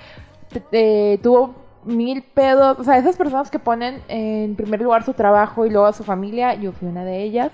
tuvo 1.22 1.54
mil 1.84 2.22
pedos. 2.22 2.78
O 2.78 2.84
sea, 2.84 2.98
esas 2.98 3.16
personas 3.16 3.50
que 3.50 3.58
ponen 3.58 4.02
en 4.08 4.54
primer 4.56 4.80
lugar 4.82 5.02
su 5.04 5.14
trabajo 5.14 5.64
y 5.66 5.70
luego 5.70 5.86
a 5.86 5.92
su 5.92 6.04
familia. 6.04 6.54
Yo 6.54 6.72
fui 6.72 6.88
una 6.88 7.04
de 7.04 7.22
ellas. 7.22 7.50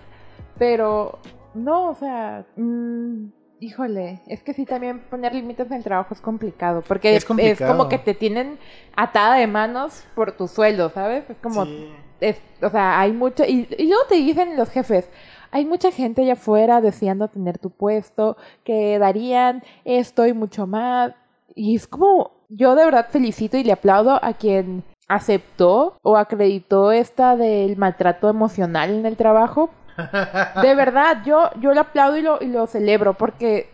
Pero 0.59 1.19
no, 1.55 1.91
o 1.91 1.95
sea. 1.95 2.45
mm, 2.57 3.27
híjole, 3.61 4.21
es 4.27 4.43
que 4.43 4.53
sí, 4.55 4.65
también 4.67 5.01
poner 5.11 5.35
límites 5.35 5.67
en 5.69 5.75
el 5.75 5.85
trabajo 5.85 6.15
es 6.15 6.21
complicado. 6.21 6.83
Porque 6.87 7.15
Es 7.17 7.25
complicado. 7.25 7.73
como 7.77 7.89
que 7.89 7.99
te 7.99 8.15
tienen 8.15 8.59
atada 8.97 9.37
de 9.37 9.47
manos 9.47 10.05
por 10.15 10.33
tu 10.33 10.47
sueldo, 10.49 10.91
¿sabes? 10.91 11.29
Es 11.31 11.37
como 11.39 11.65
Sí. 11.65 11.89
es- 12.21 12.41
o 12.63 12.69
sea, 12.71 13.01
hay 13.01 13.13
mucho, 13.13 13.45
y, 13.45 13.69
y 13.79 13.87
luego 13.89 14.03
te 14.09 14.17
dicen 14.17 14.57
los 14.57 14.71
jefes, 14.71 15.09
hay 15.51 15.65
mucha 15.65 15.91
gente 15.91 16.23
allá 16.23 16.35
afuera 16.35 16.81
deseando 16.81 17.29
tener 17.29 17.59
tu 17.59 17.71
puesto, 17.71 18.37
que 18.65 18.99
darían 18.99 19.63
esto 19.85 20.27
y 20.27 20.33
mucho 20.33 20.67
más, 20.67 21.13
y 21.55 21.77
es 21.77 21.87
como, 21.87 22.33
yo 22.49 22.75
de 22.75 22.85
verdad 22.85 23.07
felicito 23.11 23.57
y 23.57 23.65
le 23.65 23.73
aplaudo 23.73 24.19
a 24.23 24.35
quien 24.35 24.85
aceptó 25.09 25.97
o 26.03 26.17
acreditó 26.17 26.93
esta 26.93 27.37
del 27.37 27.77
maltrato 27.77 28.29
emocional 28.29 28.91
en 28.91 29.07
el 29.07 29.17
trabajo. 29.17 29.71
De 30.63 30.75
verdad, 30.75 31.23
yo, 31.25 31.51
yo 31.61 31.73
lo 31.75 31.81
aplaudo 31.81 32.17
y 32.17 32.23
lo, 32.23 32.39
y 32.43 32.47
lo 32.47 32.67
celebro 32.67 33.15
porque 33.15 33.71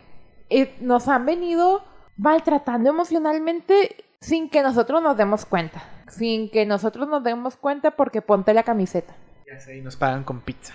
eh, 0.51 0.75
nos 0.81 1.09
han 1.09 1.27
venido 1.27 1.83
maltratando 2.17 2.91
emocionalmente 2.91 4.05
sin 4.21 4.49
que 4.49 4.63
nosotros 4.63 5.03
nos 5.03 5.17
demos 5.17 5.45
cuenta. 5.45 5.83
Sin 6.09 6.51
que 6.51 6.67
nosotros 6.67 7.09
nos 7.09 7.25
demos 7.25 7.57
cuenta 7.57 7.93
porque 7.93 8.23
ponte 8.23 8.55
la 8.55 8.63
camiseta. 8.63 9.15
Ya 9.47 9.59
sé, 9.61 9.79
y 9.79 9.81
nos 9.81 9.97
pagan 9.97 10.25
con 10.25 10.41
pizza. 10.41 10.75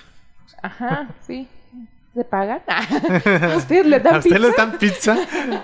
Ajá, 0.62 1.10
sí. 1.26 1.48
¿Se 2.14 2.24
pagan? 2.24 2.62
¿A 2.68 3.56
ustedes 3.56 3.86
les 3.86 4.02
dan 4.02 4.16
¿A 4.16 4.18
usted 4.18 4.32
pizza? 4.32 4.48
les 4.48 4.56
dan 4.56 4.78
pizza 4.80 5.18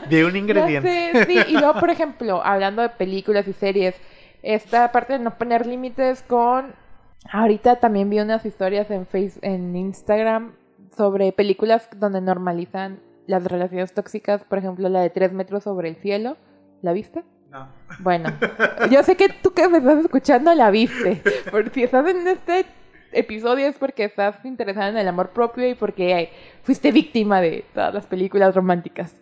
de 0.07 0.25
un 0.25 0.35
ingrediente? 0.35 1.11
sé, 1.11 1.25
sí. 1.25 1.39
Y 1.49 1.53
luego, 1.53 1.79
por 1.79 1.89
ejemplo, 1.89 2.45
hablando 2.45 2.83
de 2.83 2.89
películas 2.89 3.47
y 3.47 3.53
series, 3.53 3.95
esta 4.43 4.91
parte 4.91 5.13
de 5.13 5.19
no 5.19 5.35
poner 5.37 5.65
límites 5.65 6.23
con... 6.23 6.75
Ahorita 7.31 7.77
también 7.77 8.09
vi 8.09 8.19
unas 8.19 8.45
historias 8.45 8.89
en 8.91 9.05
face, 9.05 9.39
en 9.41 9.75
Instagram 9.75 10.53
sobre 10.95 11.31
películas 11.31 11.89
donde 11.97 12.21
normalizan 12.21 12.99
las 13.25 13.43
relaciones 13.43 13.93
tóxicas, 13.93 14.43
por 14.43 14.57
ejemplo, 14.57 14.89
la 14.89 15.01
de 15.01 15.09
Tres 15.09 15.33
metros 15.33 15.63
sobre 15.63 15.89
el 15.89 15.95
cielo. 15.95 16.37
¿La 16.81 16.93
viste? 16.93 17.23
No. 17.49 17.67
Bueno, 17.99 18.29
yo 18.91 19.03
sé 19.03 19.15
que 19.15 19.29
tú 19.29 19.53
que 19.53 19.67
me 19.69 19.77
estás 19.77 20.03
escuchando 20.03 20.53
la 20.53 20.69
viste. 20.69 21.21
Porque 21.49 21.69
si 21.69 21.83
estás 21.83 22.07
en 22.07 22.27
este 22.27 22.65
episodio 23.13 23.67
es 23.67 23.77
porque 23.77 24.03
estás 24.05 24.43
interesada 24.43 24.89
en 24.89 24.97
el 24.97 25.07
amor 25.07 25.29
propio 25.29 25.67
y 25.69 25.75
porque 25.75 26.31
fuiste 26.63 26.91
víctima 26.91 27.41
de 27.41 27.63
todas 27.73 27.93
las 27.93 28.05
películas 28.05 28.55
románticas. 28.55 29.15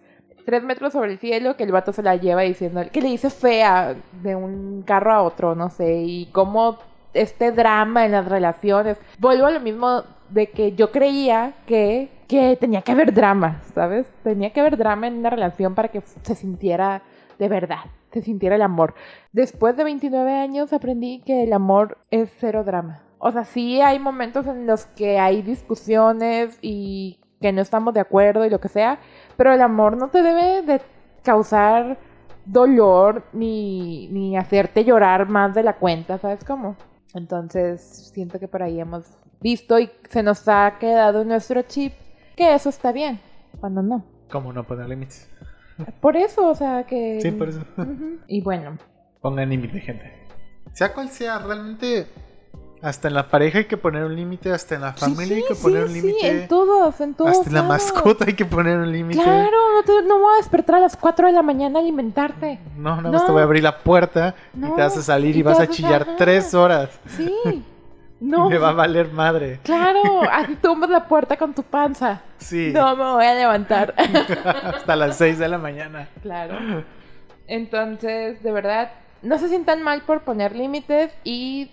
tres 0.46 0.64
metros 0.64 0.94
sobre 0.94 1.12
el 1.12 1.20
cielo 1.20 1.56
que 1.56 1.64
el 1.64 1.72
vato 1.72 1.94
se 1.94 2.02
la 2.02 2.16
lleva 2.16 2.42
diciendo 2.42 2.82
que 2.92 3.02
le 3.02 3.10
dice 3.10 3.30
fea 3.30 3.96
de 4.24 4.36
un 4.36 4.82
carro 4.84 5.14
a 5.14 5.22
otro, 5.22 5.56
no 5.56 5.70
sé, 5.70 6.02
y 6.04 6.26
cómo 6.32 6.80
este 7.14 7.52
drama 7.52 8.06
en 8.06 8.12
las 8.12 8.28
relaciones. 8.28 8.98
Vuelvo 9.20 9.48
a 9.48 9.52
lo 9.52 9.60
mismo 9.60 10.04
de 10.30 10.48
que 10.48 10.74
yo 10.74 10.92
creía 10.92 11.54
que, 11.66 12.10
que 12.28 12.58
tenía 12.60 12.82
que 12.82 12.92
haber 12.92 13.14
drama, 13.14 13.62
¿sabes? 13.74 14.08
Tenía 14.24 14.52
que 14.52 14.62
haber 14.62 14.78
drama 14.78 15.08
en 15.08 15.18
una 15.18 15.30
relación 15.30 15.76
para 15.76 15.90
que 15.90 16.02
se 16.02 16.36
sintiera 16.36 17.02
de 17.38 17.50
verdad, 17.50 17.86
se 18.12 18.22
sintiera 18.22 18.56
el 18.56 18.62
amor. 18.62 18.94
Después 19.32 19.76
de 19.76 19.84
29 19.84 20.32
años 20.32 20.74
aprendí 20.74 21.22
que 21.26 21.44
el 21.44 21.54
amor 21.54 21.98
es 22.12 22.32
cero 22.40 22.64
drama. 22.64 23.02
O 23.18 23.32
sea, 23.32 23.46
sí 23.46 23.82
hay 23.82 24.00
momentos 24.00 24.46
en 24.48 24.68
los 24.68 24.86
que 24.86 25.20
hay 25.20 25.42
discusiones 25.42 26.58
y 26.62 27.20
que 27.42 27.52
no 27.52 27.62
estamos 27.62 27.94
de 27.94 28.00
acuerdo 28.00 28.46
y 28.46 28.50
lo 28.50 28.60
que 28.60 28.68
sea, 28.68 29.00
pero 29.38 29.52
el 29.54 29.62
amor 29.62 29.98
no 29.98 30.10
te 30.10 30.22
debe 30.22 30.62
de 30.62 30.82
causar 31.24 31.98
dolor 32.46 33.24
ni, 33.34 34.08
ni 34.10 34.38
hacerte 34.38 34.84
llorar 34.84 35.28
más 35.28 35.54
de 35.54 35.64
la 35.64 35.74
cuenta, 35.74 36.18
¿sabes 36.18 36.44
cómo? 36.44 36.76
Entonces, 37.14 38.12
siento 38.14 38.40
que 38.40 38.48
por 38.48 38.64
ahí 38.64 38.80
hemos 38.80 39.06
visto 39.42 39.80
y 39.80 39.90
se 40.10 40.24
nos 40.24 40.48
ha 40.48 40.78
quedado 40.80 41.22
en 41.22 41.30
nuestro 41.30 41.62
chip 41.64 41.94
que 42.36 42.54
eso 42.54 42.70
está 42.70 42.92
bien, 42.92 43.20
cuando 43.60 43.82
no. 43.82 44.06
¿Cómo 44.30 44.54
no 44.54 44.66
poner 44.66 44.88
límites? 44.88 45.30
Por 46.00 46.16
eso, 46.16 46.48
o 46.48 46.56
sea 46.56 46.86
que... 46.86 47.20
Sí, 47.22 47.32
por 47.32 47.50
eso. 47.50 47.66
Y 48.28 48.42
bueno, 48.42 48.78
Pongan 49.22 49.52
límite, 49.52 49.80
gente. 49.80 50.12
Sea 50.74 50.94
cual 50.94 51.10
sea, 51.10 51.38
realmente 51.40 52.08
hasta 52.82 53.08
en 53.08 53.14
la 53.14 53.28
pareja 53.28 53.60
hay 53.60 53.66
que 53.66 53.78
poner 53.78 54.04
un 54.04 54.16
límite, 54.16 54.52
hasta 54.52 54.76
en 54.76 54.82
la 54.82 54.94
familia 54.94 55.38
hay 55.38 55.44
que 55.48 55.56
sí, 55.56 55.62
poner 55.62 55.84
un 55.84 55.90
sí, 55.90 56.02
límite. 56.02 56.28
en 56.28 56.48
todos, 56.48 57.00
en 57.00 57.14
todos 57.14 57.32
hasta 57.32 57.50
en 57.50 57.56
la 57.56 57.64
mascota 57.64 58.26
hay 58.26 58.34
que 58.34 58.46
poner 58.46 58.78
un 58.78 58.92
límite. 58.92 59.22
Claro, 59.22 59.58
no, 59.76 59.84
te, 59.84 60.02
no 60.08 60.20
voy 60.20 60.34
a 60.34 60.38
despertar 60.38 60.78
a 60.78 60.80
las 60.80 60.98
4 60.98 61.28
de 61.28 61.34
la 61.34 61.44
mañana 61.44 61.80
a 61.80 61.82
alimentarte. 61.82 62.60
No, 62.76 62.96
nada 62.98 63.12
más 63.12 63.22
No. 63.22 63.26
te 63.28 63.32
voy 63.34 63.42
a 63.42 63.44
abrir 63.44 63.64
la 63.64 63.78
puerta 63.78 64.34
y 64.56 64.62
te 64.62 64.82
vas 64.82 64.98
a 64.98 65.02
salir 65.04 65.36
y, 65.36 65.44
vas 65.44 65.60
a 65.60 65.68
chillar 65.68 66.04
ajá. 66.04 66.16
tres 66.18 66.54
horas. 66.54 66.90
Sí. 67.16 67.34
No. 68.22 68.52
Me 68.52 68.60
va 68.60 68.70
a 68.70 68.74
valer 68.74 69.12
madre. 69.12 69.60
Claro, 69.64 70.00
así 70.32 70.56
tumbas 70.62 70.92
la 70.92 71.08
puerta 71.08 71.38
con 71.38 71.56
tu 71.56 71.64
panza. 71.64 72.22
Sí. 72.38 72.70
No 72.72 72.96
me 72.96 73.04
voy 73.14 73.26
a 73.26 73.34
levantar. 73.34 73.96
hasta 74.76 74.96
las 74.96 75.18
seis 75.18 75.40
de 75.40 75.48
la 75.48 75.58
mañana. 75.58 76.08
claro. 76.22 76.84
Entonces, 77.48 78.44
de 78.44 78.52
verdad, 78.52 78.92
no 79.24 79.40
se 79.40 79.48
sientan 79.50 79.82
mal 79.82 80.04
por 80.04 80.22
poner 80.22 80.56
límites 80.56 81.12
y 81.24 81.72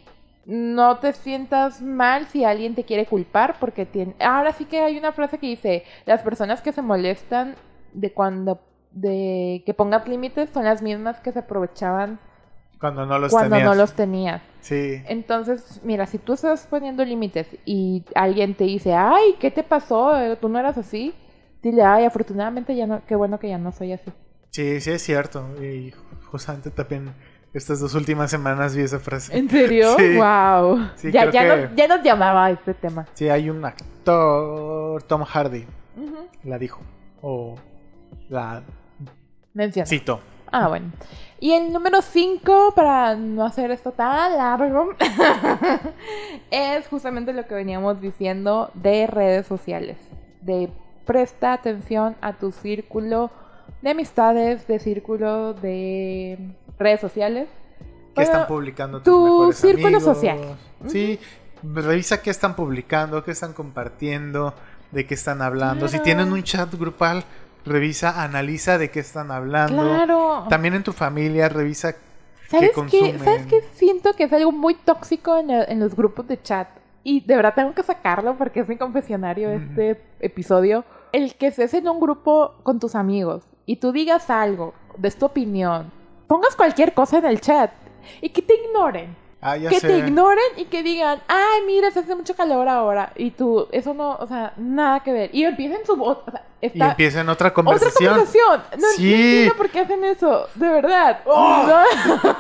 no 0.49 0.97
te 0.97 1.13
sientas 1.13 1.83
mal 1.83 2.27
si 2.29 2.43
alguien 2.43 2.75
te 2.75 2.85
quiere 2.85 3.05
culpar 3.05 3.57
porque 3.61 3.85
tiene... 3.85 4.15
Ahora 4.19 4.53
sí 4.55 4.65
que 4.65 4.81
hay 4.81 4.97
una 4.97 5.13
frase 5.13 5.37
que 5.37 5.47
dice, 5.47 5.85
las 6.07 6.23
personas 6.23 6.63
que 6.63 6.73
se 6.73 6.81
molestan 6.81 7.55
de 7.93 8.13
cuando 8.15 8.59
de 8.91 9.63
que 9.67 9.75
pongas 9.75 10.09
límites 10.09 10.49
son 10.49 10.65
las 10.65 10.81
mismas 10.81 11.21
que 11.21 11.33
se 11.33 11.41
aprovechaban 11.41 12.19
Cuando 12.81 13.05
no 13.05 13.19
los 13.19 13.31
cuando 13.31 13.57
tenías. 13.57 13.69
no 13.69 13.75
los 13.75 13.93
tenías. 13.93 14.43
Sí. 14.61 15.03
Entonces, 15.07 15.83
mira, 15.85 16.07
si 16.07 16.17
tú 16.17 16.33
estás 16.33 16.67
poniendo 16.67 17.05
límites 17.05 17.47
y 17.67 18.05
alguien 18.15 18.55
te 18.55 18.65
dice, 18.65 18.95
ay, 18.95 19.37
¿qué 19.39 19.51
te 19.51 19.63
pasó? 19.63 20.15
Tú 20.41 20.49
no 20.49 20.59
eras 20.59 20.79
así. 20.79 21.13
Dile, 21.63 21.83
ay, 21.83 22.07
afortunadamente 22.07 22.75
ya 22.75 22.87
no, 22.87 23.03
qué 23.07 23.17
bueno 23.17 23.39
que 23.39 23.51
ya 23.51 23.59
no 23.59 23.71
soy 23.71 23.93
así. 23.93 24.11
Sí, 24.49 24.81
sí 24.81 24.93
es 24.93 25.03
cierto. 25.03 25.45
Y 25.63 25.93
justamente 26.31 26.71
también 26.71 27.13
estas 27.59 27.81
dos 27.81 27.95
últimas 27.95 28.31
semanas 28.31 28.75
vi 28.75 28.83
esa 28.83 28.99
frase. 28.99 29.37
¿En 29.37 29.49
serio? 29.51 29.95
Sí. 29.99 30.17
Wow. 30.17 30.89
Sí, 30.97 31.13
ya, 31.13 31.31
ya, 31.31 31.43
que- 31.43 31.63
nos, 31.67 31.77
ya 31.77 31.89
nos 31.89 32.03
llamaba 32.03 32.51
este 32.51 32.73
tema. 32.75 33.07
Sí, 33.15 33.29
hay 33.29 33.51
un 33.51 33.65
actor, 33.65 35.03
Tom 35.03 35.23
Hardy, 35.25 35.67
la 36.45 36.59
dijo. 36.59 36.81
O 37.21 37.57
la 38.29 38.63
Menciona. 39.55 39.87
citó. 39.87 40.21
Ah, 40.51 40.69
bueno. 40.69 40.87
Y 41.41 41.53
el 41.53 41.73
número 41.73 42.01
5, 42.03 42.73
para 42.75 43.15
no 43.15 43.45
hacer 43.45 43.71
esto 43.71 43.93
tan 43.93 44.37
largo, 44.37 44.91
es 46.51 46.87
justamente 46.89 47.33
lo 47.33 47.47
que 47.47 47.55
veníamos 47.55 48.01
diciendo 48.01 48.71
de 48.75 49.07
redes 49.07 49.47
sociales. 49.47 49.99
De 50.41 50.71
presta 51.05 51.53
atención 51.53 52.17
a 52.21 52.33
tu 52.35 52.53
círculo 52.53 53.31
de 53.83 53.91
amistades, 53.91 54.67
de 54.67 54.79
círculo 54.79 55.55
de 55.55 56.39
redes 56.79 57.01
sociales. 57.01 57.49
¿Qué 58.15 58.23
están 58.23 58.47
publicando 58.47 58.99
tus 59.01 59.05
tu 59.05 59.23
mejores 59.25 59.57
círculo 59.59 59.87
amigos? 59.89 60.03
social. 60.03 60.39
Sí, 60.87 61.21
revisa 61.63 62.21
qué 62.23 62.31
están 62.31 62.57
publicando, 62.57 63.23
qué 63.23 63.31
están 63.31 63.53
compartiendo, 63.53 64.55
de 64.91 65.07
qué 65.07 65.15
están 65.15 65.41
hablando. 65.43 65.87
Si 65.89 66.01
tienen 66.01 66.33
un 66.33 66.43
chat 66.43 66.73
grupal, 66.75 67.25
revisa, 67.65 68.23
analiza 68.23 68.79
de 68.79 68.91
qué 68.91 69.01
están 69.01 69.31
hablando. 69.31 69.83
Claro. 69.83 70.47
También 70.49 70.75
en 70.75 70.83
tu 70.83 70.93
familia, 70.93 71.49
revisa 71.49 71.95
¿Sabes 72.49 72.71
qué 72.75 72.87
qué? 73.13 73.19
¿Sabes 73.19 73.47
qué? 73.47 73.63
Siento 73.75 74.15
que 74.15 74.25
es 74.25 74.33
algo 74.33 74.53
muy 74.53 74.75
tóxico 74.75 75.37
en, 75.39 75.51
el- 75.51 75.67
en 75.69 75.79
los 75.81 75.95
grupos 75.95 76.27
de 76.27 76.41
chat. 76.41 76.67
Y 77.05 77.21
de 77.21 77.37
verdad 77.37 77.55
tengo 77.55 77.75
que 77.75 77.83
sacarlo 77.83 78.37
porque 78.37 78.61
es 78.61 78.69
mi 78.69 78.77
confesionario 78.77 79.51
este 79.51 80.01
episodio. 80.21 80.85
El 81.13 81.35
que 81.37 81.49
estés 81.49 81.75
en 81.75 81.89
un 81.89 82.01
grupo 82.01 82.55
con 82.63 82.81
tus 82.81 82.95
amigos 82.95 83.45
y 83.67 83.77
tú 83.77 83.93
digas 83.93 84.29
algo, 84.31 84.75
des 84.97 85.17
tu 85.17 85.27
opinión, 85.27 85.91
pongas 86.29 86.55
cualquier 86.55 86.95
cosa 86.95 87.19
en 87.19 87.25
el 87.27 87.41
chat 87.41 87.73
y 88.21 88.29
que 88.29 88.43
te 88.43 88.55
ignoren. 88.55 89.17
Ah, 89.41 89.57
ya 89.57 89.69
que 89.71 89.79
sé. 89.79 89.87
te 89.87 89.99
ignoren 89.99 90.45
y 90.57 90.65
que 90.65 90.83
digan, 90.83 91.21
ay, 91.29 91.61
mira, 91.65 91.93
se 91.93 92.01
hace 92.01 92.15
mucho 92.17 92.35
calor 92.35 92.69
ahora. 92.69 93.13
Y 93.15 93.31
tú, 93.31 93.69
eso 93.71 93.95
no, 93.95 94.17
o 94.17 94.27
sea, 94.27 94.53
nada 94.57 94.99
que 95.01 95.13
ver. 95.13 95.31
Y 95.33 95.45
empiecen 95.45 95.87
su 95.87 95.95
voz, 95.95 96.19
o 96.27 96.31
sea, 96.31 96.43
Y 96.61 96.67
está... 96.67 96.91
empiecen 96.91 97.29
otra 97.29 97.49
Otra 97.49 97.55
conversación. 97.55 98.15
conversación. 98.15 98.63
No, 98.81 98.87
entiendo 98.91 99.55
por 99.57 99.71
qué 99.71 99.79
hacen 99.81 100.05
eso. 100.05 100.49
De 100.55 100.69
verdad. 100.69 101.21
Oh. 101.25 101.67
No. 101.69 102.37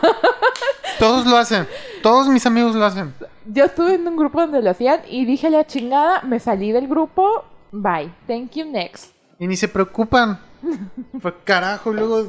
Todos 0.98 1.26
lo 1.26 1.36
hacen. 1.36 1.68
Todos 2.02 2.26
mis 2.28 2.44
amigos 2.46 2.74
lo 2.74 2.84
hacen. 2.84 3.14
Yo 3.46 3.64
estuve 3.66 3.94
en 3.94 4.06
un 4.08 4.16
grupo 4.16 4.40
donde 4.40 4.60
lo 4.60 4.70
hacían 4.70 5.00
y 5.08 5.24
dije 5.24 5.48
la 5.50 5.64
chingada, 5.66 6.22
me 6.22 6.40
salí 6.40 6.72
del 6.72 6.88
grupo, 6.88 7.44
bye, 7.70 8.10
thank 8.26 8.52
you, 8.54 8.64
next. 8.66 9.12
Y 9.38 9.46
ni 9.46 9.56
se 9.56 9.68
preocupan. 9.68 10.40
Pues 11.22 11.34
carajo, 11.44 11.92
luego 11.92 12.26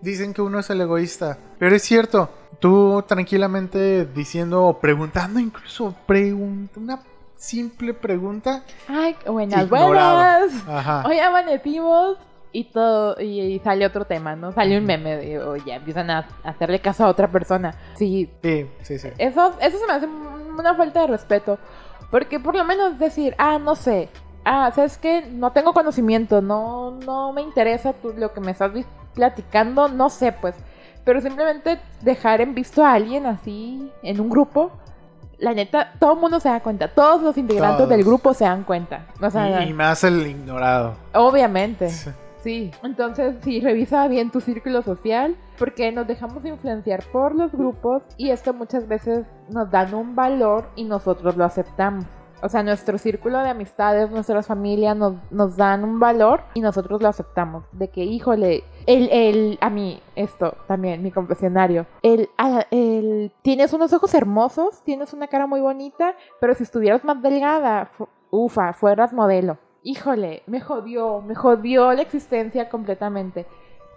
dicen 0.00 0.32
que 0.34 0.42
uno 0.42 0.58
es 0.60 0.70
el 0.70 0.80
egoísta. 0.80 1.38
Pero 1.58 1.74
es 1.76 1.82
cierto. 1.82 2.28
Tú 2.58 3.02
tranquilamente 3.06 4.04
diciendo 4.04 4.64
o 4.66 4.78
preguntando, 4.80 5.40
incluso 5.40 5.94
pregunta, 6.06 6.78
una 6.78 7.00
simple 7.36 7.94
pregunta. 7.94 8.62
Ay, 8.86 9.16
buenas, 9.26 9.64
ignorado. 9.64 9.88
buenas. 10.48 10.68
Ajá. 10.68 11.04
Hoy 11.06 11.18
amanecimos 11.18 12.18
y 12.52 12.64
todo, 12.64 13.16
y, 13.20 13.40
y 13.40 13.58
sale 13.60 13.86
otro 13.86 14.04
tema, 14.04 14.36
¿no? 14.36 14.52
Sale 14.52 14.76
un 14.76 14.84
meme 14.84 15.16
de, 15.16 15.38
oye, 15.38 15.72
empiezan 15.72 16.10
a 16.10 16.26
hacerle 16.44 16.80
caso 16.80 17.04
a 17.04 17.08
otra 17.08 17.30
persona. 17.30 17.74
Sí, 17.96 18.28
Sí, 18.42 18.66
sí, 18.82 18.98
sí. 18.98 19.08
eso, 19.16 19.54
eso 19.60 19.78
se 19.78 19.86
me 19.86 19.92
hace 19.94 20.06
una 20.06 20.74
falta 20.74 21.00
de 21.02 21.06
respeto. 21.06 21.58
Porque 22.10 22.40
por 22.40 22.56
lo 22.56 22.64
menos 22.64 22.98
decir, 22.98 23.34
ah, 23.38 23.58
no 23.58 23.74
sé, 23.76 24.08
ah, 24.44 24.70
¿sabes 24.74 24.98
qué? 24.98 25.22
No 25.30 25.52
tengo 25.52 25.72
conocimiento, 25.72 26.42
no, 26.42 26.90
no 27.06 27.32
me 27.32 27.40
interesa 27.40 27.92
tú, 27.94 28.12
lo 28.16 28.32
que 28.34 28.40
me 28.40 28.50
estás 28.50 28.72
platicando, 29.14 29.88
no 29.88 30.10
sé, 30.10 30.32
pues. 30.32 30.54
Pero 31.04 31.20
simplemente 31.20 31.80
dejar 32.02 32.40
en 32.40 32.54
visto 32.54 32.84
a 32.84 32.92
alguien 32.92 33.26
así 33.26 33.90
en 34.02 34.20
un 34.20 34.28
grupo, 34.28 34.70
la 35.38 35.54
neta, 35.54 35.92
todo 35.98 36.14
el 36.14 36.20
mundo 36.20 36.38
se 36.40 36.48
da 36.50 36.60
cuenta, 36.60 36.88
todos 36.88 37.22
los 37.22 37.36
integrantes 37.38 37.78
Todos. 37.78 37.88
del 37.90 38.04
grupo 38.04 38.34
se 38.34 38.44
dan 38.44 38.62
cuenta. 38.64 39.06
O 39.22 39.30
sea, 39.30 39.62
Y, 39.64 39.70
y 39.70 39.72
más 39.72 40.04
el 40.04 40.26
ignorado. 40.26 40.94
obviamente. 41.14 41.88
Sí. 41.88 42.10
Sí, 42.42 42.70
entonces 42.82 43.36
sí, 43.42 43.60
revisa 43.60 44.08
bien 44.08 44.30
tu 44.30 44.40
círculo 44.40 44.80
social 44.80 45.36
porque 45.58 45.92
nos 45.92 46.06
dejamos 46.06 46.42
influenciar 46.46 47.04
por 47.12 47.34
los 47.34 47.52
grupos 47.52 48.02
y 48.16 48.30
esto 48.30 48.54
muchas 48.54 48.88
veces 48.88 49.26
nos 49.50 49.70
dan 49.70 49.92
un 49.92 50.16
valor 50.16 50.70
y 50.74 50.84
nosotros 50.84 51.36
lo 51.36 51.44
aceptamos. 51.44 52.06
O 52.42 52.48
sea, 52.48 52.62
nuestro 52.62 52.96
círculo 52.96 53.40
de 53.40 53.50
amistades, 53.50 54.10
nuestras 54.10 54.46
familias 54.46 54.96
nos, 54.96 55.16
nos 55.30 55.58
dan 55.58 55.84
un 55.84 56.00
valor 56.00 56.40
y 56.54 56.62
nosotros 56.62 57.02
lo 57.02 57.08
aceptamos. 57.08 57.64
De 57.72 57.88
que, 57.88 58.04
híjole, 58.04 58.64
el, 58.86 59.08
el, 59.10 59.58
a 59.60 59.70
mí, 59.70 60.00
esto 60.16 60.56
también, 60.66 61.02
mi 61.02 61.10
confesionario, 61.10 61.86
el, 62.02 62.28
el, 62.70 63.32
tienes 63.42 63.72
unos 63.72 63.92
ojos 63.92 64.14
hermosos, 64.14 64.82
tienes 64.84 65.12
una 65.12 65.28
cara 65.28 65.46
muy 65.46 65.60
bonita, 65.60 66.14
pero 66.40 66.54
si 66.54 66.62
estuvieras 66.62 67.04
más 67.04 67.22
delgada, 67.22 67.90
ufa, 68.30 68.72
fueras 68.72 69.12
modelo. 69.12 69.58
Híjole, 69.82 70.42
me 70.46 70.60
jodió, 70.60 71.22
me 71.22 71.34
jodió 71.34 71.92
la 71.92 72.02
existencia 72.02 72.68
completamente. 72.68 73.46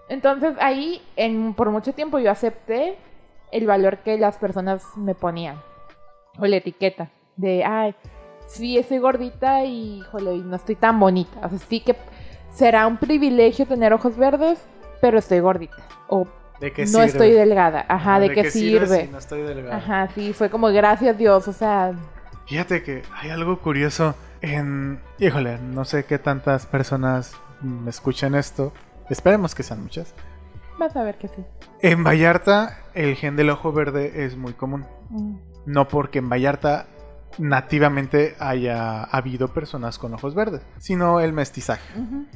Entonces 0.10 0.56
ahí, 0.60 1.02
en, 1.16 1.54
por 1.54 1.70
mucho 1.72 1.94
tiempo 1.94 2.20
yo 2.20 2.32
acepté 2.32 2.98
el 3.52 3.68
valor 3.68 4.00
que 4.00 4.18
las 4.18 4.38
personas 4.38 4.86
me 4.98 5.16
ponían. 5.16 5.62
O 6.40 6.46
la 6.46 6.58
etiqueta. 6.58 7.10
De, 7.36 7.64
ay, 7.64 7.96
sí, 8.48 8.78
estoy 8.78 8.98
gordita 8.98 9.64
y, 9.64 10.00
híjole, 10.00 10.38
no 10.38 10.56
estoy 10.56 10.76
tan 10.76 11.00
bonita. 11.00 11.40
O 11.46 11.50
sea, 11.50 11.60
sí 11.60 11.80
que 11.80 11.96
será 12.50 12.88
un 12.88 12.98
privilegio 12.98 13.66
tener 13.66 13.94
ojos 13.94 14.18
verdes, 14.18 14.66
pero 15.04 15.20
estoy 15.20 15.42
gordita. 15.42 15.76
O 16.08 16.26
¿De 16.62 16.72
qué 16.72 16.84
no 16.84 16.88
sirve? 16.88 17.06
estoy 17.06 17.32
delgada. 17.32 17.86
Ajá, 17.90 18.22
¿de, 18.22 18.30
qué, 18.30 18.44
qué 18.44 18.52
sirve? 18.52 19.06
si 19.06 19.12
no 19.12 19.18
estoy 19.18 19.42
delgado? 19.42 19.76
Ajá, 19.76 20.08
sí, 20.16 20.32
fue 20.32 20.50
como 20.50 20.68
gracias 20.68 21.18
Dios, 21.18 21.46
o 21.50 21.52
sea, 21.52 21.94
Fíjate 22.46 22.84
que 22.84 23.04
hay 23.14 23.30
algo 23.30 23.60
curioso 23.60 24.16
en... 24.40 25.02
Híjole, 25.20 25.58
no 25.58 25.84
sé 25.84 26.06
qué 26.06 26.20
tantas 26.20 26.66
personas 26.66 27.36
me 27.62 27.90
escuchan 27.90 28.34
esto, 28.34 28.72
Esperemos 29.10 29.54
que 29.54 29.64
sean 29.64 29.84
muchas. 29.84 30.14
Vas 30.80 30.96
a 30.96 31.04
ver 31.04 31.18
que 31.18 31.28
sí. 31.28 31.44
En 31.82 32.06
Vallarta, 32.06 32.78
el 32.94 33.16
gen 33.18 33.36
del 33.36 33.50
ojo 33.50 33.74
verde 33.74 34.24
es 34.24 34.38
muy 34.38 34.54
común. 34.54 34.86
Mm. 35.10 35.36
No 35.66 35.90
porque 35.90 36.20
en 36.20 36.30
Vallarta 36.30 36.88
nativamente 37.38 38.36
haya 38.40 39.04
habido 39.04 39.48
personas 39.48 39.98
con 39.98 40.14
ojos 40.14 40.36
verdes, 40.36 40.62
sino 40.80 41.20
el 41.20 41.34
mestizaje. 41.34 41.84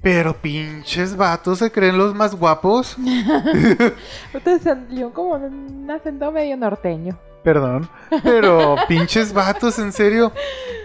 Pero 0.02 0.34
pinches 0.38 1.16
vatos 1.16 1.60
se 1.60 1.72
creen 1.72 1.98
los 1.98 2.14
más 2.16 2.36
guapos. 2.36 2.98
Te 4.44 4.60
salió 4.60 5.14
como 5.14 5.36
un 5.36 5.90
acento 5.90 6.32
medio 6.32 6.58
norteño. 6.58 7.18
Perdón. 7.44 7.90
Pero 8.24 8.76
pinches 8.88 9.34
vatos, 9.34 9.80
en 9.80 9.92
serio. 9.92 10.32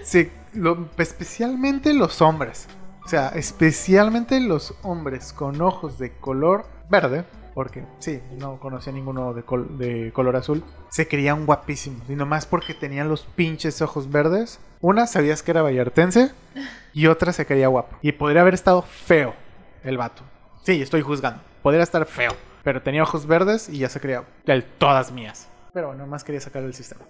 Se, 0.04 0.30
lo- 0.54 0.88
especialmente 0.98 1.92
los 1.94 2.20
hombres. 2.22 2.68
O 3.04 3.08
sea, 3.08 3.28
especialmente 3.30 4.38
los 4.40 4.74
hombres 4.82 5.32
con 5.32 5.60
ojos 5.60 5.98
de 5.98 6.12
color 6.12 6.64
verde. 6.88 7.24
Porque 7.54 7.84
sí, 7.98 8.20
no 8.38 8.58
conocía 8.58 8.92
ninguno 8.92 9.34
de, 9.34 9.42
col- 9.42 9.76
de 9.78 10.10
color 10.12 10.36
azul. 10.36 10.64
Se 10.90 11.06
creían 11.06 11.44
guapísimos. 11.46 12.08
Y 12.08 12.14
nomás 12.16 12.46
porque 12.46 12.72
tenían 12.74 13.08
los 13.08 13.22
pinches 13.24 13.82
ojos 13.82 14.10
verdes. 14.10 14.58
Una 14.80 15.06
sabías 15.06 15.42
que 15.42 15.50
era 15.50 15.62
vallartense. 15.62 16.30
Y 16.94 17.06
otra 17.06 17.32
se 17.32 17.46
creía 17.46 17.68
guapo. 17.68 17.96
Y 18.02 18.12
podría 18.12 18.42
haber 18.42 18.52
estado 18.52 18.82
feo 18.82 19.34
el 19.82 19.96
vato. 19.96 20.22
Sí, 20.62 20.82
estoy 20.82 21.00
juzgando. 21.00 21.40
Podría 21.62 21.82
estar 21.82 22.04
feo. 22.04 22.32
Pero 22.64 22.82
tenía 22.82 23.02
ojos 23.02 23.26
verdes 23.26 23.70
y 23.70 23.78
ya 23.78 23.88
se 23.88 23.98
creía 23.98 24.24
del 24.44 24.62
todas 24.64 25.10
mías. 25.10 25.48
Pero 25.72 25.86
bueno, 25.88 26.06
más 26.06 26.22
quería 26.22 26.40
sacar 26.42 26.62
del 26.62 26.74
sistema. 26.74 27.00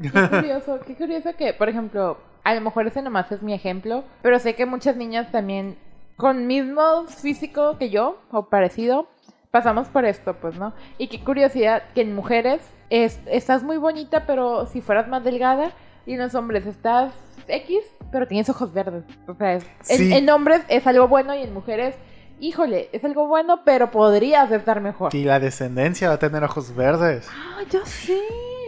Qué 0.00 0.10
curioso, 0.10 0.80
qué 0.86 0.94
curioso 0.96 1.30
que, 1.36 1.52
por 1.52 1.68
ejemplo, 1.68 2.16
a 2.42 2.54
lo 2.54 2.60
mejor 2.62 2.86
ese 2.86 3.02
nomás 3.02 3.30
es 3.32 3.42
mi 3.42 3.52
ejemplo, 3.52 4.04
pero 4.22 4.38
sé 4.38 4.54
que 4.54 4.64
muchas 4.64 4.96
niñas 4.96 5.30
también 5.30 5.76
con 6.16 6.46
mismo 6.46 7.06
físico 7.06 7.76
que 7.78 7.90
yo, 7.90 8.18
o 8.30 8.48
parecido, 8.48 9.08
pasamos 9.50 9.88
por 9.88 10.04
esto, 10.04 10.34
pues, 10.34 10.56
¿no? 10.56 10.72
Y 10.98 11.08
qué 11.08 11.22
curiosidad 11.22 11.82
que 11.94 12.02
en 12.02 12.14
mujeres 12.14 12.60
es, 12.90 13.18
estás 13.26 13.62
muy 13.62 13.76
bonita, 13.76 14.24
pero 14.26 14.66
si 14.66 14.80
fueras 14.80 15.08
más 15.08 15.24
delgada, 15.24 15.72
y 16.06 16.14
en 16.14 16.20
los 16.20 16.34
hombres 16.34 16.64
estás 16.66 17.12
X, 17.48 17.78
pero 18.10 18.26
tienes 18.26 18.48
ojos 18.48 18.72
verdes. 18.72 19.04
O 19.26 19.34
sea, 19.34 19.54
es- 19.54 19.64
en, 19.88 20.28
hombres 20.30 20.62
es 20.68 20.86
algo 20.86 21.08
bueno 21.08 21.34
y 21.34 21.42
en 21.42 21.52
mujeres, 21.52 21.94
híjole, 22.40 22.88
es 22.92 23.04
algo 23.04 23.26
bueno, 23.26 23.60
pero 23.64 23.90
podrías 23.90 24.50
estar 24.50 24.80
mejor. 24.80 25.14
Y 25.14 25.24
la 25.24 25.38
descendencia 25.40 26.08
va 26.08 26.14
a 26.14 26.18
tener 26.18 26.42
ojos 26.44 26.74
verdes. 26.74 27.26
Ah, 27.30 27.60
yo 27.70 27.80
sí. 27.84 28.18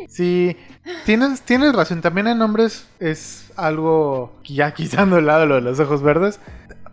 Sí, 0.08 0.56
tienes, 1.06 1.40
tienes 1.42 1.72
razón. 1.74 2.00
También 2.00 2.26
en 2.26 2.42
hombres 2.42 2.88
es 2.98 3.52
algo, 3.56 4.32
ya 4.44 4.72
quitando 4.74 5.18
el 5.18 5.26
lado 5.26 5.46
lo 5.46 5.54
de 5.56 5.60
los 5.60 5.78
ojos 5.80 6.02
verdes, 6.02 6.40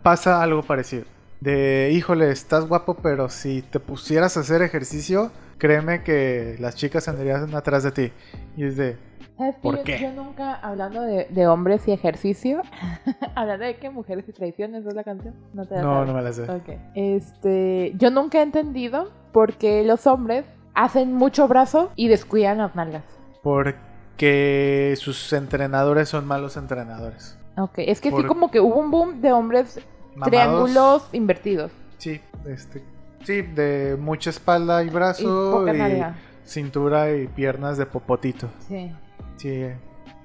pasa 0.02 0.42
algo 0.42 0.62
parecido. 0.62 1.04
De, 1.40 1.90
híjole, 1.92 2.30
estás 2.30 2.66
guapo, 2.66 2.94
pero 2.94 3.28
si 3.28 3.62
te 3.62 3.78
pusieras 3.80 4.36
a 4.36 4.40
hacer 4.40 4.60
ejercicio, 4.62 5.30
créeme 5.58 6.02
que 6.02 6.56
las 6.58 6.74
chicas 6.74 7.06
andarían 7.08 7.54
atrás 7.54 7.84
de 7.84 7.92
ti. 7.92 8.12
Y 8.56 8.64
es 8.64 8.76
de, 8.76 8.96
¿Sabes? 9.36 9.54
¿Por 9.62 9.76
yo, 9.76 9.84
qué? 9.84 10.00
yo 10.00 10.10
nunca, 10.12 10.54
hablando 10.54 11.00
de, 11.02 11.26
de 11.30 11.46
hombres 11.46 11.86
y 11.86 11.92
ejercicio, 11.92 12.60
hablando 13.36 13.64
de 13.66 13.76
que 13.76 13.88
mujeres 13.88 14.28
y 14.28 14.32
tradiciones 14.32 14.84
es 14.84 14.94
la 14.94 15.04
canción, 15.04 15.34
no 15.54 15.64
te 15.64 15.76
la 15.76 15.82
no, 15.82 15.92
sabes? 15.94 16.08
no 16.08 16.14
me 16.14 16.22
la 16.22 16.32
sé. 16.32 16.42
Ok. 16.50 16.68
Este, 16.96 17.92
yo 17.96 18.10
nunca 18.10 18.38
he 18.38 18.42
entendido 18.42 19.12
por 19.32 19.54
qué 19.54 19.84
los 19.84 20.08
hombres 20.08 20.44
hacen 20.74 21.12
mucho 21.14 21.46
brazo 21.46 21.92
y 21.94 22.08
descuidan 22.08 22.58
las 22.58 22.74
nalgas. 22.74 23.04
Porque 23.44 24.94
sus 24.98 25.32
entrenadores 25.32 26.08
son 26.08 26.26
malos 26.26 26.56
entrenadores. 26.56 27.38
Ok, 27.56 27.74
es 27.78 28.00
que 28.00 28.10
sí 28.10 28.16
Por- 28.16 28.26
como 28.26 28.50
que 28.50 28.60
hubo 28.60 28.74
un 28.80 28.90
boom 28.90 29.20
de 29.20 29.32
hombres 29.32 29.80
Mamados. 30.18 30.30
triángulos 30.30 31.08
invertidos. 31.12 31.72
Sí, 31.98 32.20
este, 32.46 32.82
sí, 33.24 33.42
de 33.42 33.96
mucha 33.98 34.30
espalda 34.30 34.82
y 34.82 34.90
brazo 34.90 35.66
y, 35.66 36.02
cintura 36.44 37.12
y 37.14 37.26
piernas 37.28 37.78
de 37.78 37.86
popotito. 37.86 38.48
Sí. 38.68 38.92
Sí, 39.36 39.66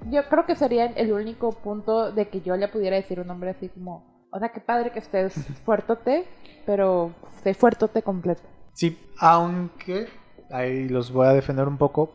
Yo 0.09 0.27
creo 0.27 0.45
que 0.45 0.55
sería 0.55 0.85
el 0.87 1.13
único 1.13 1.51
punto 1.51 2.11
de 2.11 2.27
que 2.27 2.41
yo 2.41 2.55
le 2.57 2.67
pudiera 2.67 2.95
decir 2.95 3.19
a 3.19 3.21
un 3.21 3.29
hombre 3.29 3.51
así 3.51 3.69
como, 3.69 4.03
o 4.31 4.39
sea, 4.39 4.49
qué 4.49 4.59
padre 4.59 4.91
que 4.91 4.99
estés 4.99 5.33
fuertote, 5.65 6.25
pero 6.65 7.11
sé 7.43 7.53
fuertote 7.53 8.01
completo. 8.01 8.41
sí, 8.73 8.97
aunque 9.19 10.07
ahí 10.51 10.89
los 10.89 11.11
voy 11.11 11.27
a 11.27 11.33
defender 11.33 11.67
un 11.67 11.77
poco. 11.77 12.11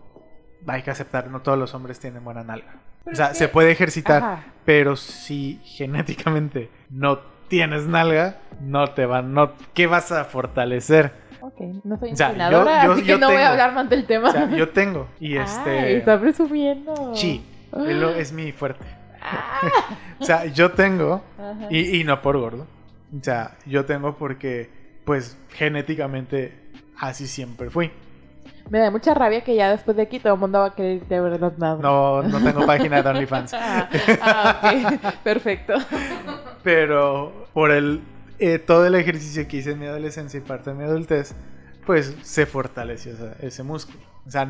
Hay 0.67 0.83
que 0.83 0.91
aceptar, 0.91 1.29
no 1.31 1.41
todos 1.43 1.57
los 1.57 1.73
hombres 1.75 2.01
tienen 2.01 2.25
buena 2.25 2.43
nalga. 2.43 2.81
Pero 3.05 3.15
o 3.15 3.17
sea, 3.17 3.33
se 3.35 3.47
puede 3.49 3.71
ejercitar, 3.71 4.23
Ajá. 4.23 4.45
pero 4.65 4.97
si 4.97 5.61
genéticamente 5.65 6.71
no 6.91 7.21
tienes 7.49 7.87
nalga, 7.87 8.37
no 8.61 8.89
te 8.89 9.07
van, 9.07 9.33
no, 9.35 9.53
¿qué 9.75 9.87
vas 9.87 10.13
a 10.13 10.25
fortalecer? 10.25 11.13
Ok, 11.41 11.61
no 11.85 11.99
soy 11.99 12.11
entrenadora, 12.11 12.83
yo- 12.83 12.87
yo- 12.89 12.93
así 12.93 13.03
que 13.03 13.09
yo 13.09 13.19
no 13.19 13.27
voy 13.29 13.37
tengo- 13.37 13.47
a 13.49 13.51
hablar 13.53 13.73
más 13.75 13.89
del 13.91 14.07
tema. 14.07 14.29
O 14.29 14.33
sea, 14.33 14.51
yo 14.51 14.69
tengo 14.71 15.09
y 15.21 15.37
Ay, 15.37 15.45
este, 15.45 15.97
está 15.99 16.21
presumiendo. 16.21 17.13
sí, 17.15 17.45
es 18.17 18.33
mi 18.33 18.53
fuerte. 18.53 18.85
Ah. 19.21 19.61
O 20.21 20.25
sea, 20.25 20.47
yo 20.47 20.73
tengo. 20.73 21.23
Y, 21.71 22.01
y 22.01 22.05
no 22.05 22.21
por 22.23 22.37
gordo. 22.39 22.67
O 23.17 23.23
sea, 23.23 23.53
yo 23.67 23.85
tengo 23.85 24.17
porque, 24.17 24.69
pues, 25.05 25.39
genéticamente 25.51 26.53
así 26.99 27.29
siempre 27.29 27.71
fui. 27.71 27.93
Me 28.69 28.81
da 28.81 28.91
mucha 28.91 29.15
rabia 29.15 29.43
que 29.45 29.55
ya 29.55 29.71
después 29.71 29.97
de 29.97 30.03
aquí 30.03 30.19
todo 30.19 30.35
el 30.35 30.41
mundo 30.41 30.59
va 30.59 30.67
a 30.67 30.75
querer 30.75 31.07
de 31.07 31.21
verdad 31.21 31.53
nada. 31.57 31.79
No, 31.81 32.23
no 32.23 32.41
tengo 32.41 32.67
página 32.67 33.01
de 33.01 33.09
OnlyFans. 33.11 33.55
Ah, 33.55 33.89
ah, 34.21 34.61
ok, 34.61 35.01
perfecto. 35.23 35.75
Pero 36.69 37.47
por 37.55 37.71
el 37.71 38.03
eh, 38.39 38.59
todo 38.59 38.87
el 38.87 38.95
ejercicio 38.95 39.49
que 39.49 39.57
hice 39.57 39.71
en 39.71 39.79
mi 39.79 39.87
adolescencia 39.87 40.37
y 40.37 40.43
parte 40.43 40.69
de 40.69 40.77
mi 40.77 40.85
adultez, 40.85 41.35
pues 41.87 42.15
se 42.21 42.45
fortaleció 42.45 43.13
ese, 43.15 43.31
ese 43.41 43.63
músculo. 43.63 43.99
O 44.27 44.31
sea, 44.31 44.47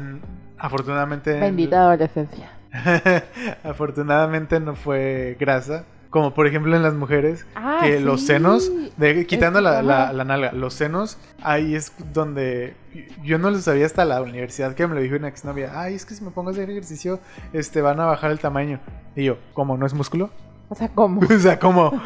afortunadamente... 0.58 1.38
Bendita 1.38 1.82
adolescencia. 1.82 2.50
afortunadamente 3.62 4.58
no 4.58 4.74
fue 4.74 5.36
grasa. 5.38 5.84
Como 6.10 6.34
por 6.34 6.48
ejemplo 6.48 6.74
en 6.74 6.82
las 6.82 6.94
mujeres, 6.94 7.46
Ah, 7.54 7.82
que 7.84 8.00
los 8.00 8.22
sí. 8.22 8.26
senos, 8.28 8.68
de, 8.96 9.24
quitando 9.26 9.60
la, 9.60 9.80
la- 9.82 10.12
la 10.12 10.24
nalga, 10.24 10.50
los 10.52 10.74
senos, 10.74 11.18
ahí 11.42 11.76
es 11.76 11.92
donde 12.14 12.74
yo 13.22 13.38
no 13.38 13.50
lo 13.50 13.58
sabía 13.58 13.86
hasta 13.86 14.04
la 14.06 14.20
universidad 14.22 14.74
que 14.74 14.86
me 14.88 14.94
lo 14.96 15.02
dijo 15.02 15.14
una 15.16 15.28
exnovia. 15.28 15.70
Ay, 15.80 15.94
es 15.94 16.04
que 16.04 16.14
si 16.14 16.24
me 16.24 16.30
pongo 16.32 16.48
a 16.48 16.52
hacer 16.52 16.68
ejercicio, 16.68 17.20
este, 17.52 17.80
van 17.82 18.00
a 18.00 18.06
bajar 18.06 18.30
el 18.32 18.40
tamaño. 18.40 18.80
Y 19.14 19.24
yo, 19.24 19.36
¿cómo? 19.52 19.76
¿No 19.76 19.84
es 19.86 19.92
músculo? 19.94 20.30
O 20.68 20.74
sea, 20.74 20.88
¿cómo? 20.88 21.20
o 21.30 21.38
sea, 21.38 21.58
¿cómo? 21.58 21.90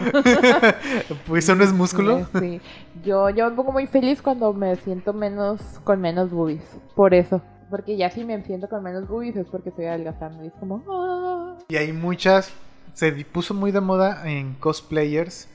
pues 1.26 1.44
eso 1.44 1.55
no 1.55 1.64
es 1.64 1.72
músculo. 1.72 2.26
Sí. 2.39 2.60
Yo, 3.05 3.28
yo 3.30 3.51
me 3.51 3.56
pongo 3.56 3.72
muy 3.72 3.86
feliz 3.86 4.22
cuando 4.22 4.52
me 4.52 4.76
siento 4.76 5.12
menos, 5.12 5.60
con 5.84 6.01
menos 6.01 6.30
boobies. 6.30 6.64
Por 6.94 7.14
eso. 7.14 7.43
Porque 7.70 7.97
ya 7.97 8.10
si 8.10 8.24
me 8.24 8.40
siento 8.44 8.68
con 8.68 8.82
menos 8.82 9.09
boobies 9.09 9.36
es 9.36 9.47
porque 9.48 9.70
estoy 9.70 9.86
adelgazando. 9.86 10.44
Y 10.44 10.48
es 10.48 10.52
como, 10.60 10.84
ah. 10.89 11.59
Y 11.68 11.76
hay 11.76 11.93
muchas, 11.93 12.52
se 12.93 13.10
puso 13.24 13.55
muy 13.55 13.72
de 13.72 13.80
moda 13.80 14.28
en 14.30 14.55
cosplayers, 14.55 15.48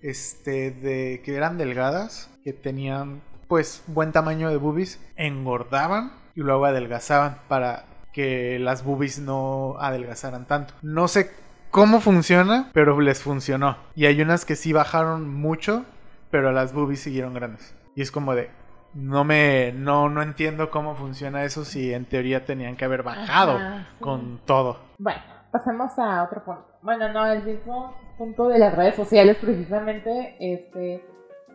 este, 0.00 0.70
de 0.70 1.20
que 1.24 1.34
eran 1.34 1.58
delgadas, 1.58 2.30
que 2.44 2.52
tenían, 2.52 3.22
pues, 3.48 3.82
buen 3.86 4.12
tamaño 4.12 4.50
de 4.50 4.56
boobies, 4.56 5.00
engordaban 5.16 6.12
y 6.34 6.40
luego 6.40 6.64
adelgazaban 6.64 7.38
para 7.48 7.86
que 8.12 8.58
las 8.60 8.84
boobies 8.84 9.18
no 9.18 9.76
adelgazaran 9.80 10.46
tanto. 10.46 10.74
No 10.82 11.08
sé 11.08 11.30
cómo 11.74 11.98
funciona, 11.98 12.70
pero 12.72 13.00
les 13.00 13.20
funcionó. 13.20 13.76
Y 13.96 14.06
hay 14.06 14.22
unas 14.22 14.44
que 14.44 14.54
sí 14.54 14.72
bajaron 14.72 15.28
mucho, 15.28 15.84
pero 16.30 16.52
las 16.52 16.72
boobies 16.72 17.00
siguieron 17.00 17.34
grandes. 17.34 17.74
Y 17.96 18.02
es 18.02 18.12
como 18.12 18.36
de, 18.36 18.48
no 18.94 19.24
me, 19.24 19.72
no, 19.72 20.08
no 20.08 20.22
entiendo 20.22 20.70
cómo 20.70 20.94
funciona 20.94 21.42
eso 21.42 21.64
si 21.64 21.92
en 21.92 22.04
teoría 22.04 22.44
tenían 22.44 22.76
que 22.76 22.84
haber 22.84 23.02
bajado 23.02 23.56
Ajá, 23.56 23.88
sí. 23.90 24.04
con 24.04 24.38
todo. 24.44 24.78
Bueno, 24.98 25.20
pasemos 25.50 25.90
a 25.98 26.22
otro 26.22 26.44
punto. 26.44 26.64
Bueno, 26.80 27.12
no, 27.12 27.26
el 27.26 27.42
mismo 27.42 27.92
punto 28.18 28.46
de 28.46 28.60
las 28.60 28.72
redes 28.76 28.94
sociales 28.94 29.36
precisamente, 29.40 30.36
este, 30.38 31.04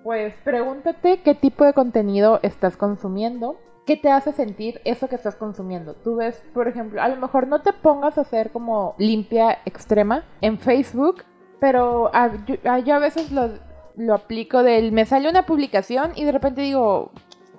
pues 0.03 0.33
pregúntate 0.43 1.21
qué 1.21 1.33
tipo 1.33 1.63
de 1.63 1.71
contenido 1.71 2.41
estás 2.43 2.75
consumiendo, 2.75 3.57
qué 3.89 3.97
te 3.97 4.11
hace 4.11 4.31
sentir 4.33 4.79
eso 4.85 5.07
que 5.09 5.15
estás 5.15 5.35
consumiendo. 5.35 5.95
Tú 5.95 6.17
ves, 6.17 6.39
por 6.53 6.67
ejemplo, 6.67 7.01
a 7.01 7.07
lo 7.07 7.15
mejor 7.15 7.47
no 7.47 7.61
te 7.61 7.73
pongas 7.73 8.17
a 8.19 8.21
hacer 8.21 8.51
como 8.51 8.93
limpia 8.99 9.57
extrema 9.65 10.23
en 10.41 10.59
Facebook, 10.59 11.23
pero 11.59 12.11
a- 12.13 12.29
yo, 12.45 12.55
a- 12.65 12.79
yo 12.79 12.93
a 12.95 12.99
veces 12.99 13.31
lo, 13.31 13.49
lo 13.97 14.13
aplico 14.13 14.61
del, 14.61 14.91
me 14.91 15.05
sale 15.05 15.27
una 15.27 15.47
publicación 15.47 16.11
y 16.15 16.23
de 16.23 16.31
repente 16.31 16.61
digo, 16.61 17.11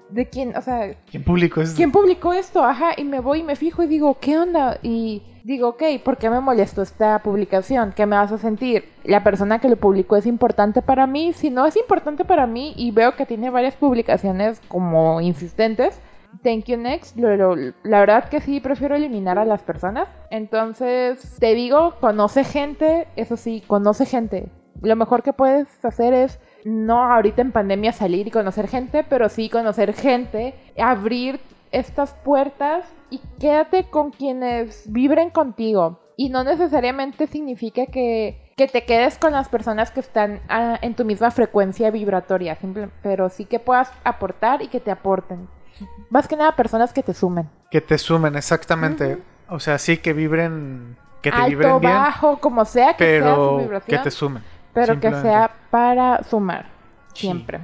¿de 0.08 0.28
quién? 0.28 0.56
O 0.56 0.62
sea, 0.62 0.94
¿Quién 1.10 1.24
publicó 1.24 1.62
eso? 1.62 1.74
¿Quién 1.76 1.90
publicó 1.90 2.32
esto? 2.32 2.62
Ajá, 2.64 2.92
y 2.96 3.02
me 3.04 3.18
voy 3.18 3.40
y 3.40 3.42
me 3.42 3.56
fijo 3.56 3.82
y 3.82 3.88
digo, 3.88 4.16
¿qué 4.20 4.38
onda? 4.38 4.78
Y 4.82 5.22
digo, 5.42 5.70
ok, 5.70 5.82
¿por 6.04 6.16
qué 6.16 6.30
me 6.30 6.40
molestó 6.40 6.82
esta 6.82 7.18
publicación? 7.24 7.92
¿Qué 7.96 8.06
me 8.06 8.14
vas 8.16 8.30
a 8.30 8.38
sentir? 8.38 8.84
¿La 9.04 9.24
persona 9.24 9.58
que 9.58 9.68
lo 9.68 9.76
publicó 9.76 10.16
es 10.16 10.26
importante 10.26 10.80
para 10.82 11.06
mí? 11.08 11.32
Si 11.32 11.50
no 11.50 11.66
es 11.66 11.76
importante 11.76 12.24
para 12.24 12.46
mí 12.46 12.72
y 12.76 12.92
veo 12.92 13.16
que 13.16 13.26
tiene 13.26 13.50
varias 13.50 13.74
publicaciones 13.74 14.60
como 14.68 15.20
insistentes, 15.20 16.00
thank 16.42 16.64
you 16.64 16.76
next. 16.76 17.16
La 17.16 18.00
verdad 18.00 18.28
que 18.28 18.40
sí, 18.40 18.60
prefiero 18.60 18.94
eliminar 18.96 19.38
a 19.38 19.44
las 19.44 19.62
personas. 19.62 20.08
Entonces, 20.30 21.36
te 21.38 21.54
digo, 21.54 21.94
conoce 22.00 22.44
gente, 22.44 23.08
eso 23.16 23.36
sí, 23.36 23.62
conoce 23.66 24.06
gente. 24.06 24.50
Lo 24.82 24.96
mejor 24.96 25.22
que 25.22 25.32
puedes 25.32 25.84
hacer 25.84 26.14
es 26.14 26.40
no 26.64 27.02
ahorita 27.12 27.42
en 27.42 27.52
pandemia 27.52 27.92
salir 27.92 28.26
y 28.26 28.30
conocer 28.30 28.66
gente, 28.68 29.04
pero 29.08 29.28
sí 29.28 29.48
conocer 29.48 29.92
gente, 29.92 30.54
abrir 30.78 31.40
estas 31.70 32.14
puertas 32.14 32.84
y 33.10 33.20
quédate 33.38 33.84
con 33.90 34.10
quienes 34.10 34.90
vibren 34.90 35.30
contigo. 35.30 36.00
Y 36.16 36.28
no 36.30 36.44
necesariamente 36.44 37.26
significa 37.26 37.86
que, 37.86 38.52
que 38.56 38.66
te 38.68 38.84
quedes 38.84 39.18
con 39.18 39.32
las 39.32 39.48
personas 39.48 39.90
que 39.90 40.00
están 40.00 40.40
ah, 40.48 40.78
en 40.82 40.94
tu 40.94 41.04
misma 41.04 41.30
frecuencia 41.30 41.90
vibratoria, 41.90 42.56
simple- 42.56 42.90
pero 43.02 43.28
sí 43.30 43.44
que 43.46 43.58
puedas 43.58 43.90
aportar 44.04 44.60
y 44.62 44.68
que 44.68 44.80
te 44.80 44.90
aporten. 44.90 45.48
Más 46.10 46.26
que 46.28 46.36
nada 46.36 46.56
personas 46.56 46.92
que 46.92 47.02
te 47.02 47.14
sumen. 47.14 47.48
Que 47.70 47.80
te 47.80 47.98
sumen, 47.98 48.36
exactamente. 48.36 49.18
O 49.48 49.58
sea, 49.60 49.78
sí, 49.78 49.98
que 49.98 50.12
vibren, 50.12 50.96
que 51.22 51.30
te 51.30 51.36
Alto, 51.36 51.48
vibren 51.50 51.80
bien, 51.80 51.92
bajo, 51.92 52.38
como 52.38 52.64
sea 52.64 52.94
que 52.96 53.20
sea 53.20 53.34
su 53.34 53.40
pero 53.40 53.56
que 53.56 53.62
vibración. 53.62 54.02
te 54.02 54.10
sumen. 54.10 54.42
Pero 54.72 55.00
que 55.00 55.10
sea 55.14 55.50
para 55.70 56.22
sumar, 56.24 56.66
Sí. 57.12 57.26
siempre. 57.26 57.60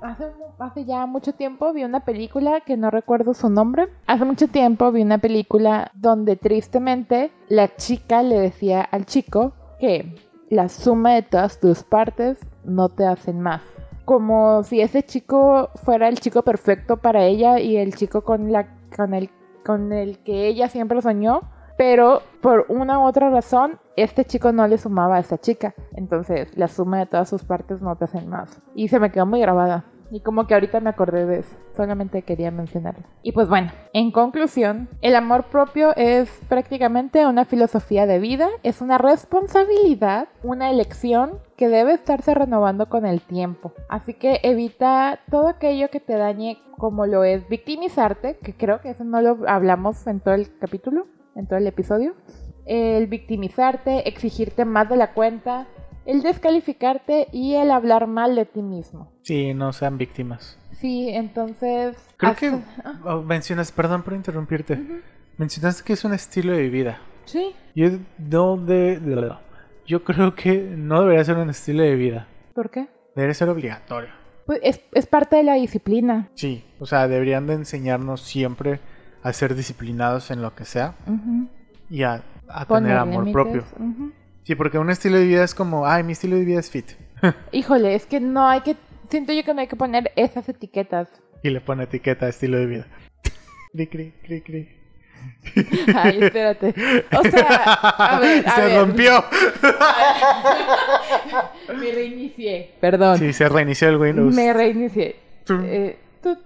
Hace, 0.00 0.24
hace 0.58 0.84
ya 0.84 1.06
mucho 1.06 1.32
tiempo 1.32 1.72
vi 1.72 1.84
una 1.84 2.00
película 2.00 2.60
que 2.60 2.76
no 2.76 2.90
recuerdo 2.90 3.32
su 3.34 3.48
nombre. 3.48 3.88
Hace 4.06 4.24
mucho 4.24 4.48
tiempo 4.48 4.90
vi 4.92 5.02
una 5.02 5.18
película 5.18 5.90
donde 5.94 6.36
tristemente 6.36 7.32
la 7.48 7.74
chica 7.76 8.22
le 8.22 8.38
decía 8.38 8.82
al 8.82 9.06
chico 9.06 9.52
que 9.80 10.14
la 10.50 10.68
suma 10.68 11.12
de 11.14 11.22
todas 11.22 11.58
tus 11.58 11.82
partes 11.84 12.38
no 12.64 12.88
te 12.90 13.06
hacen 13.06 13.40
más. 13.40 13.62
Como 14.04 14.62
si 14.62 14.80
ese 14.80 15.02
chico 15.02 15.70
fuera 15.76 16.08
el 16.08 16.20
chico 16.20 16.42
perfecto 16.42 16.98
para 16.98 17.24
ella 17.24 17.58
y 17.58 17.76
el 17.76 17.94
chico 17.94 18.22
con, 18.22 18.52
la, 18.52 18.68
con, 18.94 19.14
el, 19.14 19.30
con 19.64 19.92
el 19.92 20.18
que 20.18 20.46
ella 20.46 20.68
siempre 20.68 21.00
soñó. 21.00 21.42
Pero 21.76 22.22
por 22.40 22.66
una 22.68 23.00
u 23.00 23.04
otra 23.04 23.30
razón, 23.30 23.80
este 23.96 24.24
chico 24.24 24.52
no 24.52 24.68
le 24.68 24.78
sumaba 24.78 25.16
a 25.16 25.20
esta 25.20 25.38
chica. 25.38 25.74
Entonces, 25.96 26.56
la 26.56 26.68
suma 26.68 26.98
de 26.98 27.06
todas 27.06 27.28
sus 27.28 27.44
partes 27.44 27.82
no 27.82 27.96
te 27.96 28.04
hacen 28.04 28.28
más. 28.28 28.60
Y 28.74 28.88
se 28.88 29.00
me 29.00 29.10
quedó 29.10 29.26
muy 29.26 29.40
grabada. 29.40 29.84
Y 30.10 30.20
como 30.20 30.46
que 30.46 30.54
ahorita 30.54 30.80
me 30.80 30.90
acordé 30.90 31.26
de 31.26 31.40
eso. 31.40 31.56
Solamente 31.76 32.22
quería 32.22 32.50
mencionarlo. 32.50 33.04
Y 33.22 33.32
pues 33.32 33.48
bueno, 33.48 33.72
en 33.92 34.10
conclusión, 34.10 34.88
el 35.00 35.16
amor 35.16 35.44
propio 35.44 35.94
es 35.96 36.30
prácticamente 36.48 37.26
una 37.26 37.44
filosofía 37.44 38.06
de 38.06 38.18
vida. 38.18 38.48
Es 38.62 38.80
una 38.80 38.98
responsabilidad, 38.98 40.28
una 40.42 40.70
elección 40.70 41.38
que 41.56 41.68
debe 41.68 41.94
estarse 41.94 42.34
renovando 42.34 42.88
con 42.88 43.06
el 43.06 43.20
tiempo. 43.20 43.72
Así 43.88 44.14
que 44.14 44.40
evita 44.42 45.20
todo 45.30 45.48
aquello 45.48 45.88
que 45.90 46.00
te 46.00 46.16
dañe 46.16 46.58
como 46.78 47.06
lo 47.06 47.24
es 47.24 47.48
victimizarte, 47.48 48.38
que 48.38 48.54
creo 48.54 48.80
que 48.80 48.90
eso 48.90 49.04
no 49.04 49.20
lo 49.20 49.38
hablamos 49.46 50.06
en 50.06 50.20
todo 50.20 50.34
el 50.34 50.58
capítulo 50.58 51.06
en 51.34 51.46
todo 51.46 51.58
el 51.58 51.66
episodio. 51.66 52.14
El 52.66 53.06
victimizarte, 53.08 54.08
exigirte 54.08 54.64
más 54.64 54.88
de 54.88 54.96
la 54.96 55.12
cuenta, 55.12 55.66
el 56.06 56.22
descalificarte 56.22 57.28
y 57.32 57.54
el 57.54 57.70
hablar 57.70 58.06
mal 58.06 58.34
de 58.36 58.44
ti 58.44 58.62
mismo. 58.62 59.12
Sí, 59.22 59.54
no 59.54 59.72
sean 59.72 59.98
víctimas. 59.98 60.58
Sí, 60.72 61.08
entonces... 61.08 61.96
Creo 62.16 62.36
que 62.36 62.58
oh, 63.04 63.22
mencionas, 63.22 63.72
perdón 63.72 64.02
por 64.02 64.14
interrumpirte. 64.14 64.80
Mencionaste 65.38 65.82
que 65.84 65.94
es 65.94 66.04
un 66.04 66.14
estilo 66.14 66.52
de 66.52 66.68
vida. 66.68 67.00
Sí, 67.24 67.54
Yo 67.74 67.88
no 68.18 68.56
de, 68.56 69.00
yo 69.86 70.04
creo 70.04 70.34
que 70.34 70.58
no 70.76 71.00
debería 71.00 71.24
ser 71.24 71.36
un 71.36 71.50
estilo 71.50 71.82
de 71.82 71.94
vida. 71.94 72.26
¿por 72.54 72.70
qué? 72.70 72.88
Debería 73.14 73.34
ser 73.34 73.48
obligatorio. 73.48 74.10
Pues 74.46 74.60
es, 74.62 74.80
es 74.92 75.06
parte 75.06 75.36
de 75.36 75.42
la 75.42 75.54
disciplina. 75.54 76.28
Sí, 76.34 76.64
o 76.78 76.86
sea, 76.86 77.08
deberían 77.08 77.46
de 77.46 77.54
enseñarnos 77.54 78.20
siempre 78.20 78.80
a 79.22 79.32
ser 79.32 79.54
disciplinados 79.54 80.30
en 80.30 80.42
lo 80.42 80.54
que 80.54 80.66
sea 80.66 80.94
y 81.88 82.02
a, 82.02 82.22
a 82.48 82.66
tener 82.66 82.96
amor 82.96 83.32
propio. 83.32 83.64
Sí, 84.44 84.54
porque 84.54 84.78
un 84.78 84.90
estilo 84.90 85.16
de 85.18 85.24
vida 85.24 85.42
es 85.44 85.54
como, 85.54 85.86
ay, 85.86 86.02
mi 86.02 86.12
estilo 86.12 86.36
de 86.36 86.44
vida 86.44 86.60
es 86.60 86.70
fit. 86.70 86.86
Híjole, 87.52 87.94
es 87.94 88.06
que 88.06 88.20
no 88.20 88.46
hay 88.48 88.60
que... 88.60 88.76
Siento 89.10 89.32
yo 89.32 89.44
que 89.44 89.52
no 89.54 89.60
hay 89.60 89.66
que 89.68 89.76
poner 89.76 90.12
esas 90.16 90.48
etiquetas. 90.48 91.08
y 91.42 91.50
le 91.50 91.60
pone 91.60 91.84
etiqueta 91.84 92.28
estilo 92.28 92.58
de 92.58 92.66
vida. 92.66 92.86
Cri, 93.74 93.86
cri, 93.88 94.12
cri, 94.22 94.40
cri. 94.42 94.68
Ay, 95.96 96.18
espérate. 96.22 96.74
O 97.18 97.22
sea, 97.24 97.46
a 97.64 98.20
ver, 98.20 98.46
a 98.46 98.54
se 98.54 98.60
ver. 98.66 98.78
rompió. 98.78 99.24
Me 101.78 101.92
reinicié. 101.92 102.74
Perdón. 102.80 103.18
Sí, 103.18 103.32
se 103.32 103.48
reinició 103.48 103.88
el 103.88 103.96
Windows. 103.96 104.34
Me 104.34 104.52
reinicié. 104.52 105.16
Eh, 105.48 105.98
tú- 106.22 106.36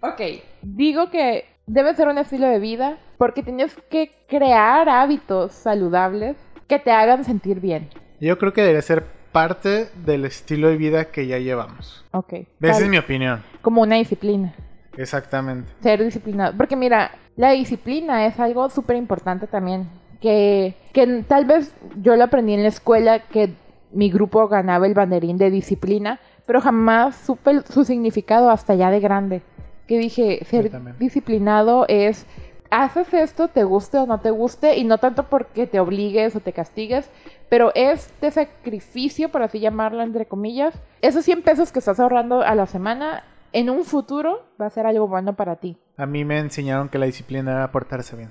ok, 0.00 0.20
digo 0.62 1.10
que 1.10 1.44
debe 1.66 1.94
ser 1.94 2.08
un 2.08 2.18
estilo 2.18 2.46
de 2.46 2.58
vida 2.58 2.98
porque 3.18 3.42
tienes 3.42 3.74
que 3.90 4.12
crear 4.28 4.88
hábitos 4.88 5.52
saludables 5.52 6.36
que 6.66 6.78
te 6.78 6.92
hagan 6.92 7.24
sentir 7.24 7.60
bien. 7.60 7.88
Yo 8.20 8.38
creo 8.38 8.52
que 8.52 8.62
debería 8.62 8.82
ser 8.82 9.04
parte 9.32 9.88
del 10.04 10.24
estilo 10.24 10.68
de 10.68 10.76
vida 10.76 11.06
que 11.06 11.26
ya 11.26 11.38
llevamos. 11.38 12.04
Ok. 12.12 12.34
Esa 12.60 12.84
es 12.84 12.88
mi 12.88 12.98
opinión. 12.98 13.42
Como 13.60 13.82
una 13.82 13.96
disciplina. 13.96 14.54
Exactamente. 14.96 15.70
Ser 15.80 16.02
disciplinado. 16.02 16.54
Porque 16.56 16.76
mira, 16.76 17.12
la 17.36 17.52
disciplina 17.52 18.26
es 18.26 18.38
algo 18.40 18.68
súper 18.70 18.96
importante 18.96 19.46
también. 19.46 19.88
Que, 20.20 20.74
que 20.92 21.24
tal 21.28 21.44
vez 21.44 21.72
yo 22.02 22.16
lo 22.16 22.24
aprendí 22.24 22.54
en 22.54 22.62
la 22.62 22.68
escuela 22.68 23.20
que 23.20 23.54
mi 23.92 24.10
grupo 24.10 24.48
ganaba 24.48 24.86
el 24.86 24.94
banderín 24.94 25.38
de 25.38 25.50
disciplina, 25.50 26.18
pero 26.46 26.60
jamás 26.60 27.16
supe 27.16 27.62
su 27.62 27.84
significado 27.84 28.50
hasta 28.50 28.74
ya 28.74 28.90
de 28.90 29.00
grande. 29.00 29.42
Que 29.86 29.98
dije, 29.98 30.44
ser 30.44 30.70
disciplinado 30.98 31.86
es, 31.88 32.26
haces 32.70 33.12
esto, 33.14 33.48
te 33.48 33.64
guste 33.64 33.98
o 33.98 34.06
no 34.06 34.18
te 34.20 34.30
guste, 34.30 34.76
y 34.76 34.84
no 34.84 34.98
tanto 34.98 35.24
porque 35.24 35.66
te 35.66 35.80
obligues 35.80 36.34
o 36.36 36.40
te 36.40 36.52
castigues, 36.52 37.10
pero 37.48 37.72
este 37.74 38.30
sacrificio, 38.30 39.30
por 39.30 39.42
así 39.42 39.60
llamarlo 39.60 40.02
entre 40.02 40.26
comillas, 40.26 40.74
esos 41.00 41.24
100 41.24 41.42
pesos 41.42 41.72
que 41.72 41.78
estás 41.78 41.98
ahorrando 42.00 42.42
a 42.42 42.54
la 42.54 42.66
semana, 42.66 43.24
en 43.54 43.70
un 43.70 43.84
futuro 43.84 44.44
va 44.60 44.66
a 44.66 44.70
ser 44.70 44.86
algo 44.86 45.08
bueno 45.08 45.34
para 45.34 45.56
ti. 45.56 45.78
A 45.96 46.04
mí 46.04 46.22
me 46.24 46.38
enseñaron 46.38 46.90
que 46.90 46.98
la 46.98 47.06
disciplina 47.06 47.52
era 47.52 47.72
portarse 47.72 48.14
bien. 48.14 48.30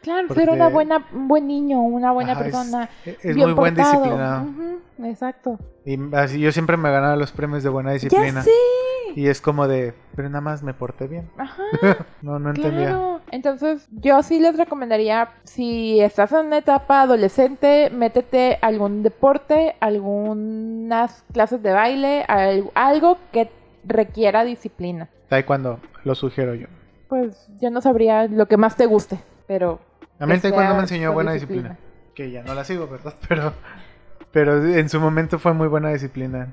Claro, 0.00 0.28
Porque- 0.28 0.42
ser 0.44 0.50
una 0.50 0.68
buena, 0.68 1.06
un 1.12 1.26
buen 1.26 1.48
niño, 1.48 1.80
una 1.82 2.12
buena 2.12 2.32
Ajá, 2.32 2.40
es- 2.40 2.44
persona. 2.46 2.88
es 3.04 3.34
bien 3.34 3.48
muy 3.48 3.52
buen 3.54 3.74
disciplinado. 3.74 4.46
Exacto. 5.02 5.58
Y 5.84 5.98
así 6.14 6.38
yo 6.40 6.52
siempre 6.52 6.76
me 6.76 6.90
ganaba 6.90 7.16
los 7.16 7.32
premios 7.32 7.64
de 7.64 7.68
buena 7.68 7.92
disciplina. 7.92 8.26
Ya 8.26 8.42
sé. 8.42 8.50
Y 9.18 9.26
es 9.26 9.40
como 9.40 9.66
de, 9.66 9.94
pero 10.14 10.28
nada 10.28 10.40
más 10.40 10.62
me 10.62 10.74
porté 10.74 11.08
bien. 11.08 11.28
Ajá, 11.36 11.62
No, 12.22 12.38
no 12.38 12.50
entendía. 12.50 12.86
claro. 12.90 13.20
Entonces, 13.32 13.88
yo 13.90 14.22
sí 14.22 14.38
les 14.38 14.56
recomendaría, 14.56 15.30
si 15.42 15.98
estás 16.00 16.30
en 16.32 16.46
una 16.46 16.58
etapa 16.58 17.02
adolescente, 17.02 17.90
métete 17.90 18.58
algún 18.62 19.02
deporte, 19.02 19.74
algunas 19.80 21.24
clases 21.32 21.62
de 21.64 21.72
baile, 21.72 22.24
al- 22.28 22.70
algo 22.74 23.18
que 23.32 23.50
requiera 23.84 24.44
disciplina. 24.44 25.08
Taekwondo, 25.28 25.80
lo 26.04 26.14
sugiero 26.14 26.54
yo. 26.54 26.68
Pues 27.08 27.48
yo 27.60 27.70
no 27.70 27.80
sabría 27.80 28.26
lo 28.28 28.46
que 28.46 28.56
más 28.56 28.76
te 28.76 28.86
guste, 28.86 29.18
pero... 29.48 29.80
A 30.20 30.26
mí 30.26 30.34
el 30.34 30.40
taekwondo 30.40 30.74
me 30.74 30.80
enseñó 30.82 31.12
buena 31.12 31.32
disciplina. 31.32 31.76
Que 32.14 32.30
ya 32.30 32.42
no 32.44 32.54
la 32.54 32.62
sigo, 32.64 32.86
¿verdad? 32.88 33.14
Pero, 33.28 33.52
pero 34.32 34.64
en 34.64 34.88
su 34.88 35.00
momento 35.00 35.38
fue 35.38 35.54
muy 35.54 35.68
buena 35.68 35.90
disciplina. 35.90 36.48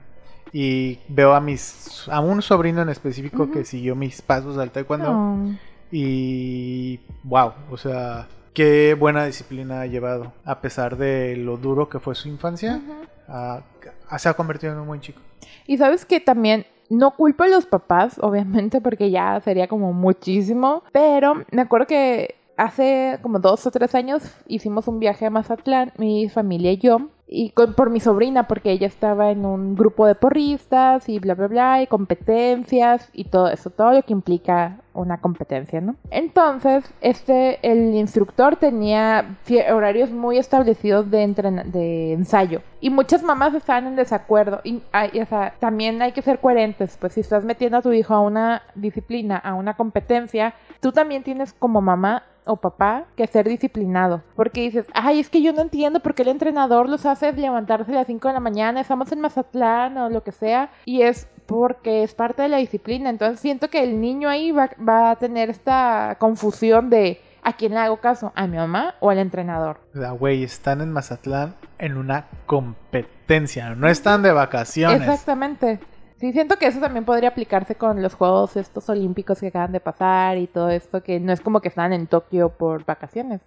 Y 0.58 1.00
veo 1.10 1.34
a 1.34 1.42
mis 1.42 2.08
a 2.10 2.22
un 2.22 2.42
sobrino 2.42 2.82
en 2.82 2.88
específico 2.88 3.52
que 3.52 3.66
siguió 3.66 3.94
mis 3.94 4.22
pasos 4.22 4.58
al 4.58 4.72
taekwondo. 4.72 5.12
No. 5.12 5.56
Y 5.92 7.00
wow, 7.24 7.52
o 7.72 7.76
sea, 7.78 8.28
qué 8.54 8.96
buena 8.98 9.26
disciplina 9.26 9.82
ha 9.82 9.86
llevado. 9.86 10.32
A 10.46 10.62
pesar 10.62 10.96
de 10.96 11.36
lo 11.36 11.58
duro 11.58 11.90
que 11.90 12.00
fue 12.00 12.16
su 12.16 12.30
infancia, 12.30 12.80
a- 13.28 13.64
a- 14.10 14.20
se 14.20 14.30
ha 14.30 14.34
convertido 14.34 14.72
en 14.72 14.80
un 14.80 14.88
buen 14.88 15.02
chico. 15.02 15.20
Y 15.68 15.78
sabes 15.78 16.06
que 16.06 16.20
también 16.22 16.66
no 16.90 17.12
culpo 17.12 17.44
a 17.44 17.48
los 17.48 17.66
papás, 17.66 18.18
obviamente, 18.22 18.80
porque 18.80 19.12
ya 19.12 19.40
sería 19.42 19.68
como 19.68 19.92
muchísimo, 19.92 20.84
pero 20.94 21.44
me 21.52 21.64
acuerdo 21.64 21.88
que 21.88 22.36
hace 22.56 23.20
como 23.22 23.40
dos 23.40 23.66
o 23.68 23.72
tres 23.72 23.94
años 23.96 24.24
hicimos 24.48 24.88
un 24.88 25.00
viaje 25.00 25.26
a 25.26 25.30
Mazatlán, 25.30 25.92
mi 25.98 26.30
familia 26.30 26.72
y 26.72 26.78
yo, 26.78 27.10
y 27.28 27.50
con- 27.52 27.74
por 27.74 27.90
mi 27.90 28.00
sobrina, 28.00 28.48
porque 28.48 28.72
ella 28.72 28.86
estaba 28.88 29.32
en 29.32 29.46
un 29.46 29.76
grupo 29.76 30.06
de 30.06 30.14
porristas 30.16 31.10
y 31.10 31.18
bla, 31.20 31.34
bla, 31.34 31.48
bla, 31.48 31.82
y 31.82 31.88
competencias 31.88 33.10
y 33.14 33.26
todo 33.26 33.48
eso, 33.50 33.70
todo 33.70 33.94
lo 33.94 34.02
que 34.04 34.14
implica 34.14 34.78
una 34.94 35.20
competencia, 35.20 35.82
¿no? 35.82 35.96
Entonces, 36.12 36.86
este, 37.02 37.60
el 37.70 37.96
instructor 37.96 38.56
tenía 38.58 39.38
horarios 39.74 40.12
muy 40.12 40.38
establecidos 40.38 41.10
de, 41.12 41.28
de 41.66 42.14
ensayo 42.14 42.62
y 42.80 42.90
muchas 42.90 43.24
mamás 43.24 43.54
estaban 43.56 43.88
en 43.88 43.96
desacuerdo 43.96 44.62
y, 44.64 44.82
hay- 44.92 45.20
o 45.20 45.26
sea, 45.26 45.54
también 45.60 46.02
hay 46.02 46.12
que 46.12 46.22
ser 46.22 46.40
coherentes, 46.40 46.98
pues 47.00 47.14
si 47.14 47.22
estás 47.22 47.44
metiendo 47.44 47.78
a 47.78 47.82
tu 47.82 47.92
hijo 47.92 48.14
a 48.14 48.22
una 48.22 48.62
disciplina, 48.76 49.38
a 49.38 49.54
una 49.56 49.76
competencia, 49.76 50.54
tú 50.80 50.92
también 50.92 51.24
tienes 51.24 51.54
como 51.54 51.82
mamá 51.82 52.24
o 52.48 52.58
papá 52.58 53.06
que 53.16 53.26
ser 53.26 53.50
disciplinado. 53.50 54.22
Porque 54.36 54.62
dices, 54.62 54.86
ay, 54.94 55.20
es 55.20 55.32
que 55.32 55.42
yo 55.42 55.52
no 55.52 55.62
entiendo 55.64 56.00
por 56.02 56.14
qué 56.14 56.22
el 56.22 56.28
entrenador 56.28 56.88
los 56.88 57.04
hace 57.08 57.15
levantarse 57.22 57.92
a 57.92 57.96
las 57.96 58.08
5 58.08 58.28
de 58.28 58.34
la 58.34 58.40
mañana, 58.40 58.82
estamos 58.82 59.12
en 59.12 59.22
Mazatlán 59.22 59.98
o 59.98 60.10
lo 60.10 60.24
que 60.24 60.32
sea. 60.32 60.70
Y 60.86 61.02
es 61.02 61.28
porque 61.46 62.04
es 62.04 62.16
parte 62.16 62.44
de 62.44 62.50
la 62.50 62.58
disciplina. 62.58 63.10
Entonces 63.10 63.40
siento 63.40 63.70
que 63.70 63.84
el 63.84 64.00
niño 64.02 64.30
ahí 64.30 64.52
va, 64.52 64.70
va 64.88 65.12
a 65.12 65.16
tener 65.16 65.50
esta 65.50 66.18
confusión 66.20 66.90
de, 66.90 67.22
¿a 67.44 67.54
quién 67.54 67.74
le 67.74 67.80
hago 67.80 67.98
caso? 67.98 68.32
¿A 68.36 68.48
mi 68.48 68.58
mamá 68.58 68.96
o 69.00 69.10
al 69.10 69.20
entrenador? 69.20 69.80
Sea, 69.94 70.12
güey, 70.12 70.44
están 70.44 70.82
en 70.82 70.92
Mazatlán 70.92 71.56
en 71.78 71.98
una 71.98 72.28
competencia, 72.46 73.76
no 73.76 73.88
están 73.88 74.24
de 74.24 74.32
vacaciones. 74.32 75.02
Exactamente. 75.02 75.80
Sí, 76.18 76.32
siento 76.32 76.58
que 76.58 76.68
eso 76.68 76.80
también 76.80 77.04
podría 77.04 77.30
aplicarse 77.30 77.76
con 77.76 78.02
los 78.02 78.16
Juegos 78.16 78.56
estos 78.56 78.88
olímpicos 78.90 79.40
que 79.40 79.48
acaban 79.48 79.74
de 79.74 79.82
pasar 79.82 80.38
y 80.38 80.48
todo 80.48 80.70
esto, 80.70 81.04
que 81.04 81.20
no 81.20 81.34
es 81.34 81.42
como 81.42 81.60
que 81.60 81.68
están 81.68 81.92
en 81.92 82.08
Tokio 82.08 82.50
por 82.50 82.86
vacaciones. 82.86 83.42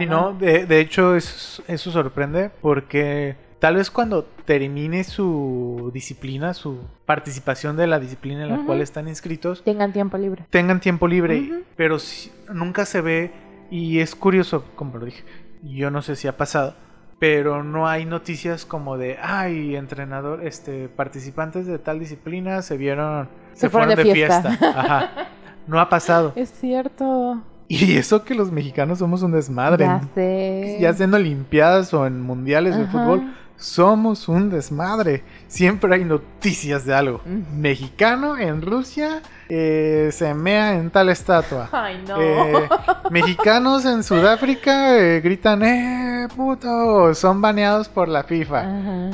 Y 0.00 0.06
no, 0.06 0.32
de, 0.34 0.66
de 0.66 0.80
hecho 0.80 1.14
eso, 1.14 1.62
eso 1.68 1.90
sorprende 1.90 2.50
porque 2.60 3.36
tal 3.58 3.76
vez 3.76 3.90
cuando 3.90 4.24
termine 4.44 5.02
su 5.04 5.90
disciplina, 5.92 6.54
su 6.54 6.80
participación 7.06 7.76
de 7.76 7.86
la 7.86 7.98
disciplina 7.98 8.42
en 8.44 8.50
la 8.50 8.64
cual 8.64 8.80
están 8.80 9.08
inscritos, 9.08 9.62
Tengan 9.64 9.92
tiempo 9.92 10.18
libre. 10.18 10.44
tengan 10.50 10.80
tiempo 10.80 11.08
libre, 11.08 11.64
pero 11.76 11.98
si- 11.98 12.30
nunca 12.52 12.84
se 12.84 13.00
ve 13.00 13.32
y 13.70 13.98
es 14.00 14.14
curioso, 14.14 14.64
como 14.76 14.98
lo 14.98 15.06
dije, 15.06 15.24
yo 15.62 15.90
no 15.90 16.02
sé 16.02 16.14
si 16.16 16.28
ha 16.28 16.36
pasado, 16.36 16.74
pero 17.18 17.64
no 17.64 17.88
hay 17.88 18.04
noticias 18.04 18.66
como 18.66 18.98
de, 18.98 19.16
ay, 19.20 19.74
entrenador, 19.74 20.46
este, 20.46 20.88
participantes 20.88 21.66
de 21.66 21.78
tal 21.78 21.98
disciplina 21.98 22.60
se 22.62 22.76
vieron, 22.76 23.28
Se 23.54 23.70
fueron 23.70 23.94
de 23.96 24.02
fiesta". 24.12 24.56
Ajá. 24.60 25.10
No 25.66 25.80
ha 25.80 25.88
pasado. 25.88 26.32
Es 26.36 26.50
cierto. 26.52 27.42
Y 27.68 27.96
eso 27.96 28.24
que 28.24 28.34
los 28.34 28.52
mexicanos 28.52 28.98
somos 28.98 29.22
un 29.22 29.32
desmadre. 29.32 29.86
Ya 29.86 30.00
sé. 30.14 30.78
Ya 30.80 30.92
sea 30.92 31.04
en 31.04 31.14
Olimpiadas 31.14 31.92
o 31.94 32.06
en 32.06 32.20
Mundiales 32.20 32.76
de 32.76 32.86
fútbol, 32.86 33.34
somos 33.56 34.28
un 34.28 34.50
desmadre. 34.50 35.24
Siempre 35.48 35.94
hay 35.94 36.04
noticias 36.04 36.84
de 36.84 36.94
algo. 36.94 37.20
Mexicano 37.24 38.38
en 38.38 38.62
Rusia 38.62 39.22
eh, 39.48 40.10
se 40.12 40.32
mea 40.34 40.74
en 40.74 40.90
tal 40.90 41.08
estatua. 41.08 41.68
Ay, 41.72 42.04
no. 42.06 42.20
Eh, 42.20 42.68
mexicanos 43.10 43.84
en 43.84 44.02
Sudáfrica 44.04 44.96
eh, 44.98 45.20
gritan, 45.20 45.62
¡eh, 45.64 46.28
puto! 46.36 47.14
Son 47.14 47.40
baneados 47.40 47.88
por 47.88 48.08
la 48.08 48.22
FIFA. 48.22 48.60
Ajá. 48.60 49.10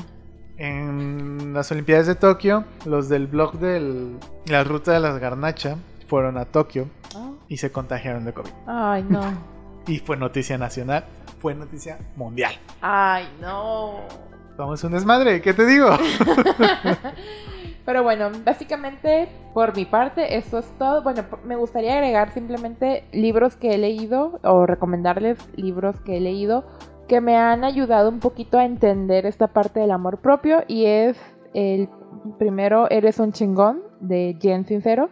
En 0.59 1.55
las 1.55 1.73
Olimpiadas 1.73 2.07
de 2.07 2.15
Tokio, 2.15 2.65
los 2.85 3.09
del 3.09 3.27
blog 3.27 3.59
de 3.59 4.11
la 4.47 4.63
ruta 4.63 4.93
de 4.93 5.01
las 5.01 5.19
garnacha 5.19 5.77
fueron 6.07 6.37
a 6.37 6.45
Tokio 6.45 6.89
Oh. 7.15 7.32
Y 7.53 7.59
se 7.59 7.71
contagiaron 7.71 8.25
de 8.25 8.33
COVID. 8.33 8.51
Ay, 8.67 9.05
no. 9.09 9.21
Y 9.87 9.99
fue 9.99 10.17
noticia 10.17 10.57
nacional, 10.59 11.05
fue 11.41 11.57
noticia 11.57 11.99
mundial. 12.15 12.53
Ay, 12.81 13.27
no. 13.41 13.97
Somos 14.57 14.83
un 14.85 14.93
desmadre, 14.93 15.43
¿qué 15.43 15.53
te 15.53 15.67
digo? 15.67 15.89
Pero 17.85 18.05
bueno, 18.05 18.31
básicamente 18.45 19.29
por 19.53 19.75
mi 19.75 19.85
parte 19.85 20.37
eso 20.37 20.61
es 20.61 20.67
todo. 20.79 21.03
Bueno, 21.03 21.25
me 21.45 21.57
gustaría 21.57 21.95
agregar 21.95 22.33
simplemente 22.33 23.05
libros 23.11 23.57
que 23.57 23.75
he 23.75 23.79
leído 23.79 24.39
o 24.45 24.67
recomendarles 24.67 25.37
libros 25.57 26.01
que 26.03 26.19
he 26.19 26.21
leído 26.21 26.65
que 27.09 27.21
me 27.21 27.37
han 27.37 27.65
ayudado 27.65 28.09
un 28.09 28.21
poquito 28.21 28.59
a 28.59 28.65
entender 28.65 29.27
esta 29.27 29.49
parte 29.49 29.81
del 29.81 29.91
amor 29.91 30.19
propio 30.19 30.63
y 30.69 30.87
es 30.87 31.19
el 31.55 31.89
primero 32.39 32.89
Eres 32.89 33.19
un 33.19 33.33
chingón 33.33 33.83
de 34.01 34.39
Jen 34.41 34.65
Sincero. 34.65 35.11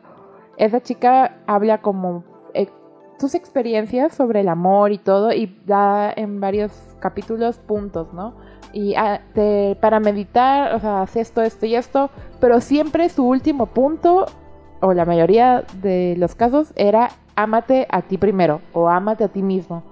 Esa 0.56 0.80
chica 0.80 1.42
habla 1.46 1.82
como 1.82 2.29
eh, 2.54 2.68
sus 3.18 3.34
experiencias 3.34 4.14
sobre 4.14 4.40
el 4.40 4.48
amor 4.48 4.92
y 4.92 4.98
todo 4.98 5.32
y 5.32 5.54
da 5.66 6.10
en 6.10 6.40
varios 6.40 6.72
capítulos 7.00 7.58
puntos, 7.58 8.12
¿no? 8.12 8.34
Y 8.72 8.94
ah, 8.94 9.20
para 9.80 10.00
meditar, 10.00 10.74
o 10.74 10.80
sea, 10.80 11.02
haz 11.02 11.16
esto, 11.16 11.42
esto 11.42 11.66
y 11.66 11.74
esto, 11.74 12.10
pero 12.40 12.60
siempre 12.60 13.08
su 13.08 13.26
último 13.26 13.66
punto, 13.66 14.26
o 14.80 14.94
la 14.94 15.04
mayoría 15.04 15.64
de 15.82 16.14
los 16.16 16.34
casos, 16.34 16.72
era 16.76 17.10
ámate 17.34 17.86
a 17.90 18.02
ti 18.02 18.18
primero 18.18 18.60
o 18.72 18.88
ámate 18.88 19.24
a 19.24 19.28
ti 19.28 19.42
mismo. 19.42 19.82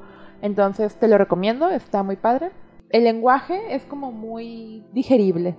Entonces 0.41 0.97
te 0.97 1.09
lo 1.09 1.19
recomiendo, 1.19 1.69
está 1.69 2.03
muy 2.03 2.17
padre. 2.17 2.51
El 2.91 3.05
lenguaje 3.05 3.75
es 3.75 3.85
como 3.85 4.13
muy 4.13 4.85
digerible. 4.93 5.57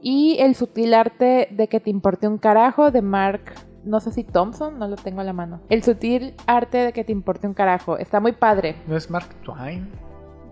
Y 0.00 0.36
el 0.38 0.54
sutil 0.54 0.94
arte 0.94 1.48
de 1.50 1.68
que 1.68 1.80
te 1.80 1.90
importe 1.90 2.28
un 2.28 2.38
carajo 2.38 2.90
de 2.90 3.02
Mark, 3.02 3.54
no 3.86 4.00
sé 4.00 4.12
si 4.12 4.24
Thompson, 4.24 4.78
no 4.78 4.88
lo 4.88 4.96
tengo 4.96 5.20
a 5.20 5.24
la 5.24 5.32
mano. 5.32 5.60
El 5.68 5.82
sutil 5.82 6.34
arte 6.46 6.78
de 6.78 6.92
que 6.92 7.04
te 7.04 7.12
importe 7.12 7.46
un 7.46 7.54
carajo, 7.54 7.96
está 7.96 8.20
muy 8.20 8.32
padre. 8.32 8.76
¿No 8.86 8.96
es 8.96 9.08
Mark 9.08 9.28
Twain? 9.44 9.88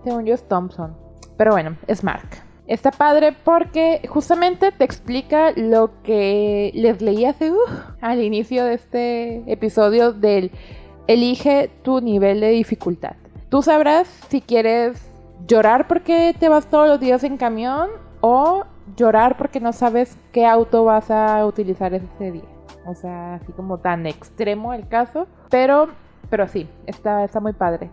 Según 0.04 0.24
yo 0.24 0.34
es 0.34 0.46
Thompson. 0.48 0.96
Pero 1.36 1.52
bueno, 1.52 1.76
es 1.86 2.04
Mark. 2.04 2.28
Está 2.66 2.90
padre 2.90 3.36
porque 3.44 4.00
justamente 4.08 4.72
te 4.72 4.84
explica 4.84 5.52
lo 5.54 6.02
que 6.02 6.70
les 6.74 7.02
leí 7.02 7.26
hace 7.26 7.50
uh, 7.50 7.56
al 8.00 8.22
inicio 8.22 8.64
de 8.64 8.74
este 8.74 9.52
episodio 9.52 10.12
del 10.12 10.50
elige 11.06 11.70
tu 11.82 12.00
nivel 12.00 12.40
de 12.40 12.50
dificultad. 12.50 13.16
Tú 13.50 13.60
sabrás 13.60 14.08
si 14.28 14.40
quieres 14.40 15.06
llorar 15.46 15.86
porque 15.88 16.34
te 16.38 16.48
vas 16.48 16.66
todos 16.70 16.88
los 16.88 17.00
días 17.00 17.22
en 17.24 17.36
camión 17.36 17.90
o 18.22 18.64
llorar 18.96 19.36
porque 19.36 19.60
no 19.60 19.72
sabes 19.72 20.16
qué 20.32 20.46
auto 20.46 20.84
vas 20.84 21.10
a 21.10 21.44
utilizar 21.44 21.92
ese 21.92 22.32
día. 22.32 22.53
O 22.86 22.94
sea, 22.94 23.34
así 23.34 23.52
como 23.52 23.78
tan 23.78 24.06
extremo 24.06 24.72
el 24.72 24.88
caso. 24.88 25.26
Pero, 25.50 25.88
pero 26.30 26.48
sí, 26.48 26.68
está, 26.86 27.24
está 27.24 27.40
muy 27.40 27.52
padre. 27.52 27.90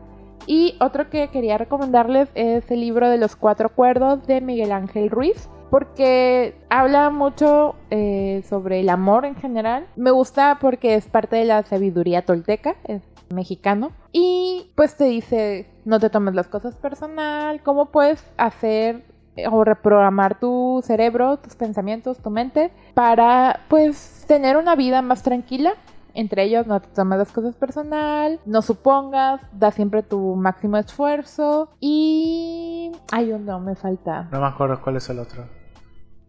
Y 0.48 0.76
otro 0.80 1.10
que 1.10 1.30
quería 1.30 1.58
recomendarles 1.58 2.30
es 2.34 2.70
el 2.72 2.82
libro 2.82 3.10
de 3.10 3.18
los 3.18 3.36
cuatro 3.36 3.70
cuerdos 3.70 4.26
de 4.26 4.42
Miguel 4.42 4.72
Ángel 4.72 5.10
Ruiz. 5.10 5.50
Porque 5.70 6.56
habla 6.70 7.10
mucho 7.10 7.76
eh, 7.92 8.44
sobre 8.50 8.82
el 8.82 8.90
amor 8.90 9.24
en 9.26 9.36
general. 9.36 9.88
Me 9.96 10.12
gusta 10.12 10.58
porque 10.60 10.96
es 10.96 11.08
parte 11.08 11.38
de 11.38 11.46
la 11.46 11.64
sabiduría 11.64 12.26
tolteca, 12.26 12.76
es 12.84 13.02
mexicano. 13.32 13.92
Y 14.12 14.72
pues 14.76 14.98
te 14.98 15.06
dice, 15.06 15.68
no 15.86 16.00
te 16.00 16.10
tomes 16.10 16.36
las 16.36 16.48
cosas 16.48 16.76
personal, 16.76 17.62
cómo 17.64 17.86
puedes 17.86 18.30
hacer 18.38 19.06
o 19.50 19.64
reprogramar 19.64 20.40
tu 20.40 20.82
cerebro, 20.84 21.38
tus 21.38 21.56
pensamientos, 21.56 22.20
tu 22.20 22.30
mente, 22.30 22.72
para 22.94 23.62
pues 23.68 24.26
tener 24.28 24.58
una 24.58 24.76
vida 24.76 25.02
más 25.02 25.24
tranquila. 25.24 25.74
Entre 26.14 26.44
ellos, 26.44 26.68
no 26.68 26.82
te 26.82 26.90
tomes 26.90 27.20
las 27.20 27.32
cosas 27.32 27.56
personal, 27.56 28.42
no 28.46 28.62
supongas, 28.62 29.40
da 29.54 29.72
siempre 29.72 30.04
tu 30.04 30.36
máximo 30.36 30.76
esfuerzo 30.76 31.70
y... 31.80 32.92
Ay, 33.14 33.34
no, 33.40 33.62
me 33.62 33.76
falta. 33.76 34.28
No 34.30 34.42
me 34.42 34.48
acuerdo 34.48 34.82
cuál 34.82 34.98
es 34.98 35.10
el 35.10 35.20
otro. 35.20 35.46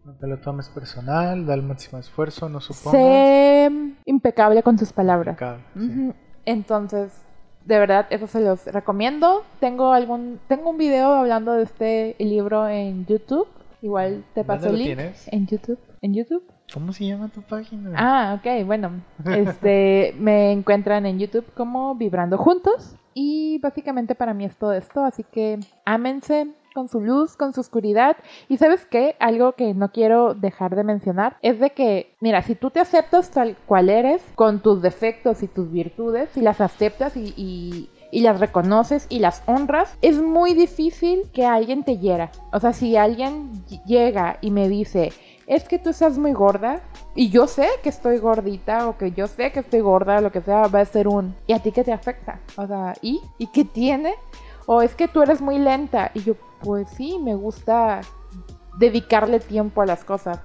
No 0.05 0.13
te 0.13 0.27
lo 0.27 0.39
tomes 0.39 0.69
personal, 0.69 1.45
da 1.45 1.53
el 1.53 1.63
máximo 1.63 1.99
esfuerzo, 1.99 2.47
no 2.47 2.61
supongas. 2.61 2.91
Sé 2.91 3.71
impecable 4.05 4.63
con 4.63 4.77
tus 4.77 4.93
palabras. 4.93 5.33
Impecable, 5.33 5.63
sí. 5.75 6.13
Entonces, 6.45 7.21
de 7.65 7.79
verdad, 7.79 8.07
eso 8.09 8.27
se 8.27 8.41
los 8.41 8.65
recomiendo. 8.65 9.43
Tengo 9.59 9.93
algún, 9.93 10.39
tengo 10.47 10.69
un 10.69 10.77
video 10.77 11.13
hablando 11.13 11.53
de 11.53 11.63
este 11.63 12.15
libro 12.19 12.67
en 12.67 13.05
YouTube. 13.05 13.47
Igual 13.81 14.23
te 14.33 14.43
paso 14.43 14.67
¿Dónde 14.67 14.81
el 14.81 14.85
link. 14.85 14.97
tienes? 14.97 15.27
En 15.31 15.47
YouTube. 15.47 15.79
En 16.01 16.13
YouTube. 16.13 16.43
¿Cómo 16.73 16.93
se 16.93 17.05
llama 17.05 17.29
tu 17.29 17.41
página? 17.41 17.91
Ah, 17.95 18.39
ok, 18.39 18.65
bueno. 18.65 19.01
Este, 19.25 20.15
me 20.19 20.51
encuentran 20.51 21.05
en 21.05 21.19
YouTube 21.19 21.45
como 21.53 21.95
Vibrando 21.95 22.37
Juntos. 22.37 22.95
Y 23.13 23.59
básicamente 23.59 24.15
para 24.15 24.33
mí 24.33 24.45
es 24.45 24.55
todo 24.57 24.73
esto. 24.73 25.03
Así 25.03 25.23
que 25.23 25.59
ámense 25.85 26.47
con 26.73 26.89
su 26.89 26.99
luz, 26.99 27.35
con 27.37 27.53
su 27.53 27.61
oscuridad. 27.61 28.17
Y 28.49 28.57
sabes 28.57 28.85
qué, 28.85 29.15
algo 29.19 29.53
que 29.53 29.73
no 29.73 29.91
quiero 29.91 30.33
dejar 30.33 30.75
de 30.75 30.83
mencionar 30.83 31.37
es 31.41 31.59
de 31.59 31.69
que, 31.71 32.15
mira, 32.19 32.41
si 32.41 32.55
tú 32.55 32.69
te 32.71 32.79
aceptas 32.79 33.31
tal 33.31 33.55
cual 33.65 33.89
eres, 33.89 34.21
con 34.35 34.61
tus 34.61 34.81
defectos 34.81 35.43
y 35.43 35.47
tus 35.47 35.71
virtudes, 35.71 36.29
si 36.33 36.41
las 36.41 36.59
aceptas 36.61 37.15
y, 37.15 37.33
y- 37.37 37.89
las 38.21 38.39
reconoces 38.39 39.05
y 39.09 39.19
las 39.19 39.41
honras, 39.47 39.97
es 40.01 40.21
muy 40.21 40.53
difícil 40.53 41.23
que 41.33 41.45
alguien 41.45 41.83
te 41.83 41.97
hiera. 41.97 42.31
O 42.51 42.59
sea, 42.59 42.71
si 42.71 42.95
alguien 42.95 43.51
ll- 43.67 43.83
llega 43.85 44.37
y 44.39 44.49
me 44.51 44.69
dice, 44.69 45.11
es 45.47 45.67
que 45.67 45.77
tú 45.79 45.89
estás 45.89 46.17
muy 46.19 46.31
gorda, 46.31 46.79
y 47.15 47.29
yo 47.29 47.47
sé 47.47 47.67
que 47.81 47.89
estoy 47.89 48.19
gordita 48.19 48.87
o 48.87 48.97
que 48.97 49.11
yo 49.11 49.27
sé 49.27 49.51
que 49.51 49.59
estoy 49.61 49.81
gorda, 49.81 50.21
lo 50.21 50.31
que 50.31 50.41
sea, 50.41 50.67
va 50.67 50.79
a 50.81 50.85
ser 50.85 51.07
un 51.07 51.35
¿y 51.47 51.53
a 51.53 51.59
ti 51.59 51.71
qué 51.71 51.83
te 51.83 51.91
afecta? 51.91 52.39
O 52.55 52.65
sea, 52.67 52.93
¿y? 53.01 53.19
¿Y 53.39 53.47
qué 53.47 53.65
tiene? 53.65 54.13
O 54.67 54.81
es 54.81 54.95
que 54.95 55.07
tú 55.09 55.21
eres 55.21 55.41
muy 55.41 55.57
lenta 55.59 56.11
y 56.13 56.21
yo 56.23 56.35
pues 56.63 56.89
sí, 56.89 57.19
me 57.19 57.35
gusta 57.35 58.01
dedicarle 58.77 59.39
tiempo 59.39 59.81
a 59.81 59.85
las 59.85 60.03
cosas. 60.03 60.39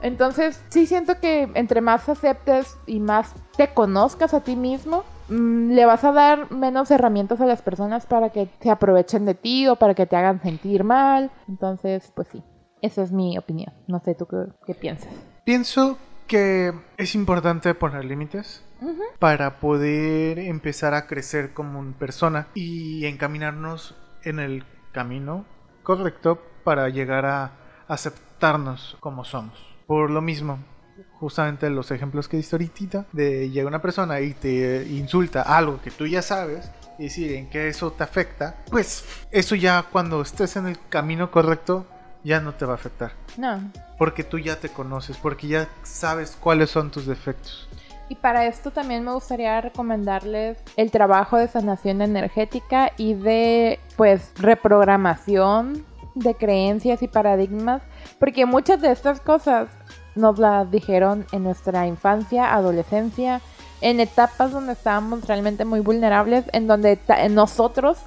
Entonces, 0.00 0.62
sí 0.68 0.86
siento 0.86 1.18
que 1.20 1.50
entre 1.54 1.80
más 1.80 2.08
aceptes 2.08 2.76
y 2.86 3.00
más 3.00 3.34
te 3.56 3.74
conozcas 3.74 4.32
a 4.32 4.40
ti 4.42 4.54
mismo, 4.54 5.04
mm, 5.28 5.72
le 5.72 5.84
vas 5.86 6.04
a 6.04 6.12
dar 6.12 6.52
menos 6.52 6.90
herramientas 6.90 7.40
a 7.40 7.46
las 7.46 7.62
personas 7.62 8.06
para 8.06 8.30
que 8.30 8.48
se 8.60 8.70
aprovechen 8.70 9.24
de 9.24 9.34
ti 9.34 9.66
o 9.66 9.76
para 9.76 9.94
que 9.94 10.06
te 10.06 10.16
hagan 10.16 10.40
sentir 10.40 10.84
mal. 10.84 11.30
Entonces, 11.48 12.12
pues 12.14 12.28
sí, 12.28 12.42
esa 12.80 13.02
es 13.02 13.12
mi 13.12 13.36
opinión. 13.38 13.72
No 13.88 14.00
sé 14.00 14.14
tú 14.14 14.26
qué, 14.26 14.46
qué 14.66 14.74
piensas. 14.74 15.12
Pienso 15.44 15.98
que 16.28 16.72
es 16.96 17.14
importante 17.14 17.74
poner 17.74 18.04
límites 18.04 18.62
para 19.18 19.58
poder 19.58 20.38
empezar 20.38 20.94
a 20.94 21.08
crecer 21.08 21.52
como 21.52 21.80
una 21.80 21.98
persona 21.98 22.46
y 22.54 23.06
encaminarnos 23.06 23.96
en 24.22 24.38
el 24.38 24.64
camino 24.92 25.44
correcto 25.88 26.38
para 26.64 26.90
llegar 26.90 27.24
a 27.24 27.52
aceptarnos 27.88 28.98
como 29.00 29.24
somos. 29.24 29.58
Por 29.86 30.10
lo 30.10 30.20
mismo, 30.20 30.58
justamente 31.14 31.70
los 31.70 31.90
ejemplos 31.90 32.28
que 32.28 32.36
diste 32.36 32.56
ahorita, 32.56 33.06
de 33.12 33.48
llega 33.48 33.66
una 33.66 33.80
persona 33.80 34.20
y 34.20 34.34
te 34.34 34.86
insulta 34.86 35.40
algo 35.40 35.80
que 35.80 35.90
tú 35.90 36.06
ya 36.06 36.20
sabes, 36.20 36.70
y 36.98 37.04
decir 37.04 37.32
en 37.32 37.48
qué 37.48 37.68
eso 37.68 37.90
te 37.92 38.04
afecta, 38.04 38.56
pues 38.68 39.02
eso 39.30 39.54
ya 39.54 39.82
cuando 39.82 40.20
estés 40.20 40.56
en 40.56 40.66
el 40.66 40.76
camino 40.90 41.30
correcto 41.30 41.86
ya 42.22 42.38
no 42.38 42.52
te 42.52 42.66
va 42.66 42.72
a 42.72 42.76
afectar. 42.76 43.12
No. 43.38 43.72
Porque 43.96 44.24
tú 44.24 44.38
ya 44.38 44.60
te 44.60 44.68
conoces, 44.68 45.16
porque 45.16 45.48
ya 45.48 45.68
sabes 45.84 46.36
cuáles 46.38 46.68
son 46.68 46.90
tus 46.90 47.06
defectos. 47.06 47.66
Y 48.08 48.14
para 48.14 48.46
esto 48.46 48.70
también 48.70 49.04
me 49.04 49.12
gustaría 49.12 49.60
recomendarles 49.60 50.58
el 50.76 50.90
trabajo 50.90 51.36
de 51.36 51.48
sanación 51.48 52.00
energética 52.00 52.92
y 52.96 53.14
de 53.14 53.78
pues 53.96 54.32
reprogramación 54.36 55.84
de 56.14 56.34
creencias 56.34 57.02
y 57.02 57.08
paradigmas, 57.08 57.82
porque 58.18 58.46
muchas 58.46 58.80
de 58.80 58.90
estas 58.90 59.20
cosas 59.20 59.68
nos 60.14 60.38
las 60.38 60.70
dijeron 60.70 61.26
en 61.32 61.44
nuestra 61.44 61.86
infancia, 61.86 62.54
adolescencia, 62.54 63.40
en 63.80 64.00
etapas 64.00 64.50
donde 64.50 64.72
estábamos 64.72 65.26
realmente 65.28 65.64
muy 65.64 65.80
vulnerables, 65.80 66.44
en 66.52 66.66
donde 66.66 66.98
nosotros 67.30 67.98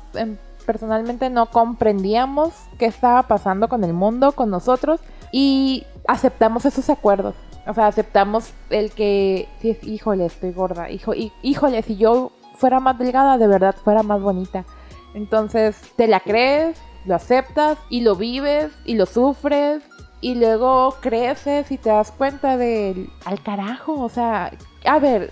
personalmente 0.65 1.29
no 1.29 1.45
comprendíamos 1.49 2.53
qué 2.77 2.87
estaba 2.87 3.23
pasando 3.23 3.69
con 3.69 3.83
el 3.83 3.93
mundo, 3.93 4.33
con 4.33 4.49
nosotros, 4.49 4.99
y 5.31 5.85
aceptamos 6.07 6.65
esos 6.65 6.89
acuerdos. 6.89 7.35
O 7.67 7.73
sea, 7.73 7.87
aceptamos 7.87 8.53
el 8.69 8.91
que, 8.91 9.47
híjole, 9.83 10.25
estoy 10.25 10.51
gorda, 10.51 10.89
hijo, 10.89 11.13
híjole, 11.41 11.81
si 11.83 11.97
yo 11.97 12.31
fuera 12.55 12.79
más 12.79 12.97
delgada, 12.97 13.37
de 13.37 13.47
verdad 13.47 13.75
fuera 13.83 14.03
más 14.03 14.21
bonita. 14.21 14.65
Entonces, 15.13 15.79
te 15.95 16.07
la 16.07 16.21
crees, 16.21 16.81
lo 17.05 17.15
aceptas 17.15 17.77
y 17.89 18.01
lo 18.01 18.15
vives 18.15 18.71
y 18.85 18.95
lo 18.95 19.05
sufres 19.05 19.83
y 20.21 20.35
luego 20.35 20.95
creces 21.01 21.71
y 21.71 21.77
te 21.77 21.89
das 21.89 22.11
cuenta 22.11 22.57
del 22.57 23.09
al 23.25 23.41
carajo, 23.41 23.99
o 23.99 24.09
sea, 24.09 24.51
a 24.85 24.99
ver, 24.99 25.31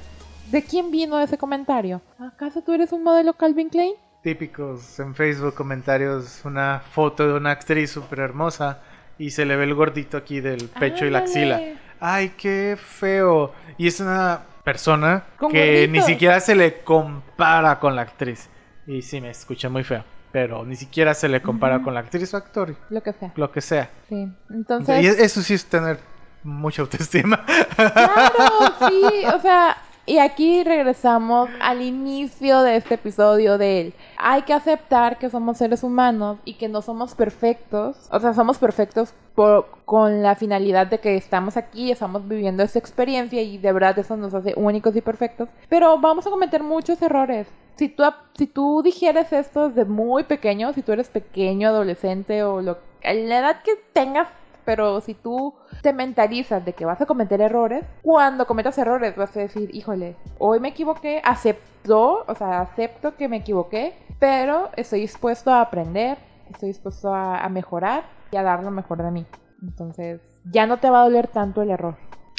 ¿de 0.51 0.63
quién 0.63 0.91
vino 0.91 1.19
ese 1.19 1.37
comentario? 1.37 2.01
¿Acaso 2.19 2.61
tú 2.61 2.73
eres 2.73 2.91
un 2.91 3.03
modelo 3.03 3.33
Calvin 3.33 3.69
Klein? 3.69 3.93
Típicos 4.23 4.99
en 4.99 5.15
Facebook 5.15 5.53
comentarios, 5.53 6.41
una 6.43 6.79
foto 6.79 7.27
de 7.27 7.33
una 7.35 7.51
actriz 7.51 7.91
súper 7.91 8.19
hermosa 8.19 8.81
y 9.17 9.29
se 9.29 9.45
le 9.45 9.55
ve 9.55 9.65
el 9.65 9.75
gordito 9.75 10.17
aquí 10.17 10.41
del 10.41 10.67
pecho 10.67 11.05
y 11.05 11.11
la 11.11 11.19
axila. 11.19 11.61
Ay, 11.99 12.33
qué 12.37 12.77
feo. 12.77 13.53
Y 13.77 13.87
es 13.87 13.99
una 13.99 14.41
persona 14.63 15.25
que 15.51 15.87
ni 15.87 16.01
siquiera 16.01 16.39
se 16.39 16.55
le 16.55 16.81
compara 16.81 17.79
con 17.79 17.95
la 17.95 18.03
actriz. 18.03 18.49
Y 18.87 19.01
sí, 19.01 19.21
me 19.21 19.29
escuché 19.29 19.69
muy 19.69 19.83
feo 19.83 20.03
pero 20.31 20.65
ni 20.65 20.75
siquiera 20.75 21.13
se 21.13 21.27
le 21.27 21.41
compara 21.41 21.81
con 21.81 21.93
la 21.93 22.01
actriz 22.01 22.33
o 22.33 22.37
actor. 22.37 22.75
Lo 22.89 23.01
que 23.01 23.13
sea. 23.13 23.31
Lo 23.35 23.51
que 23.51 23.61
sea. 23.61 23.89
Sí, 24.07 24.27
entonces... 24.49 25.03
Y 25.03 25.07
eso 25.07 25.41
sí 25.41 25.55
es 25.55 25.65
tener 25.65 25.99
mucha 26.43 26.81
autoestima. 26.81 27.45
Claro, 27.75 28.73
sí, 28.87 29.25
o 29.33 29.39
sea, 29.41 29.77
y 30.09 30.17
aquí 30.17 30.63
regresamos 30.63 31.51
al 31.61 31.83
inicio 31.83 32.63
de 32.63 32.77
este 32.77 32.95
episodio 32.95 33.59
de 33.59 33.79
él. 33.79 33.93
Hay 34.17 34.41
que 34.41 34.53
aceptar 34.53 35.19
que 35.19 35.29
somos 35.29 35.59
seres 35.59 35.83
humanos 35.83 36.39
y 36.45 36.55
que 36.55 36.67
no 36.67 36.81
somos 36.81 37.13
perfectos. 37.13 38.09
O 38.11 38.19
sea, 38.19 38.33
somos 38.33 38.57
perfectos 38.57 39.13
por, 39.35 39.67
con 39.85 40.23
la 40.23 40.33
finalidad 40.33 40.87
de 40.87 40.99
que 40.99 41.15
estamos 41.15 41.57
aquí, 41.57 41.91
estamos 41.91 42.27
viviendo 42.27 42.63
esta 42.63 42.79
experiencia 42.79 43.43
y 43.43 43.59
de 43.59 43.71
verdad 43.71 43.99
eso 43.99 44.17
nos 44.17 44.33
hace 44.33 44.55
únicos 44.57 44.95
y 44.95 45.01
perfectos. 45.01 45.47
Pero 45.69 45.99
vamos 45.99 46.25
a 46.25 46.31
cometer 46.31 46.63
muchos 46.63 46.99
errores. 47.03 47.45
Si 47.75 47.87
tú, 47.87 48.01
si 48.35 48.47
tú 48.47 48.81
digieres 48.81 49.31
esto 49.31 49.69
desde 49.69 49.85
muy 49.87 50.23
pequeño, 50.23 50.73
si 50.73 50.81
tú 50.81 50.91
eres 50.91 51.09
pequeño, 51.09 51.69
adolescente 51.69 52.41
o 52.41 52.63
lo, 52.63 52.79
la 53.03 53.39
edad 53.39 53.61
que 53.61 53.73
tengas 53.93 54.27
pero 54.65 55.01
si 55.01 55.13
tú 55.13 55.55
te 55.81 55.93
mentalizas 55.93 56.63
de 56.63 56.73
que 56.73 56.85
vas 56.85 57.01
a 57.01 57.05
cometer 57.05 57.41
errores, 57.41 57.85
cuando 58.01 58.45
cometas 58.47 58.77
errores 58.77 59.15
vas 59.15 59.35
a 59.35 59.41
decir, 59.41 59.73
híjole, 59.73 60.15
hoy 60.37 60.59
me 60.59 60.69
equivoqué, 60.69 61.21
acepto, 61.23 62.25
o 62.27 62.35
sea, 62.35 62.61
acepto 62.61 63.15
que 63.15 63.27
me 63.27 63.37
equivoqué, 63.37 63.93
pero 64.19 64.69
estoy 64.75 65.01
dispuesto 65.01 65.51
a 65.51 65.61
aprender, 65.61 66.17
estoy 66.49 66.69
dispuesto 66.69 67.13
a, 67.13 67.47
mejorar 67.49 68.03
y 68.31 68.37
a 68.37 68.43
dar 68.43 68.63
lo 68.63 68.71
mejor 68.71 69.01
de 69.01 69.11
mí. 69.11 69.25
Entonces, 69.61 70.21
ya 70.45 70.65
no 70.65 70.79
te 70.79 70.89
va 70.89 71.01
a 71.01 71.03
doler 71.03 71.27
tanto 71.27 71.61
el 71.61 71.71
error. 71.71 71.97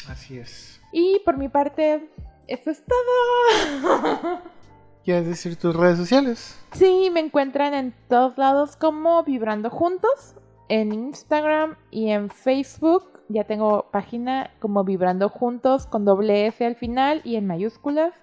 Así 0.09 0.37
es. 0.37 0.81
Y 0.91 1.19
por 1.25 1.37
mi 1.37 1.49
parte, 1.49 2.09
eso 2.47 2.69
es 2.69 2.83
todo. 2.85 4.39
¿Quieres 5.03 5.25
decir 5.25 5.55
tus 5.55 5.75
redes 5.75 5.97
sociales? 5.97 6.59
Sí, 6.73 7.09
me 7.11 7.21
encuentran 7.21 7.73
en 7.73 7.93
todos 8.07 8.37
lados 8.37 8.75
como 8.75 9.23
Vibrando 9.23 9.71
Juntos 9.71 10.35
en 10.71 10.93
Instagram 10.93 11.75
y 11.91 12.11
en 12.11 12.29
Facebook. 12.29 13.03
Ya 13.27 13.43
tengo 13.43 13.89
página 13.91 14.51
como 14.59 14.85
Vibrando 14.85 15.27
Juntos 15.27 15.85
con 15.85 16.05
doble 16.05 16.47
F 16.47 16.65
al 16.65 16.77
final 16.77 17.21
y 17.25 17.35
en 17.35 17.45
mayúsculas. 17.45 18.13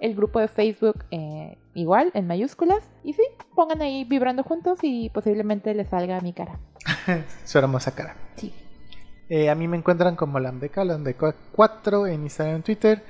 El 0.00 0.14
grupo 0.14 0.38
de 0.38 0.48
Facebook 0.48 1.06
eh, 1.10 1.56
igual 1.72 2.10
en 2.12 2.26
mayúsculas. 2.26 2.90
Y 3.04 3.14
sí, 3.14 3.22
pongan 3.54 3.80
ahí 3.80 4.04
Vibrando 4.04 4.42
Juntos 4.42 4.80
y 4.82 5.08
posiblemente 5.08 5.74
les 5.74 5.88
salga 5.88 6.20
mi 6.20 6.34
cara. 6.34 6.58
Su 7.44 7.58
hermosa 7.58 7.94
cara. 7.94 8.16
Sí. 8.36 8.52
Eh, 9.30 9.48
a 9.48 9.54
mí 9.54 9.66
me 9.66 9.78
encuentran 9.78 10.14
como 10.14 10.38
Lambeca, 10.38 10.84
Lambeca4 10.84 12.12
en 12.12 12.24
Instagram 12.24 12.58
y 12.58 12.62
Twitter. 12.62 13.02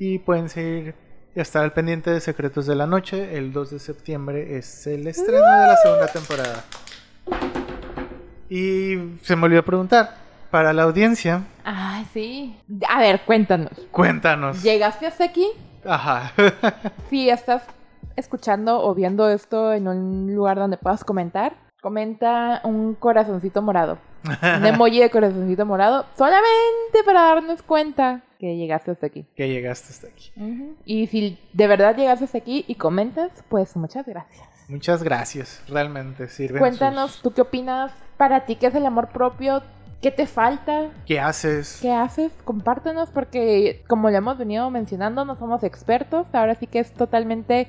Y 0.00 0.18
pueden 0.18 0.48
seguir 0.48 0.96
y 1.36 1.40
estar 1.40 1.62
al 1.62 1.72
pendiente 1.72 2.10
de 2.10 2.20
Secretos 2.20 2.66
de 2.66 2.74
la 2.74 2.88
Noche. 2.88 3.36
El 3.36 3.52
2 3.52 3.70
de 3.70 3.78
septiembre 3.78 4.56
es 4.56 4.84
el 4.88 5.06
estreno 5.06 5.44
de 5.44 5.66
la 5.68 5.76
segunda 5.76 6.06
temporada. 6.08 7.61
Y 8.52 9.16
se 9.22 9.34
me 9.34 9.46
olvidó 9.46 9.64
preguntar, 9.64 10.14
para 10.50 10.74
la 10.74 10.82
audiencia. 10.82 11.42
Ay, 11.64 12.04
sí. 12.12 12.54
A 12.86 13.00
ver, 13.00 13.22
cuéntanos. 13.22 13.72
Cuéntanos. 13.90 14.62
¿Llegaste 14.62 15.06
hasta 15.06 15.24
aquí? 15.24 15.46
Ajá. 15.86 16.34
si 17.08 17.30
estás 17.30 17.62
escuchando 18.14 18.84
o 18.84 18.94
viendo 18.94 19.30
esto 19.30 19.72
en 19.72 19.88
un 19.88 20.34
lugar 20.34 20.58
donde 20.58 20.76
puedas 20.76 21.02
comentar, 21.02 21.54
comenta 21.80 22.60
un 22.64 22.94
corazoncito 22.94 23.62
morado. 23.62 23.96
Un 24.58 24.66
emoji 24.66 25.00
de 25.00 25.08
corazoncito 25.08 25.64
morado, 25.64 26.04
solamente 26.18 27.02
para 27.06 27.22
darnos 27.22 27.62
cuenta 27.62 28.20
que 28.38 28.54
llegaste 28.56 28.90
hasta 28.90 29.06
aquí. 29.06 29.24
Que 29.34 29.48
llegaste 29.48 29.88
hasta 29.88 30.08
aquí. 30.08 30.30
Y 30.84 31.06
si 31.06 31.38
de 31.54 31.66
verdad 31.66 31.96
llegaste 31.96 32.26
hasta 32.26 32.36
aquí 32.36 32.66
y 32.68 32.74
comentas, 32.74 33.32
pues 33.48 33.74
muchas 33.76 34.04
gracias. 34.04 34.46
Muchas 34.72 35.02
gracias, 35.02 35.62
realmente 35.68 36.28
sirve. 36.28 36.58
Cuéntanos, 36.58 37.20
¿tú 37.20 37.34
qué 37.34 37.42
opinas 37.42 37.92
para 38.16 38.46
ti 38.46 38.56
qué 38.56 38.68
es 38.68 38.74
el 38.74 38.86
amor 38.86 39.08
propio, 39.08 39.62
qué 40.00 40.10
te 40.10 40.26
falta, 40.26 40.88
qué 41.04 41.20
haces, 41.20 41.78
qué 41.82 41.92
haces, 41.92 42.32
compártenos 42.44 43.10
porque 43.10 43.84
como 43.86 44.08
le 44.08 44.16
hemos 44.16 44.38
venido 44.38 44.70
mencionando 44.70 45.26
no 45.26 45.36
somos 45.36 45.62
expertos, 45.62 46.26
ahora 46.32 46.54
sí 46.54 46.66
que 46.66 46.78
es 46.78 46.90
totalmente 46.94 47.68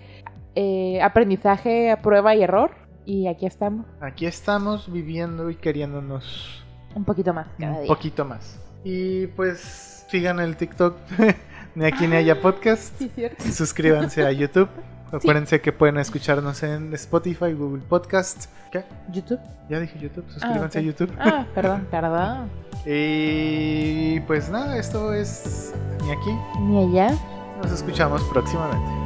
eh, 0.55 1.01
aprendizaje 1.01 1.91
a 1.91 2.01
prueba 2.01 2.35
y 2.35 2.43
error 2.43 2.71
y 3.05 3.27
aquí 3.27 3.47
estamos. 3.47 3.85
Aquí 3.99 4.25
estamos 4.25 4.89
viviendo 4.89 5.49
y 5.49 5.55
queriéndonos 5.55 6.63
un 6.95 7.03
poquito 7.03 7.33
más 7.33 7.47
cada 7.59 7.79
un 7.81 7.87
poquito 7.87 8.23
más. 8.23 8.61
Y 8.85 9.27
pues 9.27 10.05
sigan 10.09 10.39
el 10.39 10.55
TikTok 10.55 10.95
ni 11.75 11.83
aquí 11.83 12.07
ni 12.07 12.15
allá 12.15 12.39
podcast. 12.39 12.97
Sí, 12.97 13.11
cierto. 13.13 13.43
Suscríbanse 13.43 14.25
a 14.25 14.31
YouTube. 14.31 14.69
Acuérdense 15.11 15.61
que 15.61 15.71
pueden 15.71 15.97
escucharnos 15.97 16.63
en 16.63 16.93
Spotify, 16.93 17.53
Google 17.53 17.83
Podcast. 17.87 18.45
¿Qué? 18.71 18.83
YouTube. 19.11 19.39
Ya 19.69 19.79
dije 19.79 19.99
YouTube, 19.99 20.25
suscríbanse 20.29 20.79
ah, 20.79 20.81
a 20.81 20.83
YouTube. 20.83 21.11
Ah, 21.19 21.45
perdón, 21.53 21.87
perdón. 21.91 22.49
y 22.85 24.19
pues 24.21 24.49
nada, 24.49 24.77
esto 24.77 25.13
es 25.13 25.73
ni 26.03 26.11
aquí 26.11 26.31
ni 26.61 26.85
allá. 26.85 27.15
Nos 27.61 27.71
escuchamos 27.71 28.21
próximamente. 28.31 29.03